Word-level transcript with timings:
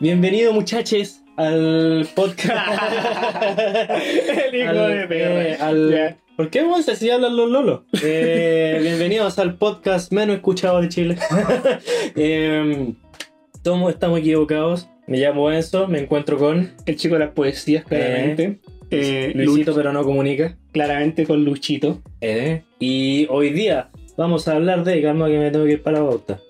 Bienvenido 0.00 0.52
muchachos 0.52 1.22
al 1.36 2.06
podcast. 2.14 2.82
El 4.52 4.54
hijo 4.54 4.68
Al- 4.70 4.98
de 4.98 5.06
perra. 5.08 5.48
eh, 5.48 5.56
al- 5.60 5.90
Ya. 5.90 6.16
¿Por 6.36 6.50
qué 6.50 6.62
vamos 6.62 6.88
así 6.88 7.10
hablan 7.10 7.36
los 7.36 7.50
lolos? 7.50 7.80
Eh, 8.02 8.78
bienvenidos 8.82 9.38
al 9.40 9.56
podcast 9.56 10.12
menos 10.12 10.36
escuchado 10.36 10.80
de 10.80 10.88
Chile. 10.88 11.18
Eh, 12.16 12.92
tomo- 13.62 13.90
estamos 13.90 14.20
equivocados. 14.20 14.88
Me 15.06 15.18
llamo 15.18 15.50
Enzo, 15.50 15.88
me 15.88 16.00
encuentro 16.00 16.36
con 16.38 16.72
El 16.86 16.96
chico 16.96 17.14
de 17.14 17.20
las 17.20 17.30
poesías, 17.30 17.84
claramente. 17.84 18.60
Eh, 18.90 19.32
Luisito, 19.34 19.72
Luch- 19.72 19.76
pero 19.76 19.92
no 19.92 20.04
comunica. 20.04 20.56
claramente 20.72 21.26
con 21.26 21.44
Luchito. 21.44 22.02
Eh, 22.20 22.62
y 22.78 23.26
hoy 23.30 23.50
día 23.50 23.90
vamos 24.16 24.46
a 24.48 24.52
hablar 24.54 24.84
de. 24.84 25.02
Calma 25.02 25.28
que 25.28 25.38
me 25.38 25.50
tengo 25.50 25.64
que 25.64 25.72
ir 25.72 25.82
para 25.82 25.98
la 25.98 26.04
bauta. 26.04 26.40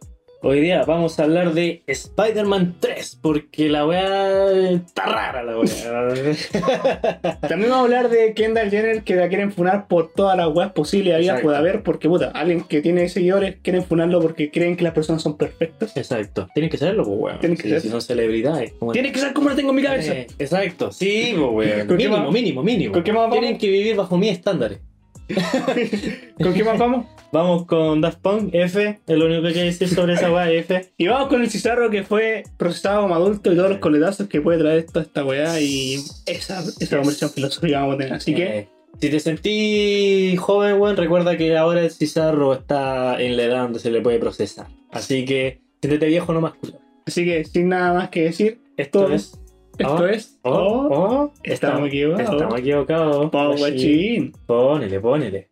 Hoy 0.41 0.61
día 0.61 0.85
vamos 0.85 1.19
a 1.19 1.25
hablar 1.25 1.53
de 1.53 1.83
Spider-Man 1.89 2.77
3, 2.79 3.19
porque 3.21 3.69
la 3.69 3.85
weá 3.85 4.53
está 4.71 5.05
rara 5.07 5.43
la 5.43 5.59
weá. 5.59 7.39
También 7.49 7.69
vamos 7.71 7.79
a 7.79 7.81
hablar 7.81 8.09
de 8.09 8.35
Kendall 8.35 8.71
Jenner 8.71 9.03
que 9.03 9.17
la 9.17 9.29
quieren 9.29 9.51
funar 9.51 9.89
por 9.89 10.13
todas 10.13 10.37
las 10.37 10.47
weas 10.55 10.71
posibles 10.73 11.19
Exacto. 11.21 11.43
puede 11.43 11.57
haber, 11.57 11.83
porque 11.83 12.09
puta, 12.09 12.31
alguien 12.33 12.63
que 12.63 12.81
tiene 12.81 13.09
seguidores 13.09 13.57
quieren 13.63 13.83
funarlo 13.83 14.21
porque 14.21 14.49
creen 14.53 14.77
que 14.77 14.85
las 14.85 14.93
personas 14.95 15.23
son 15.23 15.37
perfectas. 15.37 15.97
Exacto. 15.97 16.47
Tienen 16.55 16.71
que 16.71 16.79
serlo, 16.79 17.03
pues 17.05 17.19
weón. 17.19 17.41
Tienen 17.41 17.57
que 17.59 17.65
Sí, 17.65 17.71
ser. 17.71 17.81
Si 17.81 17.89
son 17.89 18.01
celebridades. 18.01 18.75
como- 18.79 18.93
Tiene 18.93 19.11
que 19.11 19.19
ser 19.19 19.33
como 19.33 19.51
la 19.51 19.57
tengo 19.57 19.71
en 19.71 19.77
mi 19.77 19.83
cabeza. 19.83 20.13
Eh, 20.15 20.29
exacto, 20.39 20.93
sí, 20.93 21.35
pues 21.37 21.51
weón. 21.51 21.79
¿Con 21.89 21.97
qué 21.99 22.09
Mínimo, 22.09 22.31
mínimo, 22.31 22.63
mínimo. 22.63 23.03
Tienen 23.03 23.59
que 23.59 23.67
vivir 23.69 23.97
bajo 23.97 24.17
mis 24.17 24.31
estándares. 24.31 24.79
¿Con 26.43 26.55
qué 26.55 26.65
más 26.65 26.79
vamos? 26.79 27.07
Vamos 27.31 27.67
con 27.67 28.01
Daft 28.01 28.21
Punk, 28.21 28.51
F, 28.55 29.01
es 29.07 29.17
lo 29.19 29.27
único 29.27 29.43
que 29.43 29.49
hay 29.49 29.55
que 29.55 29.65
decir 29.65 29.89
sobre 29.89 30.15
esa 30.15 30.33
weá, 30.33 30.51
F. 30.51 30.91
Y 30.97 31.09
vamos 31.09 31.29
con 31.29 31.43
el 31.43 31.51
Cizarro 31.51 31.91
que 31.91 32.03
fue 32.03 32.43
procesado 32.57 33.03
como 33.03 33.15
adulto 33.15 33.53
y 33.53 33.57
todos 33.57 33.69
los 33.69 33.79
coletazos 33.81 34.29
que 34.29 34.41
puede 34.41 34.59
traer 34.59 34.87
toda 34.87 35.03
esta 35.05 35.25
weá 35.25 35.61
y 35.61 35.97
esa, 36.25 36.61
esa 36.81 36.97
conversión 36.97 37.31
filosófica 37.31 37.81
vamos 37.81 37.97
a 37.97 37.99
tener. 37.99 38.13
Así 38.15 38.35
que, 38.35 38.59
Eh, 38.61 38.69
si 39.01 39.11
te 39.11 39.21
sentí 39.21 40.35
joven, 40.39 40.81
weón, 40.81 40.97
recuerda 40.97 41.37
que 41.37 41.57
ahora 41.57 41.83
el 41.83 41.91
cizarro 41.91 42.55
está 42.55 43.21
en 43.21 43.37
la 43.37 43.43
edad 43.45 43.63
donde 43.65 43.79
se 43.81 43.91
le 43.91 44.01
puede 44.01 44.19
procesar. 44.19 44.67
Así 44.91 45.27
que, 45.27 45.61
siéntete 45.83 46.07
viejo 46.07 46.33
nomás, 46.33 46.55
culo. 46.55 46.79
así 47.07 47.25
que 47.27 47.45
sin 47.45 47.69
nada 47.69 47.93
más 47.93 48.09
que 48.09 48.23
decir, 48.25 48.59
Esto 48.79 49.01
Todo. 49.05 49.15
es. 49.15 49.39
Esto 49.79 49.95
Oh, 50.03 50.07
es. 50.07 50.39
Oh, 50.43 50.89
Oh, 50.91 51.33
estamos 51.43 51.89
equivocados. 51.89 52.33
Estamos 52.35 52.59
equivocados. 52.61 53.31
Guachín. 53.31 53.59
guachín. 53.59 54.33
Ponele, 54.47 55.01
ponele. 55.01 55.49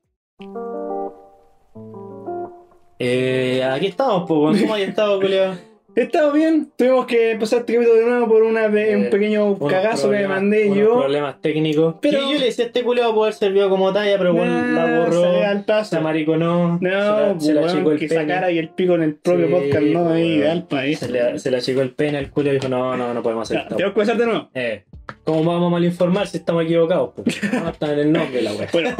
Eh, 2.98 3.62
aquí 3.62 3.86
estamos, 3.86 4.24
pues, 4.26 4.40
weón. 4.40 4.60
¿cómo 4.60 4.74
hay 4.74 4.82
estado, 4.84 5.20
culiao? 5.20 5.54
He 5.98 6.02
estado 6.02 6.30
bien, 6.30 6.70
tuvimos 6.76 7.06
que 7.06 7.38
pasar 7.40 7.60
este 7.60 7.72
capítulo 7.72 7.98
de 7.98 8.04
nuevo 8.04 8.28
por 8.28 8.42
una, 8.42 8.66
Eh, 8.66 8.96
un 8.96 9.08
pequeño 9.08 9.58
cagazo 9.58 10.10
que 10.10 10.18
me 10.18 10.28
mandé 10.28 10.66
unos 10.66 10.76
yo. 10.78 10.98
problemas 11.00 11.40
técnicos. 11.40 11.94
Pero- 12.02 12.20
yo 12.20 12.38
le 12.38 12.44
decía 12.44 12.64
a 12.64 12.66
este 12.66 12.82
culiao 12.82 13.14
poder 13.14 13.32
servido 13.32 13.70
como 13.70 13.90
talla, 13.94 14.18
pero 14.18 14.34
bueno, 14.34 14.60
Nah, 14.60 14.86
la 14.86 14.98
borró. 15.06 15.42
al 15.42 15.64
paso. 15.64 15.96
Se 15.96 16.02
mariconó. 16.02 16.78
No, 16.82 16.90
se 16.90 16.90
la, 16.90 17.32
pues, 17.32 17.44
se 17.46 17.54
la 17.54 17.66
achicó 17.66 17.92
el 17.92 17.98
que 17.98 18.08
pene. 18.08 18.20
sacara 18.20 18.50
y 18.50 18.58
el 18.58 18.68
pico 18.68 18.94
en 18.94 19.02
el 19.04 19.14
propio 19.14 19.46
Sí, 19.46 19.52
podcast 19.54 19.82
no 19.86 20.02
weón. 20.02 20.18
ideal 20.18 20.66
para 20.68 20.84
eso. 20.84 21.06
Se 21.06 21.12
le, 21.12 21.38
se 21.38 21.50
le 21.50 21.56
achicó 21.56 21.80
el 21.80 21.90
pene 21.92 22.18
al 22.18 22.30
culo 22.30 22.50
y 22.50 22.54
dijo, 22.56 22.68
no, 22.68 22.94
no, 22.94 23.14
no 23.14 23.22
podemos 23.22 23.48
hacer 23.50 23.62
esto. 23.62 23.76
Tengo 23.76 23.94
que 23.94 24.00
empezar 24.00 24.18
de 24.18 24.26
nuevo. 24.26 24.50
Eh, 24.52 24.84
¿Cómo 25.24 25.44
vamos 25.50 25.68
a 25.68 25.70
mal 25.70 25.84
informar 25.84 26.26
si 26.26 26.36
estamos 26.36 26.64
equivocados? 26.64 27.12
Pues? 27.16 27.40
No 27.54 27.70
está 27.70 27.92
en 27.94 27.98
el 28.00 28.12
nombre 28.12 28.42
la 28.42 28.52
wea. 28.52 28.68
Bueno, 28.70 28.90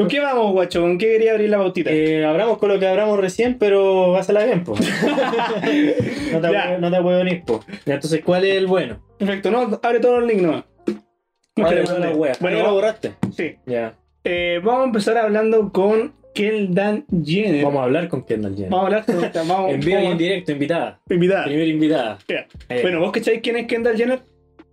¿con 0.00 0.08
qué 0.08 0.20
vamos, 0.20 0.52
guacho? 0.52 0.80
¿Con 0.80 0.98
qué 0.98 1.06
quería 1.06 1.32
abrir 1.32 1.50
la 1.50 1.58
bautita? 1.58 1.90
Eh, 1.92 2.24
con 2.58 2.68
lo 2.68 2.78
que 2.78 2.86
hablamos 2.86 3.18
recién, 3.20 3.58
pero 3.58 4.16
hazla 4.16 4.44
bien, 4.44 4.64
pues. 4.64 4.80
no, 6.32 6.40
te, 6.40 6.52
Ya. 6.52 6.78
no 6.78 6.90
te 6.90 7.00
puedo 7.02 7.18
venir, 7.18 7.42
pues. 7.46 7.60
Entonces, 7.86 8.22
¿cuál 8.24 8.44
es 8.44 8.56
el 8.56 8.66
bueno? 8.66 9.00
Perfecto, 9.18 9.50
no, 9.50 9.78
abre 9.82 10.00
todos 10.00 10.20
los 10.20 10.28
links 10.28 10.42
nomás. 10.42 10.64
Abre 11.56 11.80
Ok, 11.80 11.86
toda 11.86 11.98
la 11.98 12.10
wea. 12.10 12.32
Bueno, 12.40 12.56
Ah, 12.56 12.60
¿ya 12.60 12.66
lo 12.66 12.74
borraste? 12.74 13.12
sí. 13.36 13.56
Ya. 13.66 13.94
Eh, 14.24 14.60
vamos 14.62 14.82
a 14.82 14.84
empezar 14.86 15.16
hablando 15.18 15.72
con 15.72 16.12
Kendall 16.34 17.04
Jenner. 17.24 17.64
Vamos 17.64 17.80
a 17.80 17.84
hablar 17.84 18.08
con 18.08 18.22
Kendall 18.24 18.54
Jenner. 18.54 18.70
Vamos 18.70 18.84
a 18.84 18.86
hablar 18.86 19.04
con 19.06 19.24
esta. 19.24 19.42
Vamos, 19.44 19.70
En 19.74 19.80
vivo 19.80 20.00
y 20.00 20.06
en 20.06 20.18
directo, 20.18 20.52
invitada. 20.52 21.00
Invitada. 21.08 21.44
Primera 21.44 21.66
invitada. 21.68 22.18
Eh, 22.28 22.80
Bueno, 22.82 23.00
¿vos 23.00 23.12
cacháis 23.12 23.40
quién 23.42 23.56
es 23.56 23.66
Kendall 23.66 23.96
Jenner? 23.96 24.20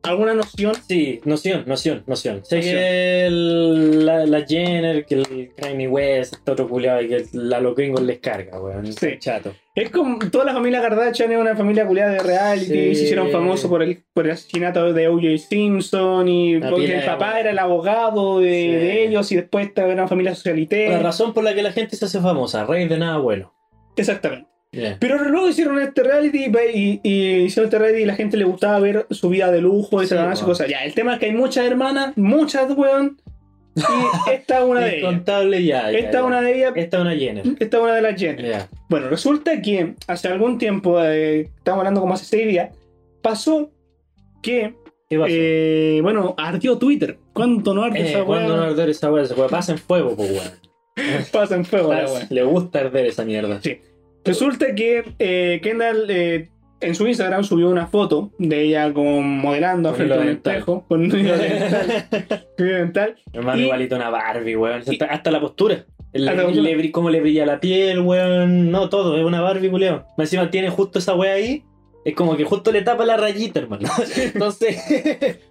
¿Alguna 0.08 0.34
noción? 0.34 0.74
Sí, 0.88 1.20
noción, 1.26 1.64
noción, 1.68 2.04
noción. 2.08 2.44
Sé 2.46 2.58
Noción. 2.58 2.76
que 2.76 3.26
el- 3.26 4.06
la, 4.06 4.26
la 4.26 4.46
Jenner, 4.46 5.06
que 5.06 5.16
el 5.16 5.52
Kanye 5.56 5.88
West, 5.88 6.36
este 6.36 6.52
otro 6.52 6.68
culiado 6.68 7.02
y 7.02 7.08
que 7.10 7.26
el- 7.34 7.54
a 7.54 7.60
los 7.60 7.76
gringos 7.76 8.02
les 8.02 8.20
carga, 8.20 8.60
weón. 8.62 8.92
Sí. 8.94 9.18
Chato. 9.20 9.54
Es 9.76 9.92
como 9.92 10.18
toda 10.32 10.46
la 10.46 10.54
familia 10.54 10.82
Kardashian 10.82 11.32
es 11.32 11.38
una 11.38 11.56
familia 11.56 11.86
culiada 11.86 12.12
de 12.14 12.20
reality 12.20 12.66
Sí. 12.66 12.96
se 12.96 13.04
hicieron 13.04 13.30
famosos 13.30 13.70
por 13.70 13.84
el, 13.84 14.04
por 14.14 14.26
el 14.26 14.32
asesinato 14.32 14.92
de 14.92 15.08
O.J. 15.08 15.38
Simpson 15.38 16.28
y 16.28 16.60
La 16.60 16.70
porque 16.72 16.98
el 16.98 17.06
papá 17.06 17.40
era 17.40 17.52
el 17.52 17.60
abogado 17.60 18.40
de, 18.40 18.50
Sí. 18.50 18.68
de 18.72 19.04
ellos 19.06 19.32
y 19.32 19.36
después 19.36 19.70
era 19.76 19.88
una 19.88 20.08
familia 20.08 20.32
La 20.32 20.36
socialite. 20.36 20.98
razón 21.00 21.34
por 21.34 21.44
la 21.44 21.54
que 21.54 21.62
la 21.62 21.72
gente 21.74 21.96
se 21.96 22.06
hace 22.06 22.20
famosa, 22.20 22.66
rey 22.66 22.88
de 22.88 22.98
nada 22.98 23.18
bueno. 23.18 23.54
Exactamente. 23.96 24.48
Yeah. 24.78 24.98
Pero 25.00 25.18
luego 25.30 25.50
hicieron 25.50 25.80
este 25.82 26.04
reality 26.04 26.52
y, 26.74 27.00
y 27.04 27.36
hicieron 27.46 27.66
este 27.68 27.80
reality 27.80 28.04
y 28.04 28.06
la 28.06 28.16
gente 28.16 28.38
le 28.38 28.46
gustaba 28.46 28.80
ver 28.80 29.08
su 29.10 29.30
vida 29.30 29.52
de 29.52 29.62
lujo 29.62 30.04
y 30.04 30.08
Sí, 30.08 30.14
weón. 30.16 30.36
cosas. 30.46 30.68
Ya, 30.68 30.84
el 30.86 30.94
tema 30.94 31.14
es 31.14 31.20
que 31.20 31.26
hay 31.28 31.32
muchas 31.34 31.66
hermanas, 31.66 32.14
muchas, 32.16 32.72
weón. 32.78 33.20
Y 33.76 33.82
esta 34.32 34.60
es 34.60 34.64
una 34.66 34.80
de 34.82 34.90
ellas. 34.98 35.12
Incontable 35.12 35.64
ya. 35.64 35.92
ya, 35.92 35.98
Esta 36.00 36.24
una 36.24 36.42
de 36.42 36.56
ellas. 36.58 36.74
Esta 36.76 36.98
es 36.98 37.02
una 37.02 37.16
Jenner. 37.16 37.44
Esta 37.60 37.78
es 37.78 37.84
una 37.84 37.94
de 37.96 38.02
las 38.02 38.20
Jenner. 38.20 38.66
Bueno, 38.90 39.10
resulta 39.10 39.62
que 39.62 39.96
hace 40.08 40.28
algún 40.28 40.58
tiempo, 40.58 41.02
eh, 41.04 41.42
estamos 41.58 41.80
hablando 41.80 42.02
como 42.02 42.14
hace 42.14 42.26
seis 42.26 42.48
días, 42.48 42.70
pasó 43.22 43.72
que, 44.42 44.74
¿Qué 45.10 45.18
pasó? 45.18 45.28
eh, 45.30 46.00
bueno, 46.02 46.34
ardió 46.38 46.78
Twitter. 46.78 47.18
¿Cuánto 47.34 47.74
no 47.74 47.84
arde 47.84 48.00
Eh, 48.02 48.10
esa 48.10 48.24
¿Cuándo 48.24 48.56
no 48.56 48.62
weá? 48.64 48.72
arder 48.72 48.90
esa 48.90 49.12
weá? 49.12 49.24
Esa 49.24 49.36
weá 49.36 49.48
pasa 49.48 49.72
en 49.74 49.78
fuego, 49.78 50.16
pues 50.16 50.32
weón. 50.32 50.52
Pasa 51.32 51.54
en 51.56 51.64
fuego 51.64 51.94
la 51.94 52.02
Pasa- 52.02 52.14
weá. 52.16 52.28
Le 52.32 52.44
gusta 52.44 52.80
arder 52.80 53.06
esa 53.06 53.24
mierda. 53.24 53.62
Sí. 53.62 53.80
Resulta 54.28 54.76
que 54.76 55.04
eh, 55.20 55.60
Kendall 55.64 56.06
eh, 56.10 56.50
en 56.80 56.96
su 56.96 57.08
Instagram 57.08 57.44
subió 57.44 57.70
una 57.70 57.88
foto 57.88 58.32
de 58.38 58.62
ella 58.64 58.94
como 58.94 59.22
modelando 59.22 59.90
Con 59.90 59.98
frente 59.98 60.14
a 60.14 60.20
un 60.20 60.30
espejo 60.30 60.86
con 60.88 61.02
un 61.02 61.20
hilo 61.20 61.34
dental. 62.58 63.16
Hermano, 63.34 63.62
igualito 63.62 63.96
una 63.96 64.10
Barbie, 64.10 64.56
weón. 64.56 64.84
y- 64.86 65.00
Hasta, 65.04 65.32
la 65.32 65.40
postura. 65.40 65.86
El, 66.14 66.28
el- 66.28 66.64
le 66.64 66.92
cómo 66.92 67.10
le 67.10 67.20
brilla 67.22 67.46
la 67.46 67.60
piel, 67.60 68.02
weón. 68.02 68.72
No, 68.72 68.90
todo. 68.90 69.18
Es 69.18 69.24
una 69.26 69.42
Barbie. 69.42 69.70
Más 69.70 70.04
Encima 70.20 70.50
tiene 70.52 70.70
justo 70.70 71.00
esa 71.00 71.16
weá 71.16 71.34
ahí. 71.34 71.64
Es 72.06 72.16
como 72.16 72.38
que 72.38 72.46
justo 72.46 72.72
le 72.72 72.84
tapa 72.84 73.06
la 73.06 73.18
rayita, 73.18 73.60
hermano. 73.60 73.90
Entonces, 74.16 74.78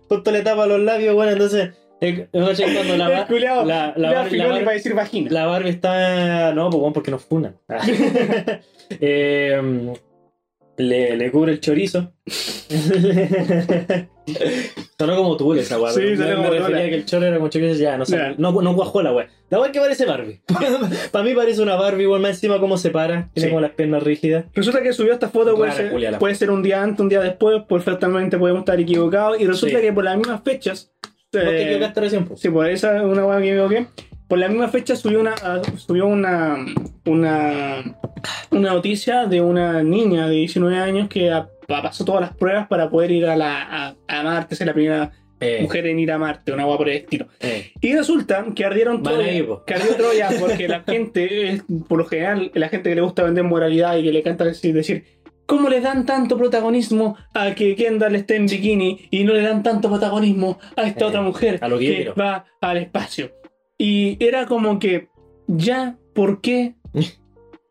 justo 0.09 0.31
le 0.31 0.43
tapa 0.43 0.67
los 0.67 0.81
labios, 0.81 1.15
weón. 1.15 1.33
Entonces, 1.33 1.71
es- 2.01 2.29
es 2.33 2.75
cuando 2.75 2.97
la, 2.97 3.07
El 3.09 3.13
Bar- 3.13 3.27
culiao 3.27 3.65
la, 3.65 3.93
la, 3.97 4.13
Bar- 4.13 4.33
la 4.33 4.73
decir 4.73 4.95
vagina. 4.95 5.47
Barbie 5.47 5.71
está. 5.71 6.53
No, 6.55 6.71
pues 6.71 6.81
weón, 6.81 6.93
porque 6.93 7.11
nos 7.11 7.25
funan. 7.25 7.57
Eh, 9.01 9.93
le, 10.77 11.17
le 11.17 11.31
cubre 11.33 11.51
el 11.53 11.61
chorizo. 11.61 12.13
Sonó 14.99 15.17
como 15.17 15.37
tú 15.37 15.55
esa 15.55 15.81
weá. 15.81 15.93
Sí, 15.93 16.01
me, 16.01 16.17
como 16.35 16.43
me 16.45 16.51
refería 16.51 16.85
a 16.85 16.89
que 16.89 16.95
el 16.95 17.05
choro 17.05 17.27
era 17.27 17.39
con 17.39 17.51
chorizo, 17.51 17.75
ya, 17.81 17.97
no 17.97 18.05
sé. 18.05 18.35
No, 18.39 18.53
no 18.53 18.75
cuajó 18.75 19.03
la 19.03 19.13
weá. 19.13 19.29
La 19.51 19.61
weá 19.61 19.71
que 19.73 19.79
parece 19.81 20.05
Barbie. 20.07 20.41
Para 21.13 21.25
mí 21.25 21.35
parece 21.35 21.63
una 21.63 21.77
Barbie, 21.77 22.07
weón, 22.07 22.23
más 22.23 22.33
encima 22.33 22.59
cómo 22.61 22.77
se 22.79 22.91
para. 22.91 23.29
Tiene 23.35 23.49
Sí. 23.49 23.51
como 23.51 23.61
las 23.61 23.73
piernas 23.73 24.03
rígidas. 24.03 24.45
Resulta 24.55 24.83
que 24.83 24.93
subió 24.93 25.13
esta 25.13 25.29
foto, 25.29 25.55
puede 25.57 25.71
Rara, 25.73 25.91
ser, 25.91 26.19
puede 26.19 26.35
ser 26.35 26.51
un 26.51 26.63
día 26.63 26.83
antes, 26.83 27.01
un 27.01 27.09
día 27.09 27.21
después, 27.21 27.63
perfectamente 27.69 28.39
podemos 28.39 28.61
estar 28.61 28.79
equivocados. 28.81 29.41
Y 29.41 29.47
resulta 29.47 29.77
Sí. 29.79 29.83
que 29.85 29.93
por 29.93 30.05
las 30.05 30.17
mismas 30.17 30.43
fechas. 30.45 30.93
¿Vos 31.33 31.43
te 31.43 31.49
eh, 31.57 31.63
equivocaste 31.65 32.01
recién, 32.01 32.25
po? 32.25 32.37
Sí, 32.37 32.49
por 32.51 32.69
esa 32.69 32.97
es 32.97 33.03
una 33.03 33.27
weá 33.27 33.39
que 33.39 33.45
me 33.45 33.51
equivoqué. 33.53 33.87
Por 34.29 34.39
la 34.39 34.49
misma 34.49 34.69
fecha 34.69 34.97
subió 34.97 35.21
una 35.21 35.35
ah, 35.43 35.61
subió 35.77 36.07
una, 36.07 36.57
una 37.05 37.97
una 38.51 38.73
noticia 38.73 39.27
de 39.27 39.41
una 39.41 39.83
niña 39.83 40.27
de 40.29 40.35
19 40.37 40.77
años 40.79 41.09
que 41.09 41.31
a- 41.31 41.49
pasó 41.69 42.05
todas 42.05 42.21
las 42.23 42.35
pruebas 42.37 42.67
para 42.69 42.89
poder 42.91 43.11
ir 43.11 43.27
a 43.27 43.37
la 43.37 43.63
a, 43.63 43.95
a 44.09 44.23
Marte, 44.23 44.55
ser 44.57 44.67
la 44.69 44.73
primera 44.75 45.13
Eh, 45.39 45.59
mujer 45.63 45.87
en 45.87 45.99
ir 45.99 46.11
a 46.13 46.19
Marte, 46.19 46.51
una 46.53 46.67
weá 46.67 46.77
por 46.79 46.89
el 46.89 46.97
estilo. 46.97 47.27
eh. 47.41 47.71
Y 47.83 47.95
resulta 47.95 48.45
que 48.55 48.65
ardieron 48.65 49.03
Troya, 49.03 49.45
que 49.67 49.75
ardió 49.75 49.95
Troya 49.97 50.31
porque 50.41 50.67
la 50.67 50.81
gente, 50.89 51.61
por 51.89 51.99
lo 51.99 52.07
general, 52.07 52.51
la 52.55 52.69
gente 52.71 52.89
que 52.89 52.95
le 52.97 53.03
gusta 53.03 53.23
vender 53.23 53.45
moralidad 53.45 53.97
y 53.99 54.03
que 54.05 54.13
le 54.13 54.21
encanta 54.21 54.45
decir, 54.45 54.73
decir 54.75 55.05
¿Cómo 55.47 55.69
le 55.69 55.81
dan 55.81 56.05
tanto 56.07 56.37
protagonismo 56.37 57.17
a 57.33 57.55
que 57.55 57.77
Kendall 57.77 58.17
esté 58.17 58.37
en 58.37 58.47
bikini 58.47 59.09
y 59.11 59.25
no 59.25 59.33
le 59.33 59.43
dan 59.43 59.63
tanto 59.63 59.89
protagonismo 59.89 60.59
a 60.75 60.83
esta 60.83 61.05
Eh, 61.05 61.09
otra 61.09 61.23
mujer 61.23 61.59
a 61.63 61.69
lo 61.69 61.79
que 61.79 62.05
que 62.05 62.11
va 62.21 62.45
al 62.61 62.77
espacio? 62.79 63.31
Y 63.79 64.17
era 64.25 64.47
como 64.47 64.79
que, 64.79 65.09
ya, 65.47 65.97
¿por 66.15 66.41
qué? 66.41 66.75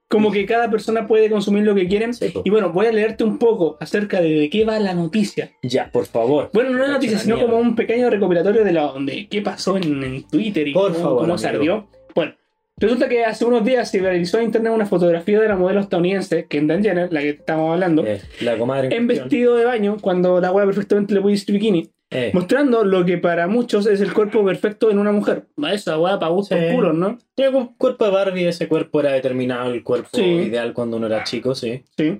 Como 0.07 0.31
que 0.31 0.45
cada 0.45 0.69
persona 0.69 1.07
puede 1.07 1.31
consumir 1.31 1.63
lo 1.63 1.73
que 1.73 1.87
quieren. 1.87 2.13
Sí. 2.13 2.31
Y 2.43 2.49
bueno, 2.51 2.71
voy 2.71 2.85
a 2.85 2.91
leerte 2.91 3.23
un 3.23 3.39
poco 3.39 3.75
acerca 3.81 4.21
de, 4.21 4.29
de 4.29 4.49
qué 4.51 4.63
va 4.63 4.79
la 4.79 4.93
noticia. 4.93 5.51
Ya, 5.63 5.89
por 5.91 6.05
favor. 6.05 6.51
Bueno, 6.53 6.69
no 6.69 6.83
es 6.83 6.89
noticia, 6.91 7.17
la 7.17 7.23
sino 7.23 7.35
mierda. 7.35 7.51
como 7.51 7.61
un 7.63 7.75
pequeño 7.75 8.09
recopilatorio 8.11 8.63
de, 8.63 8.71
lo, 8.71 8.93
de 9.03 9.27
qué 9.27 9.41
pasó 9.41 9.75
en, 9.77 10.03
en 10.03 10.27
Twitter 10.27 10.67
y 10.67 10.73
Por 10.73 10.91
cómo, 10.93 11.03
favor, 11.03 11.21
cómo 11.21 11.37
se 11.39 11.47
ardió. 11.47 11.89
Bueno, 12.13 12.35
Resulta 12.77 13.07
que 13.07 13.23
hace 13.23 13.45
unos 13.45 13.63
días 13.63 13.89
se 13.89 13.99
viralizó 13.99 14.37
en 14.37 14.45
internet 14.45 14.73
una 14.73 14.85
fotografía 14.85 15.39
de 15.39 15.47
la 15.47 15.55
modelo 15.55 15.79
estadounidense, 15.79 16.45
Kendall 16.47 16.83
Jenner, 16.83 17.11
la 17.11 17.21
que 17.21 17.29
estamos 17.29 17.71
hablando, 17.71 18.05
Eh, 18.05 18.21
la 18.41 18.57
comadre. 18.57 18.93
en 18.93 19.07
vestido 19.07 19.55
de 19.55 19.63
baño, 19.63 19.97
cuando 20.01 20.41
la 20.41 20.51
weá 20.51 20.65
perfectamente 20.65 21.13
le 21.13 21.21
puede 21.21 21.37
bikini, 21.47 21.89
Eh, 22.11 22.31
mostrando 22.33 22.83
lo 22.83 23.03
que 23.03 23.17
para 23.17 23.47
muchos 23.47 23.87
es 23.87 23.99
el 23.99 24.13
cuerpo 24.13 24.45
perfecto 24.45 24.91
en 24.91 24.99
una 24.99 25.11
mujer. 25.11 25.47
Esa 25.71 25.97
weá 25.97 26.19
para 26.19 26.31
gustos 26.31 26.57
Sí. 26.59 26.75
puros, 26.75 26.93
¿no? 26.93 27.17
Tiene 27.33 27.57
un 27.57 27.75
cuerpo 27.75 28.05
de 28.05 28.11
Barbie, 28.11 28.47
ese 28.47 28.67
cuerpo 28.67 28.99
era 28.99 29.13
determinado, 29.13 29.71
el 29.73 29.81
cuerpo 29.81 30.09
Sí. 30.13 30.21
ideal 30.23 30.73
cuando 30.73 30.97
uno 30.97 31.07
era 31.07 31.23
chico, 31.23 31.55
sí. 31.55 31.83
Sí. 31.97 32.19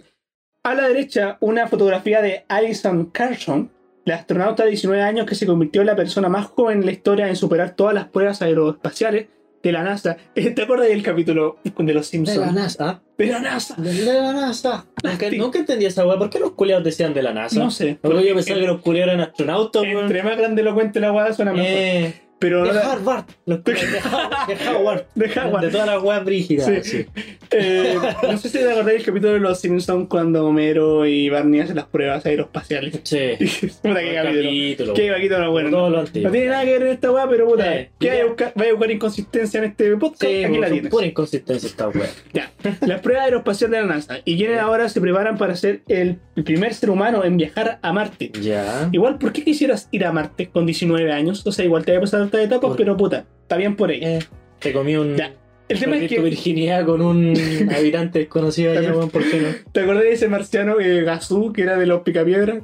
A 0.63 0.73
la 0.73 0.87
derecha, 0.87 1.37
una 1.41 1.67
fotografía 1.67 2.21
de 2.21 2.45
Alison 2.47 3.05
Carson, 3.11 3.69
la 4.05 4.15
astronauta 4.15 4.63
de 4.63 4.69
19 4.69 5.03
años 5.03 5.25
que 5.27 5.35
se 5.35 5.45
convirtió 5.45 5.81
en 5.81 5.87
la 5.87 5.95
persona 5.95 6.29
más 6.29 6.47
joven 6.47 6.79
en 6.79 6.85
la 6.87 6.91
historia 6.91 7.27
en 7.27 7.35
superar 7.35 7.75
todas 7.75 7.93
las 7.93 8.05
pruebas 8.07 8.41
aeroespaciales 8.41 9.27
de 9.65 9.71
la 9.71 9.83
NASA. 9.83 10.15
¿Te 10.35 10.61
acuerdas 10.61 10.87
del 10.87 11.01
capítulo 11.01 11.57
de 11.63 11.93
Los 11.93 12.05
Simpsons? 12.05 12.53
NASA. 12.53 13.01
De 13.17 13.25
la 13.25 13.39
NASA. 13.39 13.73
De 13.77 14.03
la 14.03 14.31
NASA. 14.31 14.85
Nunca, 15.03 15.29
nunca 15.31 15.59
entendí 15.59 15.85
esa 15.85 16.05
weá. 16.05 16.19
¿Por 16.19 16.29
qué 16.29 16.39
los 16.39 16.51
culiados 16.51 16.83
decían 16.83 17.15
de 17.15 17.23
la 17.23 17.33
NASA? 17.33 17.59
No 17.59 17.71
sé. 17.71 17.97
Porque 17.99 18.27
yo 18.27 18.35
pensaba 18.35 18.59
que 18.59 18.67
los 18.67 18.81
culiados 18.81 19.13
eran 19.13 19.27
astronautas. 19.27 19.83
Entre 19.83 20.21
más 20.21 20.37
grande 20.37 20.61
lo 20.61 20.75
cuente 20.75 20.99
la 20.99 21.11
weá 21.11 21.33
suena 21.33 21.51
mejor. 21.51 21.67
Eh, 21.67 22.13
Pero 22.45 22.61
de 22.63 22.67
no 22.67 22.73
la- 22.73 22.91
Harvard. 22.91 23.25
Los 23.45 23.63
de. 23.63 23.73
De 23.73 24.69
Howard. 24.69 25.05
de 25.15 25.25
Howard. 25.39 25.61
De 25.65 25.69
todas 25.71 25.87
las 25.87 26.03
weas 26.03 26.23
brígidas. 26.25 26.65
Sí. 26.83 26.83
sí. 26.83 27.05
Eh, 27.51 27.95
no 28.23 28.37
sé 28.37 28.49
si 28.49 28.57
te 28.59 28.63
acordás 28.69 28.85
del 28.93 29.03
capítulo 29.03 29.33
de 29.33 29.39
Los 29.39 29.59
Simpsons 29.59 30.07
cuando 30.09 30.45
Homero 30.45 31.05
y 31.05 31.29
Barney 31.29 31.61
hacen 31.61 31.75
las 31.75 31.85
pruebas 31.85 32.25
aeroespaciales. 32.25 32.99
Sí. 33.03 33.17
Puta, 33.81 33.99
qué 33.99 34.13
capítulo. 34.15 34.43
capítulo. 34.43 34.93
Qué 34.93 35.07
capítulo 35.07 35.51
bueno. 35.51 35.69
Todo 35.71 35.89
lo 35.89 35.97
No 36.03 36.05
tiene 36.09 36.47
nada 36.47 36.65
que 36.65 36.71
ver 36.73 36.81
en 36.83 36.87
esta 36.89 37.11
weá, 37.11 37.27
pero 37.29 37.47
puta, 37.47 37.75
Eh, 37.75 37.89
¿qué 37.99 38.09
vaya 38.09 38.23
a 38.23 38.25
buscar, 38.27 38.53
vaya 38.55 38.69
a 38.69 38.73
buscar 38.73 38.91
inconsistencia 38.91 39.57
en 39.59 39.63
este 39.65 39.97
podcast? 39.97 40.23
Sí, 40.23 40.43
Aquí 40.43 40.57
la 40.57 40.69
tienes. 40.69 40.91
pura 40.91 41.05
inconsistencia 41.05 41.67
esta 41.67 41.89
wea. 41.89 42.09
Ya. 42.33 42.51
Las 42.81 42.99
pruebas 43.01 43.25
aeroespaciales 43.25 43.79
de 43.79 43.85
la 43.87 43.93
NASA. 43.95 44.17
Y 44.25 44.37
quienes 44.37 44.59
ahora 44.59 44.89
se 44.89 44.99
preparan 44.99 45.37
para 45.37 45.55
ser 45.55 45.81
el, 45.87 46.17
el 46.35 46.43
primer 46.43 46.73
ser 46.73 46.89
humano 46.89 47.23
en 47.23 47.37
viajar 47.37 47.79
a 47.81 47.93
Marte. 47.93 48.31
Ya. 48.41 48.89
Igual, 48.91 49.17
¿por 49.19 49.31
qué 49.31 49.43
quisieras 49.43 49.87
ir 49.91 50.03
a 50.05 50.11
Marte 50.11 50.49
con 50.49 50.65
19 50.65 51.11
años? 51.11 51.45
O 51.47 51.51
sea, 51.51 51.63
igual 51.63 51.85
te 51.85 51.91
voy 51.91 51.97
a 51.97 52.01
otras 52.35 52.45
etapas, 52.45 52.69
Por- 52.69 52.77
pero 52.77 52.97
puta, 52.97 53.25
está 53.41 53.57
bien 53.57 53.75
por 53.75 53.89
ahí. 53.89 53.99
Eh, 54.03 54.19
te 54.59 54.73
comí 54.73 54.95
un. 54.95 55.15
Ya. 55.15 55.31
El 55.67 55.79
tema 55.79 55.95
es 55.95 56.01
perdí 56.01 56.15
tu 56.15 56.21
que, 56.21 56.29
virginidad 56.29 56.85
con 56.85 57.01
un 57.01 57.33
habitante 57.75 58.19
desconocido 58.19 58.71
allá, 58.71 58.93
weón, 58.93 59.09
¿por 59.09 59.23
qué 59.29 59.39
no? 59.41 59.47
¿te 59.71 59.79
acordás 59.79 60.03
de 60.03 60.11
ese 60.13 60.27
marciano 60.27 60.79
eh, 60.79 61.01
Gazú, 61.03 61.51
que 61.53 61.63
era 61.63 61.77
de 61.77 61.87
los 61.87 62.01
picapiedras? 62.03 62.59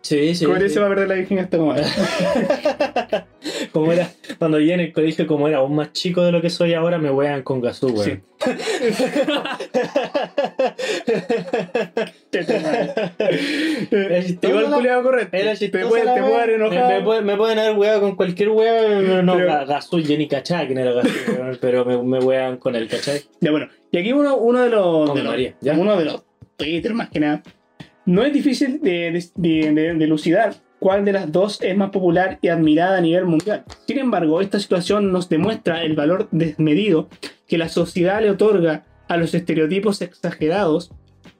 Sí, 0.00 0.34
sí. 0.34 0.44
Con 0.46 0.58
sí. 0.58 0.66
ese 0.66 0.80
va 0.80 0.86
a 0.86 0.88
perder 0.90 1.08
la 1.08 1.14
virginidad 1.16 1.44
hasta 1.44 1.58
como 1.58 1.74
como 3.74 3.90
era, 3.92 4.08
cuando 4.38 4.60
yo 4.60 4.72
en 4.72 4.78
el 4.80 4.92
colegio, 4.92 5.26
como 5.26 5.48
era 5.48 5.58
aún 5.58 5.74
más 5.74 5.92
chico 5.92 6.22
de 6.22 6.30
lo 6.30 6.40
que 6.40 6.48
soy 6.48 6.74
ahora, 6.74 6.96
me 6.98 7.10
wean 7.10 7.42
con 7.42 7.60
gasú, 7.60 7.88
weón. 7.88 8.22
chistoso, 14.22 14.48
Igual 14.48 14.70
¿no? 14.70 14.76
culiado 14.76 15.02
correcto. 15.02 15.36
Era 15.36 15.54
Te 15.54 15.68
pueden, 15.68 15.88
te 16.14 16.22
pueden 16.22 16.48
Me, 16.48 16.54
enojar. 16.54 16.94
me 16.98 17.02
pueden, 17.04 17.24
me 17.26 17.36
pueden 17.36 17.58
haber 17.58 17.76
weado 17.76 18.00
con 18.00 18.16
cualquier 18.16 18.50
wea, 18.50 19.00
no, 19.00 19.22
no 19.22 19.34
Pero- 19.36 19.48
Ga- 19.48 19.66
Gasú, 19.66 20.00
yo 20.00 20.16
ni 20.16 20.28
cachaba 20.28 20.66
quién 20.66 20.78
era 20.78 20.92
Gasú, 20.92 21.08
weón, 21.32 21.58
pero 21.60 21.84
me, 21.84 22.02
me 22.02 22.18
wean 22.24 22.56
con 22.58 22.74
el 22.76 22.88
cachai. 22.88 23.22
Ya 23.40 23.50
bueno, 23.50 23.68
y 23.90 23.98
aquí 23.98 24.12
uno, 24.12 24.36
uno 24.36 24.62
de 24.62 24.70
los. 24.70 25.14
De 25.14 25.22
los- 25.22 25.30
María, 25.32 25.54
¿ya? 25.60 25.72
Uno 25.74 25.96
de 25.96 26.04
los 26.04 26.24
Twitter 26.56 26.94
más 26.94 27.10
que 27.10 27.20
nada. 27.20 27.42
No 28.06 28.22
es 28.24 28.32
difícil 28.32 28.80
de, 28.82 29.10
de, 29.34 29.72
de- 29.72 29.94
de 29.94 30.04
elucidar 30.04 30.54
cuál 30.84 31.02
de 31.06 31.12
las 31.14 31.32
dos 31.32 31.62
es 31.62 31.74
más 31.74 31.88
popular 31.88 32.38
y 32.42 32.48
admirada 32.48 32.98
a 32.98 33.00
nivel 33.00 33.24
mundial. 33.24 33.64
Sin 33.86 33.98
embargo, 33.98 34.42
esta 34.42 34.60
situación 34.60 35.10
nos 35.12 35.30
demuestra 35.30 35.82
el 35.82 35.96
valor 35.96 36.28
desmedido 36.30 37.08
que 37.48 37.56
la 37.56 37.70
sociedad 37.70 38.20
le 38.20 38.28
otorga 38.30 38.84
a 39.08 39.16
los 39.16 39.32
estereotipos 39.32 40.02
exagerados 40.02 40.90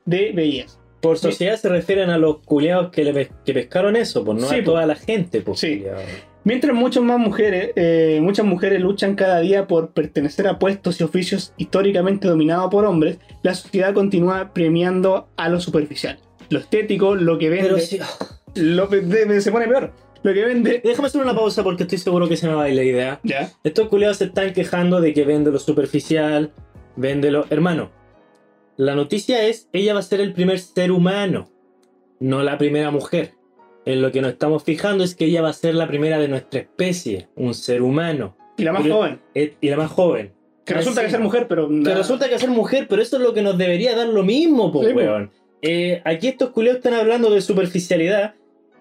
de 0.06 0.32
belleza. 0.32 0.79
Por 1.02 1.19
sociedad 1.19 1.56
se 1.56 1.69
refieren 1.69 2.08
a 2.08 2.17
los 2.17 2.38
culiados 2.38 2.91
que, 2.91 3.05
le 3.05 3.12
pes- 3.12 3.31
que 3.44 3.52
pescaron 3.52 3.96
eso, 3.96 4.25
pues 4.25 4.41
no 4.41 4.49
Sí, 4.49 4.55
a 4.56 4.58
po. 4.64 4.70
toda 4.73 4.87
la 4.87 4.94
gente, 4.94 5.43
pues. 5.43 5.61
Sí. 5.61 5.81
culiao. 5.81 5.99
Mientras 6.44 6.75
muchas 6.75 7.02
más 7.02 7.19
mujeres, 7.19 7.73
eh, 7.76 8.20
muchas 8.23 8.46
mujeres 8.46 8.81
luchan 8.81 9.14
cada 9.14 9.41
día 9.41 9.67
por 9.67 9.93
pertenecer 9.93 10.46
a 10.49 10.58
puestos 10.58 10.99
y 11.00 11.05
oficios 11.05 11.52
históricamente 11.58 12.29
dominados 12.29 12.70
por 12.70 12.87
hombres, 12.87 13.19
la 13.43 13.55
sociedad 13.55 13.93
continúa 13.93 14.52
premiando 14.55 15.29
a 15.37 15.50
lo 15.50 15.61
superficial. 15.61 16.19
Lo 16.49 16.58
estético, 16.58 17.14
lo 17.14 17.37
que 17.38 17.50
vende, 17.50 17.64
Pero 17.69 17.79
sí. 17.79 17.99
Lo 18.54 18.88
que 18.88 19.00
de- 19.00 19.40
se 19.40 19.50
pone 19.52 19.66
peor. 19.68 19.92
Lo 20.22 20.32
que 20.32 20.44
vende. 20.44 20.80
Déjame 20.82 21.08
hacer 21.08 21.20
una 21.20 21.34
pausa 21.34 21.62
porque 21.62 21.82
estoy 21.82 21.98
seguro 21.98 22.28
que 22.28 22.36
se 22.36 22.48
me 22.48 22.54
va 22.54 22.64
a 22.64 22.68
ir 22.70 22.76
la 22.76 22.82
idea. 22.82 23.20
Ya. 23.24 23.52
Estos 23.62 23.88
culiados 23.88 24.16
se 24.18 24.24
están 24.24 24.52
quejando 24.54 25.00
de 25.00 25.12
que 25.12 25.24
vende 25.24 25.50
lo 25.50 25.58
superficial, 25.58 26.52
vende 26.96 27.30
lo... 27.30 27.44
Hermano, 27.50 27.90
la 28.76 28.94
noticia 28.94 29.44
es, 29.46 29.68
ella 29.72 29.92
va 29.94 30.00
a 30.00 30.02
ser 30.02 30.20
el 30.20 30.32
primer 30.32 30.58
ser 30.60 30.92
humano, 30.92 31.50
no 32.20 32.42
la 32.42 32.56
primera 32.58 32.90
mujer. 32.90 33.32
En 33.86 34.00
lo 34.00 34.10
que 34.12 34.22
nos 34.22 34.32
estamos 34.32 34.62
fijando 34.64 35.04
es 35.04 35.14
que 35.14 35.26
ella 35.26 35.42
va 35.42 35.50
a 35.50 35.52
ser 35.52 35.74
la 35.74 35.86
primera 35.86 36.18
de 36.18 36.28
nuestra 36.28 36.60
especie, 36.60 37.28
un 37.36 37.52
ser 37.54 37.82
humano, 37.82 38.34
Y 38.56 38.62
la 38.64 38.72
más 38.72 38.82
Pero- 38.82 38.94
joven. 38.96 39.20
eh, 39.34 39.56
y 39.60 39.68
la 39.68 39.76
más 39.76 39.90
joven. 39.90 40.32
Que 40.64 40.72
resulta 40.72 41.02
que 41.04 41.10
ser 41.10 41.20
mujer, 41.20 41.46
pero. 41.48 41.68
Que 41.68 41.94
resulta 41.94 42.28
que 42.30 42.38
ser 42.38 42.48
mujer, 42.48 42.86
pero 42.88 43.02
eso 43.02 43.16
es 43.18 43.22
lo 43.22 43.34
que 43.34 43.42
nos 43.42 43.58
debería 43.58 43.94
dar 43.94 44.06
lo 44.08 44.22
mismo, 44.22 44.72
po, 44.72 44.82
Sí, 44.82 44.92
weón. 44.92 45.30
Eh, 45.60 46.00
aquí 46.06 46.28
estos 46.28 46.50
culiados 46.50 46.78
están 46.78 46.94
hablando 46.94 47.28
de 47.30 47.42
superficialidad 47.42 48.34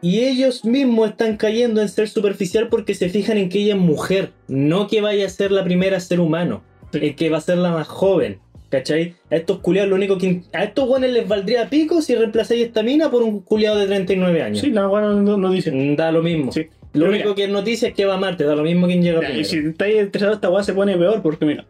y 0.03 0.19
ellos 0.25 0.63
mismos 0.65 1.09
están 1.09 1.37
cayendo 1.37 1.81
en 1.81 1.89
ser 1.89 2.07
superficial 2.09 2.67
porque 2.69 2.93
se 2.93 3.09
fijan 3.09 3.37
en 3.39 3.49
que 3.49 3.59
ella 3.63 3.73
es 3.73 3.79
mujer, 3.79 4.31
no 4.47 4.87
que 4.87 5.01
vaya 5.01 5.25
a 5.25 5.29
ser 5.29 5.51
la 5.51 5.63
primera 5.63 5.99
ser 5.99 6.19
humano, 6.19 6.61
que 6.91 7.29
va 7.31 7.37
a 7.39 7.41
ser 7.41 7.57
la 7.57 7.71
más 7.71 7.87
joven. 7.87 8.37
¿Cachai? 8.69 9.13
A 9.29 9.35
estos 9.35 9.59
culiados 9.59 9.89
lo 9.91 9.95
único 9.97 10.17
que... 10.17 10.41
A 10.51 10.63
estos 10.63 10.87
guanes 10.87 11.11
les 11.13 11.27
valdría 11.27 11.69
pico 11.69 12.01
si 12.01 12.15
reemplazáis 12.15 12.63
esta 12.65 12.81
mina 12.81 13.11
por 13.11 13.21
un 13.21 13.41
culiado 13.41 13.77
de 13.77 13.85
39 13.85 14.41
años. 14.41 14.59
Sí, 14.61 14.71
la 14.71 14.87
buena 14.87 15.13
no, 15.13 15.37
no 15.37 15.51
dice. 15.51 15.71
Mm, 15.71 15.95
Da 15.95 16.11
lo 16.11 16.23
mismo. 16.23 16.51
Sí. 16.51 16.61
Lo 16.93 17.01
Pero 17.05 17.09
único 17.09 17.23
mira. 17.25 17.35
que 17.35 17.43
es 17.43 17.49
noticia 17.51 17.89
es 17.89 17.93
que 17.93 18.05
va 18.05 18.15
a 18.15 18.17
Marte, 18.17 18.43
da 18.45 18.55
lo 18.55 18.63
mismo 18.63 18.87
quien 18.87 19.03
llega 19.03 19.21
Ya, 19.21 19.27
y 19.27 19.43
primero. 19.43 19.47
si 19.49 19.57
estáis 19.59 20.01
interesados, 20.01 20.37
esta 20.37 20.49
weá 20.49 20.63
se 20.63 20.73
pone 20.73 20.97
peor 20.97 21.21
porque, 21.21 21.45
mira. 21.45 21.65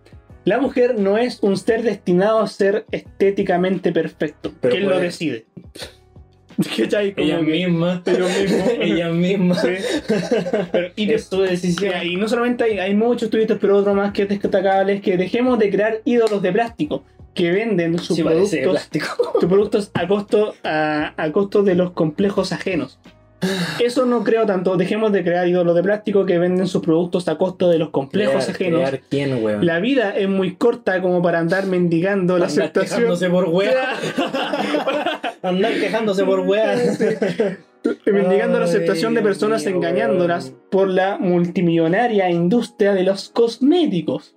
La 0.45 0.59
mujer 0.61 0.97
no 0.97 1.17
es 1.17 1.39
un 1.43 1.57
ser 1.57 1.83
destinado 1.83 2.39
a 2.39 2.47
ser 2.47 2.85
estéticamente 2.91 3.91
perfecto. 3.91 4.53
Pero 4.61 4.75
¿Quién 4.75 4.89
lo 4.89 4.97
decide? 4.97 5.45
¿Cachai? 6.77 7.13
Como 7.13 7.25
Ella 7.27 7.39
que- 7.39 7.43
misma. 7.43 8.01
Mismos. 8.05 8.69
Ella 8.79 9.09
misma. 9.09 9.55
Sí. 9.55 9.67
Pero- 10.71 10.87
y, 10.95 11.11
es 11.11 11.25
su 11.25 11.41
decisión. 11.41 11.93
y 12.03 12.15
no 12.15 12.27
solamente 12.27 12.63
hay, 12.63 12.79
hay 12.79 12.93
muchos 12.95 13.29
tuitos, 13.29 13.57
pero 13.59 13.77
otro 13.77 13.93
más 13.95 14.13
que 14.13 14.23
es 14.23 14.29
destacable 14.29 14.93
es 14.93 15.01
que 15.01 15.17
dejemos 15.17 15.59
de 15.59 15.69
crear 15.69 16.01
ídolos 16.05 16.41
de 16.41 16.51
plástico 16.51 17.03
que 17.33 17.51
venden 17.51 17.97
sus 17.97 18.15
Sí, 18.17 18.21
productos, 18.23 18.89
sus 19.39 19.45
productos 19.49 19.91
a 19.95 20.07
costo, 20.07 20.53
a, 20.63 21.13
a 21.17 21.31
costo 21.31 21.63
de 21.63 21.73
los 21.75 21.91
complejos 21.91 22.51
ajenos. 22.51 22.99
Eso 23.79 24.05
no 24.05 24.23
creo 24.23 24.45
tanto. 24.45 24.77
Dejemos 24.77 25.11
de 25.11 25.23
crear 25.23 25.47
ídolos 25.47 25.75
de 25.75 25.83
plástico 25.83 26.25
que 26.25 26.37
venden 26.39 26.67
sus 26.67 26.81
productos 26.81 27.27
a 27.27 27.37
costo 27.37 27.69
de 27.69 27.79
los 27.79 27.89
complejos 27.89 28.45
Crear- 28.45 28.55
ajenos. 28.55 28.79
crear 28.89 29.01
quién, 29.09 29.43
weón. 29.43 29.65
La 29.65 29.79
vida 29.79 30.11
es 30.11 30.27
muy 30.29 30.55
corta 30.55 31.01
como 31.01 31.21
para 31.21 31.39
andar 31.39 31.65
mendigando 31.65 32.37
la 32.37 32.45
Andar 32.45 32.63
aceptación. 32.65 32.99
quejándose 33.01 33.29
por 33.29 33.49
weá. 33.49 33.95
Andar 35.43 35.73
quejándose 35.73 36.23
por 36.23 36.39
weá. 36.41 36.75
mendigando 38.05 38.59
la 38.59 38.65
aceptación 38.65 39.13
de 39.13 39.21
personas 39.21 39.65
engañándolas 39.65 40.53
por 40.71 40.87
la 40.87 41.17
multimillonaria 41.17 42.29
industria 42.29 42.93
de 42.93 43.03
los 43.03 43.29
cosméticos. 43.29 44.35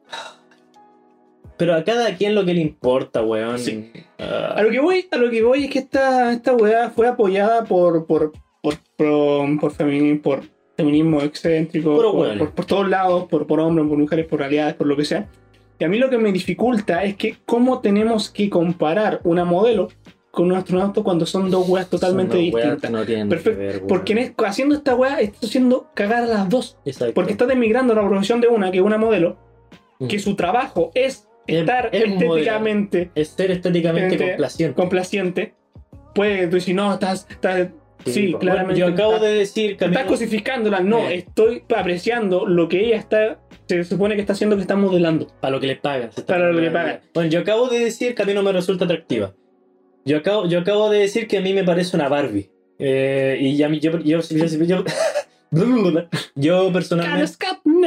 Pero 1.59 1.75
a 1.75 1.85
cada 1.85 2.15
quien 2.17 2.35
lo 2.35 2.45
que 2.45 2.53
le 2.53 2.61
importa, 2.61 3.23
weón. 3.23 3.59
Sí. 3.59 3.91
Ah, 4.19 4.55
A 4.57 4.63
lo 4.63 4.71
que 4.71 4.79
voy, 4.81 5.07
a 5.11 5.17
lo 5.17 5.31
que 5.31 5.43
voy 5.43 5.65
es 5.65 5.71
que 5.71 5.79
esta, 5.79 6.33
esta 6.33 6.55
weá 6.55 6.91
fue 6.91 7.07
apoyada 7.09 7.65
por 7.65 8.07
por 8.07 8.33
por 8.71 8.75
por, 8.97 9.61
por, 9.61 9.73
femini- 9.73 10.21
por 10.21 10.43
feminismo 10.77 11.21
excéntrico, 11.23 11.97
por, 11.97 12.39
por- 12.39 12.51
por 12.53 12.65
todos 12.65 12.89
lados, 12.89 13.25
por, 13.29 13.47
por 13.47 13.61
hombres, 13.61 13.87
por 13.89 13.99
mujeres, 13.99 14.27
por 14.27 14.41
realidades, 14.41 14.75
por 14.75 14.87
lo 14.87 14.97
que 14.97 15.05
sea. 15.05 15.29
Y 15.79 15.85
a 15.85 15.89
mí 15.89 15.99
lo 15.99 16.09
que 16.11 16.19
me 16.19 16.33
dificulta 16.33 17.05
es 17.05 17.17
que 17.17 17.37
cómo 17.45 17.81
tenemos 17.81 18.31
que 18.31 18.49
comparar 18.51 19.21
una 19.25 19.45
modelo 19.45 19.89
con 20.31 20.47
un 20.47 20.53
astronauta 20.53 21.03
cuando 21.03 21.25
son 21.27 21.51
dos 21.51 21.67
weas 21.69 21.89
totalmente 21.89 22.37
son 22.37 22.45
dos 22.47 22.55
weas 22.55 22.81
distintas. 22.81 23.07
que 23.07 23.17
No 23.23 23.29
Perfecto, 23.31 23.59
que 23.61 23.67
ver. 23.67 23.83
Porque 23.87 24.13
en 24.13 24.19
es- 24.19 24.33
haciendo 24.45 24.75
esta 24.75 24.95
weá, 24.95 25.21
está 25.21 25.47
haciendo 25.47 25.89
cagar 25.95 26.25
a 26.25 26.27
las 26.27 26.49
dos. 26.49 26.77
Exacto. 26.85 27.15
Porque 27.15 27.33
está 27.33 27.47
demigrando 27.47 27.95
la 27.95 28.07
profesión 28.07 28.41
de 28.41 28.49
una, 28.49 28.71
que 28.71 28.79
es 28.79 28.85
una 28.85 28.99
modelo, 28.99 29.37
Mm. 29.99 30.09
que 30.09 30.19
su 30.19 30.35
trabajo 30.37 30.91
es 30.95 31.27
Es- 31.47 31.61
estar 31.61 31.89
es 31.93 32.03
estéticamente 32.05 33.11
Es 33.15 33.29
ser 33.29 33.51
estéticamente 33.51 34.19
complaciente. 34.19 34.75
complaciente. 34.75 35.55
Puede 36.15 36.47
tú 36.49 36.57
decir, 36.57 36.75
no, 36.75 36.93
estás, 36.95 37.27
estás 37.31 37.69
sí, 38.13 38.35
claramente. 38.39 38.81
Yo 38.81 38.87
acabo 38.89 39.19
de 39.19 39.33
decir 39.35 39.77
que 39.77 39.85
estás 39.87 40.05
no- 40.05 40.11
cosificándola. 40.11 40.81
No, 40.81 41.09
Eh. 41.09 41.17
estoy 41.27 41.63
apreciando 41.77 42.47
lo 42.47 42.69
que 42.69 42.85
ella 42.87 42.97
está. 42.97 43.39
Se 43.69 43.83
supone 43.85 44.15
que 44.15 44.21
está 44.21 44.33
haciendo 44.33 44.57
que 44.57 44.63
está 44.63 44.77
modelando. 44.77 45.27
Para 45.41 45.53
lo 45.53 45.61
que 45.61 45.67
le 45.67 45.77
pagan. 45.77 46.11
Para 46.27 46.51
lo 46.51 46.57
que 46.57 46.63
le 46.67 46.71
pagan. 46.71 47.01
Bueno, 47.15 47.31
yo 47.31 47.41
acabo 47.41 47.69
de 47.69 47.81
decir 47.81 48.15
que 48.15 48.23
a 48.23 48.25
mí 48.27 48.35
no 48.35 48.43
me 48.43 48.53
resulta 48.53 48.85
atractiva. 48.85 49.35
Yo 50.05 50.19
acabo, 50.19 50.47
yo 50.49 50.61
acabo 50.61 50.89
de 50.91 51.01
decir 51.01 51.27
que 51.27 51.39
a 51.39 51.41
mí 51.41 51.53
me 51.53 51.65
parece 51.65 51.97
una 51.97 52.09
Barbie. 52.09 52.49
Eh, 52.79 53.39
y 53.41 53.63
a 53.63 53.69
mí, 53.69 53.81
yo, 53.81 53.99
yo, 54.01 54.21
yo, 54.21 54.47
yo, 54.47 54.85
yo 56.37 56.71
personalmente, 56.73 57.35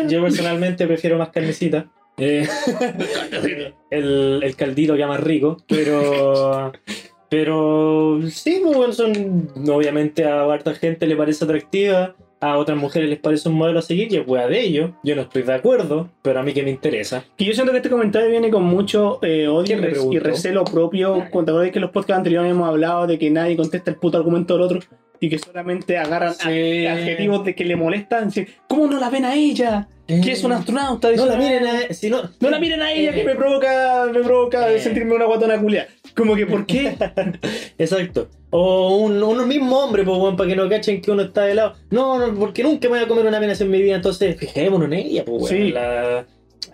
yo 0.08 0.22
personalmente 0.22 0.86
prefiero 0.88 1.18
más 1.18 1.30
carnecita. 1.30 1.90
Eh, 2.18 2.46
el, 3.92 4.42
el 4.44 4.56
caldito 4.56 4.96
queda 4.96 5.08
más 5.08 5.22
rico, 5.22 5.58
pero. 5.68 6.72
Pero 7.30 8.20
sí, 8.30 8.60
pues, 8.64 8.76
bueno, 8.76 8.94
son. 8.94 9.50
Obviamente 9.72 10.26
a 10.26 10.44
harta 10.52 10.74
gente 10.74 11.06
le 11.08 11.16
parece 11.16 11.46
atractiva, 11.46 12.16
a 12.42 12.58
otras 12.58 12.78
mujeres 12.78 13.10
les 13.10 13.20
parece 13.20 13.50
un 13.50 13.56
modelo 13.56 13.80
a 13.80 13.82
seguir 13.82 14.12
y 14.12 14.18
es 14.18 14.28
wea 14.28 14.48
de 14.48 14.60
ellos. 14.62 14.92
Yo 15.04 15.16
no 15.16 15.22
estoy 15.24 15.44
de 15.44 15.54
acuerdo, 15.54 16.10
pero 16.22 16.40
a 16.40 16.44
mí 16.44 16.54
que 16.54 16.64
me 16.64 16.72
interesa. 16.72 17.24
Que 17.38 17.46
yo 17.46 17.54
siento 17.54 17.72
que 17.72 17.78
este 17.78 17.90
comentario 17.90 18.30
viene 18.30 18.50
con 18.50 18.64
mucho 18.64 19.20
eh, 19.22 19.48
odio 19.48 19.62
y, 19.64 19.66
¿Quién 19.68 19.82
me 19.82 19.88
res- 19.88 20.08
y 20.12 20.20
recelo 20.20 20.64
propio. 20.66 21.26
Cuando 21.32 21.52
acordás 21.54 21.72
que 21.72 21.78
en 21.78 21.82
los 21.84 21.92
podcasts 21.92 22.18
anteriores 22.18 22.52
hemos 22.52 22.68
hablado 22.68 23.06
de 23.08 23.20
que 23.20 23.30
nadie 23.30 23.56
contesta 23.56 23.92
el 23.92 23.98
puto 23.98 24.18
argumento 24.18 24.56
del 24.56 24.64
otro 24.64 24.80
y 25.20 25.30
que 25.30 25.38
solamente 25.38 25.98
agarran 25.98 26.34
Sí. 26.34 26.86
adjetivos 26.88 27.44
de 27.46 27.54
que 27.54 27.66
le 27.66 27.76
molestan. 27.76 28.32
¿Cómo 28.68 28.88
no 28.88 29.00
la 29.00 29.10
ven 29.10 29.26
a 29.26 29.36
ella? 29.36 29.88
Que 30.08 30.32
es 30.32 30.44
una 30.44 30.58
astronauta. 30.58 31.12
No 31.12 31.26
la 31.28 31.36
miren 31.36 31.68
a. 31.68 31.94
Si 31.94 32.10
no, 32.10 32.22
No 32.40 32.50
la 32.50 32.58
miren 32.60 32.82
a 32.82 32.92
ella 32.92 33.14
que 33.14 33.24
me 33.24 33.36
provoca, 33.36 34.08
me 34.12 34.22
provoca 34.22 34.80
sentirme 34.80 35.14
una 35.14 35.26
guatona 35.26 35.60
culia. 35.62 35.88
Como 36.16 36.36
que, 36.36 36.46
¿por 36.46 36.66
qué? 36.66 36.96
Exacto. 37.78 38.30
O 38.50 38.98
un, 38.98 39.22
uno 39.22 39.46
mismo 39.46 39.78
hombre, 39.80 40.04
pues, 40.04 40.18
weón, 40.18 40.36
para 40.36 40.50
que 40.50 40.56
no 40.56 40.68
cachen 40.68 41.02
que 41.02 41.12
uno 41.12 41.22
está 41.24 41.44
de 41.44 41.56
lado. 41.56 41.76
No, 41.92 42.18
no, 42.20 42.34
porque 42.38 42.64
nunca 42.64 42.88
me 42.90 42.96
voy 42.96 43.06
a 43.06 43.08
comer 43.08 43.26
una 43.28 43.40
pena 43.40 43.54
en 43.60 43.70
mi 43.72 43.82
vida, 43.82 43.96
entonces 43.96 44.36
fijémonos 44.38 44.88
en 44.88 44.94
ella, 44.94 45.24
pues, 45.26 45.44
weón. 45.52 45.66
Sí. 45.66 45.72
La. 45.72 46.26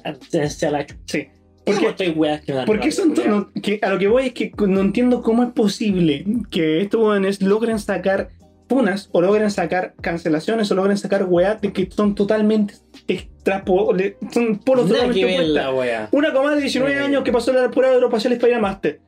La 0.04 0.86
chu- 0.86 0.96
Sí. 1.06 1.27
¿Por 1.65 1.74
¿Por 1.74 1.75
qué 1.75 1.80
qué? 1.82 1.89
estoy 1.89 2.10
weas 2.10 2.42
que 2.42 2.51
me 2.51 2.58
dan 2.60 2.65
¿Por 2.68 2.75
qué 2.80 2.92
rabia, 2.92 2.92
son 2.96 3.13
no, 3.27 3.51
que 3.62 3.80
A 3.82 3.89
lo 3.89 3.98
que 3.98 4.08
voy 4.08 4.27
es 4.27 4.34
que 4.34 4.51
no 4.68 4.82
entiendo 4.82 5.24
cómo 5.24 5.44
es 5.44 5.50
posible 5.51 6.24
que 6.51 6.82
estos 6.82 7.01
jóvenes 7.01 7.42
logren 7.42 7.80
sacar 7.80 8.30
punas 8.68 9.10
o 9.13 9.22
logren 9.22 9.50
sacar 9.50 9.96
cancelaciones 10.00 10.70
o 10.72 10.75
logren 10.75 10.98
sacar 10.98 11.25
weas 11.27 11.60
de 11.62 11.74
que 11.74 11.89
son 11.89 12.13
totalmente 12.13 12.75
extrapolables. 13.08 14.15
Son 14.32 14.60
polos 14.60 14.88
totalmente 14.88 15.25
wea. 15.25 16.10
Una 16.12 16.34
comadre 16.34 16.58
de 16.58 16.62
19 16.63 16.96
Eh. 16.96 17.00
años 17.00 17.24
que 17.24 17.32
pasó 17.32 17.51
la 17.51 17.70
prueba 17.72 17.89
de 17.89 17.96
aeroespacial 17.96 18.34
Spider 18.34 18.60
Master. 18.62 19.01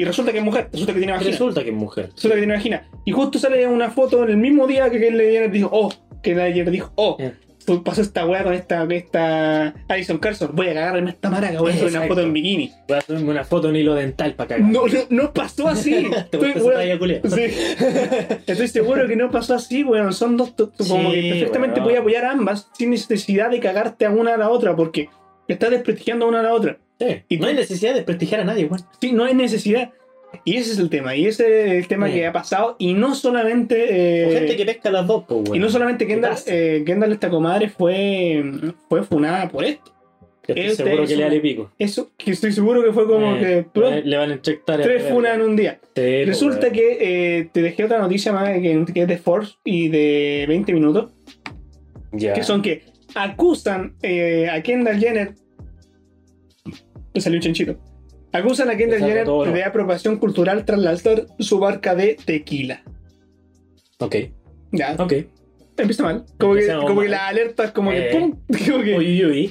Y 0.00 0.04
resulta 0.04 0.32
que 0.32 0.38
es 0.38 0.44
mujer, 0.44 0.70
resulta 0.72 0.94
que 0.94 0.98
tiene 0.98 1.12
vagina. 1.12 1.30
Resulta 1.30 1.62
que 1.62 1.68
es 1.68 1.76
mujer. 1.76 2.06
Resulta 2.14 2.34
que 2.34 2.40
tiene 2.40 2.54
vagina. 2.54 2.88
Y 3.04 3.12
justo 3.12 3.38
sale 3.38 3.66
una 3.66 3.90
foto 3.90 4.24
en 4.24 4.30
el 4.30 4.38
mismo 4.38 4.66
día 4.66 4.88
que 4.88 4.98
Ken 4.98 5.14
Jenner 5.18 5.50
dijo, 5.50 5.68
oh, 5.70 5.92
que 6.22 6.40
ayer 6.40 6.70
dijo, 6.70 6.90
oh, 6.94 7.18
pues 7.66 7.80
pasó 7.80 8.00
esta 8.00 8.24
weá 8.26 8.42
con 8.42 8.54
esta, 8.54 8.84
esta 8.84 9.74
Alison 9.88 10.16
Carson, 10.16 10.52
voy 10.54 10.68
a 10.68 10.74
cagarme 10.74 11.10
esta 11.10 11.28
maraca, 11.28 11.58
voy 11.60 11.72
a 11.72 11.74
hacer 11.74 11.88
una 11.88 12.06
foto 12.06 12.22
en 12.22 12.32
bikini. 12.32 12.72
Voy 12.88 12.96
a 12.96 13.00
hacerme 13.00 13.30
una 13.30 13.44
foto 13.44 13.68
en 13.68 13.76
hilo 13.76 13.94
dental 13.94 14.32
para 14.32 14.48
cagar. 14.48 14.64
No, 14.72 14.86
no, 14.86 15.00
no 15.10 15.34
pasó 15.34 15.68
así. 15.68 16.08
¿Te 16.30 16.38
Estoy, 16.38 16.62
weón, 16.62 17.20
sí. 17.30 17.42
Estoy 18.46 18.68
seguro 18.68 19.06
que 19.06 19.16
no 19.16 19.30
pasó 19.30 19.54
así, 19.54 19.84
weón. 19.84 20.14
Son 20.14 20.38
dos, 20.38 20.56
to- 20.56 20.72
como 20.78 21.10
Sí, 21.10 21.20
que 21.20 21.30
perfectamente 21.32 21.80
voy 21.80 21.96
a 21.96 22.00
apoyar 22.00 22.24
a 22.24 22.30
ambas 22.32 22.70
sin 22.72 22.88
necesidad 22.88 23.50
de 23.50 23.60
cagarte 23.60 24.06
a 24.06 24.10
una 24.10 24.32
a 24.32 24.36
la 24.38 24.48
otra, 24.48 24.74
porque 24.74 25.10
estás 25.46 25.70
desprestigiando 25.70 26.24
a 26.24 26.28
una 26.30 26.40
a 26.40 26.44
la 26.44 26.54
otra. 26.54 26.78
Sí. 27.00 27.06
Y 27.28 27.38
no 27.38 27.46
hay 27.48 27.54
necesidad 27.54 27.94
de 27.94 28.02
prestigiar 28.02 28.42
a 28.42 28.44
nadie, 28.44 28.66
weón. 28.66 28.84
Sí, 29.00 29.12
no 29.12 29.24
hay 29.24 29.34
necesidad. 29.34 29.90
Y 30.44 30.56
ese 30.58 30.72
es 30.74 30.78
el 30.78 30.90
tema, 30.90 31.16
y 31.16 31.26
ese 31.26 31.64
es 31.66 31.72
el 31.82 31.88
tema 31.88 32.06
Sí. 32.06 32.12
que 32.14 32.26
ha 32.26 32.32
pasado, 32.32 32.76
y 32.78 32.94
no 32.94 33.16
solamente... 33.16 33.74
O 33.74 34.30
eh, 34.30 34.34
gente 34.38 34.56
que 34.56 34.64
pesca 34.64 34.88
las 34.90 35.04
dos, 35.06 35.24
pues. 35.26 35.42
Y 35.54 35.58
no 35.58 35.68
solamente 35.68 36.06
¿Qué 36.06 36.12
Kendall, 36.14 36.36
eh, 36.46 36.82
Kendall, 36.86 37.12
esta 37.12 37.28
comadre, 37.30 37.68
fue, 37.68 38.40
fue 38.88 39.02
funada 39.02 39.48
por 39.48 39.64
esto. 39.64 39.92
Que 40.42 40.52
estoy 40.52 40.66
este 40.70 40.84
seguro 40.84 41.02
que 41.06 41.16
le 41.16 41.24
un- 41.24 41.28
vale 41.30 41.40
pico. 41.40 41.70
Eso, 41.78 42.10
que 42.16 42.30
estoy 42.30 42.52
seguro 42.52 42.82
que 42.82 42.92
fue 42.92 43.06
como 43.06 43.34
Eh, 43.36 43.66
que 43.74 43.80
le- 43.80 44.02
le 44.04 44.16
van 44.16 44.30
a 44.30 44.34
inyectar 44.34 44.80
tres 44.80 45.02
funas 45.10 45.34
en 45.34 45.42
un 45.42 45.56
día. 45.56 45.80
Sí, 45.96 46.24
Resulta 46.24 46.60
pues, 46.60 46.72
que 46.72 46.98
eh, 47.38 47.48
te 47.52 47.62
dejé 47.62 47.84
otra 47.84 47.98
noticia 47.98 48.32
más 48.32 48.50
que, 48.50 48.84
que 48.94 49.02
es 49.02 49.08
de 49.08 49.18
Force 49.18 49.54
y 49.64 49.88
de 49.88 50.44
20 50.48 50.72
minutos, 50.72 51.10
Ya. 52.12 52.32
que 52.34 52.42
son 52.44 52.62
que 52.62 52.84
acusan 53.16 53.96
a 54.02 54.62
Kendall 54.62 54.98
Jenner. 55.00 55.34
Me 57.14 57.20
salió 57.20 57.38
un 57.38 57.42
chanchito. 57.42 57.78
Acusan 58.32 58.70
a 58.70 58.76
Kendall 58.76 59.00
Jenner 59.00 59.24
todo, 59.24 59.44
de 59.44 59.64
apropiación 59.64 60.16
cultural 60.18 60.64
tras 60.64 60.78
lanzar 60.78 61.26
su 61.40 61.58
barca 61.58 61.94
de 61.94 62.16
tequila. 62.24 62.82
Ok, 63.98 64.16
Ya, 64.72 64.94
ok. 64.98 65.12
empieza 65.76 66.04
mal. 66.04 66.24
Como 66.38 66.54
que, 66.54 66.68
como 66.86 67.00
que 67.02 67.08
las 67.08 67.22
alertas, 67.22 67.72
como 67.72 67.90
que 67.90 68.08
Eh. 68.10 68.10
¡pum! 68.12 68.38
Como 68.70 68.84
que, 68.84 68.96
Uy, 68.98 69.24
uy, 69.24 69.24
uy. 69.24 69.46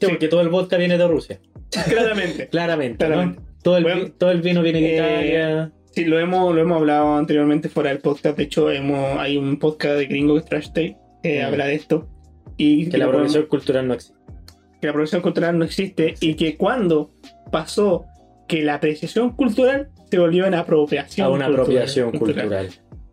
Sí, 0.00 0.06
porque 0.08 0.28
todo 0.28 0.40
el 0.40 0.48
vodka 0.48 0.76
viene 0.76 0.96
de 0.96 1.06
Rusia. 1.08 1.40
claramente. 1.88 2.48
Claramente, 2.50 3.04
Claramente. 3.04 3.38
¿no? 3.40 3.46
Todo 3.62 3.76
el, 3.76 3.82
Bueno, 3.82 4.12
todo 4.16 4.30
el 4.30 4.40
vino 4.40 4.62
viene 4.62 4.80
de 4.80 4.88
eh, 4.92 4.94
Italia. 4.96 5.72
Sí, 5.92 6.04
lo 6.04 6.18
hemos, 6.20 6.54
lo 6.54 6.60
hemos 6.60 6.76
hablado 6.78 7.16
anteriormente 7.16 7.68
fuera 7.68 7.90
del 7.90 7.98
podcast. 7.98 8.36
De 8.36 8.44
hecho, 8.44 8.70
hemos, 8.70 9.18
hay 9.18 9.36
un 9.36 9.58
podcast 9.58 9.96
de 9.96 10.06
gringo 10.06 10.34
que 10.34 10.40
es 10.40 10.44
Trash 10.46 10.68
Day 10.72 10.96
que 11.22 11.42
Mm. 11.42 11.46
habla 11.46 11.66
de 11.66 11.74
esto. 11.74 12.08
Y 12.56 12.88
Que 12.88 12.98
la 12.98 13.08
profesión 13.08 13.46
cultural 13.46 13.88
no 13.88 13.94
existe. 13.94 14.18
Que 14.80 14.86
la 14.86 14.92
profesión 14.92 15.20
cultural 15.22 15.58
no 15.58 15.64
existe 15.64 16.14
y 16.20 16.34
que 16.34 16.56
cuando 16.56 17.10
pasó 17.50 18.06
que 18.48 18.62
la 18.62 18.74
apreciación 18.74 19.30
cultural 19.30 19.88
se 20.10 20.18
volvió 20.18 20.46
en 20.46 20.54
apropiación 20.54 21.26
A 21.26 21.30
una 21.30 21.46
cultural- 21.46 21.62
apropiación 21.66 22.10
cultural. 22.12 22.68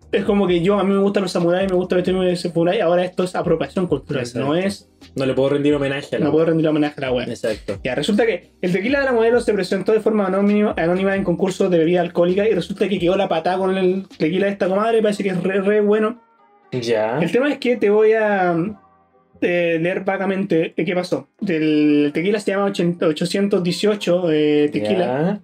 Es 0.10 0.24
como 0.24 0.48
que 0.48 0.62
yo, 0.62 0.80
a 0.80 0.86
mí 0.86 0.94
me 0.94 1.02
gustan 1.02 1.24
los 1.24 1.34
samuráis, 1.34 1.70
me 1.70 1.76
gusta 1.76 1.98
vestirme 1.98 2.26
de 2.26 2.36
samurái, 2.38 2.80
ahora 2.80 3.04
esto 3.04 3.24
es 3.26 3.36
apropiación 3.36 3.88
cultural, 3.88 4.24
Exacto. 4.24 4.48
no 4.48 4.56
es, 4.56 4.90
No 5.16 5.26
le 5.26 5.34
puedo 5.34 5.50
rendir 5.50 5.76
homenaje 5.76 6.16
a 6.16 6.20
la 6.20 6.26
no 6.26 6.32
puedo 6.32 6.46
rendir 6.46 6.66
homenaje 6.68 6.96
a 6.98 7.02
la 7.02 7.12
web. 7.12 7.28
Exacto. 7.28 7.78
Ya, 7.84 7.94
resulta 7.94 8.26
que 8.26 8.52
el 8.62 8.72
tequila 8.72 9.00
de 9.00 9.06
la 9.06 9.12
modelo 9.12 9.42
se 9.42 9.54
presentó 9.54 9.92
de 9.92 10.00
forma 10.00 10.26
anónima, 10.28 10.74
anónima 10.78 11.14
en 11.16 11.26
concursos 11.26 11.70
de 11.70 11.78
bebida 11.80 12.00
alcohólica 12.02 12.48
y 12.48 12.54
resulta 12.54 12.88
que 12.88 12.98
quedó 13.00 13.18
la 13.18 13.28
patada 13.28 13.58
con 13.58 13.78
el 13.78 14.08
tequila 14.18 14.46
de 14.46 14.54
esta 14.54 14.70
comadre, 14.70 15.02
parece 15.02 15.24
que 15.24 15.30
es 15.30 15.44
re, 15.44 15.60
re 15.62 15.82
bueno. 15.82 16.22
Ya. 16.72 17.20
El 17.20 17.30
tema 17.32 17.52
es 17.52 17.58
que 17.58 17.76
te 17.76 17.90
voy 17.90 18.14
a 18.14 18.56
eh, 19.42 19.80
leer 19.82 20.04
vagamente 20.04 20.74
qué 20.76 20.96
pasó. 20.96 21.28
El 21.46 22.12
tequila 22.14 22.40
se 22.40 22.52
llama 22.52 22.66
80 22.66 23.08
818 23.08 24.32
eh, 24.32 24.70
tequila, 24.72 25.42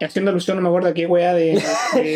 Ya. 0.00 0.06
haciendo 0.06 0.30
alusión, 0.30 0.56
no 0.56 0.62
me 0.62 0.68
acuerdo 0.68 0.88
a 0.88 0.94
qué 0.94 1.06
weá 1.06 1.34
de, 1.34 1.58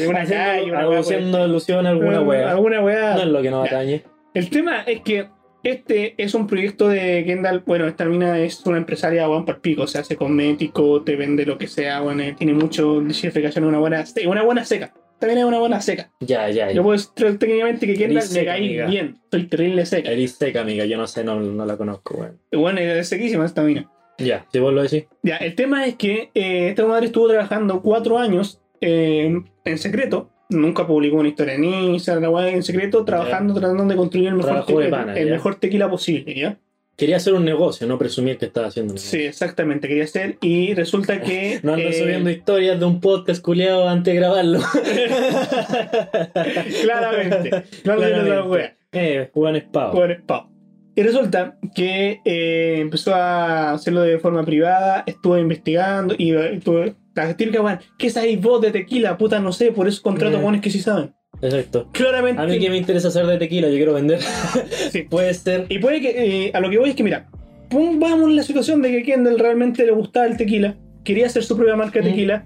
una 0.09 0.25
calle, 0.27 0.71
una 0.71 0.89
weá 0.89 0.89
por 0.89 0.99
haciendo 0.99 1.43
alusión 1.43 1.87
a 1.87 1.91
alguna 1.91 2.19
eh, 2.19 2.25
wea. 2.25 2.51
Alguna 2.51 2.81
weá. 2.81 3.15
No 3.15 3.23
es 3.23 3.29
lo 3.29 3.43
que 3.43 3.51
nos 3.51 3.67
atañe. 3.67 4.05
El 4.35 4.49
tema 4.51 4.83
es 4.83 5.01
que 5.03 5.29
este 5.63 6.15
es 6.17 6.35
un 6.35 6.47
proyecto 6.47 6.89
de 6.89 7.25
Kendall. 7.25 7.63
Bueno, 7.65 7.87
esta 7.87 8.05
mina 8.05 8.39
es 8.39 8.65
una 8.67 8.79
empresaria 8.79 9.27
Juan 9.27 9.45
pico, 9.61 9.87
se 9.87 9.99
hace 9.99 10.17
cosmético, 10.17 11.03
te 11.03 11.17
vende 11.17 11.47
lo 11.47 11.57
que 11.57 11.69
sea, 11.69 12.01
bueno, 12.01 12.23
eh, 12.23 12.35
tiene 12.37 12.53
mucho 12.53 13.01
diversificación, 13.01 13.65
una 13.65 13.79
buena, 13.79 14.05
una 14.27 14.43
buena 14.43 14.65
seca. 14.65 14.93
También 15.23 15.39
es 15.39 15.45
una 15.45 15.61
buena 15.61 15.81
seca. 15.81 16.11
Ya, 16.19 16.51
ya. 16.51 16.67
Yo 16.71 16.75
ya. 16.75 16.83
puedo 16.83 16.97
decir 16.99 17.39
técnicamente 17.39 17.87
que 17.87 17.95
Kendall 17.95 18.15
me 18.17 18.23
seca, 18.23 18.51
caí 18.53 18.65
amiga. 18.67 18.87
bien, 18.87 19.19
estoy 19.23 19.45
terrible 19.47 19.87
seca. 19.87 20.11
Eres 20.11 20.33
seca, 20.33 20.63
amiga. 20.63 20.85
Yo 20.85 20.97
no 20.97 21.07
sé, 21.07 21.23
no, 21.23 21.39
no 21.39 21.65
la 21.65 21.77
conozco, 21.77 22.17
weón. 22.17 22.41
Bueno, 22.51 22.81
es 22.81 23.09
sequísima 23.09 23.47
esta 23.47 23.63
mina. 23.63 23.89
Ya, 24.19 24.45
si 24.53 24.59
vos 24.59 24.73
lo 24.75 24.83
decís. 24.83 25.05
Ya, 25.23 25.37
el 25.37 25.55
tema 25.55 25.87
es 25.87 25.95
que 25.95 26.31
eh, 26.35 26.71
esta 26.71 26.85
madre 26.87 27.07
estuvo 27.07 27.29
trabajando 27.29 27.83
cuatro 27.83 28.19
años 28.19 28.61
eh, 28.81 29.41
en 29.65 29.79
secreto. 29.79 30.29
Nunca 30.49 30.87
publicó 30.89 31.19
una 31.19 31.29
historia 31.29 31.55
en 31.55 31.63
Instagram, 31.65 32.37
en 32.49 32.63
secreto, 32.65 33.05
trabajando, 33.05 33.55
tratando 33.55 33.85
de 33.85 33.95
construir 33.97 34.27
el 34.29 34.35
mejor, 34.35 34.51
Trabajo 34.51 34.79
de 34.81 34.85
te- 34.87 34.91
pana, 34.91 35.15
el 35.15 35.31
mejor 35.31 35.55
tequila 35.55 35.89
posible, 35.89 36.35
¿ya? 36.35 36.59
Quería 36.97 37.17
hacer 37.17 37.35
un 37.35 37.45
negocio, 37.45 37.87
no 37.87 37.99
presumir 37.99 38.39
que 38.39 38.47
estaba 38.47 38.69
haciendo 38.69 38.93
un 38.93 38.97
negocio. 38.97 39.19
Sí, 39.19 39.25
exactamente, 39.27 39.89
quería 39.89 40.05
hacer. 40.05 40.37
Y 40.41 40.75
resulta 40.75 41.21
que. 41.21 41.59
No 41.63 41.75
ando 41.75 41.89
eh, 41.89 41.93
subiendo 41.95 42.31
historias 42.31 42.79
de 42.79 42.85
un 42.87 43.01
podcast 43.01 43.43
culiado 43.43 43.89
antes 43.89 44.13
de 44.13 44.21
grabarlo. 44.21 44.61
Claramente. 46.83 47.65
No 47.85 47.97
digas 47.97 48.27
la 48.29 48.45
wea. 48.45 48.77
Eh, 48.93 49.31
Juan 49.33 49.57
Espado. 49.57 49.93
Por 49.93 50.11
spam. 50.13 50.49
Y 50.95 51.03
resulta 51.03 51.57
que 51.75 52.21
eh, 52.27 52.77
empezó 52.79 53.15
a 53.15 53.73
hacerlo 53.73 54.03
de 54.03 54.19
forma 54.19 54.45
privada, 54.45 55.05
estuvo 55.07 55.39
investigando 55.39 56.15
y 56.19 56.33
eh, 56.33 56.55
estuvo. 56.57 56.85
La 57.15 57.35
típica, 57.37 57.61
weón, 57.61 57.79
¿qué 57.99 58.09
sabéis 58.11 58.41
vos 58.41 58.61
de 58.63 58.71
tequila? 58.71 59.19
Puta, 59.19 59.39
no 59.39 59.53
sé, 59.53 59.71
por 59.73 59.87
eso 59.89 60.01
contrato 60.03 60.39
Eh. 60.39 60.41
buenos 60.41 60.61
que 60.63 60.71
sí 60.71 60.81
saben. 60.81 61.15
Exacto. 61.43 61.89
Claramente. 61.93 62.41
A 62.41 62.47
mí 62.47 62.59
que 62.59 62.71
me 62.71 62.77
interesa 62.77 63.09
hacer 63.09 63.27
de 63.27 63.37
tequila, 63.39 63.69
yo 63.69 63.75
quiero 63.77 63.95
vender. 63.95 64.21
Sí. 64.91 65.03
Puede 65.03 65.35
ser. 65.35 65.67
Y 65.69 65.79
puede 65.79 66.01
que, 66.01 66.47
eh, 66.47 66.51
a 66.55 66.61
lo 66.61 66.71
que 66.71 66.79
voy 66.79 66.91
es 66.91 66.97
que, 66.97 67.03
mira, 67.03 67.29
pongamos 67.71 68.31
la 68.33 68.43
situación 68.43 68.83
de 68.83 68.91
que 68.91 69.03
Kendall 69.03 69.39
realmente 69.39 69.85
le 69.85 69.93
gustaba 69.93 70.27
el 70.27 70.37
tequila, 70.37 70.77
quería 71.05 71.27
hacer 71.27 71.43
su 71.45 71.57
propia 71.57 71.75
marca 71.77 72.01
de 72.01 72.07
Mm. 72.07 72.13
tequila, 72.13 72.45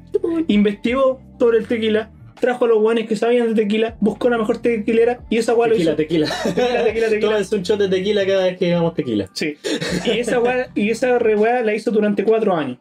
investigó 0.49 1.21
sobre 1.39 1.59
el 1.59 1.67
tequila, 1.67 2.11
trajo 2.41 2.65
a 2.67 2.69
los 2.69 2.79
guanes 2.81 3.07
que 3.09 3.17
sabían 3.17 3.55
de 3.55 3.63
tequila, 3.63 3.97
buscó 4.01 4.29
la 4.31 4.39
mejor 4.39 4.59
tequilera 4.59 5.21
y 5.31 5.39
esa 5.39 5.55
weá 5.55 5.69
lo 5.69 5.77
hizo. 5.77 5.95
Tequila, 5.97 6.27
tequila. 6.27 6.55
Tequila, 6.55 6.85
tequila, 6.85 7.09
tequila. 7.09 7.31
Tómense 7.31 7.57
un 7.57 7.63
shot 7.63 7.79
de 7.81 7.89
tequila 7.89 8.27
cada 8.27 8.45
vez 8.45 8.59
que 8.59 8.67
digamos 8.67 8.95
tequila. 8.95 9.29
Sí. 9.35 9.55
Y 10.05 10.11
esa 10.19 10.41
weá, 10.41 10.69
y 10.75 10.91
esa 10.91 11.19
re 11.19 11.37
la 11.65 11.75
hizo 11.75 11.91
durante 11.91 12.25
cuatro 12.25 12.55
años. 12.55 12.79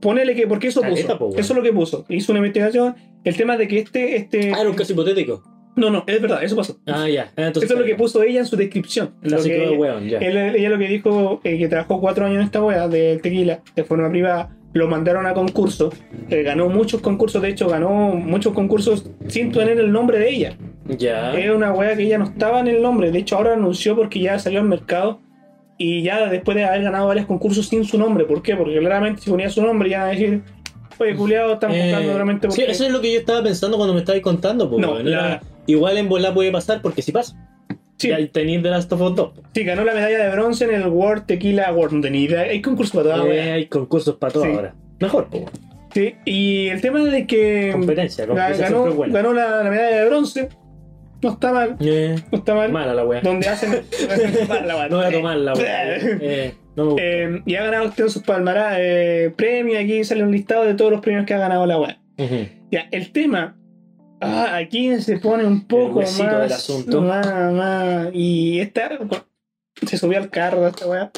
Ponele 0.00 0.34
que, 0.34 0.46
porque 0.46 0.68
eso 0.68 0.80
Caleta, 0.80 1.02
puso. 1.08 1.18
po, 1.18 1.24
weón. 1.26 1.40
Eso 1.40 1.52
es 1.52 1.56
lo 1.56 1.62
que 1.62 1.72
puso. 1.72 2.04
Hizo 2.08 2.32
una 2.32 2.38
investigación. 2.38 2.94
El 3.24 3.36
tema 3.36 3.56
de 3.56 3.68
que 3.68 3.78
este, 3.80 4.16
este. 4.16 4.52
Ah, 4.54 4.60
era 4.60 4.70
un 4.70 4.76
caso 4.76 4.92
hipotético. 4.92 5.42
No, 5.76 5.88
no, 5.88 6.04
es 6.06 6.20
verdad, 6.20 6.42
eso 6.42 6.56
pasó. 6.56 6.78
Ah, 6.86 7.08
ya. 7.08 7.30
Ah, 7.36 7.46
entonces 7.46 7.64
Eso 7.70 7.74
es 7.74 7.80
lo 7.80 7.86
que 7.86 7.94
puso 7.94 8.22
ella 8.22 8.40
en 8.40 8.46
su 8.46 8.56
descripción. 8.56 9.14
Lo 9.22 9.36
que 9.42 9.48
de 9.50 9.64
ella- 9.68 9.78
weón, 9.78 10.08
ya. 10.08 10.18
Él- 10.18 10.36
ella 10.56 10.68
lo 10.70 10.78
que 10.78 10.88
dijo, 10.88 11.40
eh, 11.44 11.58
que 11.58 11.68
trabajó 11.68 12.00
cuatro 12.00 12.26
años 12.26 12.38
en 12.38 12.42
esta 12.44 12.62
wea 12.62 12.88
del 12.88 13.20
tequila, 13.22 13.60
de 13.76 13.84
forma 13.84 14.10
privada, 14.10 14.56
lo 14.72 14.88
mandaron 14.88 15.26
a 15.26 15.32
concursos, 15.34 15.94
eh, 16.28 16.42
ganó 16.42 16.68
muchos 16.68 17.00
concursos, 17.00 17.40
de 17.42 17.48
hecho 17.50 17.68
ganó 17.68 17.90
muchos 18.14 18.52
concursos 18.52 19.10
sin 19.28 19.52
tener 19.52 19.78
el 19.78 19.90
nombre 19.92 20.18
de 20.18 20.30
ella. 20.30 20.56
Ya. 20.86 21.32
Era 21.34 21.54
una 21.54 21.72
wea 21.72 21.96
que 21.96 22.02
ella 22.04 22.18
no 22.18 22.24
estaba 22.24 22.60
en 22.60 22.68
el 22.68 22.82
nombre, 22.82 23.10
de 23.10 23.18
hecho 23.18 23.36
ahora 23.36 23.54
anunció 23.54 23.96
porque 23.96 24.20
ya 24.20 24.38
salió 24.38 24.60
al 24.60 24.66
mercado 24.68 25.20
y 25.78 26.02
ya 26.02 26.28
después 26.28 26.56
de 26.56 26.64
haber 26.64 26.82
ganado 26.82 27.06
varios 27.08 27.26
concursos 27.26 27.66
sin 27.68 27.84
su 27.84 27.96
nombre. 27.98 28.24
¿Por 28.24 28.42
qué? 28.42 28.54
Porque 28.56 28.78
claramente 28.78 29.22
si 29.22 29.30
ponía 29.30 29.48
su 29.48 29.62
nombre 29.62 29.88
ya 29.90 30.04
a 30.04 30.08
decir, 30.08 30.42
oye, 31.00 31.14
culiado, 31.16 31.54
están 31.54 31.72
Eh, 31.72 31.92
realmente 32.14 32.48
sí, 32.50 32.56
porque... 32.60 32.70
eso 32.72 32.84
es 32.86 32.92
lo 32.92 33.00
que 33.00 33.12
yo 33.12 33.18
estaba 33.20 33.42
pensando 33.42 33.76
cuando 33.76 33.94
me 33.94 34.00
estabais 34.00 34.22
contando. 34.22 34.70
po, 34.70 34.78
No, 34.78 34.98
la- 35.00 35.40
Igual 35.66 35.98
en 35.98 36.08
bola 36.08 36.32
puede 36.34 36.50
pasar 36.52 36.80
porque 36.82 37.02
si 37.02 37.12
pasa. 37.12 37.36
Sí. 37.98 38.08
Ya 38.08 38.18
tenéis 38.32 38.62
de 38.62 38.70
Last 38.70 38.90
of 38.92 39.00
Us 39.02 39.14
2. 39.14 39.28
po. 39.32 39.42
Sí, 39.54 39.62
ganó 39.62 39.84
la 39.84 39.92
medalla 39.94 40.18
de 40.24 40.30
bronce 40.30 40.64
en 40.64 40.74
el 40.74 40.86
World 40.88 41.26
Tequila 41.26 41.64
Award. 41.68 41.92
No 41.92 42.00
tenía 42.00 42.20
idea. 42.22 42.40
Hay 42.42 42.62
concursos 42.62 42.92
para 42.94 43.14
toda 43.14 43.16
la 43.28 43.34
Eh, 43.34 43.52
hay 43.52 43.66
concursos 43.66 44.16
para 44.16 44.32
todo 44.32 44.44
Sí. 44.44 44.50
ahora. 44.52 44.74
Mejor, 45.00 45.28
po. 45.28 45.44
Sí, 45.92 46.14
y 46.24 46.68
el 46.68 46.80
tema 46.80 47.00
de 47.04 47.26
que 47.26 47.70
competencia. 47.72 48.24
ga- 48.24 48.28
competencia 48.28 48.66
siempre 48.68 48.82
ganó, 48.84 48.94
buena. 48.96 49.12
ganó 49.14 49.32
la, 49.34 49.62
la 49.64 49.70
medalla 49.70 49.96
de 50.02 50.08
bronce. 50.08 50.48
No 51.22 51.32
está 51.32 51.52
mal, 51.52 51.76
Eh, 51.80 52.16
no 52.32 52.38
está 52.38 52.54
mal. 52.54 52.72
mala 52.72 52.94
la 52.94 53.04
wea. 53.04 53.20
Donde 53.20 53.46
hacen. 53.48 53.70
No 54.90 54.96
voy 54.96 55.04
a 55.06 55.10
tomar 55.12 55.36
la 55.36 55.52
wea. 55.52 55.96
Eh, 56.22 56.54
no. 56.84 56.96
Eh, 56.98 57.42
y 57.46 57.54
ha 57.54 57.64
ganado 57.64 57.86
usted 57.88 58.08
sus 58.08 58.22
palmarás 58.22 58.76
eh, 58.78 59.32
premios. 59.36 59.78
Aquí 59.82 60.02
sale 60.04 60.22
un 60.22 60.32
listado 60.32 60.64
de 60.64 60.74
todos 60.74 60.90
los 60.90 61.00
premios 61.00 61.24
que 61.26 61.34
ha 61.34 61.38
ganado 61.38 61.66
la 61.66 61.78
web. 61.78 61.96
Ya, 62.70 62.88
el 62.90 63.12
tema. 63.12 63.56
Ah, 64.20 64.56
aquí 64.56 65.00
se 65.00 65.18
pone 65.18 65.44
un 65.46 65.66
poco 65.66 66.00
más, 66.02 66.18
del 66.18 66.52
asunto. 66.52 67.00
más- 67.00 67.52
más- 67.54 68.08
Y 68.12 68.60
esta. 68.60 68.98
Se 69.86 69.96
subió 69.96 70.18
al 70.18 70.28
carro 70.28 70.62
de 70.62 70.68
esta 70.70 70.86
weá. 70.86 71.10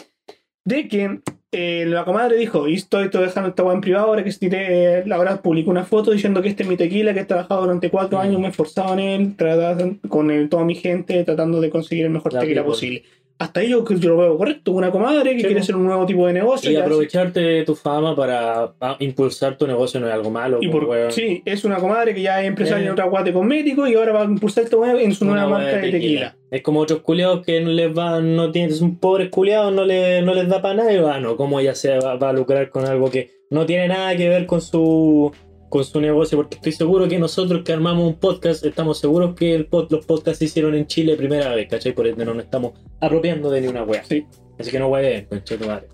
De 0.65 0.87
que 0.87 1.19
eh, 1.51 1.85
la 1.89 2.05
comadre 2.05 2.37
dijo: 2.37 2.69
Y 2.69 2.75
estoy, 2.75 3.07
estoy 3.07 3.25
dejando 3.25 3.49
esta 3.51 3.65
weá 3.65 3.75
en 3.75 3.81
privado. 3.81 4.07
Ahora 4.07 4.23
que 4.23 4.31
tiré, 4.33 5.03
ahora 5.13 5.43
publicó 5.43 5.73
una 5.73 5.83
foto 5.85 6.13
diciendo 6.13 6.41
que 6.41 6.49
este 6.51 6.63
es 6.63 6.69
mi 6.69 6.77
tequila, 6.77 7.13
que 7.13 7.21
he 7.21 7.25
trabajado 7.25 7.63
durante 7.63 7.91
cuatro 7.91 8.21
años, 8.21 8.39
me 8.39 8.47
he 8.47 8.51
esforzado 8.51 8.93
en 8.95 9.01
él, 9.01 9.37
tratando- 9.37 9.97
con 10.09 10.49
toda 10.49 10.65
mi 10.65 10.77
gente, 10.77 11.25
tratando 11.25 11.61
de 11.61 11.71
conseguir 11.71 12.05
el 12.05 12.13
mejor 12.13 12.33
La 12.35 12.41
tequila 12.41 12.61
people. 12.61 12.71
posible. 12.73 13.03
Hasta 13.39 13.61
ahí 13.61 13.71
yo, 13.71 13.85
yo 13.89 14.11
lo 14.11 14.17
veo 14.19 14.39
correcto. 14.39 14.73
Una 14.73 14.91
comadre 14.91 15.31
que 15.33 15.41
Sí, 15.41 15.45
quiere 15.47 15.61
hacer 15.61 15.75
un 15.77 15.85
nuevo 15.85 16.07
tipo 16.07 16.27
de 16.27 16.33
negocio. 16.33 16.71
Y 16.71 16.77
aprovecharte 16.77 17.41
de 17.41 17.65
tu 17.65 17.75
fama 17.75 18.15
para 18.15 18.73
impulsar 19.01 19.57
tu 19.57 19.67
negocio 19.67 19.99
no 20.01 20.07
es 20.09 20.13
algo 20.15 20.31
malo. 20.31 20.59
Y 20.61 20.69
por, 20.69 20.89
sí, 21.13 21.43
es 21.45 21.65
una 21.65 21.77
comadre 21.77 22.15
que 22.15 22.23
ya 22.23 22.41
es 22.41 22.47
empresaria 22.49 22.83
Eh. 22.85 22.87
en 22.87 22.93
otra 22.93 23.07
guate 23.07 23.33
cosmético 23.33 23.87
y 23.89 23.95
ahora 23.95 24.13
va 24.13 24.23
a 24.23 24.25
impulsar 24.25 24.65
esta 24.65 24.77
weá 24.77 25.01
en 25.01 25.13
su 25.15 25.25
nueva 25.25 25.49
marca 25.49 25.77
de 25.79 25.91
tequila. 25.91 26.37
Es 26.51 26.63
como 26.63 26.81
otros 26.81 27.01
culiados 27.01 27.45
que 27.45 27.61
no 27.61 27.71
les 27.71 27.97
va, 27.97 28.21
no 28.21 28.51
tienen, 28.53 28.75
son 28.75 28.97
pobres 28.97 29.31
culiados, 29.31 29.73
no, 29.73 29.85
le, 29.85 30.23
no 30.23 30.35
les 30.35 30.47
da 30.49 30.61
para 30.61 30.75
nada 30.75 30.93
y 30.93 30.99
va, 30.99 31.19
no, 31.19 31.37
como 31.37 31.59
ella 31.59 31.75
se 31.75 31.99
va, 31.99 32.17
va 32.17 32.29
a 32.29 32.33
lucrar 32.35 32.69
con 32.69 32.85
algo 32.85 33.11
que 33.11 33.31
no 33.51 33.65
tiene 33.67 33.89
nada 33.89 34.15
que 34.17 34.29
ver 34.29 34.45
con 34.47 34.61
su 34.61 35.33
con 35.73 35.85
su 35.85 36.03
negocio, 36.03 36.37
porque 36.37 36.57
estoy 36.57 36.73
seguro 36.73 37.09
que 37.09 37.19
nosotros 37.19 37.63
que 37.65 37.73
armamos 37.73 38.07
un 38.07 38.17
podcast, 38.21 38.63
estamos 38.67 39.01
seguros 39.01 39.35
que 39.35 39.55
el 39.55 39.71
pod- 39.71 39.89
los 39.91 40.05
podcasts 40.05 40.41
se 40.41 40.45
hicieron 40.45 40.75
en 40.75 40.87
Chile 40.87 41.17
primera 41.17 41.55
vez, 41.55 41.67
¿cachai? 41.71 41.95
Por 41.95 42.07
ende 42.07 42.27
no 42.27 42.35
nos 42.35 42.45
estamos 42.45 42.73
apropiando 43.01 43.51
de 43.51 43.63
ni 43.63 43.69
una 43.69 43.83
wea. 43.83 44.05
Sí. 44.05 44.27
Así 44.59 44.71
que 44.71 44.79
no 44.79 44.89
hueven, 44.89 45.25
concha 45.25 45.57
tu 45.57 45.65
madre. 45.67 45.89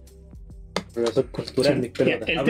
Profesor 0.94 1.26
cultural, 1.26 1.74
Sí. 1.74 1.80
mis 1.80 1.90
pelotas. 1.92 2.28
El 2.28 2.36
de 2.38 2.42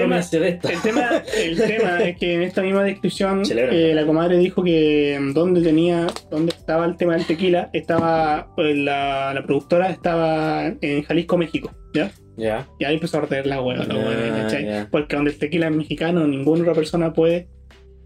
tema, 0.83 1.23
el 1.37 1.57
tema 1.67 1.99
es 2.03 2.17
que 2.17 2.33
en 2.35 2.43
esta 2.43 2.63
misma 2.63 2.83
descripción 2.85 3.43
eh, 3.51 3.93
la 3.95 4.07
comadre 4.07 4.39
dijo 4.39 4.65
que 4.65 5.19
mm, 5.21 5.33
donde 5.35 5.61
tenía, 5.61 6.07
donde 6.31 6.53
estaba 6.53 6.87
el 6.87 6.97
tema 6.97 7.15
del 7.15 7.27
tequila, 7.27 7.69
estaba 7.75 8.55
eh, 8.57 8.75
la, 8.75 9.35
la 9.35 9.45
productora 9.45 9.91
estaba 9.91 10.67
en 10.81 11.03
Jalisco, 11.03 11.37
México, 11.37 11.71
¿ya? 11.93 12.11
Ya. 12.39 12.67
Y 12.79 12.85
ahí 12.85 12.95
empezó 12.95 13.19
a 13.19 13.23
arder 13.23 13.47
la 13.47 13.61
hueá, 13.61 13.85
la 13.85 14.47
Ah, 14.47 14.49
ya. 14.61 14.89
Porque 14.91 15.17
donde 15.17 15.33
el 15.33 15.39
tequila 15.39 15.67
es 15.69 15.75
mexicano, 15.75 16.27
ninguna 16.27 16.63
otra 16.63 16.75
persona 16.75 17.13
puede. 17.13 17.49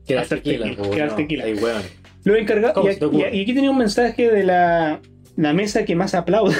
Queda 0.06 0.22
Hacer 0.22 0.38
tequila, 0.40 0.66
tequila, 0.66 0.82
po, 0.82 0.90
quedar 0.90 1.08
no, 1.10 1.16
tequila. 1.16 1.44
ahí, 1.44 1.54
weón. 1.54 1.82
Lo 2.24 2.36
encargado. 2.36 2.74
¿Cómo 2.74 3.18
Y, 3.18 3.22
aquí 3.42 3.54
tenía 3.54 3.70
un 3.70 3.78
mensaje 3.78 4.30
de 4.30 4.42
la, 4.42 5.00
la 5.36 5.52
mesa 5.52 5.84
que 5.84 5.94
más 5.94 6.14
aplaude. 6.14 6.56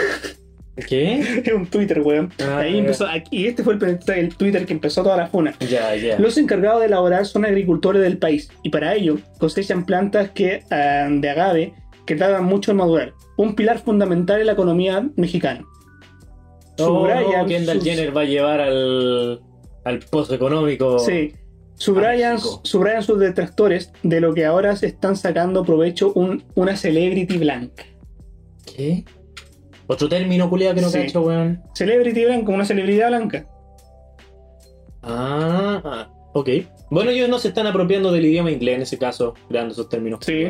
¿Qué? 0.88 1.21
Es 1.45 1.52
un 1.52 1.67
Twitter, 1.67 2.00
weón. 2.00 2.33
Ah, 2.41 2.59
Ahí 2.59 2.79
empezó, 2.79 3.07
aquí, 3.07 3.38
y 3.38 3.47
este 3.47 3.62
fue 3.62 3.75
el, 3.75 3.99
el 4.14 4.35
Twitter 4.37 4.64
que 4.64 4.73
empezó 4.73 5.02
toda 5.02 5.17
la 5.17 5.26
funa. 5.26 5.55
Ya, 5.61 5.95
ya. 5.97 6.19
Los 6.19 6.38
encargados 6.38 6.81
de 6.81 6.87
elaborar 6.87 7.26
son 7.26 7.45
agricultores 7.45 8.02
del 8.02 8.19
país 8.19 8.50
y 8.62 8.71
para 8.71 8.95
ello 8.95 9.19
cosechan 9.38 9.85
plantas 9.85 10.31
que, 10.31 10.62
ah, 10.71 11.09
de 11.11 11.31
agave 11.31 11.75
que 12.07 12.17
tardan 12.17 12.45
mucho 12.45 12.71
en 12.71 12.79
madurar. 12.79 13.12
Un 13.37 13.55
pilar 13.55 13.79
fundamental 13.79 14.41
en 14.41 14.47
la 14.47 14.52
economía 14.52 15.09
mexicana. 15.17 15.65
No, 16.78 17.04
Kendall 17.47 17.76
sus- 17.78 17.85
Jenner 17.85 18.17
va 18.17 18.23
a 18.23 18.25
llevar 18.25 18.61
al, 18.61 19.41
al 19.85 19.99
pozo 20.00 20.35
económico. 20.35 20.99
Sí. 20.99 21.32
Subrayan, 21.75 22.39
sus 22.39 23.19
detractores 23.19 23.93
de 24.02 24.21
lo 24.21 24.35
que 24.35 24.45
ahora 24.45 24.76
se 24.76 24.87
están 24.87 25.17
sacando 25.17 25.65
provecho 25.65 26.13
un- 26.15 26.45
una 26.54 26.76
celebrity 26.76 27.39
blanca. 27.39 27.85
¿Qué? 28.76 29.04
Otro 29.89 30.08
término 30.08 30.49
culiado 30.49 30.76
que 30.76 30.80
no 30.80 30.89
Sí. 30.89 31.00
cacho, 31.00 31.23
weón. 31.23 31.61
Celebrity 31.75 32.25
blanca, 32.25 32.52
una 32.52 32.65
celebridad 32.65 33.08
blanca. 33.08 33.47
Ah, 35.02 36.08
ok. 36.35 36.49
Bueno, 36.91 37.11
ellos 37.11 37.28
no 37.28 37.39
se 37.39 37.49
están 37.49 37.67
apropiando 37.67 38.13
del 38.13 38.25
idioma 38.26 38.50
inglés 38.50 38.76
en 38.76 38.82
ese 38.82 38.99
caso, 38.99 39.35
creando 39.49 39.73
esos 39.73 39.89
términos. 39.89 40.21
Sí. 40.25 40.47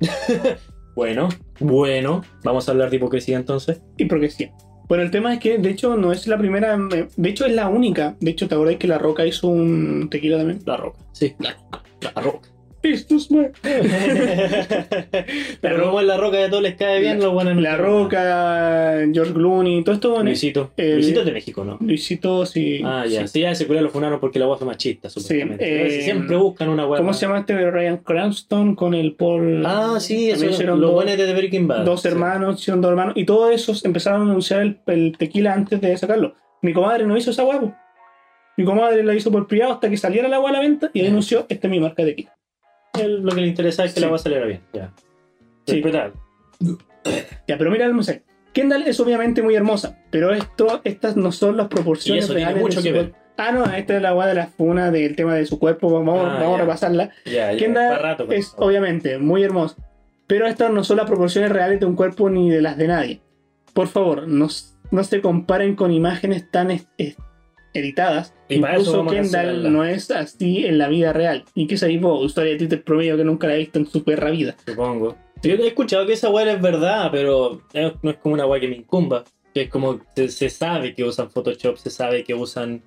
bueno, 0.94 1.28
bueno. 1.58 2.22
Vamos 2.44 2.68
a 2.68 2.72
hablar 2.72 2.90
de 2.90 2.96
hipocresía 2.96 3.36
entonces. 3.36 3.80
Sí. 3.96 4.50
Bueno, 4.90 5.04
el 5.04 5.12
tema 5.12 5.32
es 5.32 5.38
que 5.38 5.58
de 5.58 5.70
hecho 5.70 5.96
no 5.96 6.10
es 6.10 6.26
la 6.26 6.36
primera, 6.36 6.76
de 6.76 7.28
hecho 7.28 7.46
es 7.46 7.54
la 7.54 7.68
única. 7.68 8.16
De 8.18 8.32
hecho, 8.32 8.48
¿te 8.48 8.56
acordás 8.56 8.74
que 8.74 8.88
La 8.88 8.98
Roca 8.98 9.24
hizo 9.24 9.46
un 9.46 10.08
tequila 10.10 10.38
también? 10.38 10.62
La 10.66 10.76
roca. 10.76 10.98
Sí, 11.12 11.32
la 11.38 11.52
roca. 11.52 11.82
La 12.00 12.20
roca. 12.20 12.48
Esto 12.82 13.16
es 13.16 13.30
ma- 13.30 13.48
Pero 15.60 15.84
como 15.84 16.00
en 16.00 16.06
la 16.06 16.16
roca 16.16 16.38
de 16.38 16.48
todos 16.48 16.62
les 16.62 16.76
cae 16.76 17.00
bien, 17.00 17.20
lo 17.20 17.32
bueno 17.32 17.52
La 17.60 17.76
Roca, 17.76 19.00
George 19.12 19.32
Clooney, 19.34 19.84
todo 19.84 19.94
esto. 19.94 20.22
Luisito. 20.22 20.70
Eh, 20.76 20.94
Luisito 20.94 21.20
es 21.20 21.26
de 21.26 21.32
México, 21.32 21.64
¿no? 21.64 21.76
Luisito, 21.80 22.46
sí. 22.46 22.80
Ah, 22.84 23.04
ya. 23.06 23.26
sí. 23.26 23.40
Sí, 23.40 23.44
a 23.44 23.50
ese 23.50 23.66
culiao 23.66 23.84
lo 23.84 23.90
funaron 23.90 24.18
porque 24.20 24.38
la 24.38 24.46
voz 24.46 24.58
fue 24.58 24.66
machista, 24.66 25.10
supuestamente. 25.10 25.64
Sí, 25.90 25.96
eh, 25.98 26.02
siempre 26.02 26.36
buscan 26.36 26.68
una 26.70 26.86
weá. 26.86 26.98
¿Cómo 27.00 27.12
se 27.12 27.26
llama 27.26 27.40
este 27.40 27.70
Ryan 27.70 27.98
Cranston 27.98 28.74
con 28.74 28.94
el 28.94 29.14
Paul? 29.14 29.62
Ah, 29.66 29.96
sí, 30.00 30.30
eso 30.30 30.46
es 30.46 30.52
hicieron 30.52 30.80
lo 30.80 30.88
dos- 30.88 30.94
bueno 31.04 31.10
de 31.16 31.32
Breaking 31.34 31.68
Bad. 31.68 31.84
Dos 31.84 32.02
Sí. 32.02 32.08
hermanos, 32.08 32.60
hicieron 32.60 32.80
dos 32.80 32.90
hermanos, 32.90 33.14
y 33.16 33.24
todos 33.24 33.52
esos 33.54 33.84
empezaron 33.84 34.22
a 34.22 34.30
anunciar 34.30 34.62
el, 34.62 34.78
el 34.86 35.14
tequila 35.18 35.52
antes 35.52 35.80
de 35.80 35.96
sacarlo. 35.96 36.34
Mi 36.62 36.72
comadre 36.72 37.06
no 37.06 37.16
hizo 37.16 37.30
esa 37.30 37.44
huevo. 37.44 37.74
Mi 38.56 38.64
comadre 38.64 39.02
la 39.04 39.14
hizo 39.14 39.30
por 39.30 39.46
privado 39.46 39.72
hasta 39.74 39.88
que 39.88 39.96
saliera 39.96 40.28
la 40.28 40.36
agua 40.36 40.50
a 40.50 40.52
la 40.54 40.60
venta 40.60 40.90
y 40.92 41.00
ahí 41.00 41.04
Ya. 41.06 41.10
anunció, 41.10 41.46
esta 41.48 41.66
es 41.66 41.70
mi 41.70 41.80
marca 41.80 42.02
de 42.04 42.10
tequila. 42.10 42.36
Él 42.98 43.22
lo 43.22 43.32
que 43.32 43.40
le 43.40 43.46
interesa 43.48 43.84
es 43.84 43.92
que 43.94 44.00
Sí. 44.00 44.04
la 44.06 44.10
va 44.10 44.16
a 44.16 44.18
salir 44.18 44.44
bien. 44.46 44.60
Ya. 44.72 44.92
Sí. 45.66 45.82
Respetable. 45.82 46.14
Ya, 47.48 47.56
pero 47.58 47.70
mira 47.70 47.86
el 47.86 47.94
mensaje. 47.94 48.22
Kendall 48.52 48.82
es 48.86 49.00
obviamente 49.00 49.42
muy 49.42 49.54
hermosa, 49.54 49.98
pero 50.10 50.32
esto, 50.34 50.80
estas 50.84 51.16
no 51.16 51.32
son 51.32 51.56
las 51.56 51.68
proporciones 51.68 52.24
Y 52.24 52.26
eso 52.26 52.34
tiene 52.34 52.44
reales 52.46 52.56
de 52.56 52.62
mucho 52.62 52.78
su 52.80 52.84
que 52.84 52.92
ver. 52.92 53.14
Ah, 53.38 53.52
no, 53.52 53.64
esta 53.64 53.96
es 53.96 54.02
la 54.02 54.10
agua 54.10 54.26
de 54.26 54.34
la 54.34 54.48
funa 54.48 54.90
del 54.90 55.16
tema 55.16 55.34
de 55.34 55.46
su 55.46 55.58
cuerpo. 55.58 55.90
Vamos, 55.90 56.20
Ah, 56.28 56.38
vamos 56.40 56.58
a 56.58 56.62
repasarla. 56.62 57.10
Ya, 57.24 57.52
ya. 57.52 57.56
Kendall 57.58 57.98
rato, 58.00 58.26
pues. 58.26 58.40
es 58.40 58.54
obviamente 58.58 59.18
muy 59.18 59.42
hermosa, 59.42 59.76
pero 60.26 60.46
estas 60.46 60.70
no 60.72 60.84
son 60.84 60.98
las 60.98 61.06
proporciones 61.06 61.50
reales 61.50 61.80
de 61.80 61.86
un 61.86 61.96
cuerpo 61.96 62.28
ni 62.28 62.50
de 62.50 62.60
las 62.60 62.76
de 62.76 62.88
nadie. 62.88 63.20
Por 63.72 63.86
favor, 63.88 64.28
no, 64.28 64.48
no 64.90 65.04
se 65.04 65.20
comparen 65.22 65.74
con 65.76 65.90
imágenes 65.92 66.50
tan 66.50 66.70
es- 66.70 66.86
es- 66.98 67.16
editadas. 67.74 68.34
Y 68.48 68.56
Incluso 68.56 69.06
Kendall 69.06 69.72
no 69.72 69.84
es 69.84 70.10
así 70.10 70.66
en 70.66 70.78
la 70.78 70.88
vida 70.88 71.12
real. 71.12 71.44
¿Y 71.54 71.66
qué 71.66 71.76
sabéis 71.76 72.00
vos? 72.00 72.26
Historia 72.26 72.52
de 72.52 72.58
Twitter 72.58 72.82
promedio 72.82 73.16
que 73.16 73.24
nunca 73.24 73.46
la 73.46 73.54
he 73.54 73.58
visto 73.58 73.78
en 73.78 73.86
su 73.86 74.02
perra 74.04 74.30
vida. 74.30 74.56
Supongo. 74.66 75.16
Yo 75.42 75.54
he 75.54 75.66
escuchado 75.66 76.06
que 76.06 76.12
esa 76.12 76.28
weá 76.28 76.52
es 76.52 76.60
verdad, 76.60 77.10
pero 77.10 77.62
no 78.02 78.10
es 78.10 78.16
como 78.18 78.34
una 78.34 78.46
weá 78.46 78.60
que 78.60 78.68
me 78.68 78.76
incumba. 78.76 79.24
Que 79.54 79.62
es 79.62 79.68
como, 79.68 80.00
se, 80.14 80.28
se 80.28 80.50
sabe 80.50 80.94
que 80.94 81.02
usan 81.04 81.30
Photoshop, 81.30 81.76
se 81.76 81.90
sabe 81.90 82.22
que 82.22 82.34
usan 82.34 82.82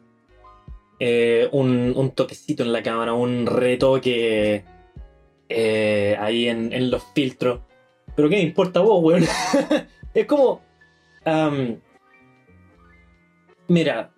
eh, 1.00 1.50
un, 1.52 1.93
un 1.96 2.12
toquecito 2.12 2.63
en 2.63 2.72
la 2.72 2.84
cámara, 2.84 3.13
un 3.13 3.46
retoque 3.46 4.63
eh, 5.50 6.17
ahí 6.19 6.48
en, 6.48 6.72
en 6.72 6.91
los 6.91 7.04
filtros. 7.13 7.62
Pero 8.15 8.30
¿qué 8.30 8.39
importa 8.39 8.82
vos, 8.82 9.04
weón? 9.04 9.26
es 10.13 10.26
como... 10.26 10.62
mira, 13.67 14.13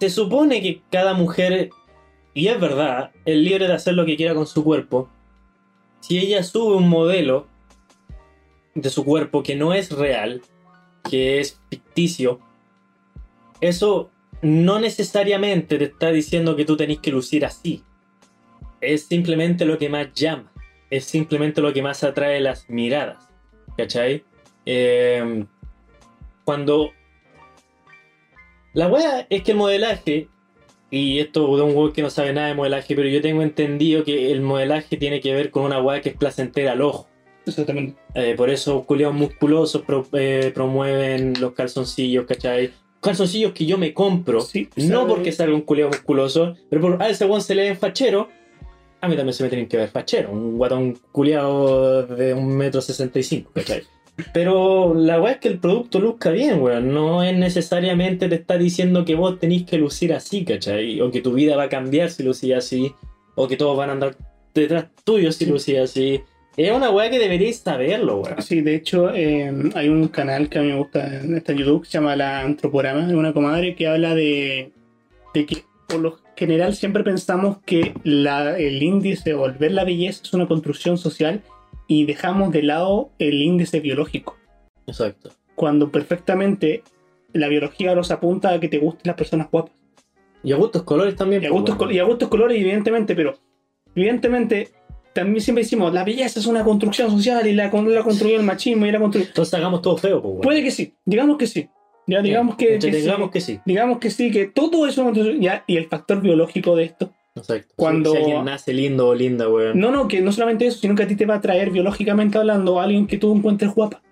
se 0.00 0.10
supone 0.10 0.60
que 0.62 0.82
cada 0.90 1.14
mujer, 1.14 1.70
y 2.34 2.48
es 2.48 2.60
verdad, 2.60 3.12
es 3.24 3.36
libre 3.36 3.66
de 3.66 3.74
hacer 3.74 3.94
lo 3.94 4.04
que 4.04 4.16
quiera 4.16 4.34
con 4.34 4.46
su 4.46 4.62
cuerpo. 4.62 5.08
Si 6.00 6.18
ella 6.18 6.42
sube 6.42 6.76
un 6.76 6.88
modelo 6.88 7.46
de 8.74 8.90
su 8.90 9.04
cuerpo 9.04 9.42
que 9.42 9.56
no 9.56 9.72
es 9.72 9.90
real, 9.90 10.42
que 11.08 11.40
es 11.40 11.60
ficticio, 11.70 12.40
eso 13.60 14.10
no 14.42 14.78
necesariamente 14.78 15.78
te 15.78 15.84
está 15.84 16.10
diciendo 16.10 16.56
que 16.56 16.64
tú 16.64 16.76
tenés 16.76 16.98
que 16.98 17.10
lucir 17.10 17.44
así. 17.44 17.82
Es 18.80 19.06
simplemente 19.06 19.64
lo 19.64 19.78
que 19.78 19.88
más 19.88 20.12
llama. 20.12 20.52
Es 20.90 21.06
simplemente 21.06 21.60
lo 21.60 21.72
que 21.72 21.82
más 21.82 22.04
atrae 22.04 22.40
las 22.40 22.68
miradas. 22.68 23.28
¿Cachai? 23.76 24.24
Eh, 24.66 25.44
cuando... 26.44 26.90
La 28.76 28.88
wea 28.88 29.26
es 29.30 29.42
que 29.42 29.52
el 29.52 29.56
modelaje, 29.56 30.28
y 30.90 31.18
esto 31.18 31.56
de 31.56 31.62
un 31.62 31.74
weón 31.74 31.92
que 31.92 32.02
no 32.02 32.10
sabe 32.10 32.34
nada 32.34 32.48
de 32.48 32.54
modelaje, 32.54 32.94
pero 32.94 33.08
yo 33.08 33.22
tengo 33.22 33.40
entendido 33.40 34.04
que 34.04 34.30
el 34.30 34.42
modelaje 34.42 34.98
tiene 34.98 35.20
que 35.20 35.32
ver 35.32 35.50
con 35.50 35.64
una 35.64 35.80
wea 35.80 36.02
que 36.02 36.10
es 36.10 36.14
placentera 36.14 36.72
al 36.72 36.82
ojo. 36.82 37.08
Exactamente. 37.46 37.96
Eh, 38.14 38.34
por 38.36 38.50
eso 38.50 38.84
culiados 38.84 39.14
musculosos 39.16 39.80
pro- 39.80 40.06
eh, 40.12 40.50
promueven 40.54 41.32
los 41.40 41.52
calzoncillos, 41.54 42.26
¿cachai? 42.26 42.70
Calzoncillos 43.00 43.52
que 43.52 43.64
yo 43.64 43.78
me 43.78 43.94
compro, 43.94 44.42
Sí, 44.42 44.68
no 44.76 45.06
porque 45.06 45.32
salga 45.32 45.54
un 45.54 45.62
culiado 45.62 45.90
musculoso, 45.92 46.54
pero 46.68 46.82
por 46.82 47.02
a 47.02 47.08
ese 47.08 47.24
weón 47.24 47.40
se 47.40 47.54
le 47.54 47.62
ven 47.62 47.78
fachero, 47.78 48.28
a 49.00 49.08
mí 49.08 49.16
también 49.16 49.32
se 49.32 49.42
me 49.42 49.48
tienen 49.48 49.68
que 49.68 49.78
ver 49.78 49.88
fachero, 49.88 50.30
un 50.32 50.58
guatón 50.58 50.98
culiado 51.12 52.02
de 52.06 52.34
un 52.34 52.54
metro 52.56 52.82
sesenta 52.82 53.18
y 53.18 53.22
cinco, 53.22 53.52
¿cachai? 53.54 53.84
Pero 54.32 54.94
la 54.94 55.20
weá 55.20 55.32
es 55.34 55.38
que 55.40 55.48
el 55.48 55.58
producto 55.58 56.00
luzca 56.00 56.30
bien, 56.30 56.60
weón. 56.62 56.92
No 56.94 57.22
es 57.22 57.36
necesariamente 57.36 58.28
te 58.28 58.34
está 58.36 58.56
diciendo 58.56 59.04
que 59.04 59.14
vos 59.14 59.38
tenéis 59.38 59.64
que 59.64 59.78
lucir 59.78 60.12
así, 60.14 60.44
¿cachai? 60.44 61.00
O 61.00 61.10
que 61.10 61.20
tu 61.20 61.32
vida 61.34 61.56
va 61.56 61.64
a 61.64 61.68
cambiar 61.68 62.10
si 62.10 62.22
lucís 62.22 62.54
así. 62.54 62.92
O 63.34 63.46
que 63.46 63.56
todos 63.56 63.76
van 63.76 63.90
a 63.90 63.92
andar 63.92 64.16
detrás 64.54 64.86
tuyo 65.04 65.30
si 65.32 65.44
lucís 65.46 65.78
así. 65.78 66.20
Es 66.56 66.72
una 66.72 66.90
weá 66.90 67.10
que 67.10 67.18
deberíais 67.18 67.58
saberlo, 67.58 68.20
weón. 68.20 68.40
Sí, 68.40 68.62
de 68.62 68.74
hecho, 68.76 69.12
eh, 69.14 69.52
hay 69.74 69.88
un 69.90 70.08
canal 70.08 70.48
que 70.48 70.58
a 70.58 70.62
mí 70.62 70.68
me 70.68 70.78
gusta, 70.78 71.06
en 71.20 71.42
YouTube, 71.44 71.82
que 71.82 71.90
se 71.90 71.98
llama 71.98 72.16
La 72.16 72.40
Antroporama, 72.40 73.06
de 73.06 73.14
una 73.14 73.34
comadre 73.34 73.74
que 73.74 73.86
habla 73.86 74.14
de, 74.14 74.72
de 75.34 75.44
que 75.46 75.58
por 75.86 76.00
lo 76.00 76.18
general 76.34 76.74
siempre 76.74 77.04
pensamos 77.04 77.58
que 77.66 77.92
la- 78.02 78.58
el 78.58 78.82
índice 78.82 79.34
o 79.34 79.44
el 79.44 79.52
ver 79.52 79.72
la 79.72 79.84
belleza 79.84 80.22
es 80.24 80.32
una 80.32 80.48
construcción 80.48 80.96
social 80.96 81.42
y 81.86 82.04
dejamos 82.06 82.52
de 82.52 82.62
lado 82.62 83.10
el 83.18 83.40
índice 83.42 83.80
biológico, 83.80 84.36
Exacto. 84.86 85.30
cuando 85.54 85.90
perfectamente 85.90 86.82
la 87.32 87.48
biología 87.48 87.94
nos 87.94 88.10
apunta 88.10 88.50
a 88.50 88.60
que 88.60 88.68
te 88.68 88.78
gusten 88.78 89.02
las 89.04 89.16
personas 89.16 89.48
guapas. 89.50 89.72
Y 90.42 90.52
a 90.52 90.56
gustos 90.56 90.82
colores 90.84 91.16
también. 91.16 91.42
Y 91.42 91.46
a 91.46 91.48
pues, 91.50 91.60
gustos, 91.60 91.76
col- 91.76 91.92
y 91.92 91.98
a 91.98 92.04
gustos 92.04 92.28
colores, 92.28 92.58
evidentemente, 92.60 93.14
pero 93.14 93.34
evidentemente 93.94 94.70
también 95.12 95.40
siempre 95.40 95.64
decimos, 95.64 95.92
la 95.94 96.04
belleza 96.04 96.38
es 96.40 96.46
una 96.46 96.62
construcción 96.62 97.10
social 97.10 97.46
y 97.46 97.54
la, 97.54 97.70
la 97.70 98.02
construyó 98.04 98.36
el 98.36 98.42
machismo 98.42 98.86
y 98.86 98.92
la 98.92 98.98
construyó... 98.98 99.26
Entonces 99.26 99.54
hagamos 99.54 99.80
todo 99.82 99.96
feo, 99.96 100.20
pues, 100.20 100.30
weón. 100.32 100.42
Puede 100.42 100.62
que 100.62 100.70
sí, 100.70 100.94
digamos 101.04 101.38
que 101.38 101.46
sí. 101.46 101.68
Ya 102.06 102.22
digamos 102.22 102.54
que, 102.56 102.66
que 102.66 102.74
Entretengamos 102.74 103.28
sí. 103.28 103.32
que 103.32 103.40
sí. 103.40 103.60
Digamos 103.64 103.98
que 103.98 104.10
sí, 104.10 104.30
que 104.30 104.46
todo 104.46 104.86
eso 104.86 105.10
ya, 105.40 105.64
y 105.66 105.76
el 105.76 105.86
factor 105.86 106.20
biológico 106.20 106.76
de 106.76 106.84
esto. 106.84 107.10
Exacto. 107.36 107.72
Cuando- 107.76 108.10
Si, 108.12 108.16
si 108.16 108.22
alguien 108.24 108.44
nace 108.44 108.72
lindo 108.72 109.08
o 109.08 109.14
linda, 109.14 109.48
weón. 109.48 109.78
No, 109.78 109.90
no, 109.90 110.08
que 110.08 110.20
no 110.22 110.32
solamente 110.32 110.66
eso, 110.66 110.78
sino 110.80 110.94
que 110.94 111.02
a 111.02 111.06
ti 111.06 111.14
te 111.16 111.26
va 111.26 111.34
a 111.36 111.40
traer 111.40 111.70
biológicamente 111.70 112.38
hablando 112.38 112.80
a 112.80 112.84
alguien 112.84 113.06
que 113.06 113.18
tú 113.18 113.34
encuentres 113.34 113.74
guapa. 113.74 114.02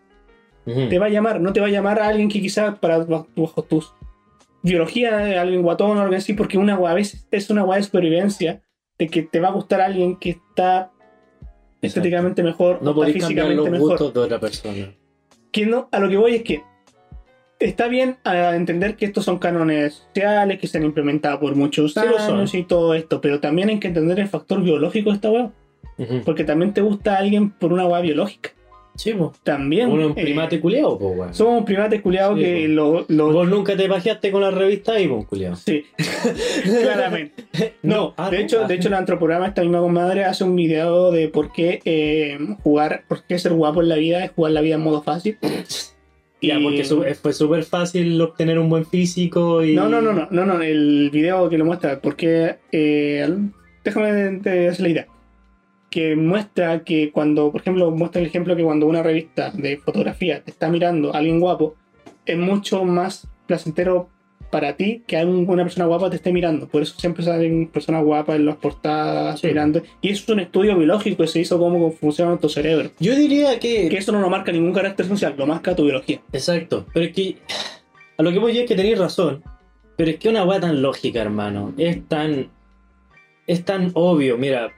Te 0.66 0.98
va 0.98 1.06
a 1.06 1.10
llamar, 1.10 1.40
no 1.42 1.52
te 1.52 1.60
va 1.60 1.66
a 1.66 1.70
llamar 1.70 2.00
a 2.00 2.08
alguien 2.08 2.28
que 2.30 2.40
quizás 2.40 2.78
para 2.78 2.98
bajo 2.98 3.62
tus 3.64 3.92
biología, 4.62 5.40
alguien 5.42 5.60
guatón 5.60 5.98
o 5.98 6.00
algo 6.00 6.14
así, 6.16 6.32
porque 6.32 6.56
una 6.56 6.74
a 6.76 6.94
veces 6.94 7.26
es 7.30 7.50
una 7.50 7.62
guay 7.64 7.80
de 7.80 7.84
supervivencia 7.84 8.62
de 8.98 9.08
que 9.08 9.22
te 9.22 9.40
va 9.40 9.48
a 9.48 9.52
gustar 9.52 9.82
alguien 9.82 10.16
que 10.16 10.30
está 10.30 10.90
estéticamente 11.82 12.42
mejor, 12.42 12.80
No 12.82 12.92
o 12.92 13.04
está 13.04 13.12
físicamente 13.12 13.56
los 13.56 13.70
mejor. 13.70 13.88
gustos 13.90 14.14
de 14.14 14.20
otra 14.20 14.40
persona. 14.40 14.94
que 15.52 15.66
no, 15.66 15.88
a 15.92 15.98
lo 16.00 16.08
que 16.08 16.16
voy 16.16 16.36
es 16.36 16.42
que 16.42 16.62
está 17.58 17.88
bien 17.88 18.16
a 18.24 18.56
entender 18.56 18.96
que 18.96 19.06
estos 19.06 19.24
son 19.24 19.38
cánones 19.38 20.06
sociales 20.14 20.58
que 20.58 20.66
se 20.66 20.78
han 20.78 20.84
implementado 20.84 21.40
por 21.40 21.54
muchos 21.54 21.94
Sí 21.94 22.00
años 22.00 22.54
y 22.54 22.62
todo 22.64 22.94
esto, 22.94 23.20
pero 23.20 23.40
también 23.40 23.68
hay 23.68 23.78
que 23.78 23.88
entender 23.88 24.20
el 24.20 24.28
factor 24.28 24.62
biológico 24.62 25.10
de 25.10 25.16
esta 25.16 25.30
weá, 25.30 25.50
porque 26.24 26.44
también 26.44 26.72
te 26.72 26.80
gusta 26.80 27.16
alguien 27.18 27.50
por 27.50 27.72
una 27.72 27.86
weá 27.86 28.00
biológica. 28.00 28.50
Sí, 28.96 29.12
pues. 29.12 29.30
También. 29.42 29.90
Uno 29.90 30.06
un 30.06 30.12
eh, 30.18 30.22
primate 30.22 30.60
culiao, 30.60 30.98
pues, 30.98 31.18
weón. 31.18 31.34
somos 31.34 31.58
un 31.58 31.64
primate 31.64 32.00
culiado 32.00 32.36
Sí, 32.36 32.42
que 32.42 32.66
po. 32.66 32.72
lo, 32.72 33.04
lo- 33.08 33.32
Vos 33.32 33.48
nunca 33.48 33.76
te 33.76 33.88
pajeaste 33.88 34.30
con 34.30 34.42
la 34.42 34.52
revista 34.52 34.92
pues, 35.08 35.26
culiao. 35.26 35.56
Sí, 35.56 35.84
claramente. 36.62 37.44
No, 37.82 38.14
ah, 38.16 38.30
de 38.30 38.40
hecho, 38.40 38.62
ah. 38.64 38.68
de 38.68 38.74
hecho, 38.74 38.88
el 38.88 38.94
antroprograma, 38.94 39.48
esta 39.48 39.62
misma 39.62 39.80
comadre 39.80 40.24
hace 40.24 40.44
un 40.44 40.54
video 40.54 41.10
de 41.10 41.28
por 41.28 41.52
qué 41.52 41.80
eh, 41.84 42.38
jugar, 42.62 43.02
por 43.08 43.24
qué 43.24 43.38
ser 43.38 43.52
guapo 43.54 43.82
en 43.82 43.88
la 43.88 43.96
vida 43.96 44.24
es 44.24 44.30
jugar 44.30 44.52
la 44.52 44.60
vida 44.60 44.76
en 44.76 44.82
modo 44.82 45.02
fácil. 45.02 45.38
Ya, 46.46 46.60
porque 46.60 46.84
su- 46.84 47.02
fue 47.20 47.32
súper 47.32 47.64
fácil 47.64 48.20
obtener 48.20 48.58
un 48.58 48.68
buen 48.68 48.84
físico 48.86 49.62
y... 49.64 49.74
No, 49.74 49.88
no, 49.88 50.00
no, 50.00 50.12
no, 50.12 50.28
no, 50.30 50.44
no, 50.46 50.60
el 50.62 51.10
video 51.10 51.48
que 51.48 51.58
lo 51.58 51.64
muestra, 51.64 52.00
porque 52.00 52.56
eh, 52.72 53.28
déjame 53.84 54.40
te 54.40 54.68
hacer 54.68 54.82
la 54.82 54.88
idea. 54.88 55.06
Que 55.90 56.16
muestra 56.16 56.82
que 56.82 57.10
cuando, 57.12 57.52
por 57.52 57.60
ejemplo, 57.60 57.90
muestra 57.90 58.20
el 58.20 58.26
ejemplo 58.26 58.56
que 58.56 58.64
cuando 58.64 58.86
una 58.86 59.02
revista 59.02 59.50
de 59.50 59.76
fotografía 59.76 60.42
te 60.42 60.50
está 60.50 60.68
mirando 60.68 61.14
a 61.14 61.18
alguien 61.18 61.38
guapo, 61.40 61.76
es 62.26 62.36
mucho 62.36 62.84
más 62.84 63.28
placentero 63.46 64.08
para 64.54 64.76
ti 64.76 65.02
que 65.04 65.16
una 65.24 65.64
persona 65.64 65.86
guapa 65.86 66.08
te 66.10 66.14
esté 66.14 66.32
mirando. 66.32 66.68
Por 66.68 66.80
eso 66.80 66.94
siempre 66.96 67.24
salen 67.24 67.66
personas 67.66 68.04
guapas 68.04 68.36
en 68.36 68.46
las 68.46 68.54
portadas 68.54 69.40
Sí. 69.40 69.48
mirando. 69.48 69.82
Y 70.00 70.10
eso 70.10 70.22
es 70.22 70.28
un 70.28 70.38
estudio 70.38 70.78
biológico 70.78 71.24
que 71.24 71.26
se 71.26 71.40
hizo 71.40 71.58
cómo 71.58 71.90
funciona 71.90 72.28
nuestro 72.30 72.48
cerebro. 72.48 72.88
Yo 73.00 73.16
diría 73.16 73.58
que... 73.58 73.88
Que 73.88 73.98
eso 73.98 74.12
no 74.12 74.20
lo 74.20 74.30
marca 74.30 74.52
ningún 74.52 74.72
carácter 74.72 75.06
social, 75.06 75.34
lo 75.36 75.44
marca 75.48 75.74
tu 75.74 75.82
biología. 75.82 76.20
Exacto, 76.32 76.86
pero 76.94 77.06
es 77.06 77.12
que... 77.12 77.38
A 78.16 78.22
lo 78.22 78.30
que 78.30 78.38
voy 78.38 78.56
es 78.56 78.68
que 78.68 78.76
tenéis 78.76 78.96
razón, 78.96 79.42
pero 79.96 80.12
es 80.12 80.18
que 80.20 80.28
una 80.28 80.44
weá 80.44 80.60
tan 80.60 80.80
lógica, 80.80 81.20
hermano, 81.20 81.74
es 81.76 82.06
tan... 82.06 82.48
Es 83.48 83.64
tan 83.64 83.90
obvio, 83.94 84.38
mira... 84.38 84.70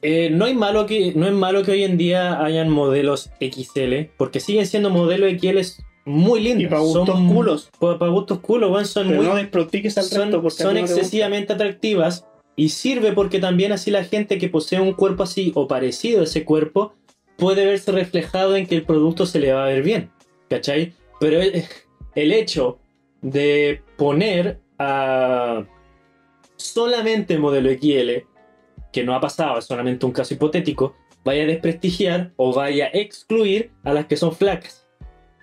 eh, 0.00 0.30
no, 0.30 0.46
hay 0.46 0.54
malo 0.54 0.86
que, 0.86 1.12
no 1.14 1.26
es 1.26 1.34
malo 1.34 1.62
que 1.62 1.72
hoy 1.72 1.84
en 1.84 1.98
día 1.98 2.42
hayan 2.42 2.70
modelos 2.70 3.30
XL, 3.38 4.06
porque 4.16 4.40
siguen 4.40 4.66
siendo 4.66 4.88
modelos 4.88 5.30
XL 5.38 5.58
muy 6.04 6.40
lindos. 6.40 6.64
Y 6.64 6.66
para 6.66 6.82
gustos 6.82 7.20
culos. 7.32 7.70
Para 7.78 8.08
gustos 8.08 8.40
culos, 8.40 8.70
weón, 8.70 8.86
son 8.86 9.08
Pero 9.08 9.22
muy 9.22 9.30
no 9.30 9.36
desprotiques 9.36 9.96
al 9.98 10.04
son, 10.04 10.30
porque 10.30 10.50
son 10.50 10.74
no 10.74 10.80
excesivamente 10.80 11.52
atractivas 11.52 12.26
y 12.56 12.68
sirve 12.68 13.12
porque 13.12 13.40
también 13.40 13.72
así 13.72 13.90
la 13.90 14.04
gente 14.04 14.38
que 14.38 14.48
posee 14.48 14.80
un 14.80 14.92
cuerpo 14.92 15.22
así 15.22 15.52
o 15.54 15.66
parecido 15.66 16.20
a 16.20 16.24
ese 16.24 16.44
cuerpo 16.44 16.94
puede 17.36 17.66
verse 17.66 17.90
reflejado 17.90 18.56
en 18.56 18.66
que 18.66 18.76
el 18.76 18.84
producto 18.84 19.26
se 19.26 19.40
le 19.40 19.52
va 19.52 19.64
a 19.64 19.68
ver 19.68 19.82
bien, 19.82 20.10
¿cachai? 20.48 20.92
Pero 21.20 21.40
el, 21.40 21.64
el 22.14 22.32
hecho 22.32 22.78
de 23.22 23.82
poner 23.96 24.60
a 24.78 25.64
solamente 26.56 27.38
modelo 27.38 27.70
XL, 27.70 28.26
que 28.92 29.04
no 29.04 29.14
ha 29.14 29.20
pasado, 29.20 29.58
es 29.58 29.64
solamente 29.64 30.06
un 30.06 30.12
caso 30.12 30.34
hipotético, 30.34 30.94
vaya 31.24 31.42
a 31.42 31.46
desprestigiar 31.46 32.32
o 32.36 32.52
vaya 32.52 32.86
a 32.86 32.90
excluir 32.98 33.72
a 33.82 33.92
las 33.92 34.06
que 34.06 34.16
son 34.16 34.32
flacas. 34.32 34.83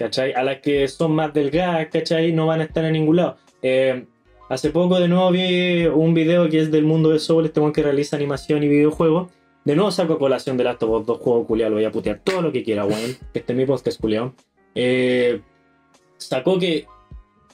A 0.04 0.44
las 0.44 0.58
que 0.62 0.88
son 0.88 1.14
más 1.14 1.34
delgadas, 1.34 1.88
¿cachai? 1.92 2.32
No 2.32 2.48
van 2.48 2.62
a 2.62 2.66
estar 2.66 2.84
en 2.86 2.94
ningún 2.94 3.18
lado. 3.18 3.38
Eh, 3.62 4.06
hace 4.50 4.70
poco 4.70 5.00
de 5.00 5.08
nuevo 5.08 5.32
vi 5.32 5.86
un 5.86 6.14
video 6.14 6.50
que 6.50 6.60
es 6.60 6.72
del 6.72 6.84
mundo 6.84 7.10
de 7.10 7.20
Soul, 7.20 7.46
este 7.46 7.62
que 7.74 7.84
realiza 7.84 8.16
animación 8.16 8.64
y 8.64 8.68
videojuegos. 8.68 9.32
De 9.64 9.76
nuevo 9.76 9.92
saco 9.92 10.18
colación 10.18 10.58
de 10.58 10.64
Last 10.64 10.82
of 10.84 11.02
Us 11.02 11.06
2 11.06 11.20
juego 11.20 11.56
lo 11.56 11.72
voy 11.72 11.86
a 11.86 11.92
putear 11.92 12.20
todo 12.24 12.42
lo 12.42 12.52
que 12.52 12.64
quiera, 12.64 12.86
weón. 12.86 13.18
Este 13.34 13.54
es 13.54 13.58
mi 13.58 13.66
podcast 13.66 14.02
culiado. 14.02 14.34
Eh, 14.74 15.42
sacó 16.18 16.58
que 16.58 16.88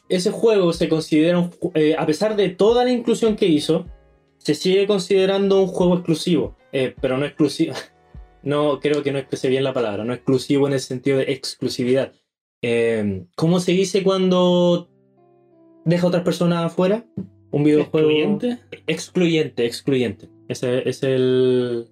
ese 0.07 0.31
juego 0.31 0.71
se 0.71 0.87
considera, 0.87 1.39
un 1.39 1.51
eh, 1.73 1.95
a 1.97 2.05
pesar 2.05 2.35
de 2.37 2.49
toda 2.49 2.85
la 2.85 2.91
inclusión 2.91 3.35
que 3.35 3.47
hizo, 3.47 3.85
se 4.37 4.55
sigue 4.55 4.87
considerando 4.87 5.61
un 5.61 5.67
juego 5.67 5.95
exclusivo. 5.95 6.55
Eh, 6.71 6.95
pero 6.99 7.17
no 7.17 7.25
exclusivo. 7.25 7.73
No, 8.43 8.79
creo 8.79 9.03
que 9.03 9.11
no 9.11 9.17
expresé 9.17 9.49
bien 9.49 9.65
la 9.65 9.73
palabra. 9.73 10.05
No 10.05 10.13
exclusivo 10.13 10.67
en 10.67 10.73
el 10.73 10.79
sentido 10.79 11.17
de 11.17 11.33
exclusividad. 11.33 12.13
Eh, 12.61 13.23
¿Cómo 13.35 13.59
se 13.59 13.71
dice 13.73 14.03
cuando 14.03 14.89
deja 15.85 16.05
a 16.05 16.07
otras 16.09 16.23
personas 16.23 16.65
afuera? 16.65 17.05
Un 17.51 17.63
videojuego. 17.63 18.09
¿Excluyente? 18.09 18.57
Excluyente, 18.87 19.65
excluyente. 19.65 20.29
Ese 20.47 20.87
es 20.89 21.03
el. 21.03 21.87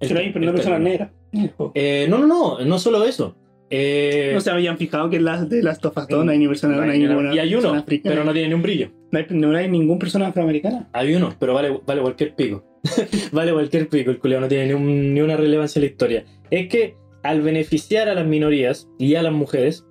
el- 0.00 0.16
hay 0.16 0.32
pero 0.32 0.44
no 0.46 0.52
personas 0.54 0.80
término. 0.82 1.10
negras. 1.32 1.72
Eh, 1.74 2.06
no, 2.08 2.18
no, 2.18 2.26
no, 2.26 2.64
no 2.64 2.78
solo 2.78 3.04
eso. 3.04 3.36
Eh, 3.68 4.30
No 4.32 4.40
se 4.40 4.50
habían 4.50 4.78
fijado 4.78 5.10
que 5.10 5.18
las 5.20 5.48
de 5.48 5.60
las 5.62 5.80
Tofas 5.80 6.08
no 6.08 6.30
hay 6.30 6.38
ni 6.38 6.46
persona, 6.46 6.76
no 6.76 6.82
hay 6.92 7.00
ninguna 7.00 7.34
y 7.34 7.38
hay 7.40 7.48
uno, 7.48 7.62
persona 7.62 7.80
africana. 7.80 8.14
pero 8.14 8.24
no 8.24 8.32
tiene 8.32 8.48
ni 8.48 8.54
un 8.54 8.62
brillo. 8.62 8.90
no, 9.10 9.18
hay, 9.18 9.26
no 9.30 9.56
hay 9.56 9.68
ningún 9.68 9.98
persona 9.98 10.28
afroamericana. 10.28 10.88
Hay 10.92 11.14
uno, 11.14 11.34
pero 11.38 11.52
vale, 11.54 11.80
vale 11.84 12.00
cualquier 12.00 12.34
pico. 12.36 12.64
vale 13.32 13.52
cualquier 13.52 13.88
pico, 13.88 14.10
el 14.12 14.18
culiao 14.20 14.40
no 14.40 14.46
tiene 14.48 14.66
ni, 14.66 14.72
un- 14.74 15.14
ni 15.14 15.20
una 15.20 15.36
relevancia 15.36 15.80
en 15.80 15.84
la 15.84 15.90
historia. 15.90 16.24
Es 16.50 16.68
que 16.68 16.94
al 17.26 17.42
beneficiar 17.42 18.08
a 18.08 18.14
las 18.14 18.26
minorías 18.26 18.88
y 18.98 19.14
a 19.16 19.22
las 19.22 19.32
mujeres, 19.32 19.84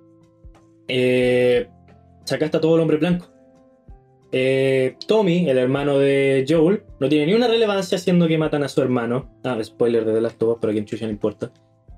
eh, 0.88 1.68
sacaste 2.24 2.56
a 2.56 2.60
todo 2.60 2.76
el 2.76 2.82
hombre 2.82 2.96
blanco. 2.96 3.28
Eh, 4.32 4.96
Tommy, 5.06 5.48
el 5.48 5.58
hermano 5.58 5.98
de 5.98 6.44
Joel, 6.48 6.82
no 7.00 7.08
tiene 7.08 7.26
ni 7.26 7.34
una 7.34 7.46
relevancia 7.46 7.98
siendo 7.98 8.26
que 8.28 8.38
matan 8.38 8.62
a 8.62 8.68
su 8.68 8.82
hermano. 8.82 9.30
Ah, 9.44 9.58
spoiler 9.62 10.04
de 10.04 10.18
of 10.18 10.34
Us, 10.42 10.58
pero 10.60 10.70
a 10.70 10.72
quien 10.72 10.84
chucha 10.84 11.06
no 11.06 11.12
importa. 11.12 11.52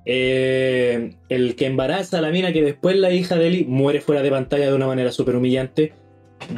Eh, 0.05 1.15
el 1.29 1.57
que 1.57 1.67
embaraza 1.67 2.19
a 2.19 2.21
la 2.21 2.31
mina 2.31 2.53
que 2.53 2.63
después 2.63 2.97
la 2.97 3.13
hija 3.13 3.37
de 3.37 3.49
Ellie 3.49 3.65
muere 3.67 4.01
fuera 4.01 4.23
de 4.23 4.31
pantalla 4.31 4.67
de 4.67 4.75
una 4.75 4.87
manera 4.87 5.13
súper 5.13 5.37
humillante. 5.37 5.93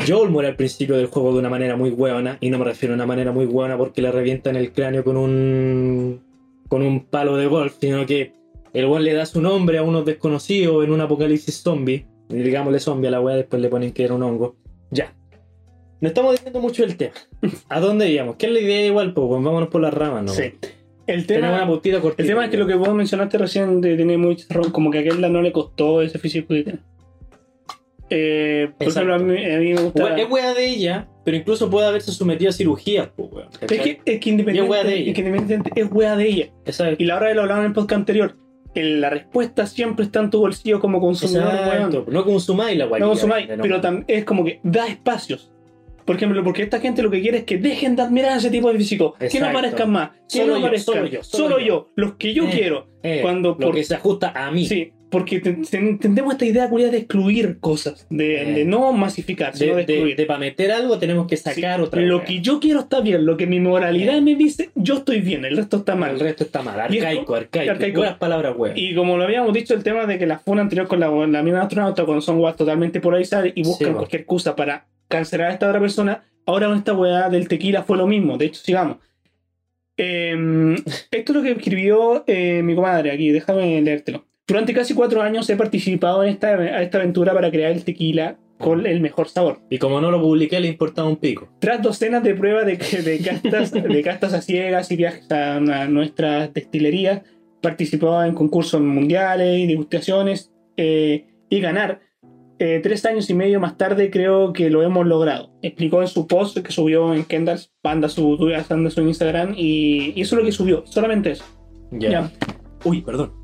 Joel 0.06 0.30
muere 0.30 0.48
al 0.48 0.56
principio 0.56 0.96
del 0.96 1.06
juego 1.06 1.32
de 1.32 1.38
una 1.38 1.48
manera 1.48 1.76
muy 1.76 1.90
hueona, 1.90 2.36
y 2.40 2.50
no 2.50 2.58
me 2.58 2.64
refiero 2.64 2.94
a 2.94 2.96
una 2.96 3.06
manera 3.06 3.32
muy 3.32 3.46
hueona 3.46 3.78
porque 3.78 4.02
le 4.02 4.12
revientan 4.12 4.56
el 4.56 4.72
cráneo 4.72 5.02
con 5.04 5.16
un 5.16 6.20
con 6.68 6.82
un 6.82 7.06
palo 7.06 7.36
de 7.36 7.46
golf, 7.46 7.76
sino 7.80 8.06
que 8.06 8.32
el 8.72 8.86
weón 8.86 9.04
le 9.04 9.14
da 9.14 9.26
su 9.26 9.40
nombre 9.40 9.78
a 9.78 9.82
unos 9.82 10.04
desconocidos 10.04 10.84
en 10.84 10.92
un 10.92 11.00
apocalipsis 11.00 11.62
zombie, 11.62 12.06
y 12.28 12.36
digámosle 12.36 12.80
zombie 12.80 13.08
a 13.08 13.10
la 13.10 13.20
wea, 13.20 13.36
después 13.36 13.60
le 13.60 13.68
ponen 13.68 13.92
que 13.92 14.04
era 14.04 14.14
un 14.14 14.22
hongo. 14.22 14.56
Ya. 14.90 15.12
No 16.00 16.08
estamos 16.08 16.32
diciendo 16.32 16.60
mucho 16.60 16.82
del 16.82 16.96
tema. 16.96 17.12
¿A 17.68 17.80
dónde 17.80 18.08
íbamos? 18.08 18.36
¿Qué 18.36 18.46
es 18.46 18.52
la 18.52 18.60
idea 18.60 18.86
igual? 18.86 19.12
Pues 19.12 19.28
vámonos 19.28 19.68
por 19.68 19.82
las 19.82 19.92
ramas, 19.92 20.24
¿no? 20.24 20.32
Sí. 20.32 20.54
El 21.06 21.26
tema, 21.26 21.52
una 21.52 21.66
puntita 21.66 22.00
cortita. 22.00 22.22
el 22.22 22.28
tema 22.28 22.44
es 22.44 22.50
que 22.50 22.56
lo 22.56 22.66
que 22.66 22.74
vos 22.74 22.94
mencionaste 22.94 23.36
recién 23.36 23.80
de 23.80 23.96
tener 23.96 24.16
muy 24.16 24.36
como 24.70 24.90
que 24.90 24.98
a 24.98 25.00
aquella 25.00 25.28
no 25.28 25.42
le 25.42 25.50
costó 25.50 26.02
ese 26.02 26.18
físico 26.18 26.54
que 26.54 26.62
tiene. 26.62 26.78
Eh, 28.10 28.70
por 28.76 28.88
ejemplo, 28.88 29.14
a 29.14 29.18
mí, 29.18 29.44
a 29.44 29.58
mí 29.58 29.74
me 29.74 29.82
gusta. 29.82 30.16
Es 30.16 30.30
wea 30.30 30.54
de 30.54 30.68
ella, 30.68 31.08
pero 31.24 31.36
incluso 31.36 31.68
puede 31.70 31.86
haberse 31.86 32.12
sometido 32.12 32.50
a 32.50 32.52
cirugías, 32.52 33.08
pues, 33.14 33.28
weón. 33.32 33.48
Es 33.60 33.66
que, 33.66 34.00
es 34.04 34.20
que 34.20 34.30
independiente, 34.30 34.64
es 34.64 34.70
wea 34.70 34.84
de 34.84 34.94
ella. 34.94 35.10
es 35.10 35.14
que 35.14 35.20
independientemente 35.20 35.80
es 35.80 35.88
wea 35.90 36.16
de 36.16 36.28
ella. 36.28 36.50
Exacto. 36.64 36.96
Y 37.02 37.06
la 37.06 37.16
hora 37.16 37.28
de 37.28 37.34
lo 37.34 37.42
hablaba 37.42 37.60
en 37.60 37.66
el 37.66 37.72
podcast 37.72 37.98
anterior. 37.98 38.36
La 38.74 39.10
respuesta 39.10 39.66
siempre 39.66 40.04
está 40.04 40.20
en 40.20 40.30
tu 40.30 40.38
bolsillo 40.40 40.80
como 40.80 41.00
consumidor, 41.00 41.52
Exacto. 41.54 42.06
No 42.08 42.24
consumáis 42.24 42.78
la 42.78 42.84
guay. 42.86 43.00
No 43.00 43.08
consumáis, 43.08 43.48
pero 43.60 43.80
es 44.06 44.24
como 44.24 44.44
que 44.44 44.60
da 44.62 44.86
espacios. 44.86 45.50
Por 46.04 46.16
ejemplo, 46.16 46.42
porque 46.42 46.62
esta 46.62 46.80
gente 46.80 47.02
lo 47.02 47.10
que 47.10 47.20
quiere 47.20 47.38
es 47.38 47.44
que 47.44 47.58
dejen 47.58 47.94
de 47.94 48.02
admirar 48.02 48.32
a 48.32 48.36
ese 48.36 48.50
tipo 48.50 48.70
de 48.72 48.78
físico. 48.78 49.12
Que 49.14 49.18
no 49.24 49.26
Exacto. 49.26 49.48
aparezcan 49.58 49.90
más. 49.92 50.10
Que 50.28 50.38
Solo 50.38 50.46
no 50.54 50.58
yo, 50.60 50.66
aparezcan. 50.66 50.94
solo 50.94 51.06
yo, 51.06 51.22
Solo, 51.22 51.44
solo 51.44 51.58
yo. 51.60 51.66
yo. 51.66 51.88
Los 51.94 52.14
que 52.14 52.34
yo 52.34 52.44
Eh. 52.44 52.50
quiero. 52.52 52.86
Eh, 53.02 53.20
cuando 53.22 53.50
lo 53.50 53.58
por- 53.58 53.74
que 53.74 53.84
se 53.84 53.94
ajusta 53.94 54.32
a 54.34 54.50
mí. 54.50 54.66
Sí, 54.66 54.92
porque 55.10 55.40
te- 55.40 55.52
te- 55.54 55.94
tenemos 56.00 56.32
esta 56.34 56.44
idea 56.46 56.68
culia 56.70 56.88
de 56.90 56.98
excluir 56.98 57.58
cosas. 57.60 58.06
De, 58.10 58.42
Eh. 58.42 58.52
de 58.54 58.64
no 58.64 58.92
masificar, 58.92 59.56
sino 59.56 59.74
de, 59.76 59.80
De, 59.82 59.86
de, 59.86 59.92
excluir. 59.94 60.16
de 60.16 60.24
para 60.26 60.38
meter 60.38 60.70
algo 60.72 60.98
tenemos 60.98 61.26
que 61.26 61.36
sacar 61.36 61.76
Sí, 61.78 61.82
otra 61.82 62.00
Lo 62.02 62.24
que 62.24 62.40
yo 62.40 62.60
quiero 62.60 62.80
está 62.80 63.00
bien. 63.00 63.26
Lo 63.26 63.36
que 63.36 63.46
mi 63.46 63.60
moralidad 63.60 64.16
Eh. 64.18 64.20
me 64.22 64.34
dice, 64.36 64.70
yo 64.74 64.98
estoy 64.98 65.20
bien. 65.20 65.44
El 65.44 65.56
resto 65.56 65.78
está 65.78 65.96
mal. 65.96 66.12
El 66.12 66.20
resto 66.20 66.44
está 66.44 66.62
mal. 66.62 66.78
Arcaico, 66.80 67.24
co- 67.24 67.34
arcaico. 67.34 67.70
arcaico. 67.72 68.04
Palabras, 68.18 68.54
weón. 68.56 68.76
Y 68.78 68.94
como 68.94 69.16
lo 69.16 69.24
habíamos 69.24 69.52
dicho, 69.52 69.74
el 69.74 69.82
tema 69.82 70.06
de 70.06 70.18
que 70.18 70.26
la 70.26 70.38
funa 70.38 70.62
anterior 70.62 70.86
con 70.86 71.00
la, 71.00 71.08
la 71.10 71.42
misma 71.42 71.62
astronauta, 71.62 72.04
cuando 72.04 72.22
son 72.22 72.38
weas 72.38 72.56
totalmente 72.56 73.00
polarizadas 73.00 73.50
y 73.54 73.62
buscan 73.62 73.88
Sí, 73.88 73.94
cualquier 73.94 74.20
excusa 74.22 74.54
para 74.56 74.86
cancelar 75.08 75.50
a 75.50 75.52
esta 75.54 75.68
otra 75.68 75.80
persona, 75.80 76.22
ahora 76.46 76.68
con 76.68 76.78
esta 76.78 76.92
weá 76.94 77.28
del 77.28 77.48
tequila 77.48 77.82
fue 77.82 77.96
lo 77.96 78.06
mismo. 78.06 78.38
De 78.38 78.46
hecho, 78.46 78.60
sigamos. 78.62 78.98
Eh, 79.96 80.76
esto 81.10 81.32
es 81.32 81.36
lo 81.36 81.42
que 81.42 81.52
escribió 81.52 82.24
eh, 82.26 82.62
mi 82.62 82.74
comadre 82.74 83.10
aquí, 83.10 83.30
déjame 83.30 83.80
leértelo. 83.82 84.24
Durante 84.50 84.74
casi 84.74 84.94
cuatro 84.94 85.22
años 85.22 85.48
he 85.48 85.54
participado 85.54 86.24
en 86.24 86.30
esta, 86.30 86.54
aventura 86.98 87.32
para 87.32 87.52
crear 87.52 87.70
el 87.70 87.84
tequila 87.84 88.36
con 88.58 88.84
el 88.84 89.00
mejor 89.00 89.28
sabor. 89.28 89.60
Y 89.70 89.78
como 89.78 90.00
no 90.00 90.10
lo 90.10 90.20
publiqué, 90.20 90.58
le 90.58 90.66
importaba 90.66 91.08
un 91.08 91.18
pico. 91.18 91.48
Tras 91.60 91.80
docenas 91.80 92.24
de 92.24 92.34
pruebas 92.34 92.66
de, 92.66 92.76
de, 92.76 93.18
castas, 93.20 93.70
de 93.70 94.02
castas 94.02 94.34
a 94.34 94.42
ciegas 94.42 94.90
y 94.90 94.96
viajes 94.96 95.30
a, 95.30 95.58
a 95.58 95.86
nuestras 95.86 96.52
destilerías, 96.52 97.22
participó 97.62 98.24
en 98.24 98.34
concursos 98.34 98.80
mundiales 98.80 99.56
y 99.56 99.68
degustaciones 99.68 100.50
eh, 100.76 101.28
y 101.48 101.60
ganar. 101.60 102.00
Eh, 102.58 102.80
tres 102.82 103.06
años 103.06 103.30
y 103.30 103.34
medio 103.34 103.60
más 103.60 103.78
tarde 103.78 104.10
creo 104.10 104.52
que 104.52 104.68
lo 104.68 104.82
hemos 104.82 105.06
logrado. 105.06 105.52
Explicó 105.62 106.02
en 106.02 106.08
su 106.08 106.26
post 106.26 106.58
que 106.58 106.72
subió 106.72 107.14
en 107.14 107.22
Kendall, 107.22 107.60
anda 107.84 108.08
su, 108.08 108.36
su 108.36 109.00
Instagram 109.00 109.54
y, 109.56 110.12
y 110.16 110.22
eso 110.22 110.34
es 110.34 110.40
lo 110.40 110.44
que 110.44 110.50
subió, 110.50 110.84
solamente 110.86 111.30
eso. 111.30 111.44
Ya. 111.92 112.10
Ya. 112.10 112.32
Uy, 112.84 113.02
perdón. 113.02 113.39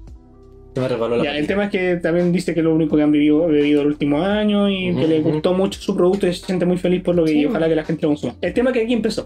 Se 0.77 0.81
me 0.83 0.89
resbaló 0.89 1.17
la 1.17 1.25
Ya, 1.25 1.39
el 1.39 1.47
tema 1.47 1.65
es 1.65 1.71
que 1.71 1.97
también 1.97 2.33
dice 2.33 2.53
que 2.53 2.61
es 2.61 2.65
lo 2.65 2.75
único 2.75 2.99
que 2.99 3.03
han 3.03 3.11
bebido, 3.11 3.47
bebido 3.47 3.81
el 3.81 3.87
último 3.87 4.21
año 4.21 4.69
y 4.69 4.95
que 4.95 5.09
le 5.09 5.21
gustó 5.21 5.55
mucho 5.55 5.81
su 5.81 5.97
producto 5.97 6.27
y 6.27 6.35
se 6.35 6.45
siente 6.45 6.67
muy 6.67 6.77
feliz 6.77 7.03
por 7.03 7.15
lo 7.15 7.25
que 7.25 7.31
Sí. 7.31 7.39
y 7.39 7.47
ojalá 7.47 7.67
que 7.67 7.75
la 7.77 7.83
gente 7.83 8.03
lo 8.03 8.09
consuma. 8.09 8.35
El 8.43 8.53
tema 8.53 8.69
es 8.69 8.75
que 8.75 8.83
aquí 8.83 8.93
empezó. 8.93 9.25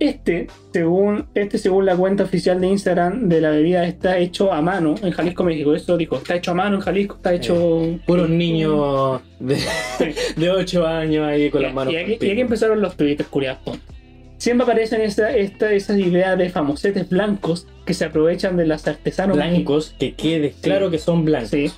Este 0.00 0.48
según, 0.72 1.26
este, 1.36 1.58
según 1.58 1.86
la 1.86 1.94
cuenta 1.94 2.24
oficial 2.24 2.60
de 2.60 2.66
Instagram 2.66 3.28
de 3.28 3.40
la 3.40 3.50
bebida, 3.50 3.86
está 3.86 4.18
hecho 4.18 4.52
a 4.52 4.60
mano 4.60 4.96
en 5.00 5.12
Jalisco, 5.12 5.44
México. 5.44 5.72
Eso 5.76 5.96
dijo, 5.96 6.16
está 6.16 6.34
hecho 6.34 6.50
a 6.50 6.54
mano 6.54 6.74
en 6.74 6.80
Jalisco, 6.80 7.14
está 7.14 7.32
hecho... 7.32 7.96
Puros 8.04 8.28
niños 8.28 9.20
de, 9.38 9.58
de 10.36 10.50
8 10.50 10.86
años 10.88 11.24
ahí 11.24 11.50
con 11.50 11.62
las 11.62 11.72
manos. 11.72 11.94
y, 11.94 11.98
aquí, 11.98 12.18
y 12.20 12.30
aquí 12.32 12.40
empezaron 12.40 12.80
los 12.80 12.96
tweets 12.96 13.28
curiados. 13.28 13.78
Siempre 14.38 14.62
aparecen 14.62 15.00
esta, 15.00 15.34
esta, 15.34 15.72
esas 15.72 15.98
ideas 15.98 16.38
de 16.38 16.48
famosetes 16.48 17.08
blancos 17.08 17.66
que 17.84 17.92
se 17.92 18.04
aprovechan 18.04 18.56
de 18.56 18.66
los 18.66 18.86
artesanos 18.86 19.36
blancos, 19.36 19.94
que 19.98 20.14
quede 20.14 20.54
claro 20.60 20.90
que 20.90 20.98
son 20.98 21.24
blancos. 21.24 21.50
Sí. 21.50 21.70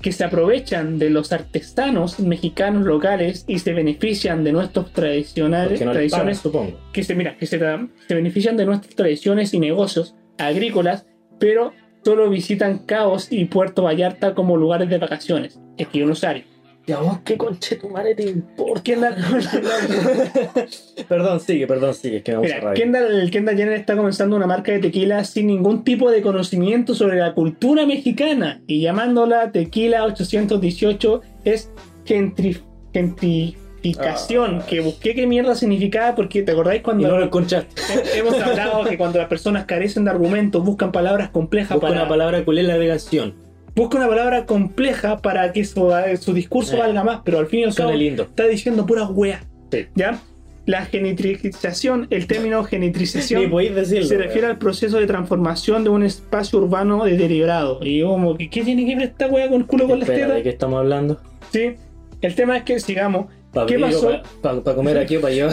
Que 0.00 0.10
se 0.10 0.24
aprovechan 0.24 0.98
de 0.98 1.10
los 1.10 1.32
artesanos 1.32 2.18
mexicanos 2.18 2.84
locales 2.84 3.44
y 3.46 3.60
se 3.60 3.72
benefician 3.72 4.42
de 4.42 4.50
nuestros 4.50 4.92
tradicionales 4.92 5.70
no 5.70 5.76
les 5.76 5.80
pagan, 5.80 5.94
tradiciones 5.94 6.38
supongo. 6.38 6.80
que 6.92 7.04
se 7.04 7.14
mira 7.14 7.36
que 7.36 7.46
se, 7.46 7.60
se 8.08 8.14
benefician 8.14 8.56
de 8.56 8.66
nuestras 8.66 8.96
tradiciones 8.96 9.54
y 9.54 9.60
negocios 9.60 10.16
agrícolas, 10.38 11.06
pero 11.38 11.72
solo 12.04 12.28
visitan 12.28 12.78
Caos 12.80 13.28
y 13.30 13.44
Puerto 13.44 13.84
Vallarta 13.84 14.34
como 14.34 14.56
lugares 14.56 14.88
de 14.88 14.98
vacaciones. 14.98 15.60
Es 15.78 15.86
que 15.86 16.00
yo 16.00 16.06
no 16.06 16.16
sé. 16.16 16.46
¿Y 16.84 16.90
a 16.92 16.98
vos 16.98 17.20
qué 17.24 17.36
conche 17.38 17.76
tu 17.76 17.88
madre 17.88 18.14
te 18.16 18.24
importa? 18.24 18.56
¿Por 18.56 18.82
qué 18.82 18.94
anda 18.94 19.14
con 19.14 19.38
la- 19.42 20.66
perdón, 21.08 21.38
sigue, 21.40 21.66
perdón, 21.68 21.94
sigue, 21.94 22.16
es 22.16 22.22
que 22.24 22.32
me 22.36 22.42
Mira. 22.42 22.74
Kendall, 22.74 23.20
el 23.20 23.30
Kendall 23.30 23.56
Jenner 23.56 23.74
está 23.74 23.96
comenzando 23.96 24.34
una 24.34 24.46
marca 24.48 24.72
de 24.72 24.80
tequila 24.80 25.22
sin 25.24 25.46
ningún 25.46 25.84
tipo 25.84 26.10
de 26.10 26.22
conocimiento 26.22 26.94
sobre 26.96 27.18
la 27.18 27.34
cultura 27.34 27.86
mexicana 27.86 28.62
y 28.66 28.80
llamándola 28.80 29.52
Tequila 29.52 30.04
818 30.04 31.20
es 31.44 31.70
gentri- 32.04 32.60
gentrificación, 32.92 34.60
Ah. 34.62 34.66
que 34.66 34.80
busqué 34.80 35.14
qué 35.14 35.26
mierda 35.26 35.54
significaba 35.54 36.14
porque 36.16 36.42
te 36.42 36.52
acordáis 36.52 36.80
Y 36.80 36.82
cuando 36.82 37.08
no 37.08 37.18
lo 37.18 37.24
encontraste. 37.24 37.74
hemos 38.18 38.34
hablado 38.40 38.84
que 38.84 38.98
cuando 38.98 39.18
las 39.18 39.28
personas 39.28 39.66
carecen 39.66 40.04
de 40.04 40.10
argumentos 40.10 40.64
buscan 40.64 40.90
palabras 40.92 41.30
complejas 41.30 41.76
Busca 41.76 41.88
para 41.88 42.00
una 42.00 42.08
palabra 42.08 42.44
cuál 42.44 42.58
es 42.58 42.64
la 42.66 42.74
agregación. 42.74 43.34
Busca 43.74 43.96
una 43.98 44.08
palabra 44.08 44.46
compleja 44.46 45.18
para 45.18 45.52
que 45.52 45.64
su, 45.64 45.90
su 46.20 46.32
discurso 46.34 46.76
Eh. 46.76 46.78
valga 46.80 47.04
más, 47.04 47.20
pero 47.24 47.38
al 47.38 47.46
fin 47.46 47.60
y 47.60 47.64
al 47.64 47.74
cabo 47.74 47.92
lindo. 47.92 48.22
está 48.24 48.46
diciendo 48.46 48.84
pura 48.86 49.06
wea. 49.08 49.44
Sí. 49.70 49.86
¿Ya? 49.94 50.20
La 50.64 50.84
genitrización, 50.84 52.06
el 52.10 52.26
término 52.28 52.60
Ni 52.62 52.68
genitrización 52.68 53.50
decirlo. 53.74 54.06
se 54.06 54.16
refiere 54.16 54.46
al 54.46 54.58
proceso 54.58 54.98
de 54.98 55.06
transformación 55.06 55.82
de 55.82 55.90
un 55.90 56.04
espacio 56.04 56.60
urbano 56.60 57.04
deteriorado. 57.04 57.80
Y 57.82 58.02
como, 58.02 58.36
¿qué 58.36 58.48
tiene 58.62 58.86
que 58.86 58.94
ver 58.94 59.08
esta 59.08 59.26
wea 59.26 59.48
con 59.48 59.62
el 59.62 59.66
culo 59.66 59.88
con 59.88 59.98
las 59.98 60.08
Espera, 60.08 60.26
¿de 60.28 60.32
tetas? 60.34 60.42
qué 60.44 60.48
estamos 60.50 60.78
hablando? 60.78 61.20
Sí. 61.52 61.74
El 62.20 62.34
tema 62.36 62.56
es 62.58 62.62
que, 62.62 62.78
sigamos, 62.78 63.26
¿Para 63.52 63.66
¿Qué 63.66 63.78
pasó? 63.78 64.10
¿Para 64.40 64.62
comer 64.74 64.96
aquí 64.96 65.16
o 65.16 65.20
para 65.20 65.34
llevar? 65.34 65.52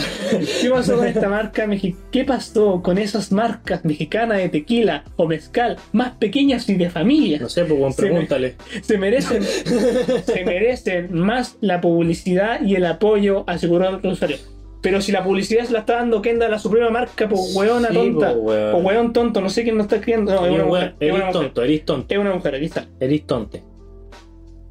¿qué 0.62 0.70
pasó 0.70 0.96
con 0.98 1.06
esta 1.08 1.28
marca 1.28 1.68
mexicana? 1.68 2.06
¿Qué 2.12 2.24
pasó 2.24 2.82
con 2.82 2.98
esas 2.98 3.32
marcas 3.34 3.84
mexicanas 3.84 4.38
de 4.38 4.48
tequila 4.50 5.04
o 5.18 5.28
mezcal 5.28 5.76
más 5.92 6.12
pequeñas 6.14 6.70
y 6.70 6.76
de 6.76 6.90
familia? 6.90 7.40
No 7.40 7.50
sé, 7.50 7.66
pues 7.66 7.78
bueno, 7.78 7.94
Se 7.94 8.02
me- 8.04 8.08
pregúntale. 8.10 8.56
Se 8.82 8.98
merecen, 8.98 9.44
se 10.24 10.46
merecen 10.46 11.14
más 11.14 11.58
la 11.60 11.82
publicidad 11.82 12.62
y 12.62 12.76
el 12.76 12.86
apoyo, 12.86 13.44
aseguró 13.48 13.90
el 14.02 14.08
usuario. 14.12 14.38
Pero 14.82 15.02
si 15.02 15.12
la 15.12 15.22
publicidad 15.26 15.66
se 15.66 15.74
la 15.74 15.80
está 15.80 15.96
dando 15.98 16.22
Kendall 16.22 16.54
a 16.54 16.60
su 16.60 16.70
propia 16.72 16.90
marca, 16.90 17.28
pues 17.28 17.54
weona 17.54 17.90
Sí, 17.90 17.94
tonta. 17.96 18.32
po, 18.34 18.40
weón. 18.40 18.76
O 18.76 18.78
weón 18.78 19.12
tonto, 19.12 19.42
no 19.42 19.50
sé 19.50 19.64
quién 19.64 19.76
lo 19.76 19.84
está 19.84 19.98
escribiendo. 19.98 20.34
No, 20.34 20.46
es 20.46 20.54
una 20.54 20.64
mujer. 20.64 20.96
Es 21.02 21.10
una 21.12 21.18
Eres 21.20 21.26
mujer. 21.26 21.32
tonto, 21.34 21.64
eres 21.64 21.84
tonto, 21.86 22.14
Es 22.14 22.20
una 22.22 22.34
mujer, 22.34 22.56
aquí 22.56 22.66
está. 22.66 22.88
eres 23.02 23.26
tonte. 23.28 23.62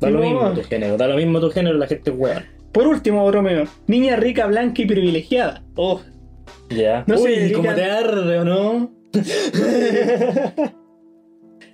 Da 0.01 0.09
Sí, 0.09 0.15
lo 0.15 0.21
no. 0.21 0.25
mismo 0.25 0.51
tu 0.55 0.63
género, 0.63 0.97
da 0.97 1.09
lo 1.09 1.17
mismo 1.17 1.41
tu 1.41 1.51
género, 1.51 1.77
la 1.77 1.87
gente 1.87 2.11
es 2.11 2.17
weón. 2.19 2.43
Por 2.73 2.87
último, 2.87 3.31
Romeo. 3.31 3.65
Niña 3.87 4.17
rica, 4.17 4.47
blanca 4.47 4.83
y 4.83 4.87
privilegiada. 4.87 5.63
Oh, 5.77 6.01
Ya. 6.71 7.05
No 7.07 7.17
se 7.19 7.25
Uy, 7.25 7.31
dedican- 7.37 7.55
¿cómo 7.63 7.75
te 7.75 7.85
arde 7.85 8.39
o 8.39 8.45
no? 8.45 8.93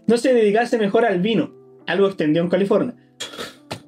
no 0.07 0.17
se 0.19 0.33
dedicase 0.35 0.79
mejor 0.79 1.05
al 1.05 1.21
vino. 1.21 1.53
Algo 1.87 2.07
extendió 2.07 2.43
en 2.43 2.49
California. 2.49 2.95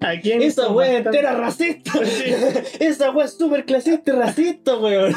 ¿A 0.01 0.21
quién 0.21 0.42
Esa 0.42 0.71
wea 0.71 0.99
entera 0.99 1.35
racista. 1.35 1.92
Sí. 2.05 2.33
Esa 2.81 3.11
wea 3.12 3.25
es 3.27 3.37
súper 3.37 3.64
clasista 3.64 4.12
y 4.12 4.14
racista, 4.14 4.77
weón. 4.77 5.14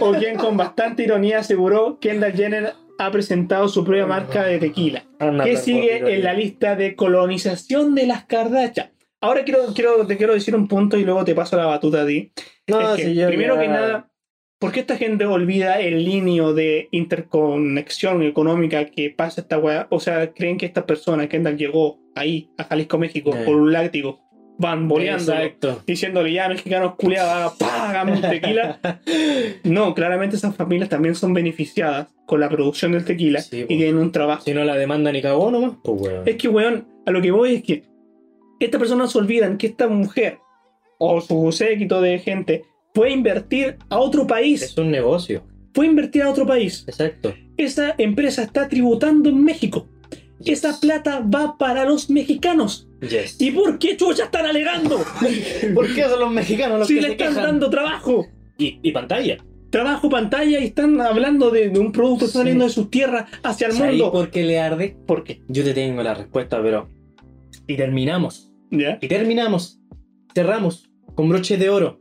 O 0.00 0.12
quien 0.18 0.36
con 0.36 0.56
bastante 0.56 1.04
ironía 1.04 1.38
aseguró 1.40 1.98
que 2.00 2.10
Kendall 2.10 2.32
Jenner 2.32 2.72
ha 2.98 3.10
presentado 3.10 3.68
su 3.68 3.84
propia 3.84 4.06
marca 4.06 4.42
de 4.44 4.58
tequila. 4.58 5.04
Anda, 5.18 5.44
que 5.44 5.56
sigue 5.56 6.14
en 6.14 6.22
la 6.24 6.34
lista 6.34 6.76
de 6.76 6.96
colonización 6.96 7.94
de 7.94 8.06
las 8.06 8.24
Kardashian. 8.24 8.90
Ahora 9.20 9.44
quiero, 9.44 9.66
quiero, 9.74 10.06
te 10.06 10.16
quiero 10.16 10.32
decir 10.34 10.54
un 10.54 10.66
punto 10.66 10.96
y 10.96 11.04
luego 11.04 11.24
te 11.24 11.34
paso 11.34 11.56
la 11.56 11.66
batuta 11.66 12.02
a 12.02 12.06
ti. 12.06 12.32
No, 12.66 12.94
Es 12.94 13.02
que, 13.02 13.14
si 13.14 13.24
primero 13.26 13.56
ya- 13.56 13.60
que 13.60 13.68
nada, 13.68 14.10
¿por 14.58 14.72
qué 14.72 14.80
esta 14.80 14.96
gente 14.96 15.26
olvida 15.26 15.78
el 15.80 16.04
líneo 16.04 16.54
de 16.54 16.88
interconexión 16.90 18.22
económica 18.22 18.86
que 18.86 19.10
pasa 19.10 19.42
esta 19.42 19.58
weá? 19.58 19.86
O 19.90 20.00
sea, 20.00 20.32
creen 20.32 20.56
que 20.56 20.66
esta 20.66 20.86
persona, 20.86 21.28
Kendall, 21.28 21.56
llegó 21.58 21.98
ahí, 22.14 22.50
a 22.58 22.64
Jalisco, 22.64 22.98
México, 22.98 23.30
Eh. 23.34 23.42
por 23.44 23.56
un 23.56 23.72
látigo, 23.72 24.20
van 24.58 24.88
boleando, 24.88 25.32
Exacto. 25.32 25.82
diciéndole 25.86 26.32
ya, 26.32 26.48
mexicanos 26.48 26.94
culiados, 26.96 27.54
págame 27.58 28.12
un 28.12 28.20
tequila. 28.22 28.78
No, 29.64 29.94
claramente 29.94 30.36
esas 30.36 30.54
familias 30.56 30.88
también 30.88 31.14
son 31.14 31.32
beneficiadas 31.34 32.08
con 32.26 32.40
la 32.40 32.48
producción 32.48 32.92
del 32.92 33.04
tequila 33.04 33.40
Sí, 33.40 33.62
y 33.68 33.76
tienen 33.76 33.96
un 33.98 34.12
trabajo. 34.12 34.42
Si 34.44 34.54
no 34.54 34.64
la 34.64 34.76
demanda 34.76 35.12
ni 35.12 35.20
cagó 35.22 35.50
nomás, 35.50 35.72
pues 35.82 36.00
weón. 36.00 36.22
Es 36.28 36.36
que, 36.36 36.48
weón, 36.48 36.86
a 37.06 37.10
lo 37.10 37.20
que 37.22 37.30
voy 37.30 37.56
es 37.56 37.62
que 37.62 37.82
estas 38.60 38.78
personas 38.78 39.14
olvidan 39.16 39.58
que 39.58 39.68
esta 39.68 39.88
mujer 39.88 40.38
o 40.98 41.20
su 41.20 41.50
séquito 41.52 42.00
de 42.00 42.18
gente 42.18 42.64
puede 42.92 43.12
invertir 43.12 43.76
a 43.88 43.98
otro 43.98 44.26
país. 44.26 44.62
Es 44.62 44.76
un 44.78 44.90
negocio. 44.90 45.42
Puede 45.72 45.90
invertir 45.90 46.22
a 46.22 46.30
otro 46.30 46.46
país. 46.46 46.84
Exacto. 46.86 47.32
Esa 47.56 47.94
empresa 47.98 48.42
está 48.42 48.68
tributando 48.68 49.28
en 49.28 49.42
México. 49.44 49.86
Esa 50.44 50.78
plata 50.80 51.20
va 51.20 51.56
para 51.58 51.84
los 51.84 52.08
mexicanos. 52.10 52.88
Yes. 53.02 53.40
¿Y 53.40 53.50
por 53.50 53.78
qué 53.78 53.96
chucha 53.96 54.24
están 54.24 54.46
alegando? 54.46 54.98
por 55.74 55.94
qué 55.94 56.04
son 56.04 56.20
los 56.20 56.32
mexicanos 56.32 56.78
los 56.80 56.88
si 56.88 56.94
que 56.96 57.00
le 57.02 57.06
se 57.08 57.12
están 57.12 57.28
quejan? 57.28 57.44
dando 57.44 57.70
trabajo. 57.70 58.26
Y, 58.58 58.78
y 58.82 58.92
pantalla. 58.92 59.38
trabajo 59.70 60.10
pantalla 60.10 60.58
y 60.58 60.64
están 60.64 61.00
hablando 61.00 61.50
de, 61.50 61.68
de 61.70 61.78
un 61.78 61.92
producto 61.92 62.20
que 62.20 62.26
está 62.26 62.38
saliendo 62.40 62.64
de 62.64 62.70
sus 62.70 62.90
tierras 62.90 63.30
hacia 63.42 63.68
el 63.68 63.72
¿Sabes 63.74 63.92
mundo. 63.92 64.12
por 64.12 64.30
qué 64.30 64.42
le 64.44 64.58
arde? 64.58 64.96
¿Por 65.06 65.24
qué? 65.24 65.40
Yo 65.48 65.62
te 65.64 65.72
tengo 65.72 66.02
la 66.02 66.14
respuesta, 66.14 66.60
pero. 66.62 66.88
Y 67.66 67.76
terminamos. 67.76 68.49
Y 68.70 69.08
terminamos. 69.08 69.80
Cerramos 70.34 70.90
con 71.14 71.28
broche 71.28 71.56
de 71.56 71.70
oro. 71.70 72.00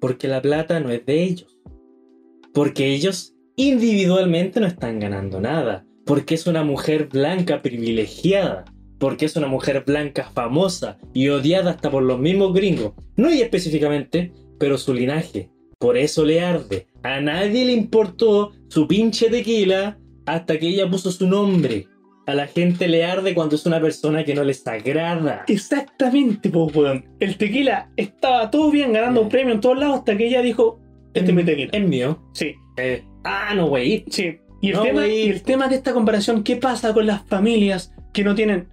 Porque 0.00 0.28
la 0.28 0.40
plata 0.40 0.80
no 0.80 0.90
es 0.90 1.04
de 1.04 1.22
ellos. 1.22 1.58
Porque 2.52 2.94
ellos 2.94 3.34
individualmente 3.56 4.60
no 4.60 4.66
están 4.66 4.98
ganando 4.98 5.40
nada. 5.40 5.86
Porque 6.04 6.34
es 6.34 6.46
una 6.46 6.64
mujer 6.64 7.08
blanca 7.08 7.62
privilegiada. 7.62 8.64
Porque 8.98 9.26
es 9.26 9.36
una 9.36 9.46
mujer 9.46 9.84
blanca 9.84 10.30
famosa 10.32 10.98
y 11.12 11.28
odiada 11.28 11.72
hasta 11.72 11.90
por 11.90 12.02
los 12.02 12.18
mismos 12.18 12.54
gringos. 12.54 12.92
No 13.16 13.28
ella 13.28 13.44
específicamente, 13.44 14.32
pero 14.58 14.78
su 14.78 14.94
linaje. 14.94 15.50
Por 15.78 15.98
eso 15.98 16.24
le 16.24 16.40
arde. 16.40 16.86
A 17.02 17.20
nadie 17.20 17.66
le 17.66 17.72
importó 17.72 18.52
su 18.68 18.88
pinche 18.88 19.28
tequila 19.28 19.98
hasta 20.24 20.58
que 20.58 20.68
ella 20.68 20.90
puso 20.90 21.10
su 21.10 21.26
nombre. 21.26 21.88
A 22.26 22.34
la 22.34 22.46
gente 22.48 22.88
le 22.88 23.04
arde 23.04 23.34
cuando 23.34 23.54
es 23.54 23.64
una 23.66 23.80
persona 23.80 24.24
que 24.24 24.34
no 24.34 24.42
les 24.42 24.66
agrada. 24.66 25.44
Exactamente, 25.46 26.50
pues, 26.50 26.74
weón. 26.74 27.04
El 27.20 27.36
tequila 27.36 27.88
estaba 27.96 28.50
todo 28.50 28.70
bien 28.70 28.92
ganando 28.92 29.24
Mm. 29.24 29.28
premio 29.28 29.54
en 29.54 29.60
todos 29.60 29.78
lados 29.78 29.98
hasta 29.98 30.16
que 30.16 30.26
ella 30.26 30.42
dijo: 30.42 30.80
Este 31.14 31.30
es 31.30 31.36
mi 31.36 31.44
tequila. 31.44 31.70
Es 31.72 31.84
mío. 31.86 32.18
Sí, 32.34 32.54
Eh, 32.78 33.02
ah, 33.24 33.52
no, 33.54 33.68
güey. 33.68 34.04
sí. 34.10 34.38
Y 34.60 34.70
el, 34.70 34.74
No, 34.76 34.82
tema, 34.82 35.00
güey. 35.02 35.26
y 35.26 35.28
el 35.30 35.42
tema 35.42 35.68
de 35.68 35.76
esta 35.76 35.92
comparación, 35.92 36.42
¿qué 36.42 36.56
pasa 36.56 36.92
con 36.92 37.06
las 37.06 37.22
familias 37.26 37.92
que 38.12 38.24
no 38.24 38.34
tienen. 38.34 38.68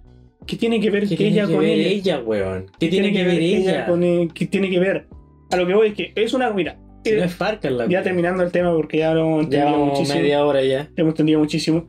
que 0.46 0.56
tiene 0.56 0.78
que 0.78 0.90
ver 0.90 1.08
¿Qué 1.08 1.16
tiene 1.16 1.32
ella 1.32 1.46
que 1.46 1.52
con 1.52 1.60
ver 1.62 1.70
ella? 1.70 1.88
ella, 1.88 2.18
weón? 2.20 2.66
¿Qué 2.78 2.88
tiene 2.88 3.12
que 3.12 3.24
ver 3.24 3.40
ella? 3.40 3.86
con 3.86 4.02
él? 4.02 4.30
¿Qué 4.34 4.46
tiene 4.46 4.68
que 4.68 4.78
ver? 4.78 5.06
A 5.50 5.56
lo 5.56 5.66
que 5.66 5.72
voy 5.74 5.88
es 5.88 5.94
que 5.94 6.12
es 6.14 6.34
una. 6.34 6.50
Mira, 6.50 6.76
Si 7.02 7.12
eh, 7.12 7.16
no 7.16 7.24
es 7.24 7.34
Farca 7.34 7.70
la 7.70 7.86
ya 7.88 8.02
terminando 8.02 8.42
el 8.42 8.50
tema 8.52 8.70
porque 8.74 8.98
ya 8.98 9.14
lo 9.14 9.20
hemos 9.20 9.36
Ya 9.48 9.60
entendido 9.60 9.70
vamos 9.72 9.88
muchísimo. 9.98 10.20
media 10.20 10.44
hora 10.44 10.62
ya. 10.62 10.90
Hemos 10.96 11.12
entendido 11.12 11.38
muchísimo. 11.40 11.86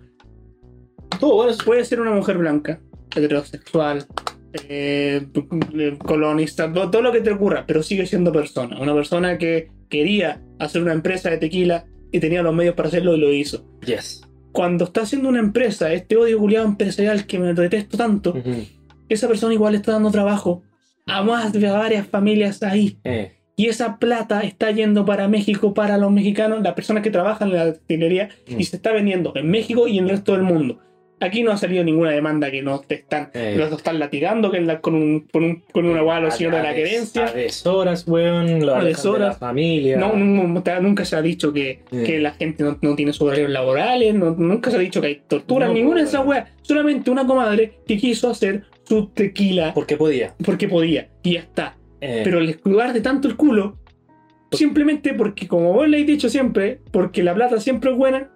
Todo 1.19 1.35
bueno. 1.35 1.53
Puede 1.65 1.85
ser 1.85 2.01
una 2.01 2.11
mujer 2.11 2.37
blanca, 2.37 2.79
heterosexual, 3.15 4.05
eh, 4.67 5.25
colonista, 5.99 6.71
todo, 6.71 6.89
todo 6.89 7.01
lo 7.01 7.11
que 7.11 7.21
te 7.21 7.31
ocurra, 7.31 7.63
pero 7.67 7.83
sigue 7.83 8.05
siendo 8.05 8.31
persona. 8.31 8.79
Una 8.79 8.93
persona 8.93 9.37
que 9.37 9.69
quería 9.89 10.41
hacer 10.59 10.81
una 10.81 10.93
empresa 10.93 11.29
de 11.29 11.37
tequila 11.37 11.85
y 12.11 12.19
tenía 12.19 12.41
los 12.41 12.53
medios 12.53 12.75
para 12.75 12.87
hacerlo 12.89 13.15
y 13.15 13.19
lo 13.19 13.31
hizo. 13.33 13.65
Yes. 13.85 14.21
Cuando 14.51 14.85
está 14.85 15.01
haciendo 15.01 15.29
una 15.29 15.39
empresa, 15.39 15.91
este 15.93 16.15
odio 16.15 16.39
culiado 16.39 16.65
empresarial 16.65 17.25
que 17.25 17.39
me 17.39 17.53
detesto 17.53 17.97
tanto, 17.97 18.31
Ujú. 18.31 18.65
esa 19.09 19.27
persona 19.27 19.53
igual 19.53 19.75
está 19.75 19.91
dando 19.93 20.11
trabajo 20.11 20.63
a 21.07 21.23
más 21.23 21.51
de 21.53 21.69
varias 21.69 22.07
familias 22.07 22.63
ahí. 22.63 22.97
Eh, 23.03 23.31
Y 23.57 23.67
esa 23.67 23.99
plata 23.99 24.41
está 24.41 24.69
yendo 24.71 25.05
para 25.05 25.29
México, 25.29 25.73
para 25.73 25.97
los 25.97 26.11
mexicanos, 26.11 26.61
las 26.61 26.73
personas 26.73 27.03
que 27.03 27.09
trabajan 27.09 27.47
en 27.49 27.55
la 27.55 27.65
destilería, 27.67 28.27
Mm. 28.49 28.59
y 28.59 28.63
se 28.65 28.75
está 28.75 28.91
vendiendo 28.91 29.31
en 29.35 29.49
México 29.49 29.87
y 29.87 29.97
en 29.97 30.05
el 30.05 30.09
resto 30.09 30.33
del 30.33 30.41
mundo. 30.43 30.79
Aquí 31.25 31.43
no 31.43 31.51
ha 31.51 31.57
salido 31.57 31.83
ninguna 31.83 32.11
demanda 32.11 32.51
que 32.51 32.61
no 32.61 32.79
te 32.79 32.95
están, 32.95 33.29
Eh. 33.33 33.55
los 33.57 33.71
están 33.71 33.99
latigando 33.99 34.51
que 34.51 34.61
la- 34.61 34.79
con, 34.81 34.95
un, 34.95 35.21
con, 35.31 35.43
un- 35.43 35.63
con 35.71 35.85
una 35.85 36.01
guada 36.01 36.21
los 36.21 36.35
señores 36.35 36.61
de 36.61 36.67
la 36.67 36.75
querencia. 36.75 37.31
Deshoras, 37.31 38.07
weón. 38.07 38.59
De 38.59 38.65
la 39.19 39.33
familia. 39.33 39.97
No, 39.97 40.13
nunca, 40.15 41.03
se 41.05 41.15
ha 41.15 41.21
dicho 41.21 41.51
que, 41.51 41.81
Eh. 41.91 42.03
que 42.05 42.19
la 42.19 42.31
gente 42.31 42.63
no, 42.63 42.77
no 42.81 42.95
tiene 42.95 43.11
sus 43.13 43.23
horarios 43.23 43.49
laborales, 43.49 44.13
no- 44.13 44.31
nunca 44.37 44.69
se 44.71 44.77
ha 44.77 44.79
dicho 44.79 45.01
que 45.01 45.07
hay 45.07 45.21
tortura, 45.27 45.67
No, 45.67 45.73
ninguna 45.73 46.01
de 46.01 46.07
esas 46.07 46.25
weas. 46.25 46.49
Solamente 46.61 47.09
una 47.11 47.25
comadre 47.25 47.79
que 47.87 47.97
quiso 47.97 48.29
hacer 48.29 48.63
su 48.83 49.07
tequila 49.07 49.73
Porque 49.73 49.97
podía. 49.97 50.35
porque 50.43 50.67
podía, 50.67 51.09
y 51.23 51.33
ya 51.33 51.39
está. 51.39 51.75
Eh, 52.01 52.21
Pero 52.23 52.39
el 52.39 52.47
de 52.93 53.01
tanto 53.01 53.27
el 53.27 53.35
culo, 53.35 53.77
simplemente 54.51 55.13
porque, 55.13 55.47
como 55.47 55.73
vos 55.73 55.87
le 55.87 55.99
has 56.01 56.05
dicho 56.05 56.29
siempre, 56.29 56.79
porque 56.91 57.23
la 57.23 57.33
plata 57.33 57.59
siempre 57.59 57.91
es 57.91 57.97
buena 57.97 58.29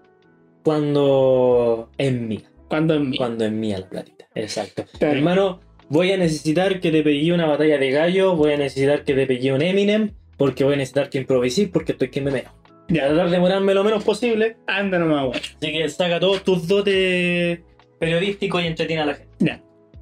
cuando 0.63 1.89
es 1.97 2.12
mía. 2.13 2.48
Cuando 2.69 2.93
es 2.95 3.01
mía. 3.01 3.17
Cuando 3.17 3.45
es 3.45 3.51
mía 3.51 3.79
la 3.79 3.89
platita. 3.89 4.27
Exacto. 4.36 4.86
Hermano, 4.99 5.60
voy 5.89 6.12
a 6.12 6.17
necesitar 6.17 6.79
que 6.79 6.91
te 6.91 7.03
pegué 7.03 7.34
una 7.34 7.47
batalla 7.47 7.77
de 7.77 7.91
gallo. 7.91 8.36
Voy 8.36 8.53
a 8.53 8.58
necesitar 8.58 9.03
que 9.03 9.13
te 9.13 9.25
pegué 9.25 9.51
un 9.51 9.62
Eminem. 9.62 10.12
Porque 10.38 10.63
voy 10.63 10.75
a 10.75 10.77
necesitar 10.77 11.10
que 11.10 11.17
improvisís 11.17 11.67
porque 11.67 11.91
estoy 11.91 12.10
que 12.10 12.21
me 12.21 12.32
meo. 12.32 12.49
Voy 12.88 12.99
a 12.99 13.08
tratar 13.08 13.25
de 13.25 13.32
demorarme 13.32 13.73
lo 13.73 13.84
menos 13.84 14.03
posible. 14.03 14.55
Anda 14.67 14.97
nomás, 14.99 15.23
weón. 15.23 15.36
Así 15.36 15.71
que 15.71 15.89
saca 15.89 16.19
todos 16.19 16.43
tus 16.43 16.67
dotes 16.67 17.60
periodísticos 17.99 18.63
y 18.63 18.67
entretiene 18.67 19.01
a 19.01 19.05
la 19.05 19.15
gente. 19.15 19.36
Ya. 19.39 19.62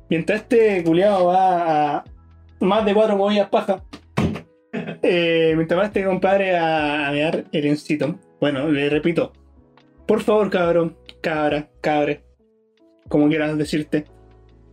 Mientras 0.10 0.42
este 0.42 0.84
culiado 0.84 1.26
va 1.26 1.98
a 1.98 2.04
más 2.60 2.86
de 2.86 2.94
cuatro 2.94 3.18
movidas 3.18 3.50
paja, 3.50 3.84
eh, 5.02 5.54
mientras 5.56 5.88
este 5.88 6.06
compadre 6.06 6.56
a, 6.56 7.08
a 7.08 7.12
mear 7.12 7.46
el 7.52 7.66
encito, 7.66 8.20
bueno, 8.40 8.70
le 8.70 8.90
repito, 8.90 9.34
por 10.06 10.22
favor, 10.22 10.50
cabrón, 10.50 10.96
cabra, 11.22 11.70
cabre, 11.82 12.24
como 13.08 13.28
quieras 13.28 13.58
decirte, 13.58 14.06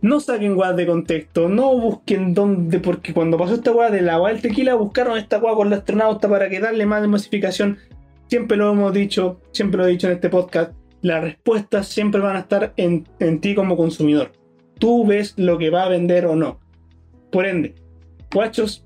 no 0.01 0.19
saquen 0.19 0.55
guas 0.55 0.75
de 0.75 0.85
contexto, 0.85 1.49
no 1.49 1.77
busquen 1.77 2.33
dónde, 2.33 2.79
porque 2.79 3.13
cuando 3.13 3.37
pasó 3.37 3.55
esta 3.55 3.71
guada 3.71 3.91
de 3.91 4.01
la 4.01 4.17
guada 4.17 4.33
del 4.33 4.41
tequila, 4.41 4.75
buscaron 4.75 5.17
esta 5.17 5.39
guada 5.39 5.55
con 5.55 5.69
la 5.69 5.77
astronauta 5.77 6.29
para 6.29 6.49
que 6.49 6.59
darle 6.59 6.85
más 6.85 7.07
masificación. 7.07 7.79
Siempre 8.27 8.57
lo 8.57 8.71
hemos 8.71 8.93
dicho, 8.93 9.41
siempre 9.51 9.79
lo 9.79 9.87
he 9.87 9.91
dicho 9.91 10.07
en 10.07 10.13
este 10.13 10.29
podcast, 10.29 10.73
las 11.01 11.23
respuestas 11.23 11.87
siempre 11.87 12.21
van 12.21 12.35
a 12.35 12.39
estar 12.39 12.73
en, 12.77 13.07
en 13.19 13.39
ti 13.39 13.55
como 13.55 13.77
consumidor. 13.77 14.31
Tú 14.79 15.05
ves 15.05 15.33
lo 15.37 15.57
que 15.57 15.69
va 15.69 15.83
a 15.83 15.89
vender 15.89 16.25
o 16.25 16.35
no. 16.35 16.59
Por 17.31 17.45
ende, 17.45 17.75
guachos, 18.33 18.83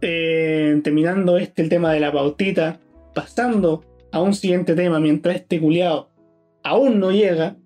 eh, 0.00 0.80
terminando 0.82 1.38
este 1.38 1.62
el 1.62 1.68
tema 1.68 1.92
de 1.92 2.00
la 2.00 2.12
pautita, 2.12 2.80
pasando 3.14 3.84
a 4.12 4.20
un 4.20 4.34
siguiente 4.34 4.74
tema 4.74 5.00
mientras 5.00 5.36
este 5.36 5.60
culiado 5.60 6.08
aún 6.62 7.00
no 7.00 7.10
llega, 7.10 7.56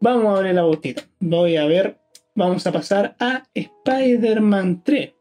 vamos 0.00 0.38
a 0.38 0.42
ver 0.42 0.54
la 0.54 0.62
pautita. 0.62 1.02
Voy 1.20 1.56
a 1.56 1.66
ver, 1.66 1.98
vamos 2.34 2.66
a 2.66 2.72
pasar 2.72 3.16
a 3.18 3.44
Spider-Man 3.54 4.82
3. 4.84 5.12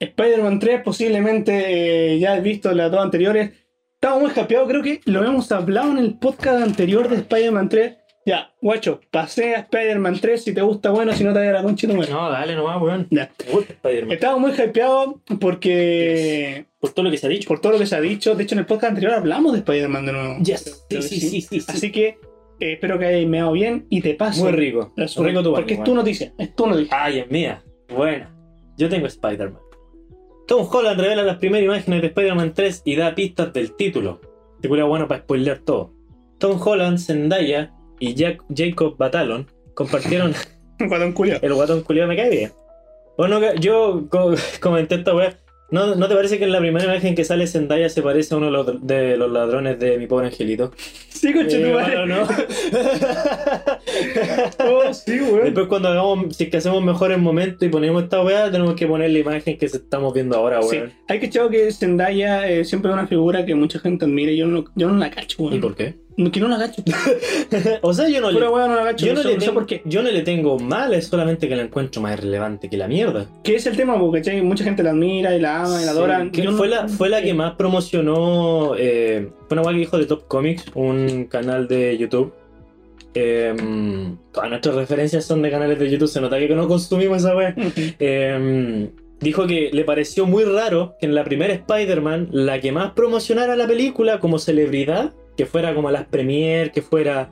Spider-Man 0.00 0.58
3 0.58 0.82
posiblemente 0.82 2.14
eh, 2.14 2.18
ya 2.18 2.34
has 2.34 2.42
visto 2.42 2.72
las 2.72 2.90
dos 2.90 3.00
anteriores. 3.00 3.52
Estamos 3.94 4.20
muy 4.20 4.30
hypeados, 4.30 4.68
creo 4.68 4.82
que 4.82 5.00
lo 5.04 5.24
hemos 5.24 5.52
hablado 5.52 5.92
en 5.92 5.98
el 5.98 6.14
podcast 6.18 6.62
anterior 6.62 7.08
de 7.08 7.16
Spider-Man 7.16 7.68
3. 7.68 7.96
Ya, 8.24 8.52
guacho, 8.60 9.00
pasé 9.10 9.56
a 9.56 9.60
Spider-Man 9.60 10.20
3, 10.20 10.44
si 10.44 10.54
te 10.54 10.60
gusta 10.60 10.90
bueno, 10.90 11.12
si 11.12 11.24
no 11.24 11.32
te 11.32 11.40
vaya 11.40 11.50
a 11.50 11.54
la 11.54 11.62
concha 11.62 11.88
madre. 11.88 12.12
No, 12.12 12.30
dale 12.30 12.54
nomás, 12.54 12.80
weón. 12.80 13.08
Ya. 13.10 13.30
Me 13.46 13.52
gusta 13.52 13.72
Spider-Man. 13.72 14.12
Estaba 14.12 14.38
muy 14.38 14.52
hypeado 14.52 15.20
porque. 15.40 16.66
Por 16.78 16.90
todo 16.90 17.04
lo 17.04 17.10
que 17.10 17.18
se 17.18 17.26
ha 17.26 17.28
dicho. 17.28 17.48
Por 17.48 17.60
todo 17.60 17.72
lo 17.72 17.78
que 17.78 17.86
se 17.86 17.96
ha 17.96 18.00
dicho. 18.00 18.34
De 18.34 18.44
hecho, 18.44 18.54
en 18.54 18.60
el 18.60 18.66
podcast 18.66 18.90
anterior 18.90 19.14
hablamos 19.14 19.52
de 19.52 19.58
Spider-Man 19.58 20.06
de 20.06 20.12
nuevo. 20.12 20.38
Yes. 20.42 20.84
Sí, 20.88 21.02
sí, 21.02 21.20
sí, 21.20 21.40
sí, 21.40 21.60
sí. 21.60 21.64
Así 21.68 21.90
que 21.90 22.18
eh, 22.62 22.72
espero 22.74 22.98
que 22.98 23.06
hayáis 23.06 23.28
meado 23.28 23.52
bien 23.52 23.86
y 23.90 24.00
te 24.00 24.14
paso. 24.14 24.42
Muy 24.44 24.52
rico. 24.52 24.92
Muy 24.96 25.28
rico 25.28 25.42
tu 25.42 25.52
Porque 25.54 25.74
es 25.74 25.84
tu 25.84 25.94
noticia. 25.94 26.32
Es 26.38 26.54
tu 26.54 26.66
noticia. 26.66 26.96
Ay, 27.04 27.18
es 27.20 27.30
mía. 27.30 27.62
Bueno, 27.94 28.26
yo 28.78 28.88
tengo 28.88 29.06
Spider-Man. 29.06 29.60
Tom 30.46 30.66
Holland 30.70 31.00
revela 31.00 31.22
las 31.22 31.36
primeras 31.38 31.64
imágenes 31.64 32.00
de 32.02 32.06
Spider-Man 32.08 32.52
3 32.54 32.82
y 32.84 32.96
da 32.96 33.14
pistas 33.14 33.52
del 33.52 33.74
título. 33.76 34.20
Película 34.60 34.84
bueno 34.84 35.08
para 35.08 35.22
spoilear 35.22 35.58
todo. 35.58 35.92
Tom 36.38 36.60
Holland, 36.60 36.98
Zendaya 36.98 37.72
y 38.00 38.14
Jack- 38.14 38.44
Jacob 38.54 38.96
Batalon 38.96 39.46
compartieron 39.74 40.34
un 40.80 41.12
culiao. 41.12 41.38
el 41.42 41.54
guatón 41.54 41.82
culiado 41.82 42.08
me 42.08 42.16
cae 42.16 42.30
bien. 42.30 42.52
Bueno, 43.16 43.40
yo 43.54 44.06
co- 44.10 44.34
comenté 44.60 44.96
esta 44.96 45.14
weá. 45.14 45.36
¿No, 45.72 45.94
¿No 45.96 46.06
te 46.06 46.14
parece 46.14 46.38
que 46.38 46.44
en 46.44 46.52
la 46.52 46.58
primera 46.60 46.84
imagen 46.84 47.14
que 47.14 47.24
sale 47.24 47.46
Zendaya 47.46 47.88
se 47.88 48.02
parece 48.02 48.34
a 48.34 48.36
uno 48.36 48.46
de 48.46 48.52
los, 48.52 48.86
de 48.86 49.16
los 49.16 49.30
ladrones 49.32 49.78
de 49.80 49.96
mi 49.96 50.06
pobre 50.06 50.26
angelito? 50.26 50.70
Sí, 51.08 51.32
tu 51.32 51.40
Eh, 51.40 51.72
bueno, 51.72 52.06
¿no? 52.06 52.22
Oh, 54.66 54.92
sí, 54.94 55.20
weón. 55.20 55.44
Después 55.44 55.66
cuando 55.68 55.88
hagamos, 55.88 56.36
si 56.36 56.44
es 56.44 56.50
que 56.50 56.56
hacemos 56.58 56.82
mejores 56.84 57.18
momentos 57.18 57.62
y 57.66 57.70
ponemos 57.70 58.02
esta 58.04 58.22
weá, 58.22 58.50
tenemos 58.50 58.74
que 58.74 58.86
poner 58.86 59.10
la 59.10 59.18
imagen 59.18 59.56
que 59.58 59.66
estamos 59.66 60.12
viendo 60.14 60.36
ahora, 60.36 60.62
Sí. 60.62 60.76
weón. 60.76 60.92
Hay 61.08 61.20
que 61.20 61.26
echar 61.26 61.48
que 61.50 61.70
Zendaya 61.72 62.48
eh, 62.50 62.64
siempre 62.64 62.90
es 62.90 62.94
una 62.94 63.06
figura 63.06 63.44
que 63.46 63.54
mucha 63.54 63.78
gente 63.78 64.04
admira 64.04 64.30
y 64.32 64.36
yo 64.38 64.46
no, 64.46 64.64
yo 64.74 64.88
no 64.88 64.96
la 64.98 65.10
cacho, 65.10 65.42
weón. 65.42 65.54
¿Y 65.54 65.58
por 65.58 65.74
qué? 65.74 65.94
Que 66.16 66.40
no 66.40 66.48
la 66.48 66.58
cacho. 66.58 66.82
o 67.82 67.94
sea, 67.94 68.08
yo 68.08 68.20
no, 68.20 68.30
le, 68.30 68.34
Pura 68.38 68.50
weón 68.50 68.70
no 68.70 68.76
la 68.76 68.84
cacho. 68.84 69.06
yo, 69.06 69.14
no, 69.14 69.22
le 69.22 69.36
tengo, 69.36 69.54
por 69.54 69.66
qué. 69.66 69.80
yo 69.84 70.02
no 70.02 70.10
le 70.10 70.22
tengo 70.22 70.58
mal, 70.58 70.92
es 70.94 71.06
solamente 71.06 71.48
que 71.48 71.56
la 71.56 71.62
encuentro 71.62 72.02
más 72.02 72.20
relevante 72.20 72.68
que 72.68 72.76
la 72.76 72.86
mierda. 72.86 73.26
Que 73.42 73.56
es 73.56 73.66
el 73.66 73.76
tema, 73.76 73.98
porque 73.98 74.42
mucha 74.42 74.62
gente 74.64 74.82
la 74.82 74.90
admira 74.90 75.34
y 75.34 75.40
la 75.40 75.62
ama 75.64 75.80
y 75.80 75.84
la 75.86 75.92
adora. 75.92 76.28
Que 76.30 76.42
no- 76.42 76.52
fue, 76.52 76.68
la, 76.68 76.86
fue 76.88 77.08
la 77.08 77.22
que 77.22 77.32
más 77.34 77.54
promocionó. 77.54 78.74
eh, 78.78 79.30
fue 79.48 79.56
una 79.58 79.62
weá 79.62 79.72
que 79.74 79.80
dijo 79.80 79.98
de 79.98 80.06
Top 80.06 80.26
Comics, 80.28 80.64
un 80.74 81.24
canal 81.26 81.66
de 81.66 81.96
YouTube. 81.96 82.32
Eh, 83.14 83.54
todas 84.32 84.48
nuestras 84.50 84.74
referencias 84.74 85.24
son 85.24 85.42
de 85.42 85.50
canales 85.50 85.78
de 85.78 85.90
YouTube, 85.90 86.08
se 86.08 86.20
nota 86.20 86.38
que 86.38 86.48
no 86.54 86.68
consumimos 86.68 87.18
esa 87.18 87.34
weá. 87.36 87.54
Eh, 87.98 88.90
dijo 89.20 89.46
que 89.46 89.70
le 89.72 89.84
pareció 89.84 90.26
muy 90.26 90.44
raro 90.44 90.94
que 91.00 91.06
en 91.06 91.14
la 91.14 91.24
primera 91.24 91.52
Spider-Man 91.54 92.28
la 92.32 92.60
que 92.60 92.72
más 92.72 92.92
promocionara 92.92 93.54
la 93.56 93.66
película 93.66 94.18
como 94.18 94.38
celebridad, 94.38 95.12
que 95.36 95.46
fuera 95.46 95.74
como 95.74 95.88
a 95.88 95.92
las 95.92 96.04
premiere, 96.06 96.70
que 96.72 96.82
fuera 96.82 97.28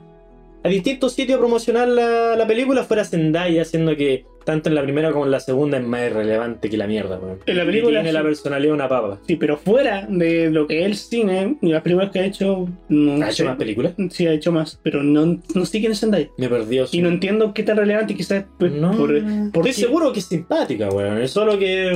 a 0.63 0.69
distintos 0.69 1.13
sitios 1.13 1.37
a 1.37 1.39
promocionar 1.39 1.87
la, 1.87 2.35
la 2.35 2.45
película, 2.47 2.83
fuera 2.83 3.03
Zendaya, 3.03 3.61
haciendo 3.63 3.95
que 3.95 4.25
tanto 4.43 4.69
en 4.69 4.75
la 4.75 4.81
primera 4.81 5.11
como 5.11 5.25
en 5.25 5.31
la 5.31 5.39
segunda 5.39 5.77
es 5.77 5.83
más 5.85 6.01
irrelevante 6.07 6.67
que 6.67 6.75
la 6.77 6.87
mierda, 6.87 7.19
weón. 7.19 7.37
En 7.45 7.57
la 7.57 7.65
película 7.65 7.99
tiene 8.01 8.09
sí. 8.09 8.13
la 8.15 8.23
personalidad 8.23 8.69
de 8.69 8.73
una 8.73 8.89
papa. 8.89 9.19
Sí, 9.27 9.35
pero 9.35 9.55
fuera 9.57 10.07
de 10.09 10.49
lo 10.49 10.65
que 10.65 10.79
es 10.81 10.85
el 10.87 10.95
cine 10.95 11.57
y 11.61 11.69
las 11.71 11.83
películas 11.83 12.09
que 12.11 12.19
ha 12.19 12.25
hecho, 12.25 12.67
no 12.89 13.23
¿Ha 13.23 13.27
sé. 13.27 13.31
hecho 13.33 13.45
más 13.45 13.57
películas? 13.57 13.93
Sí, 14.09 14.25
ha 14.25 14.33
hecho 14.33 14.51
más, 14.51 14.79
pero 14.81 15.03
no, 15.03 15.39
no 15.53 15.65
sé 15.65 15.79
quién 15.79 15.91
es 15.91 15.99
Zendaya. 15.99 16.27
Me 16.37 16.49
perdió. 16.49 16.85
Y 16.91 17.01
no 17.03 17.09
entiendo 17.09 17.53
qué 17.53 17.61
tan 17.61 17.77
relevante 17.77 18.15
quizás 18.15 18.45
pues, 18.57 18.71
No, 18.71 18.91
por, 18.91 19.09
por 19.09 19.17
estoy 19.17 19.61
qué- 19.63 19.73
seguro 19.73 20.11
que 20.11 20.19
es 20.19 20.25
simpática, 20.25 20.89
weón. 20.89 21.21
Es 21.21 21.29
solo 21.31 21.57
que. 21.59 21.91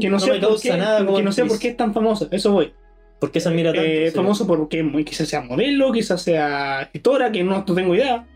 que 0.00 0.08
no, 0.10 0.18
sé 0.20 0.30
me 0.32 0.40
causa 0.40 0.70
qué, 0.70 0.76
nada 0.78 1.06
que 1.06 1.22
no 1.22 1.32
sé 1.32 1.44
por 1.44 1.58
qué 1.58 1.68
es 1.68 1.76
tan 1.76 1.92
famosa, 1.92 2.28
eso 2.30 2.50
voy. 2.52 2.70
¿Por 3.20 3.30
qué 3.32 3.40
se 3.40 3.48
admira 3.48 3.72
tanto? 3.72 3.88
Eh, 3.88 4.10
Sí. 4.10 4.16
famoso 4.16 4.46
porque 4.46 4.84
quizás 5.04 5.28
sea 5.28 5.40
modelo, 5.42 5.92
quizás 5.92 6.22
sea 6.22 6.82
escritora, 6.82 7.32
que 7.32 7.42
no, 7.42 7.64
no 7.66 7.74
tengo 7.74 7.94
idea. 7.94 8.26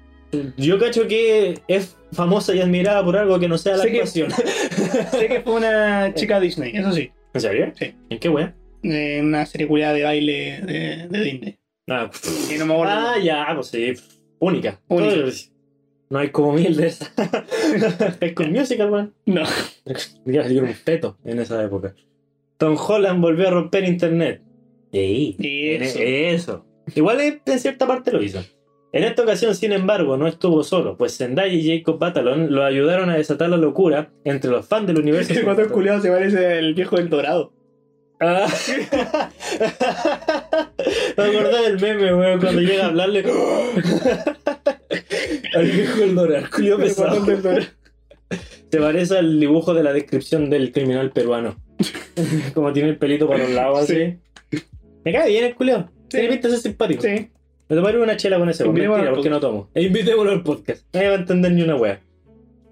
Yo 0.57 0.79
cacho 0.79 1.07
que 1.07 1.61
es 1.69 1.97
famosa 2.13 2.55
y 2.55 2.61
admirada 2.61 3.05
por 3.05 3.17
algo 3.17 3.39
que 3.39 3.49
no 3.49 3.59
sea 3.59 3.77
la 3.77 3.83
Sé 3.85 3.91
que- 3.93 3.99
actuación. 3.99 4.31
sé 5.11 5.29
que 5.29 5.41
fue 5.43 5.55
una 5.55 6.13
chica 6.15 6.41
Disney, 6.41 6.73
eso 6.75 6.93
sí. 6.93 7.11
¿En 7.35 7.41
serio? 7.41 7.73
Sí. 7.79 7.95
¿En 8.11 8.19
qué 8.19 8.29
weón? 8.29 8.55
En 8.83 9.27
una 9.27 9.47
serie 9.47 9.69
culiada 9.69 9.93
de 9.95 10.03
baile 10.05 10.61
de, 10.63 11.07
de 11.09 11.21
Disney. 11.25 11.59
Ah, 11.89 12.11
Y 12.53 12.59
no 12.59 12.67
me 12.67 12.75
acuerdo. 12.75 12.93
ah, 12.95 13.15
ya, 13.23 13.47
pues 13.55 13.67
sí. 13.69 13.93
Única. 14.39 14.81
Única. 14.89 15.15
No 16.11 16.19
hay 16.19 16.31
como 16.31 16.53
mil 16.53 16.77
de 16.77 16.87
esas. 16.89 17.13
es 18.21 18.33
con 18.33 18.53
musical, 18.53 18.91
weón. 18.91 19.15
No. 19.27 19.43
Ya 20.25 20.47
yo 20.49 20.61
era 20.61 20.69
un 20.69 20.75
feto 20.75 21.19
en 21.25 21.39
esa 21.41 21.63
época. 21.63 21.95
Tom 22.59 22.77
Holland 22.77 23.21
volvió 23.21 23.49
a 23.49 23.51
romper 23.51 23.85
internet. 23.85 24.43
Ey, 24.93 25.37
Eso. 25.81 25.99
eso. 26.01 26.67
Igual 26.95 27.41
en 27.45 27.59
cierta 27.59 27.87
parte 27.87 28.13
lo 28.13 28.23
hizo. 28.23 28.41
En 28.93 29.05
esta 29.05 29.23
ocasión, 29.23 29.55
sin 29.55 29.73
embargo, 29.73 30.19
no 30.19 30.27
estuvo 30.29 30.63
solo, 30.63 30.99
pues 30.99 31.17
Zendaya 31.17 31.53
y 31.55 31.79
Jacob 31.79 31.99
Batalon 31.99 32.55
lo 32.55 32.63
ayudaron 32.63 33.09
a 33.09 33.17
desatar 33.17 33.49
la 33.49 33.57
locura 33.57 34.13
entre 34.25 34.51
los 34.51 34.67
fans 34.67 34.87
del 34.87 34.99
universo. 35.03 35.33
Ese 35.33 35.45
cuatro 35.45 35.71
culiado 35.71 36.03
se 36.03 36.11
parece 36.11 36.59
al 36.59 36.75
viejo 36.75 36.97
del 36.97 37.09
dorado. 37.09 37.55
Ah. 38.21 38.47
Me 41.17 41.25
acordé 41.25 41.63
del 41.63 41.81
meme, 41.81 42.15
weón, 42.15 42.41
cuando 42.41 42.61
llega 42.61 42.85
a 42.85 42.89
hablarle. 42.89 43.25
al 45.55 45.67
viejo 45.71 46.01
del 46.01 46.15
dorado, 46.15 46.47
culiao 46.55 46.79
El 46.79 46.85
pesado. 46.85 47.25
Se 48.71 48.79
parece 48.79 49.19
al 49.19 49.41
dibujo 49.41 49.75
de 49.75 49.83
la 49.83 49.93
descripción 49.93 50.51
del 50.51 50.71
criminal 50.71 51.11
peruano. 51.13 51.57
Como 52.55 52.73
tiene 52.73 52.91
el 52.91 52.99
pelito 52.99 53.27
para 53.27 53.41
los 53.45 53.51
lados 53.51 53.81
así. 53.81 54.19
Me 55.05 55.13
cae 55.13 55.29
bien 55.29 55.45
el 55.45 55.55
culiao. 55.55 55.91
Sí. 56.09 56.19
Tiene 56.19 56.29
pinta 56.29 56.49
de 56.49 56.55
ser 56.55 56.63
simpático. 56.63 57.03
Sí. 57.03 57.31
Me 57.69 57.77
tomaré 57.77 57.99
una 57.99 58.17
chela 58.17 58.39
con 58.39 58.49
ese 58.49 58.65
Mentira, 58.65 59.11
porque 59.15 59.31
no 59.31 59.41
tomo. 59.41 59.71
E 59.75 59.83
invitémoslo 59.83 60.31
al 60.31 60.43
podcast. 60.43 60.85
Nadie 60.93 61.09
va 61.09 61.15
a 61.15 61.19
entender 61.19 61.53
ni 61.53 61.63
una 61.63 61.77
wea. 61.77 62.01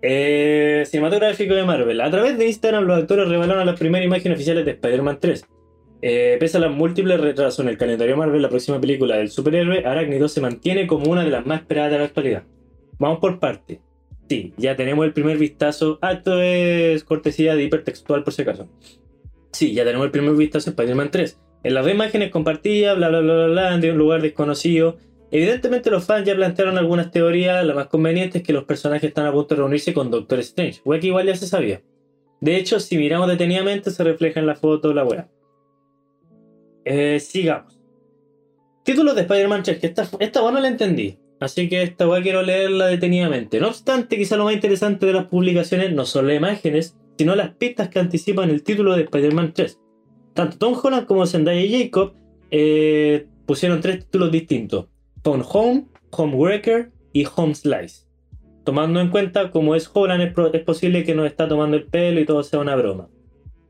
Eh, 0.02 0.84
cinematográfico 0.86 1.54
de 1.54 1.64
Marvel. 1.64 2.00
A 2.00 2.10
través 2.10 2.38
de 2.38 2.46
Instagram, 2.46 2.84
los 2.84 2.98
actores 2.98 3.28
revelaron 3.28 3.66
las 3.66 3.78
primeras 3.78 4.06
imágenes 4.06 4.36
oficiales 4.36 4.64
de 4.64 4.72
Spider-Man 4.72 5.18
3. 5.20 5.46
Eh, 6.02 6.36
pese 6.40 6.56
a 6.56 6.60
las 6.60 6.70
múltiples 6.70 7.20
retrasos 7.20 7.60
en 7.60 7.68
el 7.68 7.76
calendario 7.76 8.16
Marvel, 8.16 8.40
la 8.40 8.48
próxima 8.48 8.80
película 8.80 9.16
del 9.16 9.30
superhéroe, 9.30 9.84
Arácnido, 9.84 10.28
se 10.28 10.40
mantiene 10.40 10.86
como 10.86 11.10
una 11.10 11.24
de 11.24 11.30
las 11.30 11.44
más 11.44 11.60
esperadas 11.60 11.92
de 11.92 11.98
la 11.98 12.04
actualidad. 12.04 12.44
Vamos 12.98 13.18
por 13.18 13.38
parte. 13.38 13.80
Sí, 14.28 14.54
ya 14.56 14.76
tenemos 14.76 15.04
el 15.04 15.12
primer 15.12 15.36
vistazo. 15.36 15.98
Ah, 16.00 16.12
esto 16.12 16.40
es 16.40 17.04
cortesía 17.04 17.54
de 17.54 17.64
hipertextual 17.64 18.22
por 18.22 18.32
si 18.32 18.42
acaso. 18.42 18.68
Sí, 19.52 19.74
ya 19.74 19.84
tenemos 19.84 20.04
el 20.04 20.12
primer 20.12 20.34
vistazo 20.34 20.70
de 20.70 20.70
Spider-Man 20.72 21.10
3. 21.10 21.38
En 21.62 21.74
las 21.74 21.84
dos 21.84 21.92
imágenes 21.92 22.30
compartidas, 22.30 22.96
bla 22.96 23.08
bla 23.08 23.20
bla 23.20 23.34
bla 23.34 23.46
bla, 23.46 23.78
de 23.78 23.92
un 23.92 23.98
lugar 23.98 24.22
desconocido. 24.22 24.96
Evidentemente 25.30 25.90
los 25.90 26.04
fans 26.04 26.26
ya 26.26 26.34
plantearon 26.34 26.78
algunas 26.78 27.10
teorías, 27.10 27.64
la 27.64 27.74
más 27.74 27.86
conveniente 27.86 28.38
es 28.38 28.44
que 28.44 28.52
los 28.52 28.64
personajes 28.64 29.08
están 29.08 29.26
a 29.26 29.32
punto 29.32 29.54
de 29.54 29.60
reunirse 29.60 29.92
con 29.92 30.10
Doctor 30.10 30.40
Strange, 30.40 30.80
wea 30.84 30.98
que 30.98 31.08
igual 31.08 31.26
ya 31.26 31.36
se 31.36 31.46
sabía. 31.46 31.82
De 32.40 32.56
hecho, 32.56 32.80
si 32.80 32.96
miramos 32.96 33.28
detenidamente 33.28 33.90
se 33.90 34.02
refleja 34.02 34.40
en 34.40 34.46
la 34.46 34.56
foto 34.56 34.92
la 34.92 35.04
wea. 35.04 35.28
Eh, 36.84 37.20
sigamos. 37.20 37.78
Títulos 38.82 39.14
de 39.14 39.20
Spider-Man 39.22 39.62
3, 39.62 39.78
que 39.78 39.86
esta, 39.86 40.08
esta 40.18 40.42
wea 40.42 40.52
no 40.52 40.60
la 40.60 40.68
entendí. 40.68 41.18
Así 41.38 41.68
que 41.68 41.82
esta 41.82 42.08
wea 42.08 42.22
quiero 42.22 42.42
leerla 42.42 42.86
detenidamente. 42.86 43.60
No 43.60 43.68
obstante, 43.68 44.16
quizá 44.16 44.36
lo 44.36 44.44
más 44.44 44.54
interesante 44.54 45.06
de 45.06 45.12
las 45.12 45.26
publicaciones 45.26 45.92
no 45.92 46.06
son 46.06 46.26
las 46.26 46.36
imágenes, 46.36 46.96
sino 47.16 47.36
las 47.36 47.54
pistas 47.54 47.88
que 47.88 47.98
anticipan 47.98 48.50
el 48.50 48.62
título 48.64 48.96
de 48.96 49.02
Spider-Man 49.02 49.52
3. 49.54 49.78
Tanto 50.34 50.58
Tom 50.58 50.74
Holland 50.80 51.06
como 51.06 51.26
Zendaya 51.26 51.60
y 51.60 51.84
Jacob 51.84 52.14
eh, 52.50 53.26
pusieron 53.46 53.80
tres 53.80 54.00
títulos 54.00 54.30
distintos. 54.30 54.86
Phone 55.22 55.44
Home, 55.52 55.84
Homewrecker 56.10 56.90
y 57.12 57.26
Home 57.36 57.54
Slice. 57.54 58.06
Tomando 58.64 59.00
en 59.00 59.10
cuenta 59.10 59.50
como 59.50 59.74
es 59.74 59.90
Holland, 59.92 60.22
es, 60.22 60.54
es 60.54 60.62
posible 60.62 61.04
que 61.04 61.14
nos 61.14 61.26
está 61.26 61.48
tomando 61.48 61.76
el 61.76 61.84
pelo 61.84 62.20
y 62.20 62.26
todo 62.26 62.42
sea 62.42 62.60
una 62.60 62.76
broma. 62.76 63.08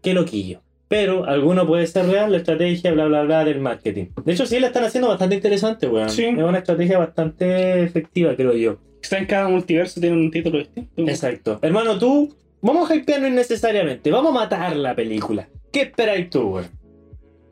Qué 0.02 0.14
loquillo. 0.14 0.62
Pero 0.88 1.24
alguno 1.24 1.66
puede 1.66 1.86
ser 1.86 2.06
real, 2.06 2.32
la 2.32 2.38
estrategia, 2.38 2.92
bla 2.92 3.06
bla 3.06 3.22
bla 3.22 3.44
del 3.44 3.61
marketing. 3.61 4.06
De 4.24 4.32
hecho, 4.32 4.44
sí 4.44 4.58
la 4.58 4.66
están 4.66 4.82
haciendo 4.82 5.08
bastante 5.08 5.36
interesante, 5.36 5.86
weón. 5.86 6.11
Sí. 6.11 6.24
Es 6.24 6.42
una 6.42 6.58
estrategia 6.58 6.98
bastante 6.98 7.84
efectiva, 7.84 8.34
creo 8.34 8.54
yo. 8.54 8.78
Está 9.00 9.18
en 9.18 9.26
cada 9.26 9.48
multiverso, 9.48 10.00
tiene 10.00 10.16
un 10.16 10.30
título 10.32 10.58
distinto. 10.58 10.90
Exacto. 11.02 11.58
Hermano, 11.62 11.96
tú, 11.96 12.34
vamos 12.61 12.90
a 12.90 12.96
hypearnos 12.96 13.30
innecesariamente. 13.30 14.11
Vamos 14.11 14.32
a 14.32 14.34
matar 14.34 14.74
la 14.74 14.96
película. 14.96 15.48
¿Qué 15.72 15.82
esperáis 15.82 16.30
tú, 16.30 16.54
weón? 16.54 16.68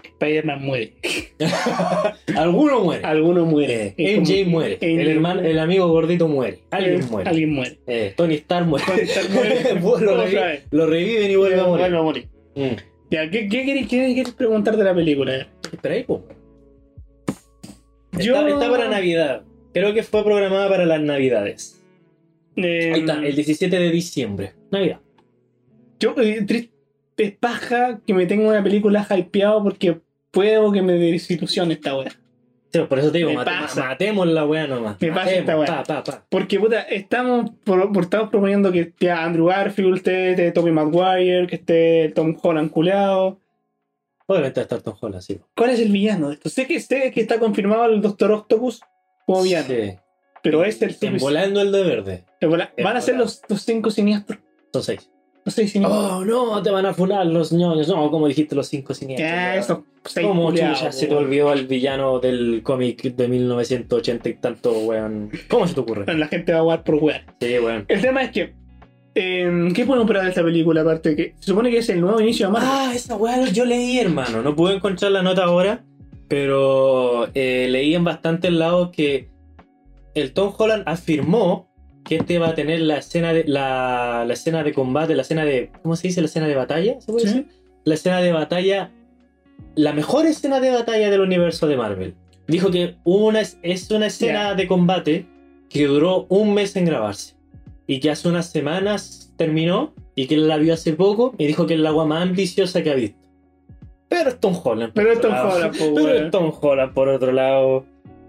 Spider-Man 0.02 0.62
muere. 0.64 0.94
Alguno 2.36 2.80
muere. 2.80 3.04
Alguno 3.04 3.44
muere. 3.46 3.94
Es 3.96 4.18
MJ 4.20 4.38
como- 4.44 4.50
muere. 4.50 4.78
El, 4.80 5.08
hermano, 5.08 5.40
el 5.42 5.58
amigo 5.60 5.86
gordito 5.88 6.26
muere. 6.26 6.58
Alguien 6.70 7.02
Eh, 7.02 7.06
muere. 7.08 7.30
Alguien 7.30 7.50
muere. 7.52 7.78
Eh, 7.86 8.14
Tony 8.16 8.34
Stark 8.34 8.66
muere. 8.66 8.84
Tony 8.84 9.00
Stark 9.02 9.30
muere. 9.30 10.62
lo, 10.72 10.86
reviven 10.86 11.30
y 11.30 11.36
vuelve 11.36 11.60
a 11.60 11.64
morir. 11.66 11.80
Vuelve 11.82 11.98
a 11.98 12.02
morir. 12.02 12.28
Mm. 12.56 12.76
Ya, 13.10 13.30
¿qué, 13.30 13.48
qué, 13.48 13.86
querés 13.88 14.32
preguntar 14.32 14.76
de 14.76 14.84
la 14.84 14.94
película? 14.94 15.46
¿Qué 15.62 15.76
esperáis, 15.76 16.04
po? 16.04 16.24
Yo- 18.18 18.34
Está, 18.34 18.48
está 18.48 18.70
para 18.70 18.88
Navidad. 18.88 19.42
Creo 19.72 19.94
que 19.94 20.02
fue 20.02 20.24
programada 20.24 20.68
para 20.68 20.84
las 20.84 21.00
Navidades. 21.00 21.80
Eh, 22.56 22.90
Ahí 22.92 23.00
está, 23.00 23.24
el 23.24 23.34
17 23.36 23.78
de 23.78 23.90
diciembre. 23.90 24.52
Navidad. 24.72 24.98
Yo, 26.00 26.14
eh, 26.20 26.42
triste 26.46 26.72
es 27.18 27.32
paja 27.32 28.00
que 28.06 28.14
me 28.14 28.26
tenga 28.26 28.48
una 28.48 28.62
película 28.62 29.06
hypeado 29.10 29.62
porque 29.62 30.00
puedo 30.30 30.72
que 30.72 30.82
me 30.82 30.92
desilusione 30.94 31.74
esta 31.74 31.96
wea. 31.96 32.12
Sí, 32.70 32.80
por 32.80 32.98
eso 32.98 33.10
te 33.10 33.18
digo, 33.18 33.32
mate- 33.32 33.50
pasa. 33.50 33.82
matemos 33.84 34.26
la 34.26 34.44
wea 34.44 34.66
nomás. 34.66 35.00
Me 35.00 35.08
pasa 35.08 35.20
Matemos, 35.24 35.40
esta 35.40 35.58
wea. 35.58 35.66
pa, 35.66 35.82
pa, 35.84 36.04
pa. 36.04 36.26
Porque, 36.28 36.60
puta, 36.60 36.82
estamos, 36.82 37.50
por, 37.64 37.90
por- 37.92 38.02
estamos 38.04 38.28
proponiendo 38.28 38.70
que 38.70 38.80
esté 38.80 39.10
Andrew 39.10 39.46
Garfield, 39.46 39.96
esté, 39.96 40.30
esté 40.32 40.52
Tobey 40.52 40.72
Maguire, 40.72 41.46
que 41.46 41.56
esté 41.56 42.12
Tom 42.14 42.36
Holland 42.42 42.70
culeado. 42.70 43.40
Obviamente 44.26 44.60
va 44.60 44.62
a 44.62 44.64
estar 44.64 44.82
Tom 44.82 44.96
Holland, 45.00 45.22
sí. 45.22 45.40
¿Cuál 45.56 45.70
es 45.70 45.80
el 45.80 45.90
villano 45.90 46.28
de 46.28 46.34
esto? 46.34 46.50
Sé 46.50 46.66
que, 46.66 46.78
sé 46.80 47.10
que 47.10 47.22
está 47.22 47.38
confirmado 47.38 47.86
el 47.86 48.02
Doctor 48.02 48.32
Octopus 48.32 48.82
como 49.24 49.42
villano, 49.42 49.66
Sí. 49.68 49.94
pero 50.42 50.62
es 50.64 50.82
el 50.82 50.94
volando 51.18 51.62
el 51.62 51.72
de 51.72 51.82
verde. 51.82 52.24
Van 52.84 52.96
a 52.98 53.00
ser 53.00 53.16
los 53.16 53.40
cinco 53.64 53.90
siniestros. 53.90 54.38
Son 54.74 54.82
seis. 54.82 55.10
Oh, 55.84 56.24
no, 56.24 56.62
te 56.62 56.70
van 56.70 56.86
a 56.86 56.94
funar 56.94 57.26
los 57.26 57.52
ñoños. 57.52 57.88
No, 57.88 58.10
como 58.10 58.28
dijiste, 58.28 58.54
los 58.54 58.68
cinco 58.68 58.94
siniestros. 58.94 59.30
esos 59.56 59.78
seis 60.04 60.26
¿Cómo 60.26 60.46
culiados, 60.46 60.78
chucha 60.78 60.92
se 60.92 61.06
te 61.06 61.12
weón. 61.14 61.24
olvidó 61.26 61.52
el 61.52 61.66
villano 61.66 62.18
del 62.20 62.60
cómic 62.62 63.02
de 63.02 63.28
1980 63.28 64.28
y 64.28 64.34
tanto, 64.34 64.72
weón? 64.72 65.30
¿Cómo 65.48 65.66
se 65.66 65.74
te 65.74 65.80
ocurre? 65.80 66.16
La 66.16 66.28
gente 66.28 66.52
va 66.52 66.58
a 66.58 66.62
jugar 66.62 66.84
por 66.84 66.94
weón. 66.96 67.20
Sí, 67.40 67.58
weón. 67.58 67.84
El 67.88 68.00
tema 68.00 68.22
es 68.22 68.30
que. 68.30 68.54
eh, 69.14 69.68
¿Qué 69.74 69.84
podemos 69.84 70.04
esperar 70.06 70.22
de 70.24 70.28
esta 70.30 70.42
película? 70.42 70.80
Aparte 70.82 71.16
que 71.16 71.34
se 71.38 71.46
supone 71.46 71.70
que 71.70 71.78
es 71.78 71.88
el 71.88 72.00
nuevo 72.00 72.20
inicio 72.20 72.46
de 72.46 72.52
Marvel. 72.52 72.68
Ah, 72.72 72.92
esa 72.94 73.16
weá 73.16 73.44
yo 73.46 73.64
leí, 73.64 73.98
hermano. 73.98 74.42
No 74.42 74.54
pude 74.54 74.74
encontrar 74.76 75.10
la 75.12 75.22
nota 75.22 75.44
ahora, 75.44 75.84
pero 76.28 77.28
eh, 77.34 77.66
leí 77.70 77.94
en 77.94 78.04
bastantes 78.04 78.52
lados 78.52 78.90
que 78.92 79.28
el 80.14 80.32
Tom 80.32 80.52
Holland 80.56 80.82
afirmó 80.86 81.67
que 82.08 82.16
este 82.16 82.38
va 82.38 82.48
a 82.48 82.54
tener 82.54 82.80
la 82.80 82.96
escena 82.98 83.32
de 83.32 83.44
la, 83.44 84.24
la 84.26 84.32
escena 84.32 84.62
de 84.62 84.72
combate, 84.72 85.14
la 85.14 85.22
escena 85.22 85.44
de 85.44 85.70
¿cómo 85.82 85.94
se 85.96 86.08
dice? 86.08 86.20
La 86.22 86.26
escena 86.26 86.46
de 86.48 86.54
batalla, 86.56 87.00
¿se 87.00 87.12
puede 87.12 87.20
Sí. 87.20 87.26
decir? 87.34 87.48
La 87.84 87.94
escena 87.94 88.20
de 88.20 88.32
batalla, 88.32 88.90
la 89.74 89.92
mejor 89.92 90.26
escena 90.26 90.60
de 90.60 90.70
batalla 90.70 91.10
del 91.10 91.20
universo 91.20 91.66
de 91.66 91.76
Marvel. 91.76 92.14
Dijo 92.46 92.70
que 92.70 92.96
una, 93.04 93.40
es 93.40 93.90
una 93.90 94.06
escena 94.06 94.50
Ya. 94.50 94.54
de 94.54 94.66
combate 94.66 95.26
que 95.68 95.86
duró 95.86 96.26
un 96.30 96.54
mes 96.54 96.74
en 96.76 96.86
grabarse 96.86 97.34
y 97.86 98.00
que 98.00 98.10
hace 98.10 98.28
unas 98.28 98.50
semanas 98.50 99.32
terminó 99.36 99.94
y 100.14 100.26
que 100.26 100.36
la 100.38 100.56
vio 100.56 100.74
hace 100.74 100.94
poco 100.94 101.34
y 101.38 101.46
dijo 101.46 101.66
que 101.66 101.74
es 101.74 101.80
la 101.80 101.90
agua 101.90 102.06
más 102.06 102.22
ambiciosa 102.22 102.82
que 102.82 102.90
ha 102.90 102.94
visto. 102.94 103.18
Pero 104.08 104.30
es 104.30 104.40
Tom 104.40 104.58
Holland. 104.64 104.92
por 104.94 105.02
Pero 105.02 105.12
es 105.12 105.20
Tom. 105.20 105.32
Holland, 105.32 105.76
Pero 105.94 106.08
es 106.14 106.30
Tom 106.30 106.52
Holland, 106.60 106.94
por 106.94 107.08
otro 107.08 107.32
lado. 107.32 107.84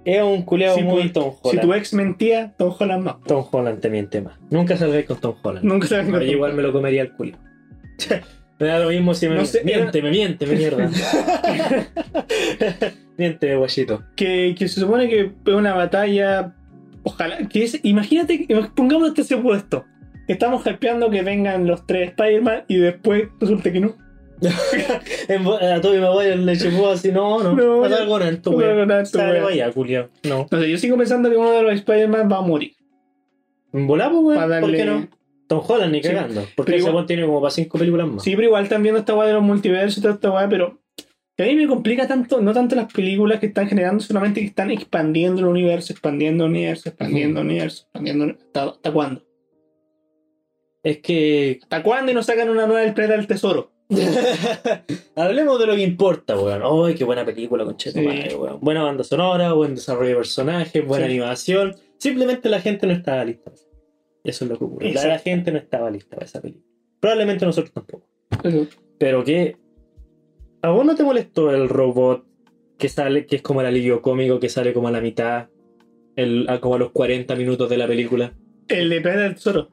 Es 0.05 0.23
un 0.23 0.43
culeado 0.43 0.77
Si 0.77 0.83
muy 0.83 1.09
tu- 1.09 1.19
Tom 1.19 1.33
Si 1.43 1.49
Holland. 1.49 1.61
tu 1.61 1.73
ex 1.73 1.93
mentía, 1.93 2.53
Tom 2.57 2.73
Holland 2.77 3.03
más. 3.03 3.15
Tom 3.27 3.45
Holland 3.51 3.79
te 3.81 3.89
miente 3.89 4.21
más. 4.21 4.39
Nunca 4.49 4.77
salgáis 4.77 5.05
con 5.05 5.17
Tom 5.19 5.35
Holland. 5.43 5.65
Nunca 5.65 6.01
No, 6.03 6.21
yo 6.21 6.31
igual 6.31 6.53
me 6.53 6.63
lo 6.63 6.71
comería 6.71 7.01
el 7.03 7.11
culo. 7.13 7.37
me 8.59 8.67
da 8.67 8.79
lo 8.79 8.89
mismo 8.89 9.13
si 9.13 9.27
me 9.29 9.35
No 9.35 9.45
sé, 9.45 9.63
miente, 9.63 10.01
me 10.01 10.09
miente, 10.09 10.45
me 10.45 10.55
mierda. 10.55 10.89
miente, 13.17 13.55
guachito. 13.55 14.03
que, 14.15 14.55
que 14.57 14.67
se 14.67 14.79
supone 14.81 15.09
que 15.09 15.31
es 15.45 15.53
una 15.53 15.73
batalla 15.73 16.53
Ojalá, 17.03 17.37
que 17.47 17.63
es, 17.63 17.79
imagínate, 17.83 18.45
pongamos 18.75 19.09
este 19.09 19.23
supuesto. 19.23 19.85
Estamos 20.27 20.65
hypeando 20.67 21.09
que 21.09 21.21
vengan 21.23 21.65
los 21.65 21.87
tres 21.87 22.09
Spider-Man 22.09 22.65
y 22.67 22.75
después 22.77 23.29
resulta 23.39 23.71
que 23.71 23.79
no. 23.79 23.95
A 25.75 25.81
Toby 25.81 25.97
Maguire 25.99 26.35
le 26.37 26.57
chupó 26.57 26.89
así, 26.89 27.11
no, 27.11 27.41
no. 27.43 27.53
No, 27.55 27.87
ya- 27.87 27.97
algo 27.97 28.15
algo 28.15 28.15
weón. 28.15 28.41
tu 28.41 28.51
Sale 29.05 29.31
weón. 29.33 29.43
vaya, 29.43 29.71
culiao. 29.71 30.09
No. 30.23 30.47
No 30.49 30.59
sé, 30.59 30.69
yo 30.69 30.77
sigo 30.77 30.97
pensando 30.97 31.29
que 31.29 31.37
uno 31.37 31.51
de 31.51 31.63
los 31.63 31.73
Spider-Man 31.73 32.29
va 32.31 32.37
a 32.37 32.41
morir. 32.41 32.73
Volamos, 33.71 34.23
weón. 34.23 34.35
Pa' 34.37 34.43
¿Por 34.45 34.49
darle- 34.71 34.77
qué 34.77 34.85
no? 34.85 35.07
Tom 35.47 35.61
Holland 35.67 35.91
ni 35.91 36.01
Sí. 36.03 36.09
cagando. 36.09 36.45
Porque 36.55 36.75
ese 36.77 36.87
igual- 36.89 37.05
tiene 37.05 37.25
como 37.25 37.41
para 37.41 37.51
cinco 37.51 37.77
películas 37.79 38.07
más. 38.07 38.23
Sí, 38.23 38.35
pero 38.35 38.47
igual 38.47 38.67
viendo 38.69 38.97
esta 38.99 39.15
weá 39.15 39.27
de 39.27 39.33
los 39.33 39.43
multiversos 39.43 39.97
y 39.97 40.01
toda 40.01 40.13
esta 40.13 40.29
weá, 40.31 40.47
pero 40.47 40.79
a 41.37 41.43
mí 41.43 41.55
me 41.55 41.67
complica 41.67 42.07
tanto, 42.07 42.39
no 42.41 42.53
tanto 42.53 42.75
las 42.75 42.91
películas 42.93 43.39
que 43.39 43.47
están 43.47 43.67
generando, 43.67 44.03
solamente 44.03 44.41
que 44.41 44.47
están 44.47 44.69
expandiendo 44.71 45.39
el 45.41 45.47
universo, 45.47 45.93
expandiendo 45.93 46.43
el 46.45 46.51
universo, 46.51 46.89
expandiendo 46.89 47.39
el 47.41 47.45
universo, 47.47 47.83
expandiendo 47.83 48.25
el- 48.25 48.31
¿Hasta, 48.31 48.63
¿Hasta 48.65 48.91
cuándo? 48.91 49.23
Es 50.83 50.99
que. 50.99 51.59
¿Hasta 51.63 51.83
cuándo 51.83 52.11
y 52.11 52.15
nos 52.15 52.25
sacan 52.25 52.49
una 52.49 52.65
nueva 52.67 52.81
del 52.81 52.93
planeta 52.93 53.15
del 53.17 53.27
tesoro? 53.27 53.71
Hablemos 55.15 55.59
de 55.59 55.65
lo 55.67 55.75
que 55.75 55.81
importa, 55.83 56.39
weón. 56.39 56.61
¡Ay, 56.87 56.95
qué 56.95 57.03
buena 57.03 57.25
película, 57.25 57.65
conchete, 57.65 57.99
Sí. 57.99 58.05
madre, 58.05 58.35
weón! 58.35 58.59
Buena 58.61 58.83
banda 58.83 59.03
sonora, 59.03 59.53
buen 59.53 59.75
desarrollo 59.75 60.09
de 60.09 60.15
personajes, 60.15 60.85
buena 60.85 61.05
Sí. 61.07 61.11
animación. 61.13 61.75
Simplemente 61.97 62.49
la 62.49 62.61
gente 62.61 62.87
no 62.87 62.93
estaba 62.93 63.25
lista. 63.25 63.51
Eso 64.23 64.45
es 64.45 64.51
lo 64.51 64.57
que 64.57 64.63
ocurre. 64.63 64.93
La, 64.93 65.05
la 65.07 65.19
gente 65.19 65.51
no 65.51 65.57
estaba 65.57 65.89
lista 65.89 66.15
para 66.15 66.25
esa 66.25 66.41
película. 66.41 66.65
Probablemente 66.99 67.45
nosotros 67.45 67.73
tampoco. 67.73 68.05
Eso. 68.43 68.67
Pero 68.97 69.23
que. 69.23 69.57
¿A 70.61 70.69
vos 70.71 70.85
no 70.85 70.95
te 70.95 71.03
molestó 71.03 71.51
el 71.51 71.69
robot 71.69 72.25
que 72.77 72.89
sale, 72.89 73.25
que 73.25 73.37
es 73.37 73.41
como 73.41 73.61
el 73.61 73.67
alivio 73.67 74.01
cómico 74.01 74.39
que 74.39 74.49
sale 74.49 74.73
como 74.73 74.89
a 74.89 74.91
la 74.91 75.01
mitad? 75.01 75.47
El, 76.15 76.49
a 76.49 76.59
como 76.59 76.75
a 76.75 76.79
los 76.79 76.91
40 76.91 77.33
minutos 77.35 77.69
de 77.69 77.77
la 77.77 77.87
película. 77.87 78.33
El 78.67 78.89
de 78.89 79.01
planeta 79.01 79.23
del 79.23 79.35
tesoro. 79.35 79.69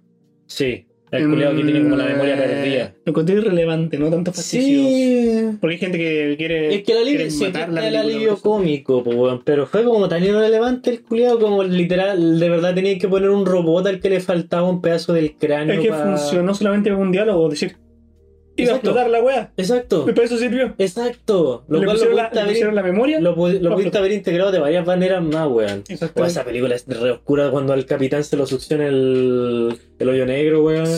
Sí. 0.46 0.85
El 1.12 1.28
culiado 1.28 1.54
que 1.56 1.62
tiene 1.62 1.82
como 1.82 1.96
la 1.96 2.04
memoria 2.04 2.34
Mm, 2.34 2.38
perdida. 2.38 2.94
Lo 3.04 3.10
encontré 3.10 3.36
irrelevante, 3.36 3.96
no 3.98 4.10
tanto 4.10 4.32
fastidioso. 4.32 4.88
Sí. 4.88 5.56
Porque 5.60 5.74
hay 5.74 5.80
gente 5.80 5.98
que 5.98 6.34
quiere. 6.36 6.74
Es 6.74 6.82
que 6.82 6.92
el 6.92 6.98
alivio, 6.98 7.30
sí, 7.30 7.44
matar 7.44 7.68
es 7.68 7.74
la 7.74 7.80
el 7.86 7.92
película, 7.94 8.00
alivio 8.16 8.36
cómico, 8.40 9.04
po, 9.04 9.40
pero 9.44 9.66
fue 9.66 9.84
como 9.84 10.08
tan 10.08 10.24
irrelevante 10.24 10.90
el 10.90 11.02
culiado 11.02 11.38
como 11.38 11.62
literal, 11.62 12.40
de 12.40 12.50
verdad 12.50 12.74
tenía 12.74 12.98
que 12.98 13.06
poner 13.08 13.30
un 13.30 13.46
robot 13.46 13.86
al 13.86 14.00
que 14.00 14.10
le 14.10 14.20
faltaba 14.20 14.68
un 14.68 14.80
pedazo 14.82 15.12
del 15.12 15.34
cráneo. 15.36 15.74
Es 15.74 15.80
que 15.80 15.90
pa- 15.90 16.02
funcionó 16.16 16.54
solamente 16.54 16.90
con 16.90 16.98
un 17.00 17.12
diálogo, 17.12 17.48
decir. 17.48 17.76
Iba 18.56 18.72
a 18.72 18.74
explotar 18.76 19.10
la 19.10 19.22
weá. 19.22 19.50
Exacto, 19.56 20.06
Y 20.08 20.12
para 20.12 20.26
eso 20.26 20.38
sirvió. 20.38 20.74
exacto. 20.78 21.64
Lo 21.68 21.78
le 21.80 21.86
cual 21.86 21.98
lo 21.98 22.04
la, 22.12 22.30
pudiste 22.30 22.34
le 22.34 22.40
haber, 22.40 22.52
pusieron 22.52 22.74
la 22.74 22.82
memoria. 22.82 23.20
lo 23.20 23.30
lo 23.36 23.74
pudiste 23.74 23.98
haber 23.98 24.12
integrado 24.12 24.50
de 24.52 24.58
varias 24.58 24.86
maneras 24.86 25.22
más, 25.22 25.48
weón. 25.48 25.84
Exacto. 25.88 26.24
Esa 26.24 26.44
película 26.44 26.74
es 26.74 26.86
re 26.86 27.10
oscura 27.10 27.50
cuando 27.50 27.72
al 27.72 27.84
capitán 27.86 28.24
se 28.24 28.36
lo 28.36 28.46
succiona 28.46 28.86
el, 28.86 29.76
el 29.98 30.08
hoyo 30.08 30.26
negro, 30.26 30.64
weón. 30.64 30.88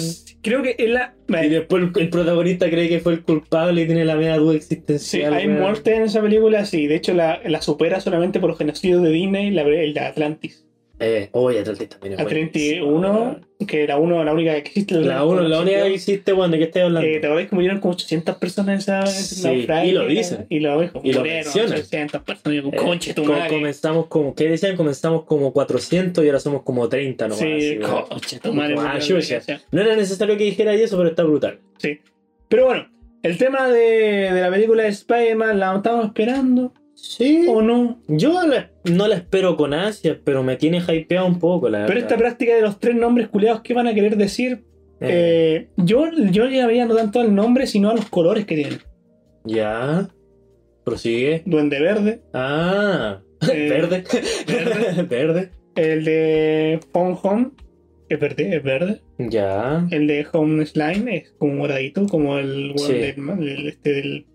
Creo 0.41 0.63
que 0.63 0.77
es 0.79 0.89
la. 0.89 1.15
Y 1.29 1.49
después 1.49 1.83
el, 1.83 2.03
el 2.03 2.11
protagonista 2.11 2.71
cree 2.71 2.89
que 2.89 3.01
fue 3.01 3.15
el 3.15 3.23
culpable 3.23 3.83
y 3.83 3.87
tiene 3.87 4.05
la 4.05 4.15
media 4.15 4.37
duda 4.37 4.53
Sí, 4.53 4.57
existencial. 4.59 5.35
hay 5.35 5.47
weón. 5.49 5.61
muerte 5.61 5.95
en 5.97 6.03
esa 6.03 6.23
película, 6.23 6.65
sí. 6.65 6.87
De 6.87 6.95
hecho, 6.95 7.13
la, 7.13 7.41
la 7.45 7.61
supera 7.61 8.01
solamente 8.01 8.39
por 8.41 8.51
los 8.51 8.59
genocidios 8.59 9.03
de 9.03 9.11
Disney, 9.11 9.51
la, 9.51 9.63
el 9.63 9.93
de 9.95 10.01
Atlantis. 10.01 10.65
Eh, 11.01 11.29
oye, 11.33 11.61
Atlantis 11.61 11.89
también 11.91 12.15
es 12.15 12.19
Atlantis 12.21 12.81
buenísimo, 12.81 12.97
1, 12.97 13.41
que 13.69 13.83
era 13.85 13.99
uno, 13.99 14.25
la 14.25 14.33
única 14.33 14.53
que 14.53 14.59
existe. 14.59 14.95
La, 14.97 15.25
uno, 15.25 15.43
la 15.43 15.61
única 15.61 15.83
que 15.85 15.95
existe, 15.95 16.33
weón, 16.33 16.51
¿de 16.51 16.59
qué 16.59 16.65
estás 16.65 16.83
hablando? 16.85 17.09
Eh, 17.09 17.21
¿Te 17.21 17.27
acordás 17.29 17.49
que 17.49 17.55
murieron 17.55 17.79
como 17.81 17.95
800 17.95 18.37
personas 18.37 18.69
en 18.69 18.79
esa 18.79 19.07
Sí, 19.07 19.43
naufragio? 19.45 19.91
y 19.91 19.93
lo 19.95 20.07
dicen. 20.07 20.47
Y 20.49 20.59
lo 20.61 20.81
dijo. 20.81 21.01
Y 21.05 21.13
lo 21.13 21.23
mencionan. 21.23 21.73
800 21.75 22.23
personas. 22.23 22.63
Yo, 22.65 22.69
Eh, 22.71 22.77
conche 22.77 23.15
tu 23.15 23.25
madre. 23.25 23.49
comenzamos 23.49 24.07
como, 24.07 24.35
¿qué 24.35 24.49
decían? 24.49 24.77
Comenzamos 24.77 25.25
como 25.25 25.53
400 25.53 26.25
y 26.25 26.27
ahora 26.27 26.41
somos 26.41 26.63
como 26.63 26.89
30 26.89 27.29
nomás. 27.29 27.39
Sí, 27.39 27.53
así, 27.53 27.79
conche 28.09 28.41
tu 28.41 28.53
madre. 28.53 28.75
Ah. 28.79 28.99
No 29.71 29.81
era 29.81 29.95
necesario 29.95 30.37
que 30.37 30.45
dijera 30.45 30.75
eso, 30.75 30.97
pero 30.97 31.11
está 31.11 31.23
brutal. 31.23 31.61
Sí. 31.77 32.01
Pero 32.49 32.65
bueno, 32.67 32.89
el 33.23 33.39
tema 33.39 33.69
de, 33.69 34.33
de 34.33 34.41
la 34.41 34.51
película 34.51 34.83
de 34.83 34.89
Spider-Man, 34.89 35.61
¿la 35.61 35.77
estamos 35.77 36.07
esperando 36.07 36.73
Sí. 37.01 37.47
o 37.49 37.63
no? 37.63 38.01
Yo 38.09 38.33
la- 38.47 38.71
no 38.85 39.07
la 39.07 39.15
espero 39.17 39.57
con 39.57 39.73
ansias, 39.73 40.19
pero 40.25 40.43
me 40.43 40.57
tiene 40.57 40.79
hypeado 40.87 41.27
un 41.27 41.39
poco, 41.39 41.69
la 41.69 41.87
Pero 41.87 42.01
esta 42.01 42.17
práctica 42.17 42.55
de 42.57 42.63
los 42.63 42.79
tres 42.81 42.97
nombres 42.97 43.29
culiados, 43.29 43.63
¿qué 43.63 43.73
van 43.73 43.87
a 43.87 43.95
querer 43.95 44.17
decir? 44.17 44.65
Eh, 45.01 45.09
Eh, 45.11 45.69
yo, 45.77 46.07
yo 46.33 46.47
llegaría 46.47 46.85
no 46.87 46.97
tanto 46.97 47.21
al 47.21 47.33
nombre, 47.35 47.67
sino 47.69 47.89
a 47.91 47.95
los 47.95 48.07
colores 48.11 48.47
que 48.47 48.57
tiene. 48.57 48.79
ya. 49.45 50.09
Prosigue. 50.85 51.43
Duende 51.45 51.81
Verde, 51.81 52.23
Ah. 52.33 53.21
Eh, 53.53 53.69
verde. 53.71 54.05
verde. 54.47 55.03
verde. 55.09 55.51
el 55.77 56.05
de 56.05 56.81
Phone 56.93 57.17
Home, 57.23 57.51
es 58.09 58.19
verde, 58.19 58.57
es 58.57 58.63
verde. 58.63 59.01
Ya. 59.19 59.87
El 59.91 60.07
de 60.09 60.27
Home 60.33 60.65
Slime 60.67 61.17
es 61.17 61.31
como 61.39 61.55
moradito, 61.55 62.07
como 62.07 62.39
el 62.39 62.73
Sí. 62.77 62.93
del, 62.95 63.17
del- 63.39 63.69
este, 63.69 63.93
del- 63.93 64.27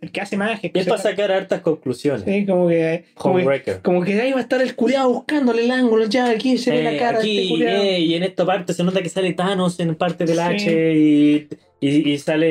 el 0.00 0.10
que 0.12 0.20
hace 0.20 0.36
magia. 0.36 0.70
que 0.70 0.78
Es 0.80 0.86
para 0.86 1.00
sacar 1.02 1.30
hartas 1.30 1.60
conclusiones. 1.60 2.22
Sí, 2.24 2.46
como 2.46 2.68
que, 2.68 3.04
como 3.14 3.36
que, 3.36 3.42
Homebreaker. 3.42 3.80
como 3.82 4.02
que 4.02 4.20
ahí 4.20 4.32
va 4.32 4.38
a 4.38 4.42
estar 4.42 4.60
el 4.62 4.74
culiado 4.74 5.10
buscándole 5.12 5.64
el 5.64 5.70
ángulo, 5.70 6.06
ya 6.06 6.30
aquí 6.30 6.56
se 6.58 6.70
ve 6.70 6.82
la 6.82 6.92
Eh, 6.94 6.98
cara 6.98 7.18
este 7.18 7.30
aquí, 7.38 7.48
culiado. 7.50 7.82
eh, 7.82 8.00
y 8.00 8.14
en 8.14 8.22
esta 8.22 8.44
parte 8.46 8.72
se 8.72 8.82
nota 8.84 9.02
que 9.02 9.08
sale 9.08 9.32
Thanos 9.34 9.78
en 9.80 9.94
parte 9.94 10.24
del 10.24 10.36
Sí. 10.36 10.42
H 10.42 10.92
y, 10.94 11.48
y, 11.80 12.10
y 12.12 12.18
sale 12.18 12.48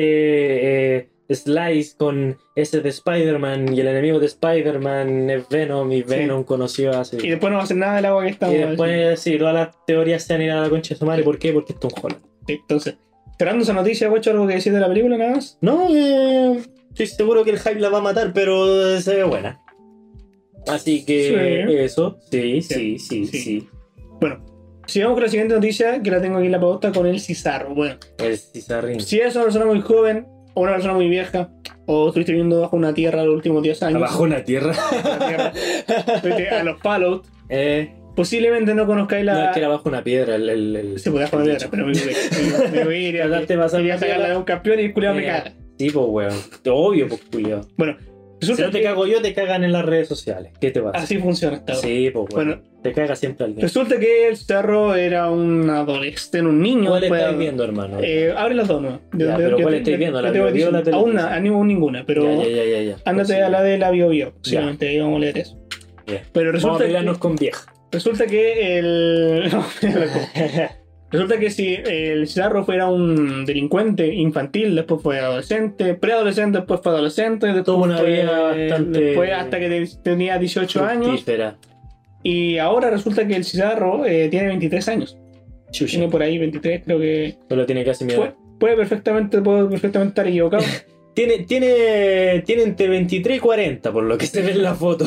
eh, 0.98 1.08
Slice 1.32 1.96
con 1.96 2.36
ese 2.56 2.80
de 2.80 2.88
Spider-Man 2.88 3.72
y 3.74 3.80
el 3.80 3.86
enemigo 3.88 4.18
de 4.18 4.26
Spider-Man 4.26 5.30
es 5.30 5.48
Venom 5.48 5.92
y 5.92 6.02
Venom 6.02 6.42
conoció 6.44 6.90
hace... 6.98 7.18
Y 7.24 7.30
después 7.30 7.50
no 7.50 7.56
va 7.56 7.62
a 7.62 7.64
hacer 7.64 7.76
nada 7.76 7.96
del 7.96 8.06
agua 8.06 8.24
que 8.24 8.30
estamos 8.30 8.54
Y 8.56 8.58
después, 8.58 9.20
sí, 9.20 9.38
todas 9.38 9.54
las 9.54 9.68
teorías 9.86 10.24
se 10.24 10.34
han 10.34 10.42
ido 10.42 10.58
a 10.58 10.62
la 10.62 10.68
concha 10.70 10.94
de 10.94 10.98
su 10.98 11.06
madre. 11.06 11.22
¿Por 11.22 11.38
qué? 11.38 11.52
Porque 11.52 11.72
es 11.72 11.78
Tom 11.78 11.90
Holland. 12.02 12.20
Sí, 12.48 12.54
Entonces, 12.60 12.96
cerrando 13.38 13.62
esa 13.62 13.72
noticia, 13.72 14.08
guacho, 14.08 14.32
algo 14.32 14.46
que 14.48 14.54
decir 14.54 14.72
de 14.72 14.80
la 14.80 14.88
película 14.88 15.16
nada 15.16 15.36
más. 15.36 15.56
No, 15.60 15.86
eh, 15.90 16.60
estoy 16.90 17.06
seguro 17.06 17.44
que 17.44 17.50
el 17.50 17.58
hype 17.58 17.80
la 17.80 17.88
va 17.88 17.98
a 17.98 18.02
matar, 18.02 18.32
pero 18.34 19.00
se 19.00 19.16
ve 19.16 19.24
buena. 19.24 19.60
Así 20.66 21.04
que 21.04 21.64
Sí. 21.68 21.74
eso, 21.76 22.18
sí, 22.30 22.60
sí, 22.62 22.98
Sí, 22.98 23.26
sí. 23.26 23.68
Bueno, 24.20 24.44
sigamos 24.86 25.14
con 25.14 25.22
la 25.22 25.28
siguiente 25.30 25.54
noticia, 25.54 26.02
que 26.02 26.10
la 26.10 26.20
tengo 26.20 26.36
aquí 26.36 26.46
en 26.46 26.52
la 26.52 26.60
pauta 26.60 26.92
con 26.92 27.06
el 27.06 27.18
Cizarro. 27.20 27.74
Bueno, 27.74 27.96
El 28.18 28.36
Cizarrín. 28.36 29.00
si 29.00 29.18
eres 29.18 29.34
una 29.36 29.44
persona 29.44 29.64
muy 29.66 29.80
joven 29.80 30.26
o 30.54 30.62
una 30.62 30.72
persona 30.72 30.92
muy 30.94 31.08
vieja, 31.08 31.50
o 31.86 32.08
estuviste 32.08 32.32
viviendo 32.32 32.60
bajo 32.60 32.76
una 32.76 32.92
tierra 32.92 33.24
los 33.24 33.34
últimos 33.36 33.62
10 33.62 33.82
años, 33.84 33.96
Abajo 34.02 34.22
una 34.24 34.44
tierra. 34.44 34.72
a 36.52 36.62
los 36.64 36.80
Fallout, 36.80 37.24
eh, 37.48 37.94
posiblemente 38.14 38.74
no 38.74 38.86
conozcáis 38.86 39.24
la... 39.24 39.32
No, 39.34 39.44
es 39.46 39.50
que 39.52 39.58
era 39.60 39.68
bajo 39.68 39.88
una 39.88 40.04
piedra. 40.04 40.34
El, 40.36 40.48
el, 40.50 40.76
el- 40.76 40.98
Se 41.00 41.10
podía 41.10 41.28
joder, 41.28 41.58
pero 41.70 41.86
me 41.86 41.92
me- 41.94 42.70
me 42.70 42.84
voy 42.84 42.94
a 42.94 42.98
ir 42.98 43.22
a 43.22 43.28
quería 43.46 43.56
una 43.56 43.98
sacarla 43.98 43.98
piola. 44.16 44.28
de 44.28 44.36
un 44.36 44.44
campeón 44.44 44.80
y 44.80 44.82
el 44.84 44.92
culiado 44.92 45.16
me 45.16 45.22
Eh, 45.22 45.26
caga. 45.26 45.52
Sí, 45.80 45.88
pues, 45.88 46.06
weón. 46.10 46.34
Obvio, 46.70 47.08
pues, 47.08 47.22
culiao. 47.32 47.62
Bueno, 47.78 47.96
Si 47.98 48.48
resulta 48.48 48.64
no 48.66 48.70
te 48.70 48.78
que 48.80 48.84
cago 48.84 49.06
yo, 49.06 49.22
te 49.22 49.32
cagan 49.32 49.64
en 49.64 49.72
las 49.72 49.82
redes 49.82 50.08
sociales. 50.08 50.52
¿Qué 50.60 50.70
te 50.70 50.82
pasa? 50.82 50.98
así 51.02 51.16
funciona 51.16 51.56
esta. 51.56 51.74
Sí, 51.74 52.10
pues, 52.12 52.26
weón. 52.34 52.48
Bueno. 52.48 52.62
te 52.82 52.92
caga 52.92 53.16
siempre 53.16 53.46
alguien. 53.46 53.62
Resulta 53.62 53.98
que 53.98 54.28
el 54.28 54.36
Cerro 54.36 54.94
era 54.94 55.30
un 55.30 55.70
adolescente, 55.70 56.46
un 56.46 56.60
niño. 56.60 56.90
¿Cuál 56.90 57.04
estáis 57.04 57.38
viendo, 57.38 57.64
hermano? 57.64 57.96
Eh, 58.02 58.30
abre 58.36 58.56
las 58.56 58.68
dos, 58.68 58.82
¿no? 58.82 59.00
Ya, 59.14 59.38
pero 59.38 59.56
¿cuál 59.56 59.72
estáis 59.72 59.96
viendo? 59.98 60.20
¿La 60.20 60.30
Bio 60.30 60.52
Bio 60.52 60.70
la 60.70 60.82
Aún, 60.92 61.18
aún 61.18 61.66
ninguna, 61.66 62.04
pero 62.04 62.42
ya, 62.42 62.46
ya, 62.46 62.64
ya, 62.64 62.82
ya, 62.82 62.96
ándate 63.06 63.32
Pues, 63.32 63.42
a 63.42 63.48
la 63.48 63.62
de 63.62 63.78
la 63.78 63.90
Bio 63.90 64.10
Bio. 64.10 64.34
Posiblemente 64.34 65.00
vamos 65.00 65.16
a 65.16 65.20
leer 65.20 65.38
eso. 65.38 65.56
Pero 66.04 66.20
Vamos 66.34 66.48
a 66.48 66.52
resulta 66.52 66.78
pelearnos 66.84 67.16
con 67.18 67.36
vieja. 67.36 67.72
resulta 67.90 68.26
que 68.26 68.78
el. 68.78 69.50
resulta 71.10 71.38
que 71.38 71.50
si 71.50 71.74
el 71.74 72.26
Cizarro 72.26 72.64
fuera 72.64 72.88
un 72.88 73.44
delincuente 73.44 74.06
infantil, 74.14 74.74
después 74.74 75.02
fue 75.02 75.18
adolescente, 75.18 75.94
preadolescente, 75.94 76.58
después 76.58 76.80
fue 76.82 76.92
adolescente, 76.92 77.46
después 77.46 77.64
Tuvo 77.64 77.84
una 77.84 77.98
fue- 77.98 78.10
vida 78.12 78.40
bastante 78.40 79.00
después 79.00 79.32
hasta 79.32 79.58
que 79.60 79.68
te- 79.68 79.96
tenía 80.02 80.38
18 80.38 80.84
años. 80.84 81.24
Y 82.22 82.58
ahora 82.58 82.90
resulta 82.90 83.26
que 83.26 83.34
el 83.36 83.44
Cizarro 83.44 84.04
eh, 84.04 84.28
tiene 84.28 84.48
23 84.48 84.88
años. 84.88 85.16
Chucha. 85.72 85.92
Tiene 85.92 86.08
por 86.08 86.22
ahí 86.22 86.36
23, 86.36 86.82
creo 86.84 86.98
que. 86.98 87.36
Solo 87.48 87.64
tiene 87.64 87.84
casi 87.84 88.04
mi 88.04 88.12
edad. 88.12 88.18
Puede, 88.20 88.34
puede 88.58 88.76
perfectamente, 88.76 89.40
puede 89.40 89.66
perfectamente 89.68 90.10
estar 90.10 90.26
equivocado. 90.28 90.64
Tiene, 91.12 91.38
tiene, 91.40 92.42
tiene 92.46 92.62
entre 92.62 92.86
23 92.88 93.36
y 93.36 93.40
40, 93.40 93.92
por 93.92 94.04
lo 94.04 94.16
que 94.16 94.26
se 94.26 94.42
ve 94.42 94.52
en 94.52 94.62
la 94.62 94.74
foto. 94.76 95.04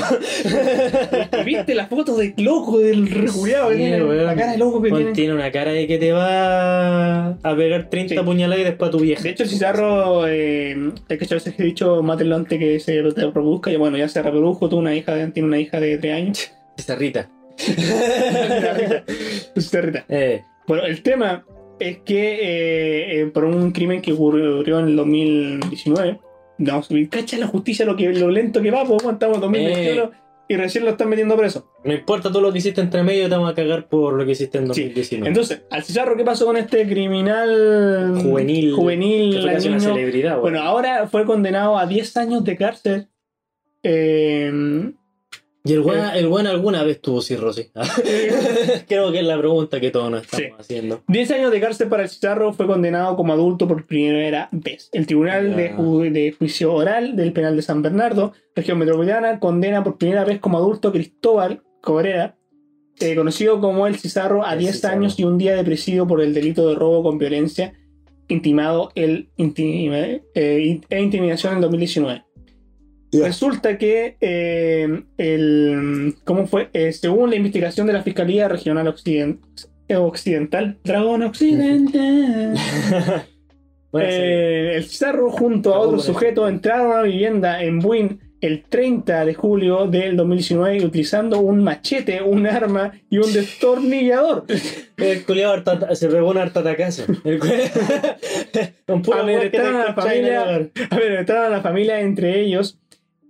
¿Y 1.39 1.43
¿Viste 1.45 1.73
la 1.73 1.87
foto 1.87 2.17
del 2.17 2.33
loco, 2.37 2.77
del 2.79 3.07
rejuliado 3.09 3.69
que 3.69 3.75
Sí, 3.75 3.81
tiene? 3.83 3.99
La 4.23 4.35
cara 4.35 4.51
de 4.51 4.57
loco 4.57 4.81
que 4.81 4.91
tiene. 4.91 5.11
tiene 5.13 5.33
una 5.33 5.49
cara 5.51 5.71
de 5.71 5.87
que 5.87 5.97
te 5.97 6.11
va 6.11 7.29
a 7.29 7.55
pegar 7.55 7.89
30 7.89 8.15
Sí. 8.15 8.19
puñaladas 8.21 8.61
y 8.61 8.65
después 8.65 8.89
a 8.89 8.91
tu 8.91 8.99
vieja. 8.99 9.23
De 9.23 9.29
hecho, 9.29 9.45
Cizarro, 9.45 10.27
eh, 10.27 10.75
es 11.07 11.17
que 11.17 11.25
yo 11.25 11.35
a 11.35 11.39
veces 11.39 11.55
he 11.57 11.63
dicho, 11.63 12.03
mátenlo 12.03 12.35
antes 12.35 12.59
que 12.59 12.79
se 12.81 13.01
reproduzca. 13.01 13.71
Y 13.71 13.77
bueno, 13.77 13.97
ya 13.97 14.09
se 14.09 14.21
reprodujo, 14.21 14.67
tuvo 14.69 14.81
una 14.81 14.93
hija 14.93 15.15
de- 15.15 15.27
tiene 15.31 15.47
una 15.47 15.59
hija 15.59 15.79
de 15.79 15.97
3 15.97 16.13
años. 16.13 16.51
Pizarrita. 16.75 17.29
Cizarrita. 19.57 20.05
eh, 20.09 20.43
Bueno, 20.67 20.83
el 20.85 21.01
tema 21.01 21.45
es 21.79 21.97
que 21.99 22.33
eh, 22.41 23.21
eh, 23.21 23.25
por 23.27 23.45
un 23.45 23.71
crimen 23.71 24.01
que 24.01 24.13
ocurrió 24.13 24.79
en 24.79 24.87
el 24.87 24.95
2019, 24.95 26.19
no, 26.59 26.81
cacha 27.09 27.37
la 27.37 27.47
justicia 27.47 27.85
lo, 27.85 27.95
que, 27.95 28.13
lo 28.13 28.29
lento 28.29 28.61
que 28.61 28.71
va, 28.71 28.85
pues 28.85 29.03
estamos 29.03 29.35
en 29.37 29.41
2021. 29.41 30.11
y 30.47 30.55
recién 30.55 30.85
lo 30.85 30.91
están 30.91 31.09
metiendo 31.09 31.35
preso. 31.35 31.67
No 31.83 31.93
importa 31.93 32.29
todo 32.29 32.41
lo 32.41 32.51
que 32.51 32.59
hiciste 32.59 32.79
entre 32.81 33.01
medio, 33.03 33.23
te 33.27 33.35
vamos 33.35 33.51
a 33.51 33.55
cagar 33.55 33.87
por 33.87 34.13
lo 34.13 34.25
que 34.25 34.31
hiciste 34.33 34.57
en 34.59 34.65
Sí. 34.73 34.83
2019. 34.83 35.27
Entonces, 35.27 35.63
al 35.71 35.83
Cizarro, 35.83 36.15
¿qué 36.15 36.23
pasó 36.23 36.45
con 36.45 36.57
este 36.57 36.87
criminal 36.87 38.19
juvenil. 38.21 38.73
juvenil 38.73 39.41
fue 39.41 39.53
casi 39.53 39.69
una 39.69 39.79
celebridad, 39.79 40.39
Bueno, 40.39 40.59
weón. 40.59 40.67
ahora 40.67 41.07
fue 41.07 41.25
condenado 41.25 41.77
a 41.77 41.85
10 41.87 42.17
años 42.17 42.43
de 42.43 42.55
cárcel. 42.55 43.07
Eh, 43.83 44.91
Y 45.65 45.71
el 45.73 45.79
weón, 45.79 46.09
el 46.13 46.27
weón 46.27 46.45
alguna 46.47 46.83
vez 46.83 46.99
tuvo 46.99 47.21
cirrosis. 47.21 47.71
Creo 48.87 49.11
que 49.11 49.19
es 49.19 49.25
la 49.25 49.37
pregunta 49.37 49.79
que 49.79 49.91
todos 49.91 50.11
nos 50.11 50.23
estamos 50.23 50.45
Sí. 50.47 50.51
haciendo. 50.59 51.01
10 51.07 51.31
años 51.31 51.51
de 51.51 51.61
cárcel 51.61 51.87
para 51.87 52.03
el 52.03 52.09
Cizarro 52.09 52.51
fue 52.53 52.67
condenado 52.67 53.15
como 53.15 53.31
adulto 53.33 53.67
por 53.67 53.85
primera 53.85 54.49
vez. 54.51 54.89
El 54.91 55.05
Tribunal 55.07 55.55
de, 55.55 55.69
Ya. 55.69 55.77
Ju- 55.77 56.11
de 56.11 56.31
Juicio 56.33 56.73
Oral 56.73 57.15
del 57.15 57.31
Penal 57.31 57.55
de 57.55 57.61
San 57.61 57.81
Bernardo, 57.81 58.33
región 58.55 58.77
metropolitana, 58.77 59.39
condena 59.39 59.83
por 59.83 59.97
primera 59.97 60.25
vez 60.25 60.39
como 60.39 60.57
adulto 60.57 60.89
a 60.89 60.91
Cristóbal 60.91 61.63
Cabrera, 61.81 62.35
eh, 62.99 63.15
conocido 63.15 63.59
como 63.61 63.87
el 63.87 63.95
Cizarro, 63.95 64.45
a 64.45 64.53
El 64.53 64.59
10 64.59 64.73
Cizarro. 64.75 64.97
años 64.97 65.17
y 65.17 65.23
un 65.23 65.37
día 65.37 65.55
de 65.55 65.63
presidio 65.63 66.05
por 66.07 66.21
el 66.21 66.33
delito 66.33 66.67
de 66.67 66.75
robo 66.75 67.03
con 67.03 67.17
violencia, 67.17 67.73
intimado 68.27 68.91
el 68.95 69.29
inti- 69.37 70.21
eh, 70.35 70.81
e 70.89 71.01
intimidación 71.01 71.53
en 71.55 71.61
2019. 71.61 72.23
Resulta 73.21 73.77
que 73.77 74.17
el, 74.21 75.05
el- 75.17 76.15
¿cómo 76.23 76.47
fue? 76.47 76.69
Eh, 76.73 76.91
según 76.93 77.29
la 77.29 77.35
investigación 77.35 77.85
de 77.87 77.93
la 77.93 78.01
Fiscalía 78.03 78.47
Regional 78.47 78.87
Occiden- 78.87 79.39
Occidental, 79.95 80.77
Dragón 80.83 81.21
Occidental, 81.23 82.53
Bueno, 83.91 84.09
sí. 84.09 84.15
eh, 84.17 84.73
el 84.77 84.83
Cizarro 84.85 85.29
junto 85.29 85.73
a 85.75 85.79
otro 85.79 85.99
sujeto 85.99 86.47
entraron 86.47 86.87
a 86.87 86.93
una 86.95 87.01
vivienda 87.03 87.61
en 87.63 87.77
Buin 87.79 88.19
el 88.41 88.63
30 88.63 89.23
de 89.23 89.35
julio 89.35 89.85
del 89.87 90.17
2019 90.17 90.83
utilizando 90.83 91.39
un 91.39 91.63
machete, 91.63 92.21
un 92.21 92.45
arma 92.47 92.91
y 93.09 93.19
un 93.19 93.31
destornillador. 93.31 94.45
El 94.97 95.23
harta- 95.45 95.95
se 95.95 96.07
pegó 96.09 96.29
un 96.31 96.37
harta. 96.37 96.61
El 97.23 97.39
Un 98.87 99.01
puro 99.01 99.19
A 99.21 99.23
ver, 99.25 99.55
a 99.59 99.71
la 99.71 99.93
familia- 99.93 100.69
ver, 100.97 101.31
a 101.31 101.49
la 101.49 101.61
familia, 101.61 102.01
entre 102.01 102.41
ellos 102.41 102.79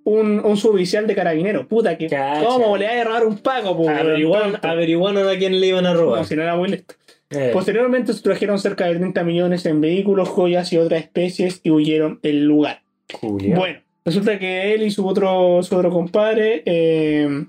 un, 0.05 0.41
un 0.43 0.57
suboficial 0.57 1.07
de 1.07 1.15
carabinero. 1.15 1.67
Puta, 1.67 1.97
que 1.97 2.07
Cacha. 2.07 2.45
¿cómo 2.45 2.77
le 2.77 2.85
va 2.85 3.01
a 3.01 3.03
robar 3.03 3.25
un 3.25 3.37
pago? 3.37 3.89
Averiguaron, 3.89 4.57
averiguaron 4.61 5.27
a 5.27 5.37
quién 5.37 5.59
le 5.59 5.67
iban 5.67 5.85
a 5.85 5.93
robar. 5.93 6.25
Si 6.25 6.35
no 6.35 6.41
era 6.43 6.55
muy 6.55 6.69
listo. 6.69 6.95
Eh, 7.29 7.49
Posteriormente 7.51 8.13
se 8.13 8.21
trajeron 8.21 8.59
cerca 8.59 8.85
de 8.85 8.95
30 8.95 9.23
millones 9.23 9.65
en 9.65 9.81
vehículos, 9.81 10.29
joyas 10.29 10.71
y 10.73 10.77
otras 10.77 11.01
especies 11.01 11.61
y 11.63 11.71
huyeron 11.71 12.19
del 12.21 12.45
lugar. 12.45 12.83
Bueno, 13.21 13.79
resulta 14.05 14.37
que 14.39 14.73
él 14.73 14.83
y 14.83 14.91
su 14.91 15.07
otro, 15.07 15.61
su 15.63 15.75
otro 15.75 15.89
compadre 15.89 16.63
eh, 16.65 17.45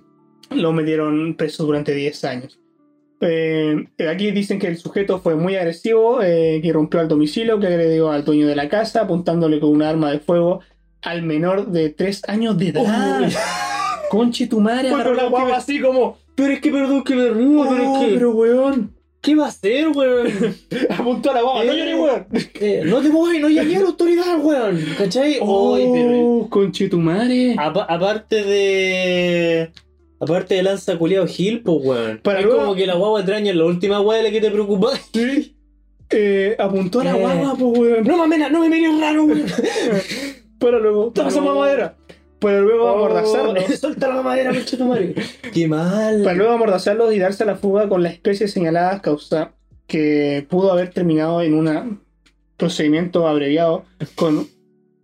lo 0.51 0.73
metieron 0.73 1.35
preso 1.37 1.65
durante 1.65 1.95
10 1.95 2.25
años. 2.25 2.59
Eh, 3.21 3.87
aquí 4.11 4.31
dicen 4.33 4.59
que 4.59 4.67
el 4.67 4.77
sujeto 4.77 5.19
fue 5.21 5.35
muy 5.37 5.57
agresivo, 5.57 6.23
eh, 6.23 6.61
que 6.63 6.73
rompió 6.73 7.01
al 7.01 7.09
domicilio, 7.09 7.59
que 7.59 7.69
agredió 7.69 8.11
al 8.11 8.25
dueño 8.25 8.47
de 8.47 8.57
la 8.57 8.69
casa, 8.69 9.03
apuntándole 9.03 9.61
con 9.61 9.71
un 9.71 9.83
arma 9.83 10.11
de 10.11 10.19
fuego 10.19 10.61
al 11.05 11.23
menor 11.23 11.67
de 11.69 11.91
3 11.91 12.23
años 12.29 12.59
de 12.59 12.69
edad. 12.69 13.21
Uy. 13.23 13.33
Conche 14.11 14.47
tu 14.47 14.61
madre, 14.61 14.91
agarró 14.91 15.15
la 15.15 15.25
guagua 15.27 15.57
así 15.57 15.81
como. 15.81 16.19
Pero 16.35 16.53
es 16.53 16.61
que 16.61 16.71
perdón 16.71 17.03
que 17.05 17.15
me 17.15 17.31
río, 17.31 17.65
pero 17.69 17.91
"Oh, 17.93 18.03
es 18.03 18.07
que. 18.09 18.15
pero 18.15 18.31
weón. 18.33 18.93
¿Qué 19.21 19.35
va 19.35 19.47
a 19.47 19.49
hacer, 19.49 19.89
weón? 19.89 20.27
Apuntó 20.91 21.31
a 21.31 21.35
la 21.35 21.43
guagua, 21.43 21.65
no 21.65 21.73
Eh. 21.73 21.77
llores, 21.79 21.97
weón. 21.99 22.27
Eh, 22.61 22.83
no 22.85 23.01
te 23.01 23.09
muevas, 23.09 23.41
no 23.41 23.49
llamé 23.49 23.77
a 23.77 23.81
la 23.81 23.87
autoridad, 23.87 24.39
weón. 24.45 24.85
¿Cachai? 24.99 25.35
Ay, 25.35 25.41
pero. 25.41 26.21
Oh, 26.21 26.49
conche 26.51 26.89
tu 26.89 26.99
madre. 26.99 27.55
Apa- 27.59 27.85
aparte 27.89 28.45
de. 28.45 29.71
Aparte 30.21 30.55
de 30.55 30.63
lanza 30.63 30.97
culiao 30.99 31.27
Gil, 31.27 31.63
pues 31.63 31.79
weón. 31.83 32.21
Para 32.23 32.41
es 32.41 32.45
luego- 32.45 32.61
como 32.61 32.75
que 32.75 32.87
la 32.87 32.95
guagua 32.95 33.21
extraña 33.21 33.51
es 33.51 33.57
la 33.57 33.65
última 33.65 34.01
weá 34.01 34.19
de 34.19 34.25
la 34.25 34.31
que 34.31 34.41
te 34.41 34.51
preocupas. 34.51 35.01
Eh, 36.11 36.55
apuntó 36.59 37.01
a 37.01 37.05
la 37.05 37.17
Eh. 37.17 37.21
guagua, 37.21 37.57
pues 37.59 37.79
weón. 37.79 38.05
No 38.07 38.17
mames, 38.19 38.51
no 38.53 38.61
me 38.61 38.69
mires 38.69 39.01
raro, 39.01 39.25
weón. 39.25 39.45
Pero 40.65 40.81
luego, 40.81 41.11
toma 41.13 41.29
esa 41.29 41.41
No. 41.41 41.47
mamadera. 41.55 41.95
Pero 42.39 42.63
luego. 42.63 42.85
Oh, 42.93 43.67
Suelta 43.79 44.09
la 44.09 44.15
mamadera, 44.17 44.51
pinche 44.53 44.77
tu 44.77 44.85
madre. 44.87 45.15
Qué 45.53 45.69
mal. 45.69 46.23
Para 46.23 46.35
luego 46.37 46.53
amordazarlos 46.53 47.15
y 47.15 47.19
darse 47.19 47.43
a 47.43 47.47
la 47.47 47.57
fuga 47.57 47.89
con 47.89 48.03
las 48.03 48.13
especies 48.15 48.53
señaladas, 48.53 49.01
causa 49.01 49.53
que 49.87 50.47
pudo 50.49 50.73
haber 50.73 50.91
terminado 50.91 51.43
en 51.43 51.55
un 51.55 52.01
procedimiento 52.57 53.27
abreviado 53.29 53.85
con 54.15 54.47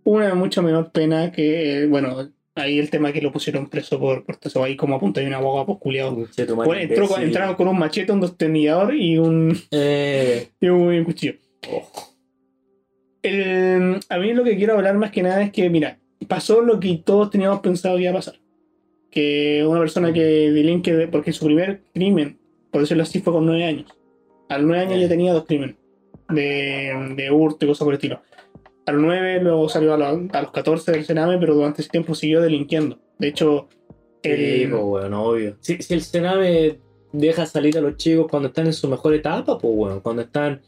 una 0.03 0.33
mucho 0.33 0.63
menor 0.63 0.91
pena 0.91 1.31
que, 1.31 1.85
bueno, 1.89 2.31
ahí 2.55 2.79
el 2.79 2.89
tema 2.89 3.11
que 3.13 3.21
lo 3.21 3.31
pusieron 3.31 3.69
preso 3.69 3.99
por, 3.99 4.25
por 4.25 4.37
eso 4.41 4.63
ahí 4.63 4.75
como 4.75 4.95
apunta 4.95 5.21
y 5.21 5.27
una 5.27 5.39
pues. 5.39 6.15
Pinche 6.15 6.45
tu 6.45 6.55
madre, 6.55 6.67
Bueno, 6.67 6.81
entró 6.81 7.17
entraron 7.19 7.55
con 7.55 7.67
un 7.67 7.77
machete, 7.77 8.11
un 8.11 8.21
destornillador 8.21 8.95
y 8.95 9.17
un, 9.19 9.55
Eh. 9.71 10.47
y 10.59 10.69
un, 10.69 10.93
y 10.93 10.97
un 10.99 11.05
cuchillo. 11.05 11.35
oh. 11.71 12.10
El- 13.23 13.99
a 14.09 14.17
mí 14.17 14.33
lo 14.33 14.43
que 14.43 14.57
quiero 14.57 14.73
hablar 14.73 14.95
más 14.97 15.11
que 15.11 15.21
nada 15.23 15.41
es 15.43 15.51
que, 15.51 15.69
mira, 15.69 15.99
pasó 16.27 16.61
lo 16.61 16.79
que 16.79 17.01
todos 17.05 17.29
teníamos 17.29 17.59
pensado 17.61 17.95
que 17.97 18.03
iba 18.03 18.11
a 18.11 18.15
pasar. 18.15 18.35
Que 19.09 19.65
una 19.67 19.79
persona 19.79 20.13
que 20.13 20.21
delinque, 20.21 20.93
de- 20.93 21.07
porque 21.07 21.33
su 21.33 21.45
primer 21.45 21.83
crimen, 21.93 22.39
por 22.71 22.81
decirlo 22.81 23.03
así, 23.03 23.19
fue 23.19 23.33
con 23.33 23.45
nueve 23.45 23.65
años. 23.65 23.91
A 24.49 24.57
los 24.57 24.67
nueve 24.67 24.83
años 24.85 24.99
ya 25.01 25.07
tenía 25.09 25.33
dos 25.33 25.45
crímenes 25.45 25.75
de, 26.29 27.13
de 27.15 27.31
hurto 27.31 27.65
y 27.65 27.67
cosas 27.69 27.83
por 27.85 27.93
el 27.93 27.97
estilo. 27.97 28.21
A 28.85 28.91
los 28.93 29.01
nueve, 29.01 29.41
luego 29.41 29.69
salió 29.69 29.93
a, 29.93 29.97
los- 29.97 30.29
a 30.33 30.41
los 30.41 30.51
14 30.51 30.91
del 30.91 31.05
Sename, 31.05 31.37
pero 31.37 31.53
durante 31.55 31.81
ese 31.81 31.91
tiempo 31.91 32.15
siguió 32.15 32.41
delinquiendo. 32.41 32.97
De 33.19 33.27
hecho, 33.27 33.67
Sí, 34.23 34.29
el- 34.29 34.69
pues 34.69 34.81
weón, 34.83 35.13
obvio. 35.13 35.57
Si, 35.61 35.81
si 35.81 35.93
el 35.93 36.01
Sename 36.01 36.79
deja 37.11 37.45
salir 37.45 37.77
a 37.77 37.81
los 37.81 37.97
chicos 37.97 38.27
cuando 38.29 38.47
están 38.49 38.67
en 38.67 38.73
su 38.73 38.87
mejor 38.87 39.13
etapa, 39.13 39.57
pues 39.57 39.73
weón, 39.75 39.99
cuando 39.99 40.21
están 40.21 40.61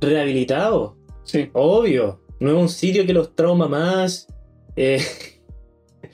rehabilitados. 0.00 0.92
Sí, 1.30 1.50
Obvio, 1.52 2.20
no 2.40 2.50
es 2.50 2.56
un 2.56 2.68
sitio 2.68 3.06
que 3.06 3.12
los 3.12 3.34
trauma 3.34 3.68
más, 3.68 4.26
eh, 4.76 5.02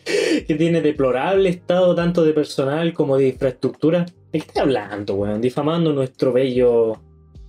que 0.46 0.54
tiene 0.54 0.80
deplorable 0.80 1.48
estado 1.48 1.94
tanto 1.94 2.24
de 2.24 2.32
personal 2.32 2.92
como 2.92 3.16
de 3.16 3.28
infraestructura. 3.28 4.04
¿De 4.32 4.40
qué 4.40 4.46
estás 4.46 4.62
hablando, 4.62 5.14
weón? 5.14 5.40
Difamando 5.40 5.92
nuestro 5.92 6.32
bello 6.32 7.00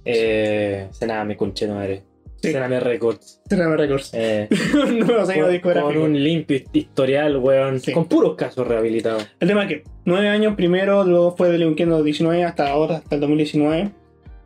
eh, 0.10 0.88
Sename, 0.92 1.36
conchetumare. 1.36 2.04
Sí. 2.42 2.52
Sename 2.52 2.80
Records. 2.80 3.42
Sename 3.50 3.76
Records. 3.76 4.12
Eh, 4.14 4.48
con, 5.64 5.98
un 5.98 6.24
limpio 6.24 6.62
historial, 6.72 7.38
weón. 7.38 7.80
Sí. 7.80 7.92
Con 7.92 8.06
puros 8.06 8.36
casos 8.36 8.66
rehabilitados. 8.66 9.28
El 9.40 9.48
tema 9.50 9.64
es 9.64 9.70
que 9.70 9.84
nueve 10.06 10.30
años 10.30 10.56
primero, 10.56 11.04
luego 11.04 11.36
fue 11.36 11.50
delinquiendo 11.50 12.02
19 12.04 12.44
hasta 12.46 12.70
ahora, 12.70 12.98
hasta 12.98 13.16
el 13.16 13.22
2019, 13.22 13.92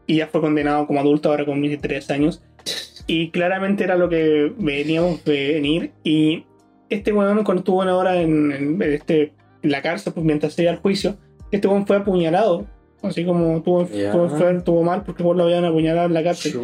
y 0.08 0.16
ya 0.18 0.28
fue 0.28 0.42
condenado 0.42 0.88
como 0.88 1.00
adulto 1.00 1.30
ahora 1.30 1.46
con 1.46 1.62
23 1.62 2.10
años. 2.10 2.42
Y 3.08 3.30
claramente 3.32 3.84
era 3.84 3.96
lo 3.96 4.10
que 4.10 4.54
veníamos 4.58 5.24
de 5.26 5.54
venir. 5.54 5.92
Y 6.04 6.46
este 6.90 7.12
weón, 7.14 7.44
cuando 7.44 7.62
estuvo 7.62 7.82
una 7.82 7.96
hora 7.96 8.22
en, 8.22 8.52
en 8.52 8.82
este, 8.82 9.34
en 9.64 9.72
la 9.72 9.82
cárcel, 9.82 10.14
pues, 10.14 10.26
mientras 10.26 10.54
se 10.54 10.64
iba 10.64 10.72
al 10.72 10.78
juicio, 10.80 11.18
este 11.52 11.68
weón 11.68 11.86
fue 11.88 11.98
apuñalado. 11.98 12.66
Así 13.02 13.26
como 13.26 13.62
tuvo, 13.64 13.90
Ya. 13.90 14.12
tuvo, 14.12 14.30
fue- 14.30 14.62
tuvo 14.62 14.84
mal 14.84 15.04
porque 15.04 15.24
weón 15.24 15.38
lo 15.38 15.44
habían 15.46 15.66
apuñalado 15.66 16.08
en 16.08 16.14
la 16.14 16.24
cárcel. 16.24 16.52
Chu. 16.54 16.62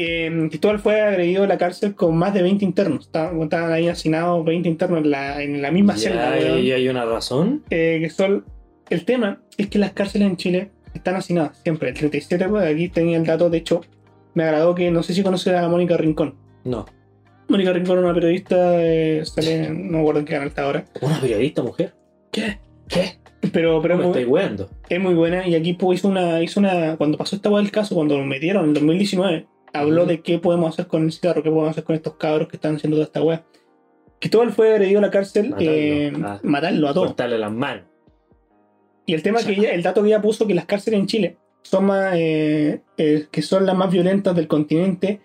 Eh, 0.00 0.46
Cristóbal 0.48 0.78
fue 0.78 1.00
agredido 1.00 1.42
en 1.42 1.48
la 1.48 1.58
cárcel 1.58 1.94
con 1.94 2.16
más 2.16 2.32
de 2.32 2.42
20 2.42 2.64
internos. 2.64 3.06
Estaban, 3.06 3.42
estaban 3.42 3.72
ahí 3.72 3.88
hacinados 3.88 4.44
20 4.44 4.68
internos 4.68 5.00
en 5.00 5.10
la, 5.10 5.42
en 5.42 5.60
la 5.60 5.70
misma 5.72 5.96
celda. 5.96 6.38
Ya, 6.38 6.46
weón. 6.46 6.60
y 6.64 6.70
hay 6.72 6.88
una 6.88 7.04
razón. 7.04 7.64
Eh, 7.70 7.98
que 8.00 8.08
son, 8.10 8.44
el 8.90 9.04
tema 9.04 9.40
es 9.56 9.66
que 9.66 9.78
las 9.78 9.92
cárceles 9.92 10.28
en 10.28 10.36
Chile 10.36 10.70
están 10.94 11.16
hacinadas 11.16 11.58
siempre. 11.62 11.88
El 11.88 11.94
37, 11.96 12.48
pues, 12.48 12.64
aquí 12.72 12.88
tenía 12.88 13.16
el 13.18 13.26
dato, 13.26 13.50
de 13.50 13.58
hecho, 13.58 13.80
me 14.38 14.44
agradó 14.44 14.74
que 14.74 14.90
no 14.90 15.02
sé 15.02 15.12
si 15.14 15.22
conoce 15.22 15.56
a 15.56 15.68
Mónica 15.68 15.96
Rincón. 15.96 16.36
No. 16.64 16.86
Mónica 17.48 17.72
Rincón 17.72 17.98
es 17.98 18.04
una 18.04 18.14
periodista, 18.14 18.82
eh, 18.84 19.22
sale, 19.24 19.64
en- 19.66 19.86
no 19.90 19.98
me 19.98 20.00
acuerdo 20.00 20.20
en 20.20 20.26
qué 20.26 20.32
canal 20.34 20.48
está 20.48 20.62
ahora. 20.64 20.84
Una 21.00 21.20
periodista 21.20 21.62
mujer. 21.62 21.94
¿Qué? 22.30 22.58
¿Qué? 22.88 23.18
Pero, 23.52 23.80
pero 23.80 23.94
No 23.96 24.00
es, 24.02 24.06
me 24.06 24.12
muy, 24.12 24.18
estoy 24.18 24.24
weando. 24.24 24.70
es 24.88 25.00
muy 25.00 25.14
buena 25.14 25.46
y 25.46 25.54
aquí 25.54 25.72
pues, 25.74 26.00
hizo 26.00 26.08
una, 26.08 26.42
hizo 26.42 26.60
una, 26.60 26.96
cuando 26.96 27.16
pasó 27.18 27.36
esta 27.36 27.48
hueá 27.50 27.62
del 27.62 27.70
caso, 27.70 27.94
cuando 27.94 28.18
lo 28.18 28.24
metieron 28.24 28.64
en 28.64 28.68
el 28.70 28.74
2019, 28.74 29.46
habló 29.72 30.02
Ujú. 30.02 30.10
de 30.10 30.20
qué 30.22 30.38
podemos 30.38 30.74
hacer 30.74 30.86
con 30.88 31.04
el 31.04 31.12
cigarro, 31.12 31.42
qué 31.42 31.50
podemos 31.50 31.70
hacer 31.70 31.84
con 31.84 31.94
estos 31.96 32.14
cabros 32.16 32.48
que 32.48 32.56
están 32.56 32.76
haciendo 32.76 32.96
toda 32.96 33.06
esta 33.06 33.22
hueá. 33.22 33.44
Cristóbal 34.20 34.50
fue 34.52 34.72
agredido 34.72 34.98
a 34.98 35.02
la 35.02 35.10
cárcel, 35.10 35.50
Matarlo. 35.50 35.70
eh, 35.72 36.12
Ah. 36.24 36.40
matarlo 36.42 36.88
a 36.88 36.94
todos. 36.94 37.06
Cortarle 37.08 37.38
las 37.38 37.52
manos. 37.52 37.84
Y 39.06 39.14
el 39.14 39.22
tema 39.22 39.38
que 39.42 39.52
ella- 39.52 39.70
el 39.72 39.82
dato 39.82 40.02
que 40.02 40.08
ella 40.08 40.20
puso 40.20 40.46
que 40.46 40.54
las 40.54 40.66
cárceles 40.66 41.00
en 41.00 41.06
Chile 41.06 41.36
más, 41.80 42.14
eh, 42.16 42.80
eh, 42.96 43.26
que 43.30 43.42
son 43.42 43.66
las 43.66 43.76
más 43.76 43.90
violentas 43.92 44.34
del 44.34 44.48
continente 44.48 45.20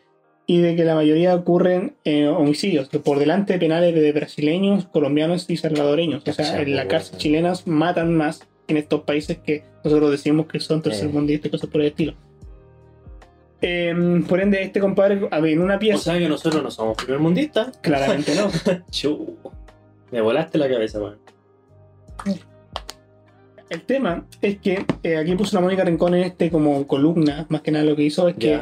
y 0.45 0.59
de 0.59 0.75
que 0.75 0.83
la 0.83 0.95
mayoría 0.95 1.35
ocurren 1.35 1.95
eh, 2.03 2.27
homicidios, 2.27 2.89
por 2.89 3.17
delante 3.19 3.53
de 3.53 3.59
penales 3.59 3.95
de 3.95 4.11
brasileños, 4.11 4.85
colombianos 4.85 5.49
y 5.49 5.57
salvadoreños. 5.57 6.23
O 6.27 6.33
sea, 6.33 6.61
en 6.61 6.75
la 6.75 6.87
cárcel 6.87 7.17
chilenas 7.17 7.65
matan 7.65 8.13
más 8.15 8.47
en 8.67 8.77
estos 8.77 9.01
países 9.01 9.37
que 9.39 9.63
nosotros 9.83 10.11
decimos 10.11 10.47
que 10.47 10.59
son 10.59 10.81
tercermundistas 10.81 11.47
y 11.47 11.51
cosas 11.51 11.69
por 11.69 11.81
el 11.81 11.87
estilo. 11.87 12.13
Em, 13.61 14.23
por 14.25 14.41
ende, 14.41 14.61
este 14.61 14.81
compadre, 14.81 15.27
a 15.31 15.39
ver, 15.39 15.53
en 15.53 15.61
una 15.61 15.77
O 15.77 15.79
pieza, 15.79 16.11
sea 16.11 16.19
que 16.19 16.27
nosotros 16.27 16.61
no 16.61 16.69
somos 16.69 16.97
primermundistas. 16.97 17.77
claramente 17.77 18.35
no. 18.35 18.51
Chu. 18.91 19.37
Me 20.11 20.19
volaste 20.19 20.57
la 20.57 20.69
cabeza, 20.69 20.99
weón. 20.99 21.17
El 23.73 23.81
tema 23.81 24.27
es 24.39 24.59
que 24.59 24.85
eh, 25.01 25.17
aquí 25.17 25.35
puso 25.35 25.57
la 25.57 25.61
Mónica 25.61 25.83
Rincón 25.83 26.13
en 26.13 26.21
este 26.21 26.51
como 26.51 26.85
columna, 26.85 27.47
más 27.49 27.61
que 27.61 27.71
nada 27.71 27.83
lo 27.83 27.95
que 27.95 28.03
hizo 28.03 28.27
es 28.27 28.35
que 28.35 28.53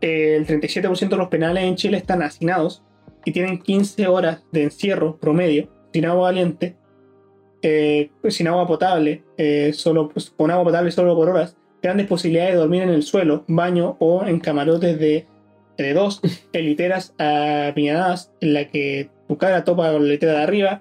eh, 0.00 0.36
el 0.36 0.46
37% 0.46 1.06
de 1.10 1.16
los 1.18 1.28
penales 1.28 1.64
en 1.64 1.76
Chile 1.76 1.98
están 1.98 2.22
hacinados 2.22 2.82
y 3.26 3.32
tienen 3.32 3.58
15 3.58 4.06
horas 4.06 4.42
de 4.50 4.62
encierro 4.62 5.18
promedio, 5.18 5.68
sin 5.92 6.06
agua 6.06 6.30
caliente, 6.30 6.76
eh, 7.60 8.10
sin 8.30 8.48
agua 8.48 8.66
potable, 8.66 9.22
eh, 9.36 9.72
solo 9.74 10.08
pues, 10.08 10.30
con 10.30 10.50
agua 10.50 10.64
potable 10.64 10.92
solo 10.92 11.14
por 11.14 11.28
horas, 11.28 11.54
grandes 11.82 12.06
posibilidades 12.06 12.54
de 12.54 12.60
dormir 12.60 12.82
en 12.84 12.88
el 12.88 13.02
suelo, 13.02 13.44
baño 13.48 13.98
o 14.00 14.24
en 14.24 14.40
camarotes 14.40 14.98
de, 14.98 15.26
de 15.76 15.92
dos, 15.92 16.22
en 16.54 16.64
literas 16.64 17.14
apiñadas 17.18 18.32
en 18.40 18.54
la 18.54 18.66
que 18.66 19.10
tu 19.28 19.36
cara 19.36 19.64
topa 19.64 19.92
con 19.92 20.04
la 20.04 20.08
litera 20.08 20.32
de 20.32 20.42
arriba. 20.42 20.80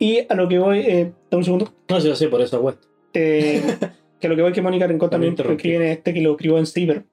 Y 0.00 0.26
a 0.28 0.34
lo 0.34 0.48
que 0.48 0.58
voy, 0.58 0.80
eh, 0.80 1.12
dame 1.30 1.38
un 1.38 1.44
segundo, 1.44 1.72
No 1.88 2.00
yo 2.00 2.16
sé, 2.16 2.26
por 2.26 2.40
eso 2.40 2.56
apuesto. 2.56 2.93
Eh, 3.14 3.62
que 4.20 4.28
lo 4.28 4.36
que 4.36 4.42
voy 4.42 4.52
que 4.52 4.62
Mónica 4.62 4.86
Rincón 4.86 5.10
también 5.10 5.34
en 5.38 5.82
este 5.82 6.12
que 6.12 6.20
lo 6.20 6.32
escribió 6.32 6.58
en 6.58 6.66
Cyber. 6.66 7.04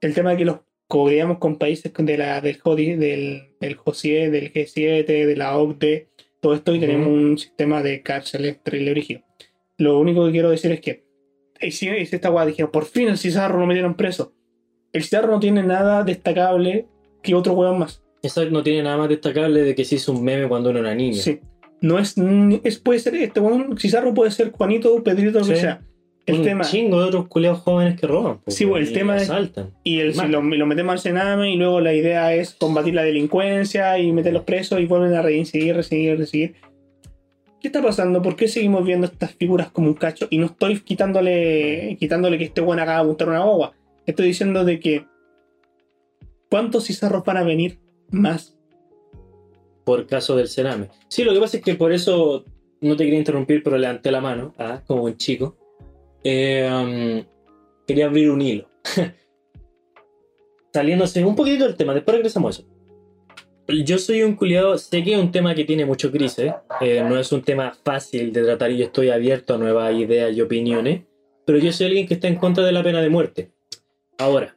El 0.00 0.14
tema 0.14 0.30
de 0.30 0.38
que 0.38 0.44
los 0.44 0.60
cogríamos 0.88 1.38
con 1.38 1.56
países 1.56 1.92
de 1.96 2.18
la, 2.18 2.40
del 2.40 2.58
JODI, 2.58 2.96
del, 2.96 3.42
del 3.60 3.76
JOSIE, 3.76 4.30
del 4.30 4.52
G7, 4.52 5.04
de 5.04 5.36
la 5.36 5.56
OCDE, 5.56 6.08
todo 6.40 6.54
esto 6.54 6.74
y 6.74 6.80
tenemos 6.80 7.06
un 7.06 7.38
sistema 7.38 7.82
de 7.82 8.02
cárceles 8.02 8.62
terrible 8.62 8.90
brígido. 8.92 9.20
Lo 9.78 9.98
único 9.98 10.26
que 10.26 10.32
quiero 10.32 10.50
decir 10.50 10.72
es 10.72 10.80
que 10.80 11.04
hice 11.60 12.02
esta 12.02 12.28
guay, 12.28 12.48
dijeron, 12.48 12.70
por 12.70 12.86
fin 12.86 13.08
el 13.08 13.18
Cizarro 13.18 13.60
lo 13.60 13.66
metieron 13.66 13.94
preso. 13.94 14.32
El 14.92 15.02
Cizarro 15.02 15.30
no 15.30 15.40
tiene 15.40 15.62
nada 15.62 16.02
destacable 16.02 16.86
que 17.22 17.34
otro 17.34 17.52
hueón 17.52 17.78
más. 17.78 18.02
Eso 18.22 18.44
no 18.46 18.62
tiene 18.62 18.82
nada 18.82 18.96
más 18.96 19.08
destacable 19.08 19.62
de 19.62 19.74
que 19.74 19.84
se 19.84 19.96
hizo 19.96 20.12
un 20.12 20.24
meme 20.24 20.48
cuando 20.48 20.70
uno 20.70 20.80
era 20.80 20.94
niño. 20.94 21.22
Sí. 21.22 21.40
No 21.82 21.98
es, 21.98 22.14
es 22.64 22.78
puede 22.78 22.98
ser 22.98 23.14
este 23.16 23.40
hueón, 23.40 23.76
Cizarro 23.78 24.12
puede 24.14 24.30
ser 24.30 24.50
Juanito, 24.52 25.02
Pedrito, 25.02 25.40
lo 25.40 25.46
que 25.46 25.54
Sí. 25.54 25.60
sea. 25.62 25.80
El 26.26 26.36
un 26.36 26.42
tema. 26.44 26.64
chingo 26.64 27.00
de 27.00 27.06
otros 27.06 27.26
culeados 27.28 27.60
jóvenes 27.60 27.98
que 27.98 28.06
roban. 28.06 28.38
po, 28.38 28.50
Sí, 28.50 28.64
bueno, 28.64 28.84
el 28.86 28.90
y 28.92 28.94
tema 28.94 29.16
es-. 29.16 29.32
Y 29.82 30.00
el, 30.00 30.14
si 30.14 30.28
lo, 30.28 30.42
lo 30.42 30.66
metemos 30.66 30.92
al 30.92 30.98
Sename 31.00 31.50
y 31.50 31.56
luego 31.56 31.80
la 31.80 31.94
idea 31.94 32.34
es 32.34 32.54
combatir 32.54 32.94
la 32.94 33.02
delincuencia 33.02 33.98
y 33.98 34.12
meterlos 34.12 34.44
presos 34.44 34.80
y 34.80 34.86
vuelven 34.86 35.14
a 35.14 35.22
reincidir, 35.22 35.72
reincidir, 35.74 36.16
reincidir. 36.18 36.54
¿Qué 37.60 37.68
está 37.68 37.82
pasando? 37.82 38.22
¿Por 38.22 38.36
qué 38.36 38.46
seguimos 38.48 38.84
viendo 38.86 39.06
estas 39.06 39.34
figuras 39.34 39.70
como 39.70 39.88
un 39.88 39.94
cacho? 39.94 40.26
Y 40.30 40.38
no 40.38 40.46
estoy 40.46 40.80
quitándole, 40.80 41.96
quitándole 41.98 42.38
que 42.38 42.44
este 42.44 42.60
bueno 42.60 42.82
acaba 42.82 43.00
de 43.00 43.06
montar 43.06 43.28
una 43.28 43.44
boba. 43.44 43.72
Estoy 44.06 44.26
diciendo 44.26 44.64
de 44.64 44.78
que 44.78 45.04
¿cuántos 46.50 46.84
cizarros 46.86 47.24
van 47.24 47.38
a 47.38 47.42
venir 47.42 47.78
más? 48.10 48.56
Por 49.84 50.06
caso 50.06 50.36
del 50.36 50.48
cename. 50.48 50.88
Sí, 51.08 51.24
lo 51.24 51.32
que 51.32 51.40
pasa 51.40 51.56
es 51.58 51.62
que 51.62 51.74
por 51.74 51.92
eso 51.92 52.44
no 52.80 52.96
te 52.96 53.04
quería 53.04 53.18
interrumpir, 53.18 53.62
pero 53.62 53.76
levanté 53.76 54.10
la 54.10 54.20
mano, 54.20 54.54
ah, 54.58 54.82
como 54.86 55.04
un 55.04 55.16
chico. 55.16 55.56
Eh, 56.22 56.68
um, 56.70 57.24
quería 57.86 58.06
abrir 58.06 58.30
un 58.30 58.40
hilo. 58.40 58.68
Saliéndose 60.72 61.24
un 61.24 61.34
poquitito 61.34 61.64
del 61.64 61.76
tema, 61.76 61.94
después 61.94 62.16
regresamos 62.16 62.58
a 62.58 62.60
eso. 62.60 62.70
Yo 63.84 63.98
soy 63.98 64.22
un 64.22 64.34
culiado, 64.34 64.76
sé 64.78 65.02
que 65.04 65.12
es 65.12 65.18
un 65.18 65.30
tema 65.30 65.54
que 65.54 65.64
tiene 65.64 65.84
mucho 65.84 66.10
crisis, 66.10 66.52
eh, 66.80 67.04
no 67.06 67.18
es 67.18 67.30
un 67.30 67.42
tema 67.42 67.72
fácil 67.84 68.32
de 68.32 68.42
tratar 68.42 68.72
y 68.72 68.78
yo 68.78 68.86
estoy 68.86 69.10
abierto 69.10 69.54
a 69.54 69.58
nuevas 69.58 69.94
ideas 69.94 70.36
y 70.36 70.40
opiniones, 70.40 71.02
pero 71.44 71.58
yo 71.58 71.72
soy 71.72 71.86
alguien 71.86 72.06
que 72.06 72.14
está 72.14 72.26
en 72.26 72.34
contra 72.34 72.64
de 72.64 72.72
la 72.72 72.82
pena 72.82 73.00
de 73.00 73.10
muerte. 73.10 73.52
Ahora, 74.18 74.56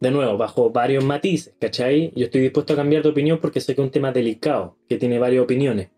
de 0.00 0.10
nuevo, 0.10 0.36
bajo 0.38 0.70
varios 0.70 1.04
matices, 1.04 1.54
¿cachai? 1.60 2.10
Yo 2.16 2.24
estoy 2.24 2.40
dispuesto 2.40 2.72
a 2.72 2.76
cambiar 2.76 3.02
de 3.02 3.10
opinión 3.10 3.38
porque 3.38 3.60
sé 3.60 3.74
que 3.74 3.82
es 3.82 3.84
un 3.84 3.92
tema 3.92 4.12
delicado, 4.12 4.78
que 4.88 4.96
tiene 4.96 5.18
varias 5.18 5.44
opiniones. 5.44 5.90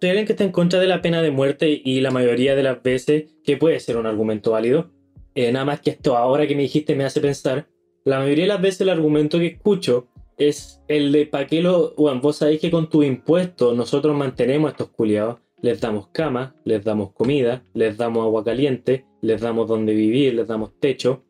Soy 0.00 0.10
alguien 0.10 0.26
que 0.26 0.32
está 0.32 0.44
en 0.44 0.52
contra 0.52 0.78
de 0.78 0.86
la 0.86 1.00
pena 1.00 1.22
de 1.22 1.30
muerte 1.30 1.80
y 1.82 2.00
la 2.00 2.10
mayoría 2.10 2.54
de 2.54 2.62
las 2.62 2.82
veces 2.82 3.34
que 3.42 3.56
puede 3.56 3.80
ser 3.80 3.96
un 3.96 4.06
argumento 4.06 4.50
válido. 4.50 4.90
Eh, 5.34 5.50
nada 5.50 5.64
más 5.64 5.80
que 5.80 5.90
esto 5.90 6.16
ahora 6.16 6.46
que 6.46 6.54
me 6.54 6.62
dijiste 6.62 6.94
me 6.94 7.04
hace 7.04 7.20
pensar, 7.20 7.66
la 8.04 8.18
mayoría 8.18 8.44
de 8.44 8.48
las 8.48 8.60
veces 8.60 8.82
el 8.82 8.90
argumento 8.90 9.38
que 9.38 9.46
escucho 9.46 10.08
es 10.36 10.82
el 10.88 11.10
de 11.10 11.26
¿para 11.26 11.46
qué 11.46 11.62
lo...? 11.62 11.94
Bueno, 11.96 12.20
vos 12.20 12.36
sabéis 12.36 12.60
que 12.60 12.70
con 12.70 12.88
tus 12.88 13.04
impuestos 13.06 13.76
nosotros 13.76 14.16
mantenemos 14.16 14.68
a 14.68 14.72
estos 14.72 14.90
culiados, 14.90 15.38
les 15.62 15.80
damos 15.80 16.08
cama, 16.08 16.54
les 16.64 16.84
damos 16.84 17.12
comida, 17.12 17.64
les 17.74 17.96
damos 17.96 18.24
agua 18.24 18.44
caliente, 18.44 19.04
les 19.20 19.40
damos 19.40 19.68
donde 19.68 19.94
vivir, 19.94 20.34
les 20.34 20.46
damos 20.46 20.72
techo. 20.78 21.24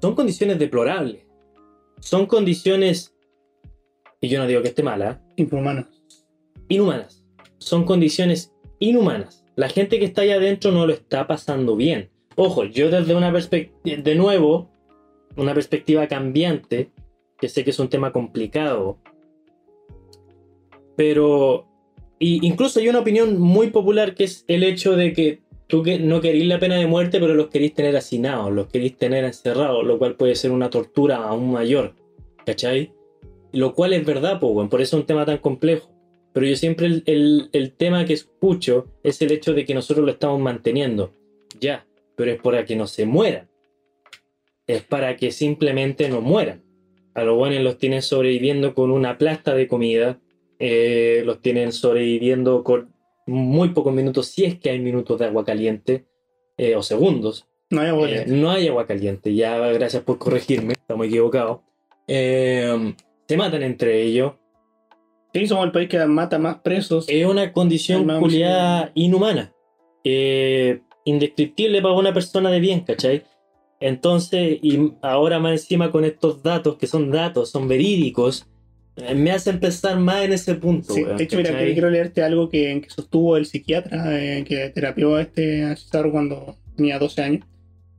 Son 0.00 0.14
condiciones 0.14 0.58
deplorables. 0.58 1.24
Son 2.00 2.26
condiciones, 2.26 3.14
y 4.20 4.28
yo 4.28 4.38
no 4.38 4.46
digo 4.46 4.62
que 4.62 4.68
esté 4.68 4.82
mala, 4.82 5.22
Inhumanos. 5.36 5.86
inhumanas. 6.68 7.24
Son 7.58 7.84
condiciones 7.84 8.52
inhumanas. 8.78 9.44
La 9.56 9.68
gente 9.68 9.98
que 9.98 10.04
está 10.04 10.22
allá 10.22 10.36
adentro 10.36 10.70
no 10.70 10.86
lo 10.86 10.92
está 10.92 11.26
pasando 11.26 11.76
bien. 11.76 12.10
Ojo, 12.36 12.64
yo 12.64 12.90
desde 12.90 13.14
una 13.14 13.32
perspectiva, 13.32 14.02
de 14.02 14.14
nuevo, 14.14 14.70
una 15.36 15.54
perspectiva 15.54 16.06
cambiante, 16.06 16.90
que 17.38 17.48
sé 17.48 17.64
que 17.64 17.70
es 17.70 17.78
un 17.78 17.88
tema 17.88 18.12
complicado, 18.12 18.98
pero 20.96 21.66
y 22.18 22.46
incluso 22.46 22.80
hay 22.80 22.88
una 22.88 23.00
opinión 23.00 23.38
muy 23.40 23.68
popular 23.70 24.14
que 24.14 24.24
es 24.24 24.44
el 24.48 24.62
hecho 24.62 24.96
de 24.96 25.12
que 25.12 25.40
tú 25.66 25.82
que 25.82 25.98
no 25.98 26.20
querís 26.20 26.46
la 26.46 26.58
pena 26.58 26.76
de 26.76 26.86
muerte, 26.86 27.18
pero 27.20 27.34
los 27.34 27.48
querís 27.48 27.74
tener 27.74 27.96
hacinados, 27.96 28.52
los 28.52 28.68
querís 28.68 28.96
tener 28.96 29.24
encerrados, 29.24 29.84
lo 29.84 29.98
cual 29.98 30.14
puede 30.16 30.34
ser 30.34 30.50
una 30.52 30.70
tortura 30.70 31.16
aún 31.16 31.52
mayor, 31.52 31.94
¿cachai? 32.44 32.92
Lo 33.52 33.74
cual 33.74 33.92
es 33.92 34.04
verdad, 34.06 34.38
bueno, 34.40 34.68
por 34.70 34.80
eso 34.80 34.96
es 34.96 35.00
un 35.00 35.06
tema 35.06 35.24
tan 35.24 35.38
complejo. 35.38 35.90
Pero 36.32 36.46
yo 36.46 36.56
siempre 36.56 36.86
el, 36.86 37.02
el- 37.06 37.48
el 37.52 37.72
tema 37.72 38.04
que 38.04 38.12
escucho 38.12 38.86
es 39.02 39.22
el 39.22 39.32
hecho 39.32 39.54
de 39.54 39.64
que 39.64 39.72
nosotros 39.74 40.04
lo 40.04 40.12
estamos 40.12 40.38
manteniendo. 40.38 41.12
Ya, 41.58 41.86
pero 42.14 42.30
es 42.30 42.40
para 42.40 42.64
que 42.66 42.76
no 42.76 42.86
se 42.86 43.06
mueran. 43.06 43.48
Es 44.66 44.82
para 44.82 45.16
que 45.16 45.30
simplemente 45.32 46.08
no 46.10 46.20
mueran. 46.20 46.62
A 47.14 47.24
los 47.24 47.36
buenos 47.38 47.62
los 47.62 47.78
tienen 47.78 48.02
sobreviviendo 48.02 48.74
con 48.74 48.90
una 48.90 49.16
plasta 49.16 49.54
de 49.54 49.66
comida. 49.66 50.20
Eh, 50.58 51.22
los 51.24 51.40
tienen 51.40 51.72
sobreviviendo 51.72 52.62
con 52.64 52.92
muy 53.26 53.70
pocos 53.70 53.92
minutos, 53.92 54.28
si 54.28 54.44
es 54.44 54.58
que 54.58 54.70
hay 54.70 54.78
minutos 54.80 55.18
de 55.18 55.26
agua 55.26 55.44
caliente 55.44 56.06
eh, 56.56 56.76
o 56.76 56.82
segundos. 56.82 57.46
No 57.70 57.80
hay 57.80 57.88
agua 57.88 58.06
Eh, 58.08 58.10
caliente. 58.10 58.32
no 58.40 58.50
hay 58.50 58.68
agua 58.68 58.86
caliente, 58.86 59.34
ya 59.34 59.58
gracias 59.72 60.02
por 60.04 60.18
corregirme, 60.18 60.72
estamos 60.74 61.06
equivocados. 61.06 61.60
Eh, 62.06 62.94
se 63.28 63.36
matan 63.36 63.62
entre 63.64 64.02
ellos. 64.02 64.34
Sí, 65.34 65.46
somos 65.46 65.66
el 65.66 65.72
país 65.72 65.88
que 65.88 65.98
mata 66.06 66.38
más 66.38 66.58
presos. 66.60 67.06
Es 67.08 67.26
una 67.26 67.52
condición 67.52 68.06
culiada 68.20 68.92
inhumana. 68.94 69.52
Eh, 70.04 70.80
indescriptible 71.04 71.82
para 71.82 71.94
una 71.94 72.14
persona 72.14 72.50
de 72.50 72.60
bien, 72.60 72.80
¿cachai? 72.80 73.24
Entonces, 73.80 74.58
y 74.62 74.92
ahora 75.02 75.38
más 75.38 75.52
encima 75.52 75.90
con 75.90 76.04
estos 76.04 76.42
datos, 76.42 76.76
que 76.78 76.86
son 76.86 77.10
datos, 77.10 77.50
son 77.50 77.68
verídicos, 77.68 78.46
me 79.14 79.30
hacen 79.30 79.60
pensar 79.60 79.98
más 79.98 80.24
en 80.24 80.32
ese 80.32 80.54
punto. 80.54 80.92
Sí, 80.94 81.02
weón, 81.04 81.16
de 81.16 81.24
hecho, 81.24 81.36
mira, 81.36 81.56
que 81.58 81.72
quiero 81.72 81.90
leerte 81.90 82.22
algo 82.22 82.48
que, 82.48 82.80
que 82.82 82.88
sostuvo 82.90 83.36
el 83.36 83.46
psiquiatra 83.46 84.18
eh, 84.22 84.44
que 84.46 84.70
terapió 84.70 85.16
a 85.16 85.22
este 85.22 85.64
a 85.64 85.76
César 85.76 86.10
cuando 86.10 86.56
tenía 86.76 86.98
12 86.98 87.22
años. 87.22 87.46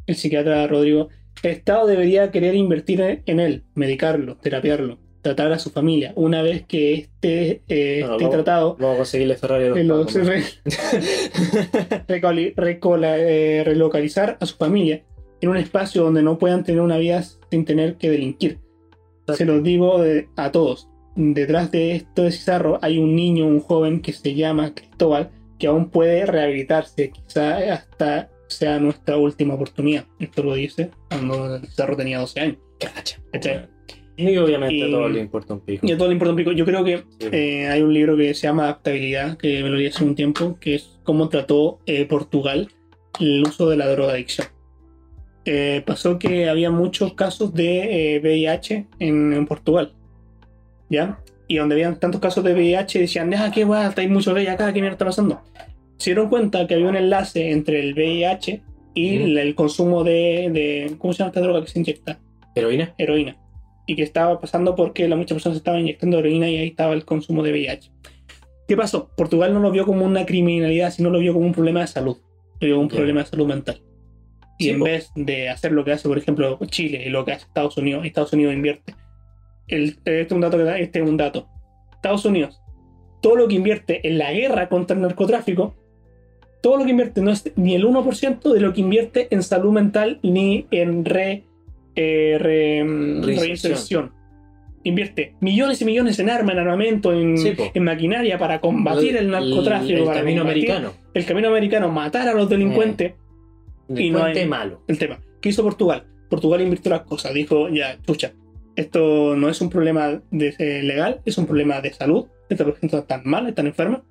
El 0.06 0.16
psiquiatra 0.16 0.66
Rodrigo. 0.68 1.10
El 1.44 1.52
Estado 1.52 1.86
debería 1.86 2.32
querer 2.32 2.56
invertir 2.56 3.22
en 3.26 3.40
él, 3.40 3.64
medicarlo, 3.76 4.38
terapiarlo, 4.38 4.98
tratar 5.22 5.52
a 5.52 5.60
su 5.60 5.70
familia. 5.70 6.14
Una 6.16 6.42
vez 6.42 6.64
que 6.66 6.94
esté, 6.96 7.62
eh, 7.68 8.00
Bueno, 8.00 8.14
esté 8.14 8.24
vamos- 8.24 8.32
tratado, 8.32 8.76
Vamos 8.80 8.96
a 8.96 8.98
conseguirle 8.98 9.36
Ferrari 9.36 9.66
a 9.66 9.68
los 9.70 9.78
eh, 9.78 9.84
lo- 9.84 10.00
pacos, 10.06 10.16
¿no? 10.16 10.24
re- 12.08 12.54
recola- 12.56 13.18
eh, 13.20 13.64
relocalizar 13.64 14.38
a 14.40 14.46
su 14.46 14.56
familia 14.56 15.04
en 15.42 15.50
un 15.50 15.58
espacio 15.58 16.04
donde 16.04 16.24
no 16.24 16.40
puedan 16.40 16.64
tener 16.64 16.82
una 16.82 16.98
vida 16.98 17.24
sin 17.52 17.66
tener 17.66 17.96
que 17.98 18.10
delinquir. 18.10 18.58
Se 19.36 19.46
los 19.46 19.64
digo 19.64 20.02
de- 20.02 20.30
a 20.36 20.52
todos. 20.52 20.88
Detrás 21.16 21.72
de 21.72 21.96
esto 21.96 22.24
de 22.24 22.32
Cizarro 22.32 22.80
hay 22.82 22.98
un 23.00 23.16
niño, 23.16 23.48
un 23.48 23.60
joven 23.60 24.02
que 24.02 24.14
se 24.14 24.36
llama 24.36 24.74
Cristóbal, 24.76 25.32
que 25.58 25.68
aún 25.68 25.90
puede 25.90 26.26
rehabilitarse. 26.26 27.12
Quizá 27.12 27.58
hasta 27.74 28.30
sea 28.48 28.80
nuestra 28.80 29.18
última 29.18 29.56
oportunidad. 29.56 30.06
Esto 30.20 30.44
lo 30.44 30.54
dice 30.54 30.92
cuando 31.10 31.60
Cizarro 31.62 31.98
tenía 31.98 32.20
12 32.20 32.40
años. 32.40 32.58
Cacha. 32.80 33.20
¿Cachai? 33.34 33.68
Y 34.16 34.36
obviamente 34.38 34.76
Y- 34.76 34.82
a 34.84 34.90
todos 34.90 35.12
les 35.12 35.22
importa 35.24 35.54
un 35.56 35.60
pico. 35.62 35.86
Y 35.86 35.92
a 35.92 35.98
todo 35.98 36.08
le 36.08 36.14
importa 36.14 36.32
un 36.32 36.38
pico. 36.38 36.52
Yo 36.52 36.66
creo 36.66 36.84
que 36.84 36.98
Sí. 37.20 37.28
eh, 37.32 37.68
hay 37.68 37.82
un 37.82 37.94
libro 37.94 38.16
que 38.18 38.34
se 38.34 38.48
llama 38.48 38.64
Adaptabilidad, 38.64 39.38
que 39.38 39.62
me 39.64 39.70
lo 39.70 39.76
leí 39.76 39.88
hace 39.88 40.04
un 40.04 40.16
tiempo, 40.16 40.58
que 40.60 40.76
es 40.76 41.00
cómo 41.04 41.30
trató 41.30 41.80
eh, 41.86 42.06
Portugal 42.06 42.70
el 43.20 43.42
uso 43.44 43.70
de 43.70 43.78
la 43.78 43.88
drogadicción. 43.88 44.48
Eh, 45.50 45.82
pasó 45.86 46.20
que 46.20 46.50
había 46.50 46.70
muchos 46.70 47.14
casos 47.14 47.54
de 47.54 48.16
eh, 48.16 48.20
VIH 48.20 48.86
en, 49.00 49.32
en 49.34 49.46
Portugal. 49.46 49.94
¿Ya? 50.90 51.20
Y 51.48 51.56
donde 51.58 51.76
habían 51.76 52.00
tantos 52.00 52.20
casos 52.20 52.44
de 52.44 52.54
VIH 52.54 53.00
decían, 53.00 53.30
deja 53.30 53.50
que 53.52 53.64
guay, 53.64 53.90
hay 53.96 54.08
mucho 54.10 54.34
VIH 54.34 54.50
acá, 54.52 54.74
¿qué 54.74 54.82
mierda 54.82 54.94
está 54.96 55.06
pasando? 55.06 55.42
Se 55.98 56.10
dieron 56.12 56.28
cuenta 56.30 56.68
que 56.68 56.74
había 56.76 56.88
un 56.90 56.98
enlace 56.98 57.52
entre 57.52 57.80
el 57.80 57.94
VIH 57.94 58.62
y 58.94 59.18
Ujú. 59.20 59.28
el, 59.38 59.56
consumo 59.56 60.04
de, 60.04 60.50
de- 60.52 60.96
¿Cómo 60.98 61.14
se 61.14 61.20
llama 61.20 61.30
esta 61.30 61.42
droga 61.42 61.62
que 61.62 61.68
se 61.72 61.80
inyecta? 61.80 62.20
¿Heroína? 62.56 62.94
Heroína. 62.98 63.38
y 63.90 63.96
que 63.96 64.04
estaba 64.04 64.42
pasando 64.42 64.76
porque 64.76 65.08
la, 65.08 65.16
muchas 65.16 65.36
personas 65.36 65.58
estaban 65.60 65.80
inyectando 65.80 66.20
heroína 66.20 66.50
y 66.50 66.58
ahí 66.58 66.68
estaba 66.68 66.94
el 66.94 67.06
consumo 67.06 67.42
de 67.42 67.52
VIH. 67.52 67.90
¿Qué 68.68 68.76
pasó? 68.76 69.10
Portugal 69.16 69.54
no 69.54 69.62
lo 69.62 69.72
vio 69.72 69.86
como 69.86 70.04
una 70.04 70.26
criminalidad, 70.26 70.92
sino 70.92 71.10
lo 71.10 71.20
vio 71.20 71.32
como 71.34 71.46
un 71.46 71.54
problema 71.54 71.80
de 71.80 71.88
salud, 71.88 72.18
lo 72.60 72.66
vio 72.68 72.76
como 72.76 72.84
un 72.84 72.90
Ya. 72.90 72.96
problema 72.98 73.22
de 73.24 73.28
salud 73.30 73.48
mental. 73.48 73.80
Y 74.58 74.66
Sí, 74.66 74.70
en 74.72 74.80
vez 74.82 75.12
de 75.16 75.50
hacer 75.50 75.72
lo 75.72 75.84
que 75.86 75.92
hace, 75.92 76.08
por 76.08 76.18
ejemplo, 76.18 76.58
Chile 76.68 77.04
y 77.06 77.10
lo 77.10 77.24
que 77.26 77.34
hace 77.34 77.46
Estados 77.46 77.78
Unidos, 77.78 78.06
Estados 78.06 78.34
Unidos 78.34 78.54
invierte. 78.56 78.96
El, 79.68 79.84
este 79.90 80.22
es 80.22 80.32
un 80.32 80.42
dato 80.42 80.58
que 80.58 80.64
da- 80.64 80.80
este 80.80 81.00
es 81.00 81.08
un 81.08 81.18
dato. 81.18 81.48
Estados 81.94 82.26
Unidos, 82.26 82.60
todo 83.22 83.36
lo 83.36 83.48
que 83.48 83.56
invierte 83.56 84.08
en 84.08 84.18
la 84.18 84.32
guerra 84.34 84.68
contra 84.70 84.96
el 84.96 85.02
narcotráfico, 85.04 85.76
todo 86.62 86.78
lo 86.78 86.86
que 86.86 86.92
invierte 86.92 87.22
no 87.22 87.32
es 87.32 87.52
ni 87.56 87.76
el 87.76 87.86
1% 87.86 88.52
de 88.54 88.60
lo 88.60 88.74
que 88.74 88.82
invierte 88.82 89.28
en 89.30 89.44
salud 89.44 89.72
mental 89.72 90.20
ni 90.24 90.66
en 90.72 91.06
re, 91.06 91.44
eh, 91.96 92.38
re- 92.40 92.84
mm, 92.84 93.24
Reinserción. 93.24 94.12
Invierte 94.84 95.36
millones 95.42 95.82
y 95.82 95.86
millones 95.86 96.18
en 96.20 96.30
armas, 96.30 96.54
en 96.54 96.60
armamento, 96.60 97.12
en, 97.14 97.38
Sí, 97.38 97.52
po. 97.52 97.64
en 97.74 97.84
maquinaria 97.84 98.38
para 98.38 98.62
combatir 98.62 99.18
el, 99.18 99.30
narcotráfico, 99.30 100.00
El, 100.00 100.06
para 100.06 100.20
camino 100.20 100.42
americano. 100.44 100.94
el 101.14 101.26
camino 101.26 101.50
americano, 101.50 101.90
matar 101.92 102.28
a 102.28 102.34
los 102.34 102.48
delincuentes. 102.50 103.14
Y 103.96 104.10
no 104.10 104.24
hay- 104.24 104.46
malo. 104.46 104.84
El 104.88 104.98
tema. 104.98 105.20
¿Qué 105.42 105.50
hizo 105.50 105.64
Portugal? 105.64 106.06
Portugal 106.30 106.62
invirtió 106.62 106.92
las 106.92 107.02
cosas. 107.02 107.34
Dijo, 107.34 107.70
ya, 107.70 107.98
chucha, 108.02 108.34
esto 108.76 109.36
no 109.36 109.50
es 109.50 109.62
un 109.62 109.70
problema 109.70 110.22
de, 110.32 110.56
eh, 110.60 110.84
legal, 110.84 111.22
es 111.26 111.38
un 111.38 111.46
problema 111.46 111.82
de 111.82 111.94
salud. 111.94 112.28
Estas 112.50 112.68
personas 112.68 112.94
están 112.94 113.22
mal, 113.26 113.48
están 113.48 113.68
enfermas. 113.68 114.02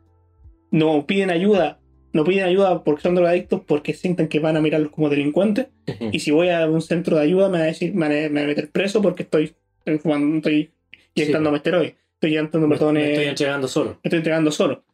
No 0.70 1.06
piden 1.06 1.30
ayuda, 1.30 1.78
no 2.12 2.24
piden 2.24 2.44
ayuda 2.44 2.82
porque 2.82 3.02
son 3.02 3.14
drogadictos, 3.14 3.62
porque 3.66 3.94
sienten 3.94 4.28
que 4.28 4.40
van 4.40 4.56
a 4.56 4.60
mirarlos 4.60 4.90
como 4.90 5.08
delincuentes. 5.08 5.68
Y 6.12 6.20
si 6.20 6.30
voy 6.30 6.48
a 6.48 6.66
un 6.66 6.82
centro 6.82 7.16
de 7.16 7.22
ayuda, 7.22 7.48
me 7.48 7.58
van 7.58 7.62
a 7.62 7.66
decir, 7.66 7.94
me 7.94 8.28
van 8.28 8.38
a, 8.38 8.46
meter 8.46 8.70
preso 8.70 9.00
porque 9.00 9.22
estoy 9.22 9.54
fumando, 10.02 10.36
estoy 10.38 10.72
inyectándome 11.14 11.58
esteroides. 11.58 11.94
Estoy 12.14 12.32
Me, 12.32 12.74
estoy 12.74 13.24
entregando 13.26 13.68
solo. 13.68 13.90
me 13.90 14.00
estoy 14.04 14.18
entregando 14.18 14.50
solo. 14.50 14.84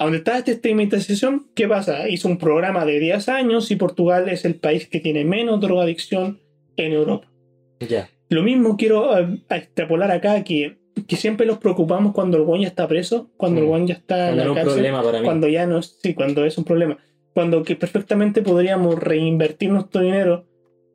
A 0.00 0.04
donde 0.04 0.18
está 0.18 0.38
esta 0.38 0.52
estigmatización, 0.52 1.48
¿qué 1.54 1.68
pasa? 1.68 2.08
Hizo 2.08 2.26
un 2.26 2.38
programa 2.38 2.86
de 2.86 2.98
10 2.98 3.28
años 3.28 3.70
y 3.70 3.76
Portugal 3.76 4.30
es 4.30 4.46
el 4.46 4.54
país 4.54 4.88
que 4.88 4.98
tiene 4.98 5.26
menos 5.26 5.60
drogadicción 5.60 6.40
en 6.78 6.92
Europa. 6.94 7.30
Ya. 7.86 8.08
Lo 8.30 8.42
mismo 8.42 8.78
quiero 8.78 9.18
eh, 9.18 9.42
extrapolar 9.50 10.10
acá, 10.10 10.42
que, 10.42 10.78
que 11.06 11.16
siempre 11.16 11.46
nos 11.46 11.58
preocupamos 11.58 12.14
cuando 12.14 12.38
el 12.38 12.44
buen 12.44 12.62
ya 12.62 12.68
está 12.68 12.88
preso, 12.88 13.30
cuando 13.36 13.60
el 13.60 13.66
Mm. 13.66 13.68
buen 13.68 13.86
ya 13.88 13.94
está 13.94 14.30
en 14.30 14.36
Cuando 14.36 14.42
era 14.42 14.48
la 14.48 14.54
cárcel, 14.54 14.72
problema 14.74 15.02
para 15.02 15.18
mí. 15.18 15.24
cuando 15.26 15.48
ya 15.48 15.66
no 15.66 15.78
es, 15.78 15.98
sí, 16.02 16.14
cuando 16.14 16.46
es 16.46 16.56
un 16.56 16.64
problema. 16.64 16.96
Cuando 17.34 17.62
que 17.62 17.76
perfectamente 17.76 18.40
podríamos 18.40 18.98
reinvertir 18.98 19.70
nuestro 19.70 20.00
dinero 20.00 20.46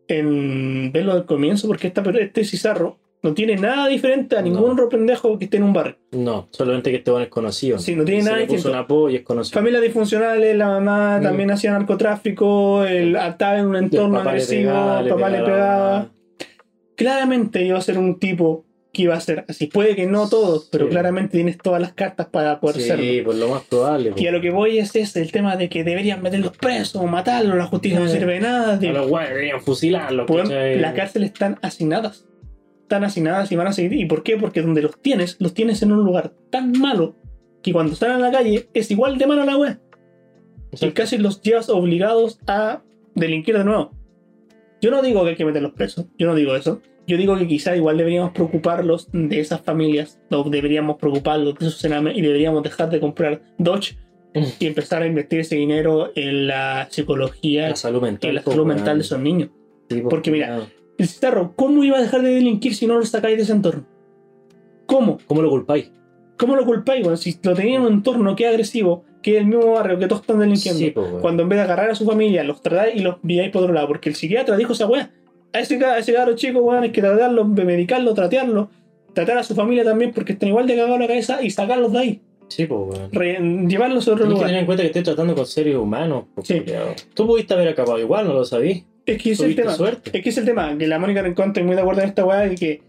en 0.07 0.91
verlo 0.91 1.13
del 1.13 1.25
comienzo, 1.25 1.67
porque 1.67 1.85
esta, 1.87 2.01
este 2.19 2.43
cizarro 2.43 2.97
no 3.25 3.33
tiene 3.33 3.55
nada 3.57 3.87
diferente 3.87 4.37
a 4.37 4.41
No. 4.41 4.45
ningún 4.47 4.71
otro 4.71 4.87
pendejo 4.87 5.37
que 5.37 5.45
esté 5.45 5.57
en 5.57 5.63
un 5.63 5.73
barrio. 5.73 5.97
No, 6.11 6.47
solamente 6.51 6.91
que 6.91 6.97
este 6.97 7.11
bueno 7.11 7.23
es 7.25 7.29
conocido. 7.31 7.79
Sí, 7.79 7.95
no 7.95 8.05
tiene 8.05 8.23
nada 8.23 8.37
distinto. 8.37 8.69
un 8.69 8.75
apodo 8.75 9.09
y 9.09 9.15
es 9.17 9.23
conocido. 9.23 9.59
Familias 9.59 9.81
disfuncionales, 9.81 10.55
la 10.55 10.67
mamá 10.67 11.17
Mm. 11.19 11.23
también 11.23 11.51
hacía 11.51 11.71
narcotráfico, 11.71 12.85
el 12.85 13.15
estaba 13.15 13.57
en 13.59 13.65
un 13.65 13.75
entorno 13.75 14.19
agresivo, 14.19 14.99
el 14.99 15.09
papá 15.09 15.29
le 15.29 15.39
pegaba. 15.41 16.07
Claramente 16.95 17.63
iba 17.63 17.77
a 17.77 17.81
ser 17.81 17.97
un 17.97 18.19
tipo 18.19 18.63
que 18.93 19.01
iba 19.01 19.15
a 19.15 19.19
ser 19.19 19.43
así. 19.49 19.67
Puede 19.67 19.93
que 19.93 20.05
no 20.07 20.29
todos, 20.29 20.69
pero 20.71 20.85
Sí. 20.85 20.91
claramente 20.91 21.35
tienes 21.35 21.57
todas 21.57 21.81
las 21.81 21.91
cartas 21.91 22.27
para 22.27 22.61
poder 22.61 22.77
Sí, 22.77 22.83
serlo. 22.87 23.23
por 23.25 23.35
lo 23.35 23.49
más 23.49 23.63
probable. 23.63 24.13
Y 24.15 24.27
a 24.27 24.31
lo 24.31 24.39
que 24.39 24.51
voy 24.51 24.77
es 24.77 24.95
ese, 24.95 25.21
el 25.21 25.33
tema 25.33 25.57
de 25.57 25.67
que 25.67 25.83
deberían 25.83 26.21
meterlos 26.23 26.55
presos 26.55 27.01
o 27.01 27.05
matarlos, 27.05 27.57
la 27.57 27.65
justicia 27.65 27.99
no 27.99 28.05
Eh. 28.05 28.09
sirve 28.09 28.35
de 28.35 28.39
nada. 28.39 28.75
A 28.75 28.81
los 28.93 29.09
guayos 29.09 29.29
deberían 29.31 29.61
fusilarlos. 29.61 30.29
Las 30.49 30.93
cárceles 30.93 31.31
están 31.33 31.57
hacinadas. 31.61 32.23
Están 32.85 33.03
hacinadas 33.03 33.51
y 33.51 33.55
van 33.55 33.65
a 33.67 33.73
seguir. 33.73 33.93
¿Y 33.93 34.05
por 34.05 34.21
qué? 34.21 34.37
Porque 34.37 34.61
donde 34.61 34.83
los 34.83 35.01
tienes, 35.01 35.37
los 35.39 35.55
tienes 35.55 35.81
en 35.81 35.91
un 35.91 36.03
lugar 36.05 36.33
tan 36.51 36.71
malo 36.71 37.15
que 37.63 37.73
cuando 37.73 37.95
salen 37.95 38.17
a 38.17 38.19
la 38.19 38.31
calle 38.31 38.69
es 38.75 38.91
igual 38.91 39.17
de 39.17 39.25
malo 39.25 39.43
la 39.43 39.57
wea. 39.57 39.79
Y 40.79 40.91
casi 40.91 41.17
los 41.17 41.41
llevas 41.41 41.69
obligados 41.69 42.39
a 42.45 42.83
delinquir 43.15 43.57
de 43.57 43.63
nuevo. 43.63 43.91
Yo 44.81 44.91
no 44.91 45.01
digo 45.01 45.23
que 45.23 45.31
hay 45.31 45.35
que 45.35 45.45
meterlos 45.45 45.71
presos, 45.73 46.05
yo 46.17 46.27
no 46.27 46.35
digo 46.35 46.55
eso. 46.55 46.79
Yo 47.07 47.17
digo 47.17 47.35
que 47.37 47.47
quizá 47.47 47.75
igual 47.75 47.97
deberíamos 47.97 48.31
preocuparlos 48.33 49.09
de 49.11 49.39
esas 49.39 49.61
familias, 49.61 50.19
o 50.29 50.47
deberíamos 50.47 50.97
preocuparlos 50.97 51.57
de 51.57 51.67
esos 51.67 51.83
enames 51.85 52.17
y 52.17 52.21
deberíamos 52.21 52.61
dejar 52.61 52.89
de 52.89 52.99
comprar 52.99 53.41
Dodge 53.57 53.97
y 54.59 54.67
empezar 54.67 55.01
a 55.01 55.07
invertir 55.07 55.39
ese 55.39 55.55
dinero 55.55 56.11
en 56.15 56.47
la 56.47 56.87
psicología 56.91 57.69
La 57.69 57.75
salud 57.75 58.01
mental. 58.01 58.29
y 58.31 58.33
la 58.33 58.43
salud 58.43 58.65
mental 58.65 58.97
de 58.97 59.03
esos 59.03 59.19
niños. 59.19 59.49
Sí, 59.89 60.01
po, 60.01 60.09
porque 60.09 60.29
mira. 60.29 60.67
El 60.97 61.07
citarro, 61.07 61.53
¿cómo 61.55 61.83
iba 61.83 61.97
a 61.97 62.01
dejar 62.01 62.21
de 62.21 62.29
delinquir 62.33 62.75
si 62.75 62.87
no 62.87 62.97
lo 62.97 63.05
sacáis 63.05 63.37
de 63.37 63.43
ese 63.43 63.51
entorno? 63.51 63.85
¿Cómo? 64.85 65.17
¿Cómo 65.27 65.41
lo 65.41 65.49
culpáis? 65.49 65.91
¿Cómo 66.37 66.55
lo 66.55 66.65
culpáis? 66.65 67.01
Bueno, 67.03 67.17
si 67.17 67.37
lo 67.43 67.53
tenía 67.53 67.75
en 67.77 67.81
un 67.83 67.93
entorno 67.93 68.35
que 68.35 68.43
es 68.45 68.49
agresivo, 68.49 69.03
que 69.21 69.31
es 69.35 69.37
el 69.41 69.47
mismo 69.47 69.73
barrio 69.73 69.97
que 69.97 70.07
todos 70.07 70.21
están 70.21 70.39
delinquiendo. 70.39 70.79
Sí, 70.79 70.93
weón. 70.95 71.21
Cuando 71.21 71.43
en 71.43 71.49
vez 71.49 71.57
de 71.57 71.63
agarrar 71.63 71.89
a 71.89 71.95
su 71.95 72.05
familia, 72.05 72.43
los 72.43 72.61
tratáis 72.61 72.95
y 72.95 72.99
los 72.99 73.15
enviáis 73.23 73.51
por 73.51 73.63
otro 73.63 73.73
lado. 73.73 73.87
Porque 73.87 74.09
el 74.09 74.15
psiquiatra 74.15 74.55
dijo 74.57 74.73
esa 74.73 74.85
weá. 74.85 75.11
A 75.53 75.59
ese, 75.59 75.83
a 75.85 75.97
ese 75.97 76.13
cabro 76.13 76.35
chico, 76.35 76.59
weón, 76.59 76.83
hay 76.83 76.91
que 76.91 77.01
tratarlo, 77.01 77.45
medicarlo, 77.45 78.13
tratearlo. 78.13 78.69
Tratar 79.13 79.37
a 79.37 79.43
su 79.43 79.55
familia 79.55 79.83
también 79.85 80.11
porque 80.13 80.33
están 80.33 80.49
igual 80.49 80.67
de 80.67 80.75
cagados 80.75 80.99
la 80.99 81.07
cabeza 81.07 81.41
y 81.41 81.49
sacarlos 81.49 81.91
de 81.93 81.99
ahí. 81.99 82.21
Sí, 82.49 82.65
weón. 82.65 83.09
Re- 83.11 83.39
llevarlos 83.67 84.07
a 84.07 84.11
otro 84.11 84.25
Tienes 84.25 84.27
que 84.27 84.29
lugar. 84.33 84.47
tener 84.47 84.59
en 84.59 84.65
cuenta 84.65 84.81
que 84.83 84.87
estoy 84.87 85.03
tratando 85.03 85.33
con 85.35 85.45
seres 85.45 85.75
humanos. 85.77 86.25
po, 86.35 86.43
Sí. 86.43 86.61
Tú 87.13 87.25
pudiste 87.25 87.53
haber 87.53 87.69
acabado 87.69 87.97
igual, 87.99 88.27
no 88.27 88.33
lo 88.33 88.45
sabí. 88.45 88.85
Es 89.05 89.21
que 89.21 89.31
es 89.31 89.39
el 89.39 89.55
tema. 89.55 89.73
suerte. 89.73 90.11
Es 90.17 90.23
que 90.23 90.29
es 90.29 90.37
el 90.37 90.45
tema, 90.45 90.77
que 90.77 90.87
la 90.87 90.99
Mónica 90.99 91.21
Rincón 91.21 91.47
estoy 91.49 91.63
muy 91.63 91.75
de 91.75 91.81
acuerdo 91.81 92.01
en 92.01 92.09
esta 92.09 92.25
weá 92.25 92.39
de 92.41 92.55
que 92.55 92.81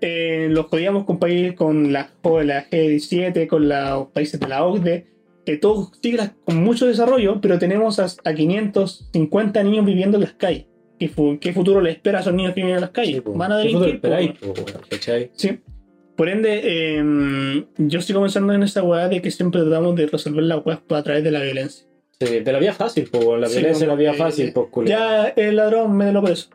eh, 0.00 0.48
los 0.50 0.66
podíamos 0.66 1.04
comparar 1.04 1.54
con 1.54 1.92
la, 1.92 2.10
con 2.20 2.46
la 2.46 2.68
G17, 2.68 3.46
con 3.46 3.68
los 3.68 4.08
países 4.08 4.38
de 4.40 4.48
la 4.48 4.64
OCDE, 4.64 5.06
que 5.46 5.56
todos 5.56 5.90
siglas 6.02 6.32
con 6.44 6.56
mucho 6.62 6.86
desarrollo, 6.86 7.40
pero 7.40 7.58
tenemos 7.58 7.98
a, 7.98 8.06
a 8.24 8.34
550 8.34 9.62
niños 9.62 9.84
viviendo 9.86 10.16
en 10.18 10.22
las 10.24 10.32
calles. 10.34 10.66
¿Qué, 10.98 11.08
fu- 11.08 11.38
qué 11.40 11.52
futuro 11.52 11.80
les 11.80 11.96
espera 11.96 12.18
a 12.18 12.20
esos 12.20 12.34
niños 12.34 12.54
que 12.54 12.60
viven 12.60 12.76
en 12.76 12.80
las 12.82 12.90
calles? 12.90 13.16
Sí. 13.16 13.22
Van 13.26 13.52
a 13.52 13.62
¿Qué 13.62 13.68
futuro 13.70 13.86
delinquir. 13.86 14.08
Sí. 15.34 15.58
Por 16.16 16.28
ende, 16.28 16.60
eh, 16.62 17.64
yo 17.78 18.00
sigo 18.00 18.20
pensando 18.20 18.52
en 18.52 18.62
esa 18.62 18.82
weá 18.84 19.08
de 19.08 19.20
que 19.20 19.30
siempre 19.32 19.62
tratamos 19.62 19.96
de 19.96 20.06
resolver 20.06 20.44
las 20.44 20.64
weas 20.64 20.80
a 20.88 21.02
través 21.02 21.24
de 21.24 21.30
la 21.32 21.40
violencia. 21.42 21.86
Sí, 22.20 22.40
de 22.40 22.52
la 22.52 22.58
vía 22.58 22.72
fácil, 22.72 23.08
weón. 23.12 23.40
La 23.40 23.48
Sí, 23.48 23.58
violencia 23.58 23.84
es 23.84 23.88
la 23.88 23.94
vía 23.94 24.12
que 24.12 24.18
fácil, 24.18 24.52
po, 24.52 24.70
culiao. 24.70 24.98
Ya 25.00 25.28
el 25.36 25.56
ladrón, 25.56 25.96
mételo 25.96 26.22
preso. 26.22 26.48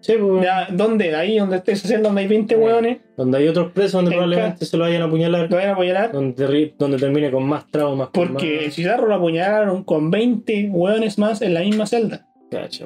Sí, 0.00 0.14
weón. 0.16 0.42
Ya, 0.42 0.68
¿dónde? 0.70 1.14
Ahí 1.14 1.38
donde 1.38 1.56
estés 1.56 1.84
haciendo, 1.84 2.08
donde 2.08 2.22
hay 2.22 2.28
20 2.28 2.54
Sí. 2.54 2.60
hueones, 2.60 2.98
Donde 3.16 3.38
hay 3.38 3.48
otros 3.48 3.72
presos 3.72 3.92
donde 3.94 4.10
En 4.10 4.16
probablemente 4.18 4.64
se 4.66 4.76
lo 4.76 4.84
vayan 4.84 5.02
a 5.02 5.04
apuñalar. 5.06 5.48
lo 5.50 5.56
vayan 5.56 5.70
a 5.70 5.72
apoyar. 5.74 6.12
Donde, 6.12 6.74
donde 6.78 6.98
termine 6.98 7.30
con 7.30 7.44
más 7.48 7.66
traumas. 7.70 8.08
Porque 8.12 8.64
el 8.66 8.72
Cizarro 8.72 9.06
lo 9.08 9.14
apuñalaron 9.14 9.84
con 9.84 10.10
20 10.10 10.68
hueones 10.70 11.18
más 11.18 11.40
en 11.42 11.54
la 11.54 11.60
misma 11.60 11.86
celda. 11.86 12.26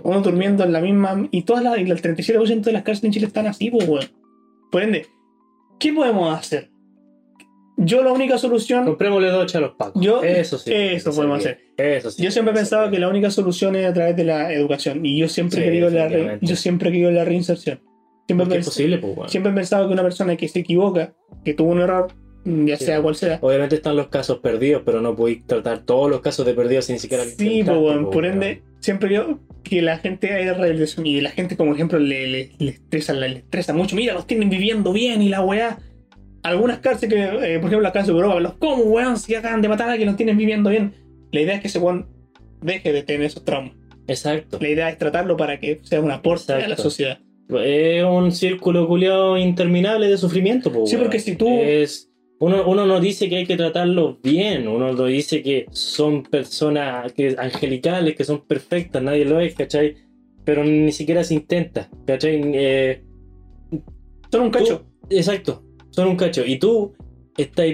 Uno 0.03 0.21
durmiendo 0.23 0.65
en 0.65 0.73
la 0.73 0.81
misma. 0.81 1.29
Y 1.31 1.43
todas 1.43 1.63
las, 1.63 1.79
y 1.79 1.83
el 1.83 2.01
37% 2.01 2.61
de 2.63 2.73
las 2.73 2.83
cárceles 2.83 3.05
en 3.05 3.13
Chile 3.13 3.27
están 3.27 3.47
así, 3.47 3.71
pues, 3.71 3.87
weón. 3.89 4.07
Por 4.71 4.83
ende, 4.83 5.07
¿qué 5.79 5.93
podemos 5.93 6.33
hacer? 6.39 6.71
Yo 7.83 8.03
la 8.05 8.13
única 8.13 8.37
solución. 8.39 8.85
Comprémosle 8.85 9.29
dos 9.29 9.55
a 9.55 9.61
los 9.61 9.73
pacos. 9.73 10.03
Yo- 10.03 10.23
eso 10.23 10.59
sí. 10.59 10.71
eso 10.73 11.13
podemos 11.13 11.39
hacer. 11.39 11.61
Eso 11.77 12.11
sí. 12.11 12.23
Yo 12.23 12.31
siempre 12.31 12.53
he 12.53 12.57
pensado 12.57 12.91
que 12.91 12.99
la 12.99 13.09
única 13.09 13.31
solución 13.31 13.75
es 13.77 13.87
a 13.87 13.93
través 13.93 14.15
de 14.17 14.25
la 14.25 14.53
educación. 14.53 15.05
Y 15.07 15.19
yo 15.19 15.29
siempre 15.29 15.61
he 15.61 15.63
Sí, 15.63 15.69
querido 15.69 15.91
la 15.91 16.09
re- 16.09 16.39
yo 16.43 16.57
siempre 16.57 16.91
he 16.91 16.93
querido 16.93 17.11
la 17.11 17.25
reinserción. 17.25 17.81
Siempre, 18.27 18.47
pens- 18.61 18.65
posible, 18.67 18.99
pues, 18.99 19.17
weón. 19.17 19.29
siempre 19.29 19.51
he 19.53 19.55
pensado 19.55 19.87
que 19.89 19.93
una 19.95 20.03
persona 20.03 20.37
que 20.37 20.47
se 20.47 20.61
equivoca, 20.61 21.15
que 21.45 21.55
tuvo 21.55 21.71
un 21.73 21.81
error, 21.81 22.09
ya 22.45 22.77
Sí. 22.77 22.85
sea 22.85 23.03
cual 23.03 23.17
sea, 23.17 23.39
Obviamente 23.43 23.75
están 23.75 23.97
los 23.97 24.07
casos 24.09 24.39
perdidos, 24.39 24.83
pero 24.85 25.01
no 25.01 25.17
podéis 25.17 25.45
tratar 25.47 25.85
todos 25.85 26.09
los 26.09 26.21
casos 26.21 26.47
de 26.47 26.55
perdidos 26.55 26.85
sin 26.85 26.99
siquiera. 27.01 27.25
Sí, 27.25 27.65
po, 27.65 27.73
weón. 27.73 28.05
po, 28.05 28.11
por 28.13 28.25
ende, 28.27 28.63
siempre 28.79 29.13
yo 29.15 29.41
que 29.65 29.83
la 29.83 29.99
gente 29.99 30.33
haya 30.33 30.55
realización 30.55 31.07
y 31.07 31.21
la 31.21 31.31
gente, 31.31 31.57
como 31.57 31.75
ejemplo, 31.75 31.99
le, 31.99 32.27
le, 32.29 32.51
le 32.59 32.71
estresa, 32.71 33.13
le 33.15 33.27
estresa 33.39 33.73
mucho. 33.75 33.97
Mira, 33.97 34.15
los 34.15 34.27
tienen 34.27 34.49
viviendo 34.49 34.93
bien 34.93 35.23
y 35.23 35.29
la 35.29 35.43
weá. 35.43 35.79
Algunas 36.43 36.79
cárceles, 36.79 37.15
que, 37.15 37.23
eh, 37.25 37.59
por 37.59 37.67
ejemplo, 37.69 37.81
la 37.81 37.93
cárcel 37.93 38.15
de 38.15 38.21
Europa, 38.21 38.41
los 38.41 38.55
como 38.55 38.83
weón, 38.85 39.19
si 39.19 39.35
acaban 39.35 39.61
de 39.63 39.69
matar 39.69 39.91
a 39.91 39.99
que 39.99 40.07
los 40.07 40.17
tienen 40.17 40.39
viviendo 40.39 40.71
bien. 40.71 40.95
La 41.33 41.41
idea 41.41 41.55
es 41.57 41.61
que 41.61 41.69
ese 41.69 41.79
weón 41.79 42.07
deje 42.63 42.93
de 42.93 43.03
tener 43.03 43.23
esos 43.27 43.45
traumas. 43.45 43.73
Exacto. 44.07 44.59
La 44.61 44.69
idea 44.69 44.89
es 44.91 44.99
tratarlo 44.99 45.37
para 45.37 45.61
que 45.61 45.81
sea 45.83 46.01
un 46.01 46.11
aporte 46.11 46.53
a 46.53 46.67
la 46.69 46.77
sociedad. 46.77 47.19
Es 47.65 48.05
un 48.05 48.33
círculo 48.33 48.87
culiado 48.89 49.37
interminable 49.37 50.09
de 50.09 50.17
sufrimiento, 50.17 50.73
po, 50.73 50.87
Sí, 50.87 50.97
porque 50.97 51.19
si 51.19 51.37
tú- 51.37 51.49
Es... 51.49 52.07
Uno, 52.43 52.67
uno 52.67 52.87
no 52.87 53.01
dice 53.01 53.29
que 53.29 53.37
hay 53.37 53.47
que 53.47 53.57
tratarlos 53.59 54.23
bien, 54.23 54.67
uno 54.67 54.93
no 54.95 55.05
dice 55.05 55.43
que 55.43 55.67
son 55.73 56.23
personas 56.23 57.13
que, 57.13 57.37
angelicales, 57.39 58.17
que 58.17 58.25
son 58.25 58.47
perfectas, 58.47 59.03
nadie 59.03 59.27
lo 59.27 59.41
es, 59.41 59.55
¿cachai? 59.55 59.97
Pero 60.43 60.65
ni 60.65 60.91
siquiera 60.91 61.23
se 61.23 61.35
intenta, 61.35 61.91
¿cachai? 62.07 62.41
Eh, 62.55 63.03
Son 64.33 64.41
un 64.43 64.51
cacho. 64.51 64.87
Tú- 65.03 65.15
exacto, 65.17 65.63
son 65.91 66.09
un 66.09 66.17
cacho. 66.17 66.45
Y 66.45 66.59
tú 66.59 66.93
estás, 67.37 67.67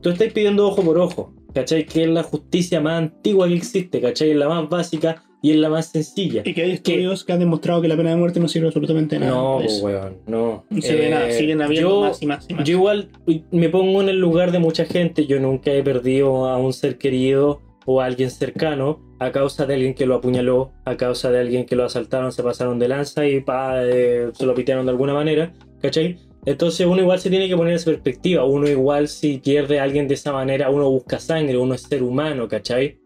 tú 0.00 0.10
estás 0.10 0.32
pidiendo 0.32 0.66
ojo 0.66 0.82
por 0.82 0.98
ojo, 0.98 1.32
¿cachai? 1.54 1.84
Que 1.86 2.02
es 2.04 2.08
la 2.08 2.22
justicia 2.22 2.80
más 2.80 2.98
antigua 2.98 3.48
que 3.48 3.54
existe, 3.54 4.00
¿cachai? 4.00 4.30
Es 4.30 4.36
la 4.36 4.48
más 4.48 4.68
básica, 4.68 5.22
y 5.42 5.50
es 5.52 5.56
la 5.58 5.68
más 5.68 5.86
sencilla. 5.92 6.42
Y 6.44 6.54
que 6.54 6.62
hay 6.62 6.70
estudios 6.72 7.22
que 7.24 7.32
han 7.32 7.38
demostrado 7.38 7.80
que 7.80 7.86
la 7.88 7.96
pena 7.96 8.10
de 8.10 8.16
muerte 8.16 8.40
no 8.40 8.48
sirve 8.48 8.66
absolutamente 8.68 9.18
nada. 9.18 9.32
No, 9.32 9.58
pues. 9.60 9.80
weón, 9.80 10.16
no. 10.26 10.64
Nada, 10.70 11.28
Eh, 11.28 11.32
siguen 11.32 11.62
habiendo 11.62 11.88
yo- 11.90 12.00
más 12.08 12.22
y 12.22 12.26
más 12.26 12.46
y 12.48 12.54
más. 12.54 12.64
Yo 12.64 12.72
igual 12.78 13.10
me 13.52 13.68
pongo 13.68 14.00
en 14.02 14.08
el 14.08 14.18
lugar 14.18 14.50
de 14.50 14.58
mucha 14.58 14.84
gente. 14.86 15.26
Yo 15.26 15.38
nunca 15.38 15.70
he 15.72 15.82
perdido 15.84 16.46
a 16.48 16.56
un 16.56 16.72
ser 16.72 16.98
querido 16.98 17.60
o 17.84 18.00
a 18.00 18.06
alguien 18.06 18.30
cercano 18.30 19.00
a 19.20 19.30
causa 19.30 19.64
de 19.66 19.74
alguien 19.74 19.94
que 19.94 20.04
lo 20.04 20.16
apuñaló, 20.16 20.72
a 20.84 20.96
causa 20.96 21.30
de 21.30 21.38
alguien 21.38 21.64
que 21.64 21.76
lo 21.76 21.84
asaltaron, 21.84 22.32
se 22.32 22.42
pasaron 22.42 22.78
de 22.80 22.88
lanza 22.88 23.26
y 23.28 23.40
pa, 23.40 23.82
eh, 23.84 24.30
se 24.34 24.44
lo 24.44 24.54
pitearon 24.54 24.84
de 24.86 24.90
alguna 24.90 25.14
manera. 25.14 25.52
¿Cachai? 25.80 26.18
Entonces 26.46 26.86
uno 26.86 27.00
igual 27.02 27.18
se 27.18 27.28
tiene 27.28 27.48
que 27.48 27.56
poner 27.56 27.74
esa 27.74 27.90
perspectiva. 27.90 28.44
Uno 28.44 28.68
igual 28.68 29.08
si 29.08 29.38
pierde 29.38 29.80
a 29.80 29.82
alguien 29.82 30.06
de 30.08 30.14
esa 30.14 30.32
manera, 30.32 30.70
uno 30.70 30.88
busca 30.90 31.18
sangre, 31.18 31.58
uno 31.58 31.74
es 31.74 31.82
ser 31.82 32.02
humano, 32.02 32.48
¿cachai? 32.48 32.98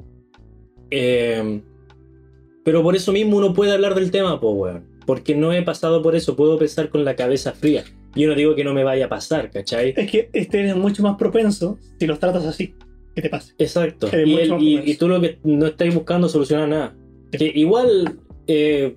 Eh, 0.90 1.60
pero 2.64 2.82
por 2.82 2.94
eso 2.96 3.12
mismo 3.12 3.36
uno 3.38 3.54
puede 3.54 3.72
hablar 3.72 3.94
del 3.94 4.10
tema, 4.10 4.38
po, 4.40 4.50
weón. 4.52 4.84
Porque 5.06 5.34
no 5.34 5.52
he 5.52 5.62
pasado 5.62 6.02
por 6.02 6.14
eso, 6.14 6.36
puedo 6.36 6.58
pensar 6.58 6.90
con 6.90 7.04
la 7.04 7.16
cabeza 7.16 7.52
fría. 7.52 7.84
Yo 8.14 8.28
no 8.28 8.34
digo 8.34 8.54
que 8.54 8.64
no 8.64 8.74
me 8.74 8.84
vaya 8.84 9.06
a 9.06 9.08
pasar, 9.08 9.50
¿cachai? 9.50 9.94
Es 9.96 10.10
que 10.10 10.28
este 10.32 10.68
es 10.68 10.76
mucho 10.76 11.02
más 11.02 11.16
propenso 11.16 11.78
si 11.98 12.06
los 12.06 12.18
tratas 12.18 12.44
así. 12.44 12.74
Que 13.14 13.22
te 13.22 13.28
pase. 13.30 13.54
Exacto. 13.58 14.08
Eres 14.12 14.50
Y, 14.60 14.76
el- 14.76 14.98
tú 14.98 15.08
lo 15.08 15.20
que 15.20 15.38
no 15.44 15.66
estáis 15.66 15.94
buscando 15.94 16.28
solucionar 16.28 16.68
nada. 16.68 16.96
Que 17.32 17.50
igual 17.54 18.18
eh, 18.46 18.94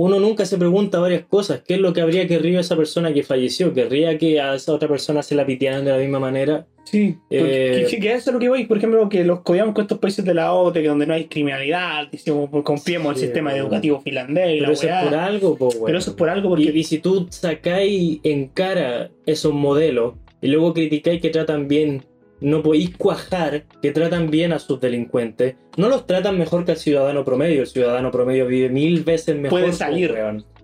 uno 0.00 0.20
nunca 0.20 0.44
se 0.46 0.58
pregunta 0.58 0.98
varias 1.00 1.22
cosas. 1.24 1.62
¿Qué 1.66 1.74
es 1.74 1.80
lo 1.80 1.92
que 1.92 2.00
habría 2.00 2.26
querido 2.28 2.60
esa 2.60 2.76
persona 2.76 3.12
que 3.12 3.22
falleció? 3.22 3.72
¿Querría 3.74 4.16
que 4.18 4.40
a 4.40 4.54
esa 4.54 4.72
otra 4.72 4.88
persona 4.88 5.22
se 5.22 5.34
la 5.34 5.44
pitearan 5.46 5.84
de 5.84 5.90
la 5.92 5.98
misma 5.98 6.18
manera? 6.20 6.66
Sí. 6.84 7.16
Eh, 7.30 7.86
que, 7.90 7.98
que- 8.00 8.12
eso 8.14 8.30
es 8.30 8.34
lo 8.34 8.38
que 8.40 8.48
voy. 8.48 8.64
Por 8.66 8.78
ejemplo, 8.78 9.08
que 9.08 9.22
los 9.24 9.40
codiamos 9.40 9.74
con 9.74 9.82
estos 9.82 9.98
países 9.98 10.24
de 10.24 10.32
la 10.34 10.52
OTE, 10.54 10.82
que 10.82 10.88
donde 10.88 11.06
no 11.06 11.14
hay 11.14 11.24
criminalidad, 11.26 12.08
decimos, 12.10 12.48
pues, 12.50 12.64
confiemos 12.64 13.12
en 13.12 13.16
Sí, 13.16 13.20
el 13.22 13.28
sistema 13.28 13.50
weón. 13.50 13.66
educativo 13.66 14.00
finlandés 14.00 14.50
y 14.50 14.54
Pero 14.60 14.66
la 14.68 14.72
eso 14.72 14.88
es 14.88 15.04
por 15.04 15.14
algo, 15.14 15.56
po. 15.56 15.68
Pero 15.84 15.98
eso 15.98 16.10
es 16.10 16.16
por 16.16 16.28
algo 16.30 16.48
porque 16.50 16.64
Y, 16.64 16.78
y 16.78 16.84
si 16.84 16.98
tú 16.98 17.26
sacáis 17.30 18.20
en 18.22 18.48
cara 18.48 19.10
esos 19.26 19.52
modelos 19.52 20.14
y 20.40 20.48
luego 20.48 20.72
criticáis 20.72 21.20
que 21.20 21.30
tratan 21.30 21.66
bien, 21.68 22.04
no 22.40 22.62
podéis 22.62 22.96
cuajar 22.96 23.64
que 23.82 23.90
tratan 23.90 24.30
bien 24.30 24.52
a 24.52 24.58
sus 24.58 24.80
delincuentes, 24.80 25.56
no 25.76 25.88
los 25.88 26.06
tratan 26.06 26.38
mejor 26.38 26.64
que 26.64 26.72
al 26.72 26.76
ciudadano 26.78 27.24
promedio. 27.24 27.62
El 27.62 27.66
ciudadano 27.66 28.10
promedio 28.10 28.46
vive 28.46 28.68
mil 28.68 29.04
veces 29.04 29.36
mejor. 29.36 29.60
Puede 29.60 29.72
salir. 29.72 30.14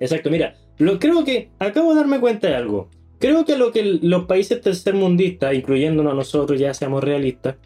Exacto, 0.00 0.30
mira, 0.30 0.54
lo, 0.78 0.98
creo 0.98 1.24
que 1.24 1.50
acabo 1.58 1.90
de 1.90 1.96
darme 1.96 2.20
cuenta 2.20 2.48
de 2.48 2.54
algo. 2.54 2.88
Creo 3.18 3.44
que 3.44 3.56
lo 3.56 3.72
que 3.72 3.82
los 4.02 4.26
países 4.26 4.60
tercermundistas, 4.60 5.54
incluyéndonos 5.54 6.12
a 6.12 6.16
nosotros, 6.16 6.58
ya 6.58 6.74
seamos 6.74 7.02
realistas, 7.02 7.56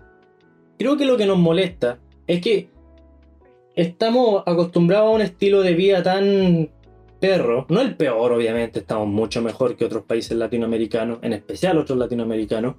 creo 0.79 0.97
que 0.97 1.05
lo 1.05 1.17
que 1.17 1.27
nos 1.27 1.39
molesta 1.39 1.99
es 2.27 2.41
que 2.41 2.69
estamos 3.75 4.43
acostumbrados 4.47 5.09
a 5.09 5.15
un 5.15 5.21
estilo 5.21 5.63
de 5.63 5.75
vida 5.75 6.03
tan 6.03 6.71
perro, 7.19 7.67
no 7.69 7.81
el 7.81 7.97
peor 7.97 8.33
obviamente, 8.33 8.81
estamos 8.81 9.09
mucho 9.09 9.43
mejor 9.43 9.77
que 9.77 9.85
otros 9.85 10.05
países 10.05 10.37
latinoamericanos, 10.37 11.19
en 11.23 11.33
especial 11.33 11.79
otros 11.79 11.99
latinoamericanos, 11.99 12.77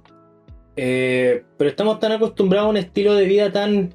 eh, 0.82 1.42
pero 1.58 1.68
estamos 1.68 2.00
tan 2.00 2.12
acostumbrados 2.12 2.68
a 2.68 2.70
un 2.70 2.78
estilo 2.78 3.14
de 3.14 3.26
vida 3.26 3.52
tan 3.52 3.94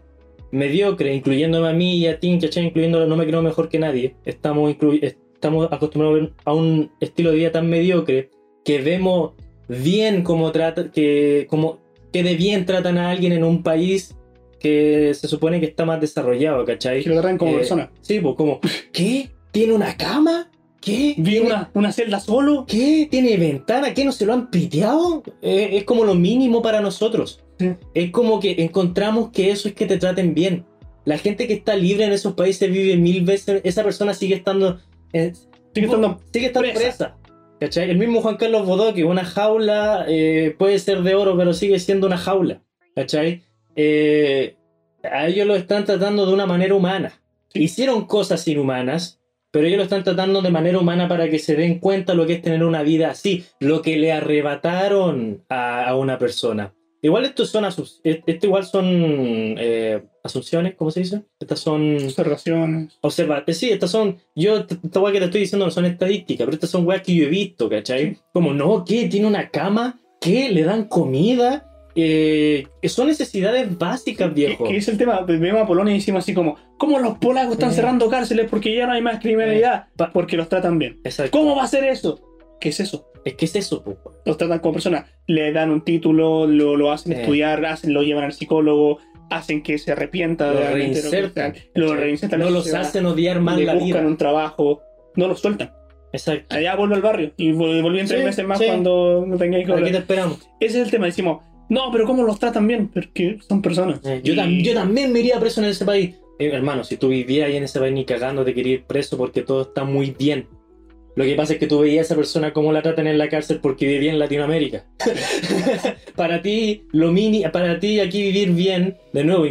mediocre, 0.52 1.16
incluyéndome 1.16 1.68
a 1.68 1.74
mí 1.74 1.98
y 1.98 2.06
a 2.06 2.20
ti, 2.20 2.38
¿cachai? 2.40 2.68
Incluyéndolo, 2.68 3.08
no 3.08 3.16
me 3.16 3.26
creo 3.26 3.42
mejor 3.42 3.70
que 3.70 3.80
nadie, 3.80 4.16
estamos, 4.24 4.76
estamos 5.02 5.68
acostumbrados 5.72 6.30
a 6.46 6.54
un 6.54 6.92
estilo 7.00 7.32
de 7.32 7.38
vida 7.38 7.52
tan 7.52 7.68
mediocre 7.68 8.30
que 8.64 8.82
vemos 8.82 9.32
bien 9.68 10.22
cómo 10.22 10.52
trata, 10.52 10.92
que, 10.92 11.48
como, 11.50 11.80
que 12.14 12.22
de 12.22 12.36
bien 12.36 12.68
tratan 12.68 13.00
a 13.00 13.10
alguien 13.10 13.34
en 13.34 13.44
un 13.44 13.64
país 13.64 14.16
que 14.60 15.12
se 15.16 15.28
supone 15.28 15.60
que 15.60 15.66
está 15.66 15.86
más 15.86 16.00
desarrollado, 16.00 16.64
¿cachai? 16.66 17.02
que 17.02 17.10
lo 17.10 17.16
tratan 17.16 17.40
como 17.40 17.54
Eh, 17.54 17.56
persona. 17.56 17.92
Sí, 18.02 18.20
pues 18.20 18.36
como, 18.36 18.60
¿qué? 18.94 19.32
¿Tiene 19.52 19.74
una 19.74 19.98
cama? 19.98 20.52
¿Qué? 20.86 21.16
Vi 21.18 21.32
¿Tiene, 21.32 21.48
una, 21.48 21.72
una 21.74 21.92
celda 21.92 22.20
solo. 22.20 22.66
¿Qué? 22.68 23.08
¿Tiene 23.10 23.36
ventana? 23.38 23.94
¿Qué? 23.96 24.06
¿No 24.06 24.12
se 24.12 24.26
lo 24.26 24.34
han 24.34 24.52
piteado? 24.52 25.24
Eh, 25.42 25.70
es 25.74 25.84
como 25.84 26.06
lo 26.06 26.14
mínimo 26.14 26.62
para 26.62 26.80
nosotros. 26.80 27.44
Sí. 27.58 27.72
Es 27.96 28.12
como 28.12 28.40
que 28.40 28.56
encontramos 28.60 29.32
que 29.32 29.50
eso 29.50 29.68
es 29.68 29.74
que 29.74 29.88
te 29.88 29.98
traten 29.98 30.36
bien. 30.36 30.64
La 31.04 31.18
gente 31.18 31.48
que 31.48 31.54
está 31.54 31.76
libre 31.76 32.06
en 32.06 32.12
esos 32.12 32.34
países 32.36 32.72
vive 32.72 32.98
mil 32.98 33.24
veces, 33.26 33.62
esa 33.64 33.84
persona 33.84 34.14
sigue 34.14 34.36
estando... 34.36 34.80
eh, 35.12 35.34
Sigue 35.74 35.88
estando 35.88 36.20
sigue 36.32 36.46
estando 36.48 36.70
presa. 36.70 36.80
presa. 36.80 37.18
¿Cachai? 37.60 37.90
El 37.90 37.98
mismo 37.98 38.22
Juan 38.22 38.38
Carlos 38.38 38.66
Bodoque, 38.68 39.06
una 39.06 39.26
jaula 39.26 40.06
eh, 40.08 40.56
puede 40.58 40.78
ser 40.78 41.02
de 41.02 41.16
oro, 41.16 41.36
pero 41.36 41.54
sigue 41.54 41.80
siendo 41.80 42.06
una 42.06 42.18
jaula. 42.18 42.62
¿Cachai? 42.96 43.42
Eh, 43.76 44.56
a 45.04 45.28
ellos 45.28 45.48
lo 45.48 45.56
están 45.56 45.86
tratando 45.86 46.26
de 46.26 46.34
una 46.34 46.46
manera 46.46 46.76
humana. 46.76 47.22
Sí. 47.50 47.64
Hicieron 47.64 48.06
cosas 48.06 48.48
inhumanas, 48.48 49.20
pero 49.56 49.68
ellos 49.68 49.78
lo 49.78 49.84
están 49.84 50.03
tratando 50.03 50.41
de 50.41 50.49
manera 50.49 50.78
humana 50.80 51.08
para 51.08 51.30
que 51.30 51.39
se 51.39 51.56
den 51.56 51.80
cuenta 51.80 52.14
lo 52.14 52.26
que 52.28 52.34
es 52.34 52.41
tener 52.41 52.62
una 52.66 52.84
vida 52.84 53.10
así, 53.10 53.45
lo 53.62 53.82
que 53.82 53.95
le 53.95 54.12
arrebataron 54.12 55.45
a, 55.47 55.86
a 55.86 55.95
una 55.95 56.18
persona. 56.18 56.74
Igual 57.01 57.24
estos 57.24 57.51
son 57.51 57.64
asus- 57.64 58.01
esto 58.03 58.47
igual 58.47 58.66
son 58.66 58.86
eh, 58.89 60.03
asunciones, 60.26 60.76
¿cómo 60.76 60.91
se 60.91 60.99
dice? 61.01 61.22
Estas 61.39 61.60
son 61.60 61.95
observaciones. 62.03 62.97
Observa, 62.99 63.45
eh, 63.47 63.53
sí, 63.53 63.70
estas 63.70 63.91
son, 63.91 64.18
yo, 64.36 64.66
esta 64.84 64.99
weá 64.99 65.14
que 65.14 65.20
te 65.20 65.26
estoy 65.26 65.41
diciendo 65.41 65.66
no 65.66 65.72
son 65.72 65.86
estadísticas, 65.86 66.43
pero 66.45 66.56
estas 66.56 66.72
son 66.72 66.86
weas 66.86 67.01
que 67.01 67.16
yo 67.16 67.24
he 67.24 67.30
visto, 67.30 67.70
¿cachai? 67.70 68.18
Como, 68.34 68.53
no, 68.53 68.84
¿qué? 68.84 69.08
¿Tiene 69.08 69.28
una 69.28 69.49
cama? 69.51 70.01
¿Qué? 70.20 70.49
¿Le 70.49 70.64
dan 70.64 70.89
comida? 70.89 71.72
Eh, 71.98 72.68
son 72.84 73.08
necesidades 73.08 73.78
básicas, 73.78 74.34
viejo. 74.34 74.66
que 74.66 74.78
es 74.78 74.88
el 74.89 74.98
tema, 74.98 75.26
pues, 75.26 75.39
vemos 75.39 75.62
a 75.62 75.66
Polonia 75.68 75.93
y 75.93 76.00
decimos 76.00 76.24
así 76.24 76.34
como, 76.34 76.56
¿cómo 76.78 77.00
los 77.00 77.18
polacos 77.20 77.54
están 77.54 77.72
Eh. 77.72 77.74
cerrando 77.74 78.10
cárceles 78.10 78.48
porque 78.50 78.76
ya 78.76 78.86
no 78.86 78.93
hay 78.93 79.02
más 79.02 79.20
criminalidad? 79.22 79.86
Pa- 79.96 80.12
Porque 80.12 80.36
los 80.38 80.50
tratan 80.50 80.78
bien. 80.78 81.00
Exacto. 81.06 81.32
¿Cómo 81.38 81.56
va 81.56 81.64
a 81.64 81.68
ser 81.68 81.86
eso? 81.86 82.22
¿Qué 82.60 82.70
es 82.70 82.80
eso? 82.82 83.08
Es 83.24 83.36
que 83.36 83.46
es 83.46 83.56
eso, 83.56 83.84
po. 83.84 83.98
Los 84.26 84.38
tratan 84.38 84.60
como 84.60 84.74
personas, 84.74 85.10
le 85.26 85.52
dan 85.52 85.72
un 85.72 85.84
título, 85.84 86.46
lo, 86.48 86.76
lo 86.76 86.91
hacen 86.91 87.14
Eh. 87.14 87.22
estudiar, 87.22 87.66
hacen, 87.66 87.93
lo 87.93 88.04
llevan 88.04 88.26
al 88.26 88.34
psicólogo, 88.34 89.00
hacen 89.32 89.64
que 89.64 89.78
se 89.78 89.91
arrepienta 89.93 90.52
Lo 90.52 90.60
reinsertan. 90.72 91.56
lo 91.74 91.96
reinsertan 91.96 92.39
No 92.41 92.50
los 92.52 92.72
hacen 92.74 93.06
odiar 93.06 93.39
más 93.39 93.58
le 93.58 93.66
la 93.66 93.74
buscan 93.74 93.89
vida. 94.02 94.08
un 94.08 94.18
trabajo, 94.18 94.82
no 95.16 95.28
los 95.28 95.39
sueltan. 95.39 95.72
Exacto. 96.14 96.56
Allá 96.56 96.76
vuelve 96.76 96.96
al 96.96 97.02
barrio 97.02 97.32
y 97.36 97.52
vol- 97.52 97.82
volví 97.82 98.00
en 98.00 98.06
tres 98.08 98.20
Sí, 98.20 98.26
meses 98.26 98.46
más 98.46 98.60
sí. 98.60 98.66
cuando 98.68 99.26
no 99.28 99.38
tengáis 99.38 99.66
que 99.66 99.74
Aquí 99.74 99.91
te 99.91 99.98
esperamos. 99.98 100.48
Ese 100.60 100.80
es 100.80 100.86
el 100.86 100.91
tema, 100.91 101.08
decimos, 101.08 101.43
no, 101.70 101.91
pero 101.91 102.05
¿cómo 102.05 102.24
los 102.24 102.39
tratan 102.39 102.68
bien? 102.68 102.88
Porque 102.89 103.38
son 103.47 103.61
personas. 103.61 103.99
Eh, 104.05 104.22
yo, 104.24 104.34
Y- 104.34 104.38
tam- 104.38 104.63
yo 104.63 104.74
también 104.74 105.11
me 105.11 105.20
iría 105.20 105.39
preso 105.39 105.61
en 105.61 105.68
ese 105.68 105.86
país. 105.86 106.16
Eh, 106.39 106.49
hermano, 106.53 106.84
si 106.84 106.97
tú 106.97 107.09
vivías 107.09 107.47
ahí 107.47 107.55
en 107.55 107.63
ese 107.63 107.80
país 107.80 107.93
ni 107.93 108.05
cagando, 108.05 108.43
te 108.43 108.53
quería 108.53 108.74
ir 108.74 108.84
preso 108.84 109.18
porque 109.18 109.41
todo 109.41 109.61
está 109.63 109.84
muy 109.84 110.11
bien. 110.11 110.47
Lo 111.16 111.24
que 111.24 111.34
pasa 111.36 111.53
es 111.53 111.59
que 111.59 111.68
tú 111.68 111.80
veías 111.80 111.99
a 111.99 112.05
esa 112.07 112.16
persona 112.18 112.51
cómo 112.51 112.74
la 112.74 112.82
tratan 112.82 113.07
en 113.07 113.18
la 113.18 113.30
cárcel 113.30 113.59
porque 113.61 113.88
vivía 113.88 114.11
en 114.11 114.20
Latinoamérica. 114.20 114.86
para 116.16 116.41
ti, 116.41 116.84
lo 116.91 117.11
mini, 117.13 117.43
para 117.53 117.80
ti 117.80 118.01
aquí 118.01 118.22
vivir 118.22 118.51
bien, 118.51 118.97
de 119.13 119.24
nuevo, 119.24 119.45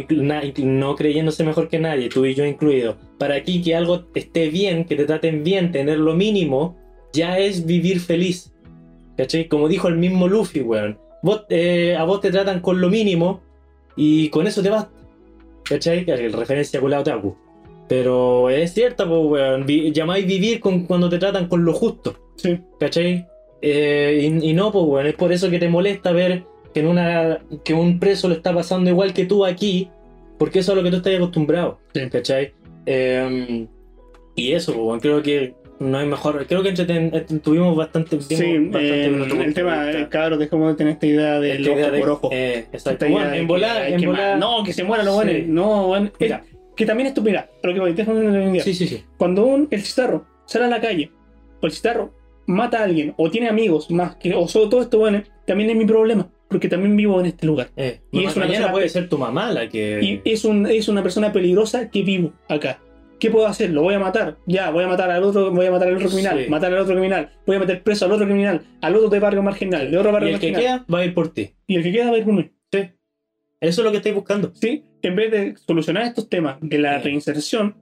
no 0.59 0.95
creyéndose 0.95 1.43
mejor 1.43 1.67
que 1.69 1.79
nadie, 1.79 2.09
tú 2.09 2.23
y 2.25 2.35
yo 2.35 2.45
incluido. 2.45 2.97
Para 3.17 3.43
ti 3.43 3.63
que 3.63 3.75
algo 3.75 4.03
esté 4.13 4.49
bien, 4.49 4.85
que 4.85 4.95
te 4.95 5.05
traten 5.05 5.43
bien, 5.43 5.71
tener 5.71 5.97
lo 5.97 6.13
mínimo, 6.13 6.77
ya 7.13 7.39
es 7.39 7.65
vivir 7.65 7.99
feliz. 7.99 8.53
¿Cachai? 9.17 9.47
Como 9.47 9.67
dijo 9.67 9.87
el 9.87 9.97
mismo 9.97 10.27
Luffy, 10.27 10.59
weón. 10.61 10.99
Vos, 11.25 11.45
eh, 11.49 11.95
a 11.97 12.03
vos 12.03 12.21
te 12.21 12.29
tratan 12.29 12.59
con 12.59 12.79
lo 12.79 12.87
mínimo 12.87 13.41
y 13.95 14.29
con 14.29 14.45
eso 14.45 14.61
te 14.61 14.69
basta. 14.69 14.91
¿Cachai? 15.63 16.05
Es 16.07 16.31
referencia 16.33 16.79
con 16.79 16.91
la 16.91 16.99
otaku. 16.99 17.35
Pero 17.87 18.51
es 18.51 18.73
cierta, 18.73 19.07
pues, 19.07 19.21
weón. 19.25 19.65
Vi- 19.65 19.91
llamáis 19.91 20.27
vivir 20.27 20.59
con, 20.59 20.85
cuando 20.85 21.09
te 21.09 21.17
tratan 21.17 21.47
con 21.47 21.65
lo 21.65 21.73
justo. 21.73 22.15
Sí. 22.35 22.59
¿Cachai? 22.79 23.25
Eh, 23.63 24.29
y, 24.41 24.49
y 24.51 24.53
no, 24.53 24.71
pues, 24.71 24.85
weón. 24.85 25.07
Es 25.07 25.15
por 25.15 25.31
eso 25.31 25.49
que 25.49 25.57
te 25.57 25.67
molesta 25.67 26.11
ver 26.11 26.43
que, 26.75 26.81
en 26.81 26.87
una, 26.87 27.39
que 27.63 27.73
un 27.73 27.99
preso 27.99 28.29
le 28.29 28.35
está 28.35 28.53
pasando 28.53 28.91
igual 28.91 29.11
que 29.11 29.25
tú 29.25 29.45
aquí. 29.45 29.89
Porque 30.37 30.59
eso 30.59 30.73
es 30.73 30.75
a 30.75 30.77
lo 30.79 30.83
que 30.83 30.91
tú 30.91 30.97
estás 30.97 31.15
acostumbrado. 31.15 31.79
Sí. 31.91 32.07
¿Cachai? 32.09 32.53
Eh, 32.85 33.65
y 34.35 34.51
eso, 34.51 34.73
pues, 34.73 34.85
weón. 34.85 34.99
Creo 34.99 35.23
que 35.23 35.55
no 35.79 35.97
hay 35.97 36.07
mejor. 36.07 36.45
Creo 36.47 36.63
que 36.63 36.69
eh, 36.77 37.25
tuvimos 37.43 37.75
bastante. 37.75 38.21
Sí, 38.21 38.35
vimos 38.35 38.71
bastante 38.73 39.01
eh, 39.01 39.05
el 39.05 39.47
de 39.47 39.53
tema, 39.53 39.91
eh, 39.91 40.07
cabros, 40.09 40.39
dejamos 40.39 40.69
de 40.69 40.75
tener 40.75 40.93
esta 40.93 41.05
idea 41.05 41.39
del 41.39 41.67
Esta 41.67 41.71
ojo 41.85 41.91
de- 41.91 41.99
por 41.99 42.09
ojo. 42.09 42.29
eh, 42.31 42.65
exacto. 42.71 43.07
Bueno, 43.09 43.29
de 43.29 43.37
en 43.39 43.47
volar, 43.47 43.87
en 43.87 44.01
volar. 44.01 44.37
No, 44.37 44.63
que 44.63 44.73
se 44.73 44.83
mueran 44.83 45.05
los 45.05 45.15
Sí. 45.19 45.23
buenos. 45.23 45.47
No, 45.47 45.87
bueno, 45.87 46.11
Mira. 46.19 46.43
que 46.75 46.85
también 46.85 47.07
esto, 47.07 47.21
mira, 47.21 47.49
lo 47.63 47.73
que 47.73 47.79
voy, 47.79 47.93
déjame 47.93 48.19
entender. 48.25 48.61
Sí, 48.61 48.73
sí, 48.73 48.87
sí. 48.87 49.03
Cuando 49.17 49.45
un, 49.45 49.67
el 49.71 49.81
citarro 49.81 50.25
sale 50.45 50.65
a 50.65 50.69
la 50.69 50.81
calle, 50.81 51.11
o 51.61 51.65
el 51.65 51.71
citarro 51.71 52.13
mata 52.47 52.79
a 52.79 52.83
alguien, 52.83 53.13
o 53.17 53.29
tiene 53.31 53.47
amigos 53.49 53.89
más 53.91 54.15
que, 54.17 54.33
o 54.35 54.47
solo 54.47 54.69
todo 54.69 54.81
esto, 54.81 54.99
bueno, 54.99 55.23
también 55.47 55.69
es 55.71 55.75
mi 55.75 55.85
problema, 55.85 56.29
porque 56.47 56.69
también 56.69 56.95
vivo 56.95 57.19
en 57.19 57.25
este 57.27 57.47
lugar. 57.47 57.69
Eh, 57.75 58.01
Y 58.11 58.23
es 58.23 58.35
una 58.35 58.45
mañana 58.45 58.51
persona- 58.67 58.71
puede 58.71 58.89
ser 58.89 59.09
tu 59.09 59.17
mamá 59.17 59.51
la 59.51 59.67
que. 59.67 59.99
Y 60.01 60.21
es, 60.29 60.45
un, 60.45 60.67
es 60.67 60.87
una 60.87 61.01
persona 61.01 61.31
peligrosa 61.33 61.89
que 61.89 62.03
vivo 62.03 62.33
acá. 62.47 62.79
¿Qué 63.25 63.31
puedo 63.31 63.47
hacer? 63.47 63.71
Lo 63.71 63.81
voy 63.81 63.95
a 63.95 63.99
matar. 63.99 64.37
Ya, 64.45 64.69
voy 64.69 64.83
a 64.83 64.87
matar 64.87 65.09
al 65.09 65.23
otro, 65.23 65.49
voy 65.51 65.65
a 65.65 65.71
matar 65.71 65.87
al 65.87 65.95
otro 65.95 66.09
criminal, 66.09 66.43
Sí. 66.43 66.49
matar 66.49 66.71
al 66.71 66.79
otro 66.79 66.93
criminal, 66.93 67.29
voy 67.47 67.55
a 67.55 67.59
meter 67.59 67.81
preso 67.81 68.05
al 68.05 68.11
otro 68.11 68.25
criminal, 68.27 68.61
al 68.81 68.95
otro 68.95 69.09
de 69.09 69.19
barrio 69.19 69.41
marginal, 69.41 69.89
de 69.89 69.97
otro 69.97 70.11
Y 70.11 70.13
barrio 70.13 70.29
el 70.35 70.39
que 70.39 70.53
queda 70.53 70.85
va 70.93 70.99
a 70.99 71.05
ir 71.05 71.13
por 71.15 71.33
ti. 71.33 71.55
y 71.65 71.75
el 71.77 71.81
que 71.83 71.91
queda 71.91 72.09
va 72.11 72.15
a 72.15 72.19
ir 72.19 72.23
conmigo. 72.25 72.49
Sí. 72.71 72.79
Eso 73.61 73.81
es 73.81 73.85
lo 73.85 73.89
que 73.91 73.97
estáis 73.97 74.13
buscando. 74.13 74.51
¿sí? 74.53 74.83
En 75.01 75.15
vez 75.15 75.31
de 75.31 75.55
solucionar 75.57 76.03
estos 76.03 76.29
temas 76.29 76.57
de 76.61 76.77
la 76.77 76.99
Sí. 76.99 77.05
reinserción, 77.05 77.75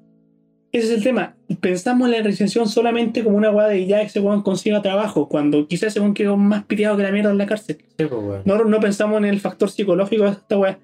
ese 0.72 0.88
es 0.88 0.94
el 0.94 1.04
tema. 1.04 1.36
Pensamos 1.60 2.08
en 2.08 2.14
la 2.14 2.22
reinserción 2.24 2.70
solamente 2.70 3.22
como 3.24 3.36
una 3.36 3.52
weá 3.52 3.68
de 3.68 3.86
ya 3.86 4.02
ese 4.02 4.22
weón 4.22 4.44
consiga 4.44 4.82
trabajo, 4.82 5.28
cuando 5.28 5.68
quizás 5.68 5.90
ese 5.90 6.00
weón 6.00 6.14
quedó 6.14 6.38
más 6.38 6.64
piteado 6.64 6.96
que 6.96 7.04
la 7.04 7.12
mierda 7.12 7.32
en 7.32 7.38
la 7.38 7.46
cárcel. 7.48 7.80
Sí, 7.98 8.06
pues. 8.06 8.46
No, 8.46 8.64
no 8.64 8.80
pensamos 8.80 9.18
en 9.18 9.26
el 9.26 9.42
factor 9.42 9.70
psicológico 9.70 10.24
de 10.24 10.30
esta 10.32 10.58
weá. 10.58 10.80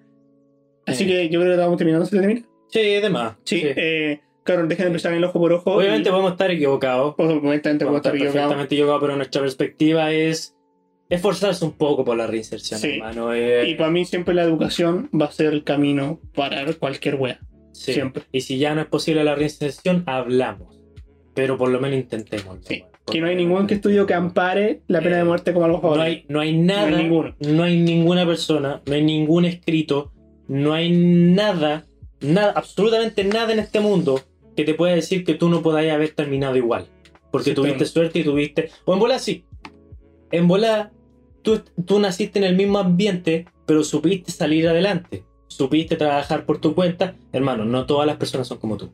Así 0.85 1.03
Sí. 1.05 1.09
que 1.09 1.29
yo 1.29 1.39
creo 1.39 1.51
que 1.51 1.55
estamos 1.55 1.77
terminando. 1.77 2.05
¿Se 2.05 2.17
termina? 2.19 2.41
Sí, 2.67 2.79
de 2.81 3.09
más. 3.09 3.35
Sí. 3.45 3.61
Eh, 3.63 4.19
claro, 4.53 4.67
dejen 4.67 4.85
de 4.85 4.91
pensar 4.91 5.11
en 5.11 5.17
el 5.19 5.23
ojo 5.25 5.39
por 5.39 5.53
ojo. 5.53 5.71
Obviamente 5.75 6.09
podemos 6.09 6.31
estar 6.31 6.49
equivocados. 6.51 7.15
Obviamente 7.17 7.85
puedo 7.85 8.01
Podemos 8.01 8.05
estar 8.05 8.63
equivocados, 8.65 9.01
pero 9.01 9.15
nuestra 9.15 9.41
perspectiva 9.41 10.11
es 10.11 10.55
esforzarse 11.09 11.65
un 11.65 11.71
poco 11.73 12.03
por 12.05 12.17
la 12.17 12.27
reinserción, 12.27 12.79
Sí. 12.79 12.91
hermano. 12.95 13.33
eh, 13.33 13.67
Y 13.69 13.75
para 13.75 13.89
mí 13.89 14.05
siempre 14.05 14.33
la 14.35 14.43
educación 14.43 15.09
va 15.19 15.25
a 15.25 15.31
ser 15.31 15.53
el 15.53 15.63
camino 15.63 16.19
para 16.35 16.71
cualquier 16.73 17.15
wea. 17.15 17.39
sí. 17.71 17.93
siempre. 17.93 18.23
Y 18.31 18.41
si 18.41 18.57
ya 18.57 18.75
no 18.75 18.81
es 18.81 18.87
posible 18.87 19.23
la 19.23 19.35
reinserción, 19.35 20.03
hablamos. 20.05 20.77
Pero 21.33 21.57
por 21.57 21.69
lo 21.69 21.79
menos 21.79 21.97
intentemos. 21.99 22.57
Sí. 22.67 22.83
Que 23.05 23.21
no 23.21 23.27
hay 23.27 23.35
ningún 23.35 23.65
que 23.67 23.75
estudio 23.75 24.05
que 24.05 24.13
ampare 24.13 24.81
la 24.87 24.99
pena 25.01 25.17
de 25.17 25.23
muerte 25.23 25.53
como 25.53 25.65
algo 25.65 25.95
No 25.95 26.01
hay, 26.01 26.25
no 26.27 26.39
hay 26.41 26.57
nada, 26.57 26.89
No 26.89 26.97
hay 26.97 27.03
ninguno. 27.03 27.35
no 27.39 27.63
hay 27.63 27.77
ninguna 27.79 28.25
persona, 28.25 28.81
no 28.85 28.93
hay 28.93 29.01
ningún 29.03 29.45
escrito, 29.45 30.11
no 30.47 30.73
hay 30.73 30.91
nada, 30.91 31.85
nada, 32.19 32.51
absolutamente 32.55 33.23
nada 33.23 33.53
en 33.53 33.59
este 33.59 33.79
mundo 33.79 34.21
que 34.59 34.65
te 34.65 34.73
pueda 34.73 34.93
decir 34.93 35.23
que 35.23 35.35
tú 35.35 35.47
no 35.47 35.61
podáis 35.61 35.89
haber 35.89 36.09
terminado 36.09 36.57
igual. 36.57 36.85
Porque 37.31 37.53
tuviste 37.53 37.83
Exactamente. 37.83 37.85
suerte 37.85 38.19
y 38.19 38.23
tuviste. 38.25 38.71
O 38.83 38.93
en 38.93 38.99
bola 38.99 39.17
sí. 39.17 39.45
En 40.31 40.49
bola, 40.49 40.91
tú, 41.43 41.61
tú 41.85 41.97
naciste 41.97 42.39
en 42.39 42.43
el 42.43 42.57
mismo 42.57 42.77
ambiente, 42.77 43.45
pero 43.65 43.85
supiste 43.85 44.33
salir 44.33 44.67
adelante. 44.67 45.23
Supiste 45.47 45.95
trabajar 45.95 46.45
por 46.45 46.59
tu 46.59 46.75
cuenta. 46.75 47.15
Hermano, 47.31 47.63
no 47.63 47.85
todas 47.85 48.05
las 48.05 48.17
personas 48.17 48.49
son 48.49 48.57
como 48.57 48.75
tú. 48.75 48.91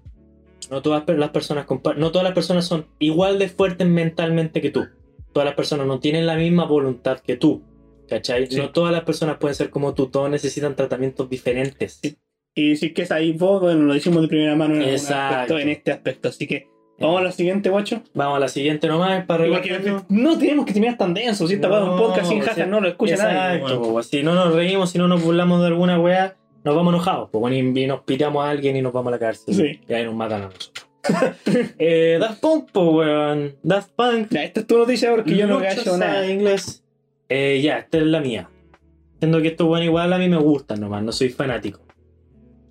No 0.69 0.83
todas 0.83 1.03
las 1.07 1.29
personas 1.31 1.65
no 1.97 2.11
todas 2.11 2.23
las 2.23 2.33
personas 2.33 2.67
son 2.67 2.85
igual 2.99 3.39
de 3.39 3.49
fuertes 3.49 3.87
mentalmente 3.87 4.61
que 4.61 4.69
tú. 4.69 4.85
Todas 5.33 5.47
las 5.47 5.55
personas 5.55 5.87
no 5.87 5.99
tienen 5.99 6.27
la 6.27 6.35
misma 6.35 6.65
voluntad 6.65 7.21
que 7.21 7.37
tú. 7.37 7.63
¿Cachai? 8.07 8.45
Sí. 8.45 8.57
No 8.57 8.69
todas 8.69 8.91
las 8.91 9.03
personas 9.03 9.37
pueden 9.39 9.55
ser 9.55 9.71
como 9.71 9.95
tú. 9.95 10.09
Todos 10.09 10.29
necesitan 10.29 10.75
tratamientos 10.75 11.27
diferentes. 11.27 11.97
Sí. 12.03 12.17
Y 12.57 12.77
si 12.77 12.87
es 12.87 12.93
que 12.93 13.01
es 13.01 13.11
ahí 13.11 13.33
vos, 13.33 13.61
bueno, 13.61 13.81
lo 13.81 13.93
decimos 13.93 14.21
de 14.21 14.29
primera 14.29 14.55
mano 14.55 14.75
en, 14.75 14.95
aspecto, 14.95 15.59
en 15.59 15.69
este 15.69 15.91
aspecto. 15.91 16.29
Así 16.29 16.47
que 16.47 16.69
vamos 16.97 17.19
a 17.19 17.23
la 17.25 17.31
siguiente, 17.33 17.69
guacho. 17.69 18.01
Vamos 18.13 18.37
a 18.37 18.39
la 18.39 18.47
siguiente 18.47 18.87
nomás 18.87 19.25
para 19.25 19.43
relajarnos. 19.43 20.03
no 20.07 20.37
tenemos 20.37 20.65
que 20.65 20.71
terminar 20.71 20.97
tan 20.97 21.13
denso. 21.13 21.47
Si 21.47 21.55
esta 21.55 21.67
es 21.67 21.83
un 21.83 21.97
podcast 21.97 22.29
sin 22.29 22.41
sí. 22.41 22.61
no 22.65 22.79
lo 22.79 22.87
escucha 22.87 23.17
nadie. 23.17 23.59
Exacto, 23.59 23.81
weón. 23.81 24.03
si 24.05 24.23
no 24.23 24.33
nos 24.33 24.55
reímos, 24.55 24.89
si 24.89 24.97
no 24.97 25.09
nos 25.09 25.21
burlamos 25.21 25.59
de 25.59 25.67
alguna 25.67 25.99
weá, 25.99 26.37
nos 26.63 26.75
vamos 26.75 26.93
enojados. 26.93 27.29
Pues 27.29 27.41
bueno, 27.41 27.57
y 27.57 27.83
y 27.83 27.87
nos 27.87 28.01
piteamos 28.03 28.45
a 28.45 28.51
alguien 28.51 28.77
y 28.77 28.81
nos 28.81 28.93
vamos 28.93 29.09
a 29.09 29.11
la 29.11 29.19
cárcel. 29.19 29.53
Sí. 29.53 29.81
Y 29.89 29.93
ahí 29.93 30.05
nos 30.05 30.15
matan 30.15 30.43
a 30.43 30.45
nosotros. 30.45 30.87
eh, 31.77 32.17
Daft 32.21 32.39
Punk, 32.39 32.69
pues 32.71 32.87
weón. 32.87 33.55
Daft 33.63 33.91
Punk. 33.97 34.29
Ya, 34.31 34.45
esta 34.45 34.61
es 34.61 34.67
tu 34.67 34.77
noticia 34.77 35.11
porque 35.11 35.35
yo 35.35 35.45
no 35.45 35.59
cacho 35.59 35.97
nada. 35.97 36.25
inglés. 36.25 36.85
Eh, 37.27 37.59
ya, 37.61 37.79
esta 37.79 37.97
es 37.97 38.05
la 38.05 38.21
mía. 38.21 38.49
Siendo 39.19 39.41
que 39.41 39.49
esto, 39.49 39.65
bueno, 39.65 39.83
igual 39.83 40.13
a 40.13 40.17
mí 40.17 40.29
me 40.29 40.37
gustan 40.37 40.79
nomás, 40.79 41.03
no 41.03 41.11
soy 41.11 41.29
fanático. 41.29 41.84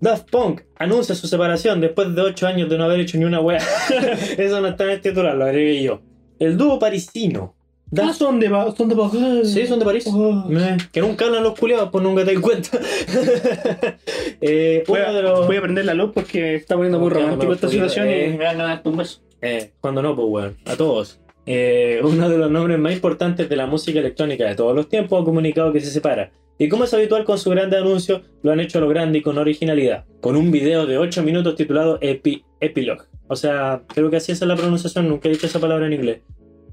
Daft 0.04 0.30
Punk 0.30 0.60
anuncia 0.76 1.14
su 1.14 1.26
separación 1.26 1.80
después 1.80 2.14
de 2.14 2.20
8 2.20 2.46
años 2.46 2.68
de 2.68 2.76
no 2.76 2.84
haber 2.84 3.00
hecho 3.00 3.16
ni 3.16 3.24
una 3.24 3.40
wea. 3.40 3.58
Eso 4.38 4.60
no 4.60 4.68
está 4.68 4.84
en 4.84 4.90
el 4.90 5.00
titular, 5.00 5.34
lo 5.34 5.46
agregué 5.46 5.82
yo. 5.82 6.02
El 6.38 6.58
dúo 6.58 6.78
parisino. 6.78 7.54
Ah, 7.56 7.86
Daft 7.90 8.18
son 8.18 8.38
de, 8.38 8.48
son 8.76 8.88
de 8.90 8.96
París. 8.96 9.50
Sí, 9.50 9.66
son 9.66 9.78
de 9.78 9.84
París. 9.86 10.04
Oh. 10.06 10.44
Eh, 10.50 10.76
Que 10.92 11.00
nunca 11.00 11.24
hablan 11.24 11.42
los 11.42 11.58
culiados, 11.58 11.88
pues 11.90 12.04
nunca 12.04 12.22
te 12.22 12.34
das 12.34 12.42
cuenta. 12.42 12.68
eh, 14.42 14.84
Voy 14.86 15.00
a, 15.00 15.12
los. 15.12 15.46
voy 15.46 15.56
a 15.56 15.62
prender 15.62 15.86
la 15.86 15.94
luz 15.94 16.10
porque 16.12 16.56
está 16.56 16.74
poniendo 16.74 16.98
muy 16.98 17.08
romántico 17.08 17.52
esta 17.54 17.68
situación 17.70 18.06
y 18.08 18.12
poquitos, 18.12 18.38
me 18.38 18.44
van 18.44 18.60
a 18.60 18.64
dar 18.64 18.82
un 18.84 18.96
beso. 18.98 19.20
Eh, 19.40 19.70
cuando 19.80 20.02
no, 20.02 20.14
pues 20.14 20.28
weón, 20.28 20.56
a 20.66 20.76
todos. 20.76 21.18
Eh, 21.46 22.00
uno 22.02 22.28
de 22.28 22.36
los 22.36 22.50
nombres 22.50 22.78
más 22.78 22.92
importantes 22.92 23.48
de 23.48 23.56
la 23.56 23.66
música 23.66 24.00
electrónica 24.00 24.44
de 24.44 24.54
todos 24.54 24.74
los 24.76 24.88
tiempos 24.88 25.22
ha 25.22 25.24
comunicado 25.24 25.72
que 25.72 25.80
se 25.80 25.90
separa. 25.90 26.30
Y 26.58 26.68
como 26.68 26.84
es 26.84 26.94
habitual 26.94 27.24
con 27.24 27.38
su 27.38 27.50
grande 27.50 27.76
anuncio, 27.76 28.22
lo 28.42 28.52
han 28.52 28.60
hecho 28.60 28.78
a 28.78 28.80
lo 28.80 28.88
grande 28.88 29.18
y 29.18 29.22
con 29.22 29.38
originalidad. 29.38 30.04
Con 30.20 30.36
un 30.36 30.50
video 30.50 30.86
de 30.86 30.98
8 30.98 31.22
minutos 31.22 31.56
titulado 31.56 31.98
Epi 32.00 32.44
Epilogue. 32.60 33.04
O 33.26 33.36
sea, 33.36 33.82
creo 33.88 34.10
que 34.10 34.16
así 34.16 34.32
es 34.32 34.40
la 34.42 34.56
pronunciación, 34.56 35.08
nunca 35.08 35.28
he 35.28 35.32
dicho 35.32 35.46
esa 35.46 35.58
palabra 35.58 35.86
en 35.86 35.94
inglés. 35.94 36.20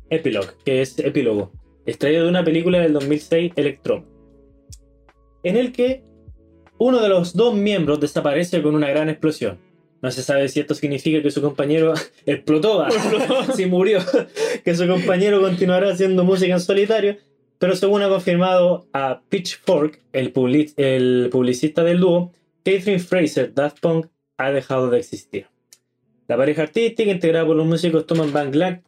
Epilogue, 0.10 0.50
que 0.64 0.82
es 0.82 1.00
epílogo. 1.00 1.52
Extraído 1.86 2.24
de 2.24 2.30
una 2.30 2.44
película 2.44 2.80
del 2.80 2.94
2006, 2.94 3.54
Electron. 3.56 4.06
En 5.44 5.58
el 5.58 5.72
que 5.72 6.04
uno 6.78 7.00
de 7.02 7.10
los 7.10 7.36
dos 7.36 7.56
miembros 7.56 8.00
desaparece 8.00 8.62
con 8.62 8.76
una 8.76 8.90
gran 8.90 9.10
explosión. 9.10 9.60
No 10.02 10.10
se 10.10 10.24
sabe 10.24 10.50
si 10.50 10.60
esto 10.60 10.74
significa 10.74 11.22
que 11.22 11.32
su 11.32 11.42
compañero 11.42 11.94
explotó, 12.26 12.86
si 13.56 13.66
murió, 13.66 14.00
que 14.66 14.76
su 14.76 14.88
compañero 14.88 15.42
continuará 15.42 15.92
haciendo 15.92 16.24
música 16.24 16.54
en 16.54 16.60
solitario, 16.60 17.18
pero 17.62 17.76
según 17.76 18.02
ha 18.02 18.10
confirmado 18.10 18.88
a 18.92 19.22
Pitchfork, 19.30 20.00
el, 20.14 20.34
public- 20.34 20.74
el 20.78 21.30
publicista 21.32 21.84
del 21.84 22.00
dúo, 22.00 22.34
Catherine 22.66 22.98
Fraser 23.00 23.54
Daft 23.54 23.80
Punk 23.80 24.08
ha 24.38 24.50
dejado 24.52 24.90
de 24.90 24.98
existir. 24.98 25.46
La 26.28 26.38
pareja 26.38 26.64
artística, 26.64 27.12
integrada 27.12 27.46
por 27.46 27.56
los 27.56 27.68
músicos 27.68 28.08
Thomas 28.08 28.32
Van, 28.32 28.52
Gla- 28.52 28.82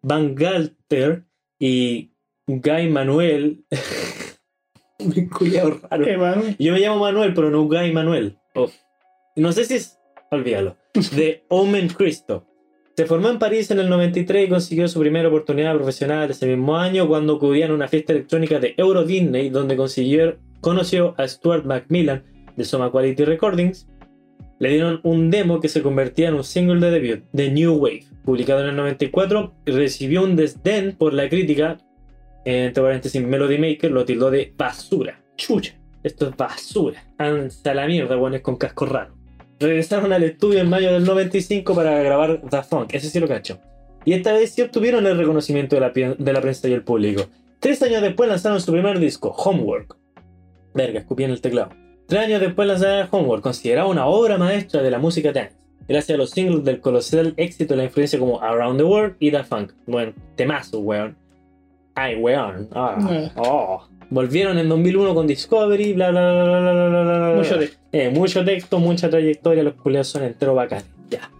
Van 0.00 0.34
Galter 0.34 1.24
y 1.58 2.10
Guy 2.46 2.88
Manuel. 2.88 3.64
Me 4.98 5.28
culiao 5.28 5.78
raro. 5.90 6.04
Yo 6.58 6.72
me 6.72 6.78
llamo 6.80 7.00
Manuel, 7.00 7.34
pero 7.34 7.50
no 7.50 7.64
Guy 7.64 7.92
Manuel. 7.92 8.38
Oh. 8.54 8.70
No 9.36 9.52
sé 9.52 9.66
si 9.66 9.74
es. 9.74 9.98
Olvídalo. 10.30 10.76
De 11.14 11.44
Omen 11.48 11.88
Cristo. 11.88 12.46
Se 12.96 13.04
formó 13.04 13.28
en 13.28 13.38
París 13.38 13.70
en 13.70 13.78
el 13.78 13.90
93 13.90 14.46
y 14.46 14.48
consiguió 14.48 14.88
su 14.88 14.98
primera 15.00 15.28
oportunidad 15.28 15.74
profesional 15.74 16.30
ese 16.30 16.46
mismo 16.46 16.78
año 16.78 17.06
cuando 17.06 17.34
acudía 17.34 17.66
en 17.66 17.72
una 17.72 17.88
fiesta 17.88 18.14
electrónica 18.14 18.58
de 18.58 18.72
Euro 18.78 19.04
Disney, 19.04 19.50
donde 19.50 19.76
conoció 20.62 21.14
a 21.18 21.28
Stuart 21.28 21.66
Macmillan 21.66 22.24
de 22.56 22.64
Soma 22.64 22.90
Quality 22.90 23.26
Recordings. 23.26 23.86
Le 24.60 24.70
dieron 24.70 25.00
un 25.02 25.30
demo 25.30 25.60
que 25.60 25.68
se 25.68 25.82
convertía 25.82 26.28
en 26.28 26.36
un 26.36 26.44
single 26.44 26.80
de 26.80 26.98
debut, 26.98 27.24
The 27.34 27.50
New 27.50 27.74
Wave, 27.74 28.04
publicado 28.24 28.62
en 28.62 28.68
el 28.68 28.76
94, 28.76 29.52
y 29.66 29.72
recibió 29.72 30.24
un 30.24 30.34
desdén 30.34 30.96
por 30.96 31.12
la 31.12 31.28
crítica. 31.28 31.76
Entre 32.46 32.82
paréntesis, 32.82 33.22
Melody 33.22 33.58
Maker 33.58 33.90
lo 33.90 34.06
tildó 34.06 34.30
de 34.30 34.54
basura. 34.56 35.20
chucha. 35.36 35.74
Esto 36.02 36.30
es 36.30 36.36
basura. 36.38 37.04
Ansa 37.18 37.74
la 37.74 37.86
mierda, 37.86 38.16
weones 38.16 38.40
con 38.40 38.56
casco 38.56 38.86
raro. 38.86 39.15
Regresaron 39.58 40.12
al 40.12 40.22
estudio 40.22 40.60
en 40.60 40.68
mayo 40.68 40.92
del 40.92 41.04
95 41.04 41.74
para 41.74 41.98
grabar 42.02 42.40
The 42.50 42.62
Funk, 42.62 42.92
ese 42.94 43.08
sí 43.08 43.18
lo 43.20 43.26
cacho. 43.28 43.58
Y 44.04 44.12
esta 44.12 44.32
vez 44.32 44.52
sí 44.52 44.62
obtuvieron 44.62 45.06
el 45.06 45.16
reconocimiento 45.18 45.76
de 45.76 45.80
la, 45.80 45.90
de 45.90 46.32
la 46.32 46.40
prensa 46.40 46.68
y 46.68 46.72
el 46.72 46.82
público. 46.82 47.24
Tres 47.58 47.82
años 47.82 48.02
después 48.02 48.28
lanzaron 48.28 48.60
su 48.60 48.70
primer 48.70 48.98
disco, 48.98 49.30
Homework. 49.30 49.96
Verga, 50.74 51.00
escupí 51.00 51.24
en 51.24 51.30
el 51.30 51.40
teclado. 51.40 51.70
Tres 52.06 52.22
años 52.26 52.40
después 52.40 52.68
lanzaron 52.68 53.08
Homework, 53.10 53.42
considerado 53.42 53.88
una 53.88 54.06
obra 54.06 54.36
maestra 54.38 54.82
de 54.82 54.90
la 54.90 54.98
música 54.98 55.32
dance. 55.32 55.56
Gracias 55.88 56.14
a 56.14 56.18
los 56.18 56.30
singles 56.30 56.64
del 56.64 56.80
colosal 56.80 57.32
éxito 57.36 57.74
de 57.74 57.78
la 57.78 57.84
influencia 57.84 58.18
como 58.18 58.40
Around 58.42 58.78
the 58.78 58.84
World 58.84 59.16
y 59.20 59.30
The 59.30 59.42
Funk. 59.44 59.72
Bueno, 59.86 60.12
temazo, 60.36 60.80
weón. 60.80 61.16
Ay, 61.94 62.16
weón. 62.16 62.68
Ah, 62.74 62.98
Eh. 63.10 63.30
oh. 63.36 63.88
Volvieron 64.10 64.58
en 64.58 64.68
2001 64.68 65.14
con 65.14 65.26
Discovery, 65.26 65.92
bla 65.94 66.10
bla 66.10 66.32
bla 66.32 66.44
bla 66.44 66.72
bla 66.72 66.88
bla. 66.88 67.28
bla. 67.28 67.36
Mucho 67.36 67.58
texto. 67.58 67.78
Eh, 67.92 68.10
mucho 68.10 68.44
texto, 68.44 68.78
mucha 68.78 69.10
trayectoria, 69.10 69.62
los 69.62 69.74
culiados 69.74 70.08
son 70.08 70.24
enteros 70.24 70.54
bacanes. 70.54 70.86
Ya. 71.10 71.30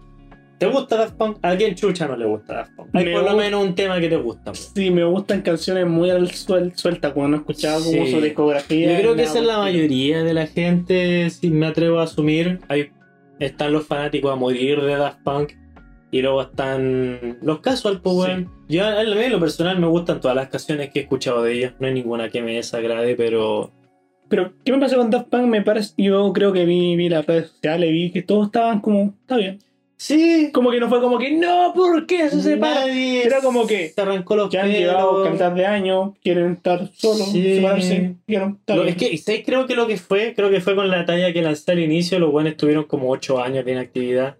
¿Te 0.57 0.65
gusta 0.65 0.97
Daft 0.97 1.15
Punk? 1.15 1.37
¿A 1.43 1.55
quién 1.55 1.75
chucha 1.75 2.07
no 2.07 2.17
le 2.17 2.25
gusta 2.25 2.55
Daft 2.55 2.75
Punk? 2.75 2.89
Hay 2.93 3.13
por 3.13 3.23
lo 3.23 3.37
menos 3.37 3.63
un 3.63 3.75
tema 3.75 3.99
que 3.99 4.09
te 4.09 4.17
gusta. 4.17 4.53
Sí, 4.55 4.89
me 4.89 5.03
gustan 5.03 5.41
canciones 5.41 5.85
muy 5.85 6.09
al 6.09 6.31
suel 6.31 6.73
sueltas, 6.75 7.13
cuando 7.13 7.29
no 7.29 7.37
he 7.37 7.39
escuchado 7.39 7.83
como 7.83 8.07
su 8.07 8.19
discografía. 8.19 8.93
Yo 8.93 8.99
creo 8.99 9.15
que 9.15 9.23
esa 9.23 9.39
es 9.39 9.45
la 9.45 9.59
mayoría 9.59 10.23
de 10.23 10.33
la 10.33 10.47
gente, 10.47 11.29
si 11.29 11.49
me 11.51 11.67
atrevo 11.67 11.99
a 11.99 12.03
asumir. 12.03 12.59
Hay, 12.67 12.91
están 13.39 13.71
los 13.71 13.85
fanáticos 13.85 14.31
a 14.31 14.35
morir 14.35 14.81
de 14.81 14.95
Daft 14.95 15.19
Punk 15.23 15.51
y 16.11 16.21
luego 16.21 16.41
están 16.41 17.37
los 17.41 17.59
casual, 17.59 18.01
pues, 18.01 18.15
Sí. 18.15 18.21
weón. 18.21 18.51
Yo, 18.69 18.85
a 18.85 19.03
mí, 19.03 19.23
en 19.23 19.31
lo 19.31 19.39
personal, 19.39 19.79
me 19.79 19.87
gustan 19.87 20.19
todas 20.21 20.35
las 20.35 20.49
canciones 20.49 20.89
que 20.91 20.99
he 20.99 21.01
escuchado 21.03 21.43
de 21.43 21.53
ellos. 21.53 21.73
No 21.79 21.87
hay 21.87 21.93
ninguna 21.93 22.29
que 22.29 22.41
me 22.41 22.55
desagrade, 22.55 23.15
pero 23.15 23.71
Pero, 24.29 24.51
¿qué 24.65 24.73
me 24.73 24.79
pasa 24.79 24.97
con 24.97 25.09
Daft 25.09 25.29
Punk? 25.29 25.43
Me 25.47 25.61
parece, 25.61 25.93
yo 25.97 26.33
creo 26.33 26.51
que 26.51 26.65
vi, 26.65 26.97
vi 26.97 27.07
las 27.07 27.25
redes 27.25 27.47
sociales, 27.51 27.91
vi 27.91 28.11
que 28.11 28.21
todos 28.23 28.47
estaban 28.47 28.81
como, 28.81 29.13
está 29.21 29.37
bien. 29.37 29.59
sí, 29.95 30.49
Como 30.53 30.69
que 30.69 30.79
no 30.81 30.89
fue 30.89 30.99
como 31.01 31.17
que, 31.17 31.31
no, 31.31 31.71
¿por 31.73 32.05
qué 32.05 32.29
se 32.29 32.41
separan? 32.41 32.89
Era 32.89 33.39
como 33.41 33.65
que 33.65 33.87
se 33.89 34.01
arrancó 34.01 34.35
los 34.35 34.49
Que 34.49 34.59
han 34.59 34.69
llevado 34.69 35.23
cantidad 35.23 35.51
de 35.53 35.65
años, 35.65 36.11
quieren 36.21 36.51
estar 36.51 36.89
solos, 36.93 37.31
Sí. 37.31 37.55
separarse, 37.55 38.15
quieren 38.27 38.57
estar 38.59 38.75
Lo- 38.75 38.83
bien. 38.83 38.95
es 38.97 39.01
que, 39.09 39.17
¿sabes? 39.17 39.43
Creo 39.45 39.65
que 39.65 39.75
lo 39.75 39.87
que 39.87 39.95
fue, 39.97 40.33
creo 40.35 40.49
que 40.49 40.59
fue 40.59 40.75
con 40.75 40.89
la 40.89 41.05
talla 41.05 41.31
que 41.31 41.41
lancé 41.41 41.71
al 41.71 41.79
inicio, 41.79 42.19
los 42.19 42.29
buenos 42.31 42.57
tuvieron 42.57 42.83
como 42.83 43.09
8 43.09 43.41
años 43.41 43.63
de 43.63 43.71
inactividad. 43.71 44.35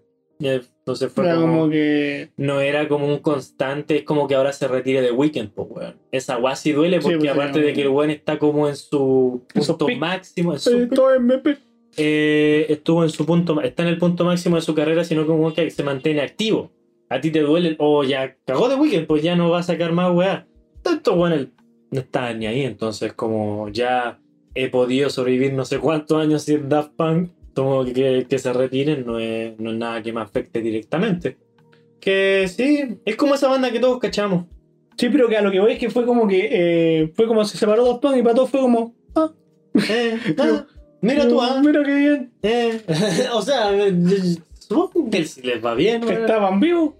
Entonces 0.88 1.12
fue 1.12 1.24
como, 1.34 1.46
como 1.46 1.70
que. 1.70 2.30
no 2.38 2.60
era 2.60 2.88
como 2.88 3.06
un 3.06 3.18
constante, 3.18 3.96
es 3.96 4.02
como 4.04 4.26
que 4.26 4.34
ahora 4.34 4.52
se 4.54 4.66
retire 4.68 5.02
de 5.02 5.12
Weekend, 5.12 5.50
pues 5.50 5.68
weón. 5.70 5.96
Esa 6.10 6.38
weá 6.38 6.56
sí 6.56 6.72
duele 6.72 6.96
Sí, 6.96 7.02
porque 7.02 7.18
pues, 7.18 7.30
aparte 7.30 7.58
sí, 7.60 7.64
de 7.66 7.72
que 7.74 7.82
el 7.82 7.88
weón 7.88 8.10
está 8.10 8.38
como 8.38 8.68
en 8.68 8.76
su 8.76 9.42
En 9.54 9.62
su 9.62 9.72
punto 9.72 9.86
pic. 9.86 9.98
máximo, 9.98 10.54
en 10.54 10.58
su 10.58 10.88
pic, 10.88 10.98
MP. 11.18 11.58
eh, 11.98 12.66
estuvo 12.70 13.02
en 13.04 13.10
su 13.10 13.26
punto, 13.26 13.60
está 13.60 13.82
en 13.82 13.90
el 13.90 13.98
punto 13.98 14.24
máximo 14.24 14.56
de 14.56 14.62
su 14.62 14.74
carrera, 14.74 15.04
sino 15.04 15.26
como 15.26 15.52
que 15.52 15.70
se 15.70 15.82
mantiene 15.82 16.22
activo. 16.22 16.70
A 17.10 17.20
ti 17.20 17.30
te 17.30 17.40
duele, 17.40 17.76
o 17.78 18.02
ya 18.04 18.36
cagó 18.46 18.68
de 18.70 18.76
Weekend, 18.76 19.06
pues 19.06 19.22
ya 19.22 19.36
no 19.36 19.50
va 19.50 19.58
a 19.58 19.62
sacar 19.62 19.92
más 19.92 20.10
weá. 20.14 20.46
Tanto 20.82 21.26
él 21.26 21.52
no 21.90 22.00
está 22.00 22.32
ni 22.32 22.46
ahí, 22.46 22.62
entonces 22.62 23.12
como 23.12 23.68
ya 23.68 24.18
he 24.54 24.68
podido 24.70 25.10
sobrevivir 25.10 25.52
no 25.52 25.64
sé 25.64 25.78
cuántos 25.78 26.20
años 26.20 26.42
sin 26.42 26.68
Daft 26.68 26.92
Punk, 26.96 27.30
como 27.58 27.84
que, 27.84 28.26
que 28.28 28.38
se 28.38 28.52
retiren 28.52 29.04
no 29.04 29.18
es, 29.18 29.58
no 29.58 29.72
es 29.72 29.76
nada 29.76 30.00
que 30.02 30.12
me 30.12 30.20
afecte 30.20 30.60
directamente. 30.60 31.36
Que 32.00 32.46
sí, 32.48 33.00
es 33.04 33.16
como 33.16 33.34
esa 33.34 33.48
banda 33.48 33.72
que 33.72 33.80
todos 33.80 33.98
cachamos. 33.98 34.46
Sí, 34.96 35.08
pero 35.10 35.28
que 35.28 35.36
a 35.36 35.42
lo 35.42 35.50
que 35.50 35.58
voy 35.60 35.72
es 35.72 35.78
que 35.78 35.90
fue 35.90 36.06
como 36.06 36.28
que. 36.28 36.48
eh, 36.50 37.12
fue 37.14 37.26
como 37.26 37.44
se 37.44 37.58
separó 37.58 37.84
dos 37.84 37.98
Punk 37.98 38.16
y 38.16 38.22
para 38.22 38.36
todos 38.36 38.50
fue 38.50 38.60
como. 38.60 38.94
Ah, 39.14 39.30
Eh, 39.74 40.18
ah, 40.38 40.66
mira 41.00 41.28
tú, 41.28 41.40
ah. 41.40 41.60
Mira 41.64 41.82
qué 41.84 41.94
bien. 41.94 42.32
Eh, 42.42 42.80
o 43.34 43.42
sea, 43.42 43.72
eh, 43.76 43.92
supongo 44.58 45.10
que 45.10 45.24
si 45.24 45.42
les 45.42 45.64
va 45.64 45.74
bien, 45.74 46.04
weón. 46.04 46.22
Estaban 46.22 46.60
vivos. 46.60 46.94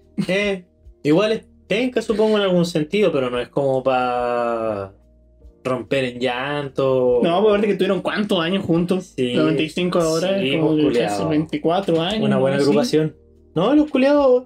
Igual 1.03 1.31
es 1.31 1.45
penca, 1.67 2.01
supongo, 2.01 2.37
en 2.37 2.43
algún 2.43 2.65
sentido, 2.65 3.11
pero 3.13 3.29
no 3.29 3.39
es 3.39 3.47
como 3.47 3.81
para 3.81 4.91
romper 5.63 6.05
en 6.05 6.19
llanto. 6.19 7.19
No, 7.23 7.41
pues 7.43 7.59
ver 7.61 7.69
que 7.69 7.75
tuvieron 7.75 8.01
cuántos 8.01 8.39
años 8.39 8.63
juntos. 8.65 9.13
Sí, 9.15 9.33
95 9.33 9.99
ahora, 9.99 10.39
sí, 10.39 10.51
como 10.57 10.67
pues, 10.69 10.77
que 10.77 10.83
culiao. 10.85 11.13
hace 11.13 11.25
24 11.25 12.01
años. 12.01 12.25
Una 12.25 12.37
buena 12.37 12.57
agrupación. 12.57 13.15
No, 13.55 13.73
los 13.75 13.89
culiados. 13.89 14.45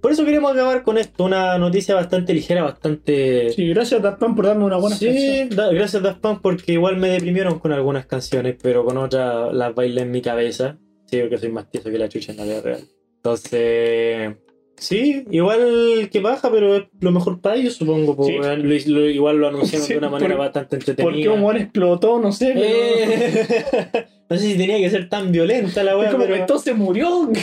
Por 0.00 0.12
eso 0.12 0.24
queremos 0.24 0.52
acabar 0.52 0.84
con 0.84 0.96
esto. 0.96 1.24
Una 1.24 1.58
noticia 1.58 1.94
bastante 1.96 2.32
ligera, 2.32 2.62
bastante. 2.62 3.50
Sí, 3.50 3.68
gracias 3.68 4.00
Daft 4.00 4.20
Punk 4.20 4.36
por 4.36 4.46
darme 4.46 4.64
una 4.64 4.76
buena 4.76 4.94
Sí, 4.94 5.48
da- 5.50 5.72
gracias 5.72 6.02
Daft 6.02 6.20
Punk 6.20 6.40
porque 6.40 6.72
igual 6.74 6.96
me 6.98 7.08
deprimieron 7.08 7.58
con 7.58 7.72
algunas 7.72 8.06
canciones, 8.06 8.56
pero 8.62 8.84
con 8.84 8.96
otras 8.96 9.52
las 9.52 9.74
bailé 9.74 10.02
en 10.02 10.12
mi 10.12 10.22
cabeza. 10.22 10.78
Sí, 11.06 11.18
porque 11.18 11.38
soy 11.38 11.48
más 11.50 11.68
tieso 11.70 11.90
que 11.90 11.98
la 11.98 12.08
chucha 12.08 12.30
en 12.30 12.38
la 12.38 12.44
vida 12.44 12.60
real. 12.60 12.80
Entonces, 13.16 14.36
sí, 14.78 15.24
igual 15.30 16.08
que 16.10 16.20
baja, 16.20 16.50
pero 16.50 16.76
es 16.76 16.82
lo 17.00 17.10
mejor 17.12 17.40
para 17.40 17.56
ellos, 17.56 17.74
supongo. 17.74 18.16
po, 18.16 18.24
Sí. 18.24 18.32
Lo- 18.36 18.54
lo- 18.56 19.08
igual 19.10 19.38
lo 19.38 19.48
anunciaron 19.48 19.86
Sí, 19.86 19.92
de 19.94 19.98
una 19.98 20.08
manera 20.10 20.36
por- 20.36 20.44
bastante 20.46 20.76
entretenida. 20.76 21.10
¿Por 21.12 21.20
qué 21.20 21.28
humor 21.28 21.56
explotó? 21.56 22.18
No 22.20 22.32
sé. 22.32 22.52
pero- 22.54 22.66
Eh, 22.66 24.06
no 24.30 24.38
sé 24.38 24.44
si 24.52 24.56
tenía 24.58 24.78
que 24.78 24.90
ser 24.90 25.08
tan 25.08 25.32
violenta 25.32 25.82
la 25.84 25.96
weá, 25.96 26.14
pero... 26.16 26.34
entonces 26.36 26.76
murió. 26.76 27.30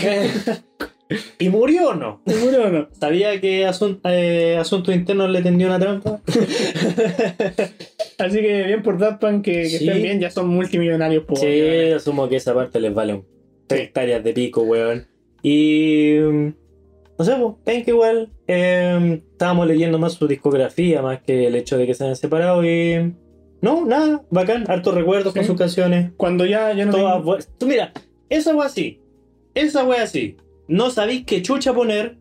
¿Y 1.37 1.49
murió 1.49 1.89
o 1.89 1.93
no? 1.93 2.21
¿Se 2.25 2.35
murió 2.35 2.63
o 2.63 2.69
no? 2.69 2.87
¿Sabía 2.99 3.39
que 3.39 3.67
Asun- 3.67 3.99
eh, 4.05 4.57
Asunto 4.59 4.91
Interno 4.91 5.27
le 5.27 5.43
tendió 5.43 5.67
una 5.67 5.77
trampa? 5.79 6.19
Así 8.17 8.37
que 8.39 8.63
bien 8.63 8.81
por 8.81 8.97
Daft 8.97 9.21
Punk 9.21 9.43
que, 9.43 9.51
que 9.63 9.69
Sí. 9.69 9.87
estén 9.87 10.01
bien, 10.01 10.19
ya 10.19 10.31
son 10.31 10.47
multimillonarios. 10.47 11.23
po, 11.25 11.35
Sí, 11.35 11.61
asumo 11.95 12.27
que 12.29 12.37
esa 12.37 12.53
parte 12.55 12.79
les 12.79 12.93
vale 12.93 13.13
un 13.13 13.25
hectáreas 13.69 14.23
de 14.23 14.33
pico, 14.33 14.61
weón. 14.63 15.05
Y. 15.43 16.15
No 17.17 17.23
sé, 17.25 17.35
pues, 17.63 17.87
igual 17.87 18.29
eh, 18.47 19.21
estábamos 19.31 19.67
leyendo 19.67 19.97
más 19.99 20.13
su 20.13 20.27
discografía, 20.27 21.01
más 21.01 21.21
que 21.21 21.47
el 21.47 21.55
hecho 21.55 21.77
de 21.77 21.85
que 21.87 21.93
se 21.93 22.03
hayan 22.03 22.15
separado 22.15 22.63
y. 22.65 23.13
No, 23.61 23.85
nada, 23.85 24.21
bacán, 24.29 24.65
hartos 24.69 24.93
recuerdos 24.93 25.33
con 25.33 25.43
sus 25.45 25.57
canciones. 25.57 26.11
Cuando 26.17 26.45
ya, 26.45 26.73
ya 26.73 26.85
no 26.85 26.91
Todas 26.91 27.17
tengo- 27.23 27.37
Tú 27.57 27.65
mira, 27.67 27.93
esa 28.29 28.53
wea 28.55 28.67
así. 28.67 28.99
Esa 29.53 29.85
wea 29.85 30.03
así. 30.03 30.35
No 30.67 30.89
sabéis 30.91 31.23
qué 31.25 31.41
chucha 31.41 31.73
poner. 31.73 32.17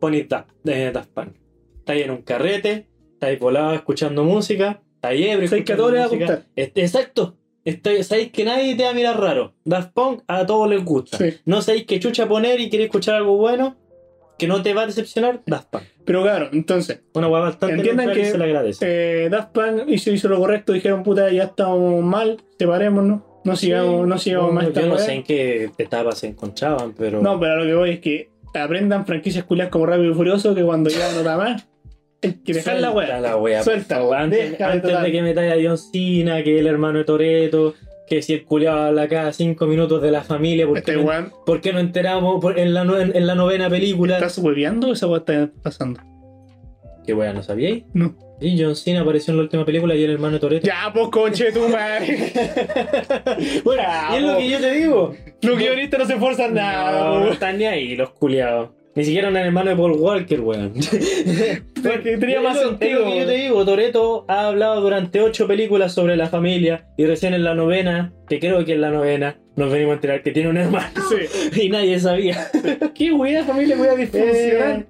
Ponid 0.00 0.26
Daft, 0.28 0.50
eh, 0.64 0.90
Daft 0.92 1.10
Punk. 1.10 1.36
Estáis 1.78 2.04
en 2.04 2.10
un 2.10 2.22
carrete, 2.22 2.88
estáis 3.12 3.38
volados 3.38 3.74
escuchando 3.74 4.24
música, 4.24 4.82
estáis 4.96 5.20
ebrio. 5.26 5.48
Que 5.48 5.54
a 5.54 5.58
escuchando 5.58 5.82
todos 5.82 5.92
les 5.92 6.00
va 6.00 6.04
a 6.04 6.08
música. 6.08 6.24
gustar. 6.26 6.46
Este, 6.56 6.80
exacto. 6.80 7.36
Estáis- 7.64 8.06
sabéis 8.08 8.32
que 8.32 8.44
nadie 8.44 8.74
te 8.74 8.82
va 8.82 8.90
a 8.90 8.94
mirar 8.94 9.20
raro. 9.20 9.54
Daft 9.64 9.92
Punk 9.92 10.22
a 10.26 10.44
todos 10.46 10.68
les 10.68 10.84
gusta. 10.84 11.18
Sí. 11.18 11.34
No 11.44 11.62
sabéis 11.62 11.84
qué 11.86 12.00
chucha 12.00 12.26
poner 12.26 12.58
y 12.60 12.68
queréis 12.70 12.88
escuchar 12.88 13.14
algo 13.16 13.36
bueno 13.36 13.76
que 14.38 14.46
no 14.48 14.62
te 14.62 14.74
va 14.74 14.82
a 14.82 14.86
decepcionar. 14.86 15.40
Daft 15.46 15.68
Punk. 15.70 15.82
Pero 16.04 16.22
claro, 16.22 16.48
entonces, 16.52 17.00
Una 17.14 17.28
wea 17.28 17.42
bastante 17.42 17.76
Entiendan 17.76 18.12
que, 18.12 18.24
se 18.24 18.38
le 18.38 18.44
agradece. 18.44 18.86
eh, 19.24 19.28
Daft 19.30 19.52
Punk 19.52 19.88
hizo, 19.88 20.10
hizo 20.10 20.28
lo 20.28 20.38
correcto, 20.38 20.72
dijeron, 20.72 21.02
puta, 21.02 21.30
ya 21.30 21.44
estamos 21.44 22.02
mal, 22.02 22.38
separémonos, 22.58 23.22
no 23.44 23.56
sigamos, 23.56 24.06
no 24.06 24.18
sigamos 24.18 24.48
No, 24.48 24.54
más 24.54 24.72
Yo 24.72 24.86
no 24.86 24.98
sé 24.98 25.12
en 25.12 25.22
qué 25.22 25.70
etapas 25.78 26.18
se 26.18 26.28
encontraban, 26.28 26.94
pero. 26.96 27.20
No, 27.20 27.38
pero 27.38 27.56
lo 27.56 27.64
que 27.64 27.74
voy 27.74 27.90
es 27.90 28.00
que 28.00 28.30
aprendan 28.54 29.06
franquicias 29.06 29.44
culias 29.44 29.68
como 29.68 29.86
Rápido 29.86 30.12
y 30.12 30.14
Furioso, 30.14 30.54
que 30.54 30.62
cuando 30.62 30.90
ya 30.90 31.12
no 31.12 31.22
da 31.22 31.36
más, 31.36 31.66
hay 32.22 32.34
que 32.34 32.54
dejar 32.54 32.80
la 32.80 32.90
weá. 32.90 33.20
la 33.20 33.36
wea, 33.36 33.62
Suelta, 33.62 33.96
favor. 33.96 34.16
Antes, 34.16 34.58
de 34.58 34.64
antes 34.64 35.02
de 35.02 35.12
que 35.12 35.22
me 35.22 35.30
a 35.30 35.56
John 35.62 35.78
Cena, 35.78 36.42
que 36.42 36.58
el 36.58 36.66
hermano 36.66 36.98
de 36.98 37.04
Toreto, 37.04 37.74
que 38.12 38.20
si 38.20 38.34
el 38.34 38.44
culiado 38.44 38.88
habla 38.88 39.08
cada 39.08 39.32
cinco 39.32 39.64
minutos 39.66 40.02
de 40.02 40.10
la 40.10 40.22
familia, 40.22 40.66
¿por 40.66 40.82
qué, 40.82 40.92
Este 40.92 41.02
no, 41.02 41.30
por 41.46 41.62
qué 41.62 41.72
no 41.72 41.78
enteramos 41.78 42.42
por- 42.42 42.58
en, 42.58 42.74
la, 42.74 42.84
nue- 42.84 43.10
en 43.14 43.26
la 43.26 43.34
novena 43.34 43.70
película? 43.70 44.16
¿estás 44.16 44.36
hueveando 44.36 44.88
o 44.88 44.92
esa 44.92 45.06
weá 45.06 45.18
está 45.20 45.48
pasando? 45.62 45.98
¿Qué 47.06 47.14
wea 47.14 47.32
no 47.32 47.42
sabíais? 47.42 47.84
No. 47.94 48.14
Sí, 48.38 48.54
John 48.62 48.76
Cena 48.76 49.00
apareció 49.00 49.30
en 49.32 49.38
la 49.38 49.44
última 49.44 49.64
película 49.64 49.94
y 49.94 50.04
el 50.04 50.10
hermano 50.10 50.38
Toreto. 50.38 50.66
Ya, 50.66 50.90
pues 50.92 51.08
conche 51.08 51.52
tu 51.52 51.66
madre. 51.68 52.32
bueno, 53.64 53.82
y 54.12 54.16
es 54.16 54.22
lo 54.22 54.36
que 54.36 54.48
yo 54.50 54.58
te 54.60 54.70
digo. 54.72 55.14
Los 55.40 55.58
guionistas 55.58 56.00
no 56.00 56.06
se 56.06 56.12
esfuerzan 56.12 56.52
nada, 56.54 56.92
No, 56.92 57.14
no 57.14 57.20
weón. 57.20 57.32
están 57.32 57.56
ni 57.56 57.64
ahí 57.64 57.96
los 57.96 58.10
culiados. 58.10 58.70
Ni 58.94 59.04
siquiera 59.04 59.28
el 59.28 59.36
hermano 59.36 59.70
de 59.70 59.76
Paul 59.76 59.92
Walker, 59.92 60.40
weón. 60.40 60.74
Porque 61.82 62.18
tenía 62.18 62.40
más 62.42 62.58
sentido. 62.58 63.00
Lo 63.00 63.06
que 63.06 63.18
yo 63.20 63.26
te 63.26 63.32
digo, 63.32 63.64
Toreto 63.64 64.26
ha 64.28 64.48
hablado 64.48 64.80
durante 64.82 65.20
ocho 65.22 65.46
películas 65.46 65.94
sobre 65.94 66.16
la 66.16 66.26
familia 66.26 66.86
y 66.98 67.06
recién 67.06 67.32
en 67.32 67.42
la 67.42 67.54
novena, 67.54 68.12
que 68.28 68.38
creo 68.38 68.64
que 68.66 68.74
en 68.74 68.82
la 68.82 68.90
novena, 68.90 69.38
nos 69.56 69.72
venimos 69.72 69.92
a 69.92 69.94
enterar 69.94 70.22
que 70.22 70.32
tiene 70.32 70.50
un 70.50 70.58
hermano 70.58 70.92
Sí. 71.08 71.60
y 71.62 71.68
nadie 71.70 71.98
sabía. 72.00 72.50
¿Qué 72.94 73.12
weá, 73.12 73.44
familia, 73.44 73.76
weá 73.78 73.94
disfuncional? 73.94 74.80
Eh, 74.80 74.86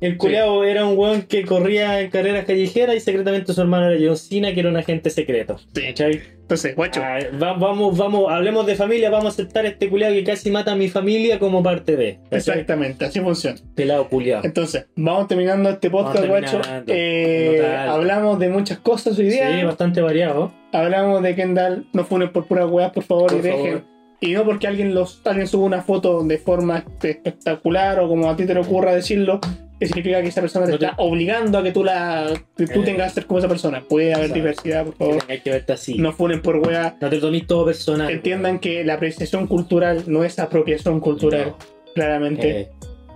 el 0.00 0.16
culiao 0.16 0.64
era 0.64 0.84
un 0.84 0.98
weón 0.98 1.22
que 1.22 1.44
corría 1.44 2.00
en 2.00 2.10
carreras 2.10 2.44
callejeras 2.44 2.96
y 2.96 3.00
secretamente 3.00 3.52
su 3.52 3.60
hermano 3.60 3.90
era 3.90 4.04
John 4.04 4.16
Cena, 4.16 4.52
que 4.52 4.60
era 4.60 4.70
un 4.70 4.76
agente 4.76 5.10
secreto. 5.10 5.58
Sí. 5.74 5.82
¿Cachai? 5.82 6.22
Entonces, 6.52 6.76
guacho, 6.76 7.00
Ah, 7.02 7.18
va- 7.42 7.54
vamos, 7.54 7.96
vamos, 7.96 8.30
hablemos 8.30 8.66
de 8.66 8.74
familia, 8.74 9.08
vamos 9.08 9.26
a 9.26 9.28
aceptar 9.30 9.64
este 9.64 9.88
culiao 9.88 10.12
que 10.12 10.22
casi 10.22 10.50
mata 10.50 10.72
a 10.72 10.76
mi 10.76 10.88
familia 10.90 11.38
como 11.38 11.62
parte 11.62 11.96
de. 11.96 12.18
¿cachai? 12.24 12.38
exactamente, 12.38 13.04
así 13.06 13.20
funciona. 13.20 13.56
Pelado 13.74 14.06
culiao. 14.08 14.42
Entonces, 14.44 14.86
vamos 14.94 15.28
terminando 15.28 15.70
este 15.70 15.88
podcast, 15.88 16.26
guacho. 16.26 16.60
Eh, 16.86 17.64
hablamos 17.88 18.38
de 18.38 18.48
muchas 18.50 18.78
cosas 18.78 19.18
hoy 19.18 19.30
día. 19.30 19.58
Sí, 19.58 19.64
bastante 19.64 20.02
variado. 20.02 20.52
Hablamos 20.72 21.22
de 21.22 21.34
Kendall, 21.34 21.86
no 21.94 22.04
funen 22.04 22.30
por 22.32 22.46
puras 22.46 22.70
weas, 22.70 22.92
por 22.92 23.04
favor, 23.04 23.28
Por 23.30 23.38
y 23.38 23.42
dejen. 23.42 23.64
favor. 23.64 23.82
Y 24.20 24.32
no 24.34 24.44
porque 24.44 24.66
alguien 24.68 24.94
los 24.94 25.20
alguien 25.24 25.46
suba 25.48 25.64
una 25.64 25.82
foto 25.82 26.22
de 26.22 26.38
forma 26.38 26.84
espectacular 27.02 27.98
o 27.98 28.08
como 28.08 28.30
a 28.30 28.36
ti 28.36 28.46
te 28.46 28.54
le 28.54 28.60
ocurra 28.60 28.94
decirlo, 28.94 29.40
que 29.82 29.86
significa 29.88 30.22
que 30.22 30.28
esa 30.28 30.40
persona 30.40 30.66
te 30.66 30.72
No 30.72 30.78
te- 30.78 30.84
está 30.86 30.96
obligando 31.02 31.58
a 31.58 31.62
que 31.62 31.72
tú 31.72 31.84
la 31.84 32.32
que 32.56 32.66
tú 32.66 32.80
Eh. 32.80 32.84
tengas 32.84 33.12
que 33.12 33.14
ser 33.20 33.26
como 33.26 33.38
esa 33.38 33.48
persona. 33.48 33.82
Puede 33.88 34.14
haber 34.14 34.32
diversidad, 34.32 34.84
por 34.84 34.94
favor. 34.96 35.18
tengáis 35.20 35.42
que 35.42 35.50
verte 35.50 35.72
así. 35.72 35.98
No 35.98 36.12
funen 36.12 36.40
por 36.42 36.56
weas. 36.56 36.94
No 37.00 37.08
te 37.10 37.18
tomes 37.18 37.46
todo 37.46 37.64
personal. 37.66 38.10
Entiendan 38.10 38.58
que 38.58 38.84
la 38.84 38.94
apreciación 38.94 39.46
cultural 39.46 40.04
no 40.06 40.24
es 40.24 40.38
apropiación 40.38 41.00
cultural, 41.00 41.48
No. 41.48 41.56
claramente. 41.94 42.60
Eh, 42.60 42.68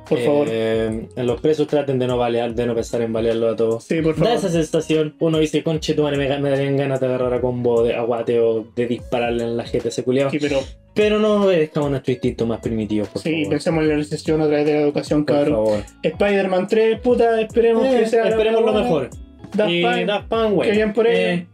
por 0.09 0.19
eh, 0.19 0.25
favor. 0.25 0.49
En 0.49 1.27
los 1.27 1.41
presos 1.41 1.67
traten 1.67 1.99
de 1.99 2.07
no 2.07 2.17
balear, 2.17 2.55
de 2.55 2.67
no 2.67 2.75
pensar 2.75 3.03
en 3.03 3.13
balearlo 3.13 3.49
a 3.51 3.57
todos. 3.57 3.85
Sí, 3.85 4.01
por 4.03 4.17
Da 4.17 4.25
favor. 4.25 4.39
esa 4.39 4.49
sensación. 4.49 5.15
Uno 5.19 5.39
dice, 5.39 5.63
conche, 5.63 5.95
tu 5.95 6.03
me, 6.03 6.17
me 6.17 6.51
darían 6.51 6.77
ganas 6.77 7.01
de 7.01 7.07
agarrar 7.07 7.35
a 7.35 7.41
combo 7.41 7.83
de 7.83 7.95
aguate 7.95 8.41
o 8.41 8.67
de 8.75 8.87
dispararle 8.87 9.45
en 9.45 9.57
la 9.57 9.65
gente 9.65 9.89
ese 9.89 10.03
culiao. 10.05 10.31
Sí, 10.31 10.39
pero 10.41 10.61
Pero 10.95 11.19
no 11.19 11.43
obedezcamos 11.45 11.91
nuestro 11.91 12.13
instinto 12.13 12.47
más 12.47 12.61
primitivo, 12.61 13.05
por 13.07 13.21
sí, 13.21 13.31
favor. 13.33 13.49
pensemos 13.51 13.83
en 13.83 13.89
la 13.91 13.97
recesión 13.97 14.41
a 14.41 14.47
través 14.47 14.65
de 14.67 14.73
la 14.75 14.81
educación, 14.81 15.25
Por 15.27 15.37
cabrón. 15.37 15.55
favor. 15.67 15.81
Spider-Man 16.03 16.67
3, 16.69 17.01
puta, 17.01 17.41
esperemos 17.41 17.85
Eh, 17.87 17.99
que 18.01 18.07
sea 18.07 18.25
la 18.25 18.31
esperemos 18.31 18.63
lo 18.65 18.73
mejor. 18.73 19.11
Daft 19.55 19.71
Punk, 19.83 20.07
Daft 20.07 20.29
Punk, 20.29 20.53
güey. 20.55 20.71
que 20.71 20.77
bien 20.77 20.93
por 20.93 21.07
ello. 21.07 21.19
Eh, 21.43 21.47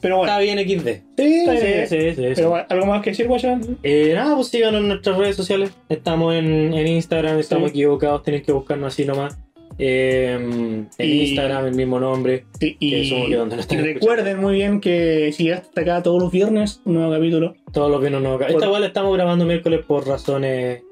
pero 0.00 0.18
bueno, 0.18 0.32
está 0.32 0.40
bien 0.40 0.58
XD. 0.58 0.88
Sí, 1.16 1.46
sí, 1.46 1.86
sí, 1.88 2.14
sí, 2.14 2.32
pero 2.36 2.50
bueno, 2.50 2.66
¿algo 2.68 2.86
más 2.86 3.02
que 3.02 3.10
decir, 3.10 3.26
guachón? 3.26 3.78
Eh, 3.82 4.12
nada, 4.14 4.34
pues 4.36 4.48
síganos 4.48 4.80
en 4.82 4.88
nuestras 4.88 5.16
redes 5.18 5.36
sociales. 5.36 5.70
Estamos 5.88 6.34
en, 6.34 6.72
en 6.74 6.86
Instagram, 6.86 7.38
estamos 7.38 7.70
equivocados, 7.70 8.22
tenéis 8.22 8.44
que 8.44 8.52
buscarnos 8.52 8.92
así 8.94 9.04
nomás. 9.04 9.38
Eh, 9.80 10.32
en 10.36 10.88
Y- 10.98 11.28
Instagram, 11.28 11.66
el 11.66 11.74
mismo 11.74 12.00
nombre. 12.00 12.44
Sí, 12.58 12.76
Que 12.80 12.86
y, 12.98 13.26
que 13.28 13.36
donde 13.36 13.60
están 13.60 13.84
recuerden 13.84 14.40
muy 14.40 14.54
bien 14.54 14.80
que 14.80 15.32
si 15.32 15.50
hasta 15.50 15.80
acá 15.82 16.02
todos 16.02 16.20
los 16.20 16.32
viernes, 16.32 16.80
un 16.84 16.94
nuevo 16.94 17.12
capítulo. 17.12 17.54
Todos 17.72 17.90
los 17.90 18.00
viernes 18.00 18.22
no. 18.22 18.40
Esta 18.40 18.52
Por- 18.54 18.64
igual 18.64 18.84
estamos 18.84 19.14
grabando 19.14 19.44
miércoles 19.44 19.80
por 19.86 20.06
razones 20.06 20.82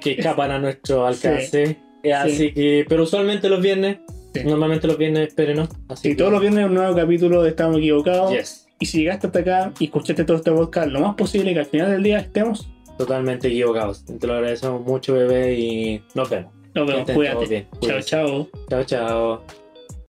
que 0.00 0.12
escapan 0.12 0.50
a 0.50 0.58
nuestro 0.58 1.06
alcance. 1.06 1.78
Así 2.16 2.52
que, 2.52 2.84
pero 2.88 3.04
usualmente 3.04 3.48
los 3.48 3.62
viernes, 3.62 3.98
Sí. 4.34 4.44
normalmente 4.44 4.86
los 4.86 4.98
viernes 4.98 5.28
espérenos. 5.28 5.68
Así 5.88 6.08
Y 6.08 6.10
que- 6.12 6.16
todos 6.18 6.32
los 6.32 6.40
viernes 6.40 6.66
un 6.66 6.74
nuevo 6.74 6.94
capítulo 6.94 7.42
de 7.42 7.50
Estamos 7.50 7.78
Equivocados. 7.78 8.30
Yes. 8.32 8.66
Y 8.80 8.86
si 8.86 8.98
llegaste 8.98 9.28
hasta 9.28 9.38
acá 9.38 9.72
y 9.78 9.84
escuchaste 9.84 10.24
todo 10.24 10.36
este 10.36 10.50
podcast, 10.52 10.88
lo 10.88 11.00
más 11.00 11.14
posible 11.14 11.52
que 11.54 11.60
al 11.60 11.66
final 11.66 11.90
del 11.90 12.02
día 12.02 12.18
estemos 12.18 12.68
totalmente 12.98 13.48
equivocados. 13.48 14.04
Te 14.04 14.26
lo 14.26 14.34
agradecemos 14.34 14.82
mucho, 14.84 15.14
bebé, 15.14 15.54
y 15.54 16.02
nos 16.14 16.28
vemos. 16.28 16.52
Nos 16.74 16.86
vemos, 16.88 17.10
cuídate. 17.10 17.66
Chao, 17.80 18.00
chao. 18.00 18.48
Chao, 18.68 18.84
chao. 18.84 19.63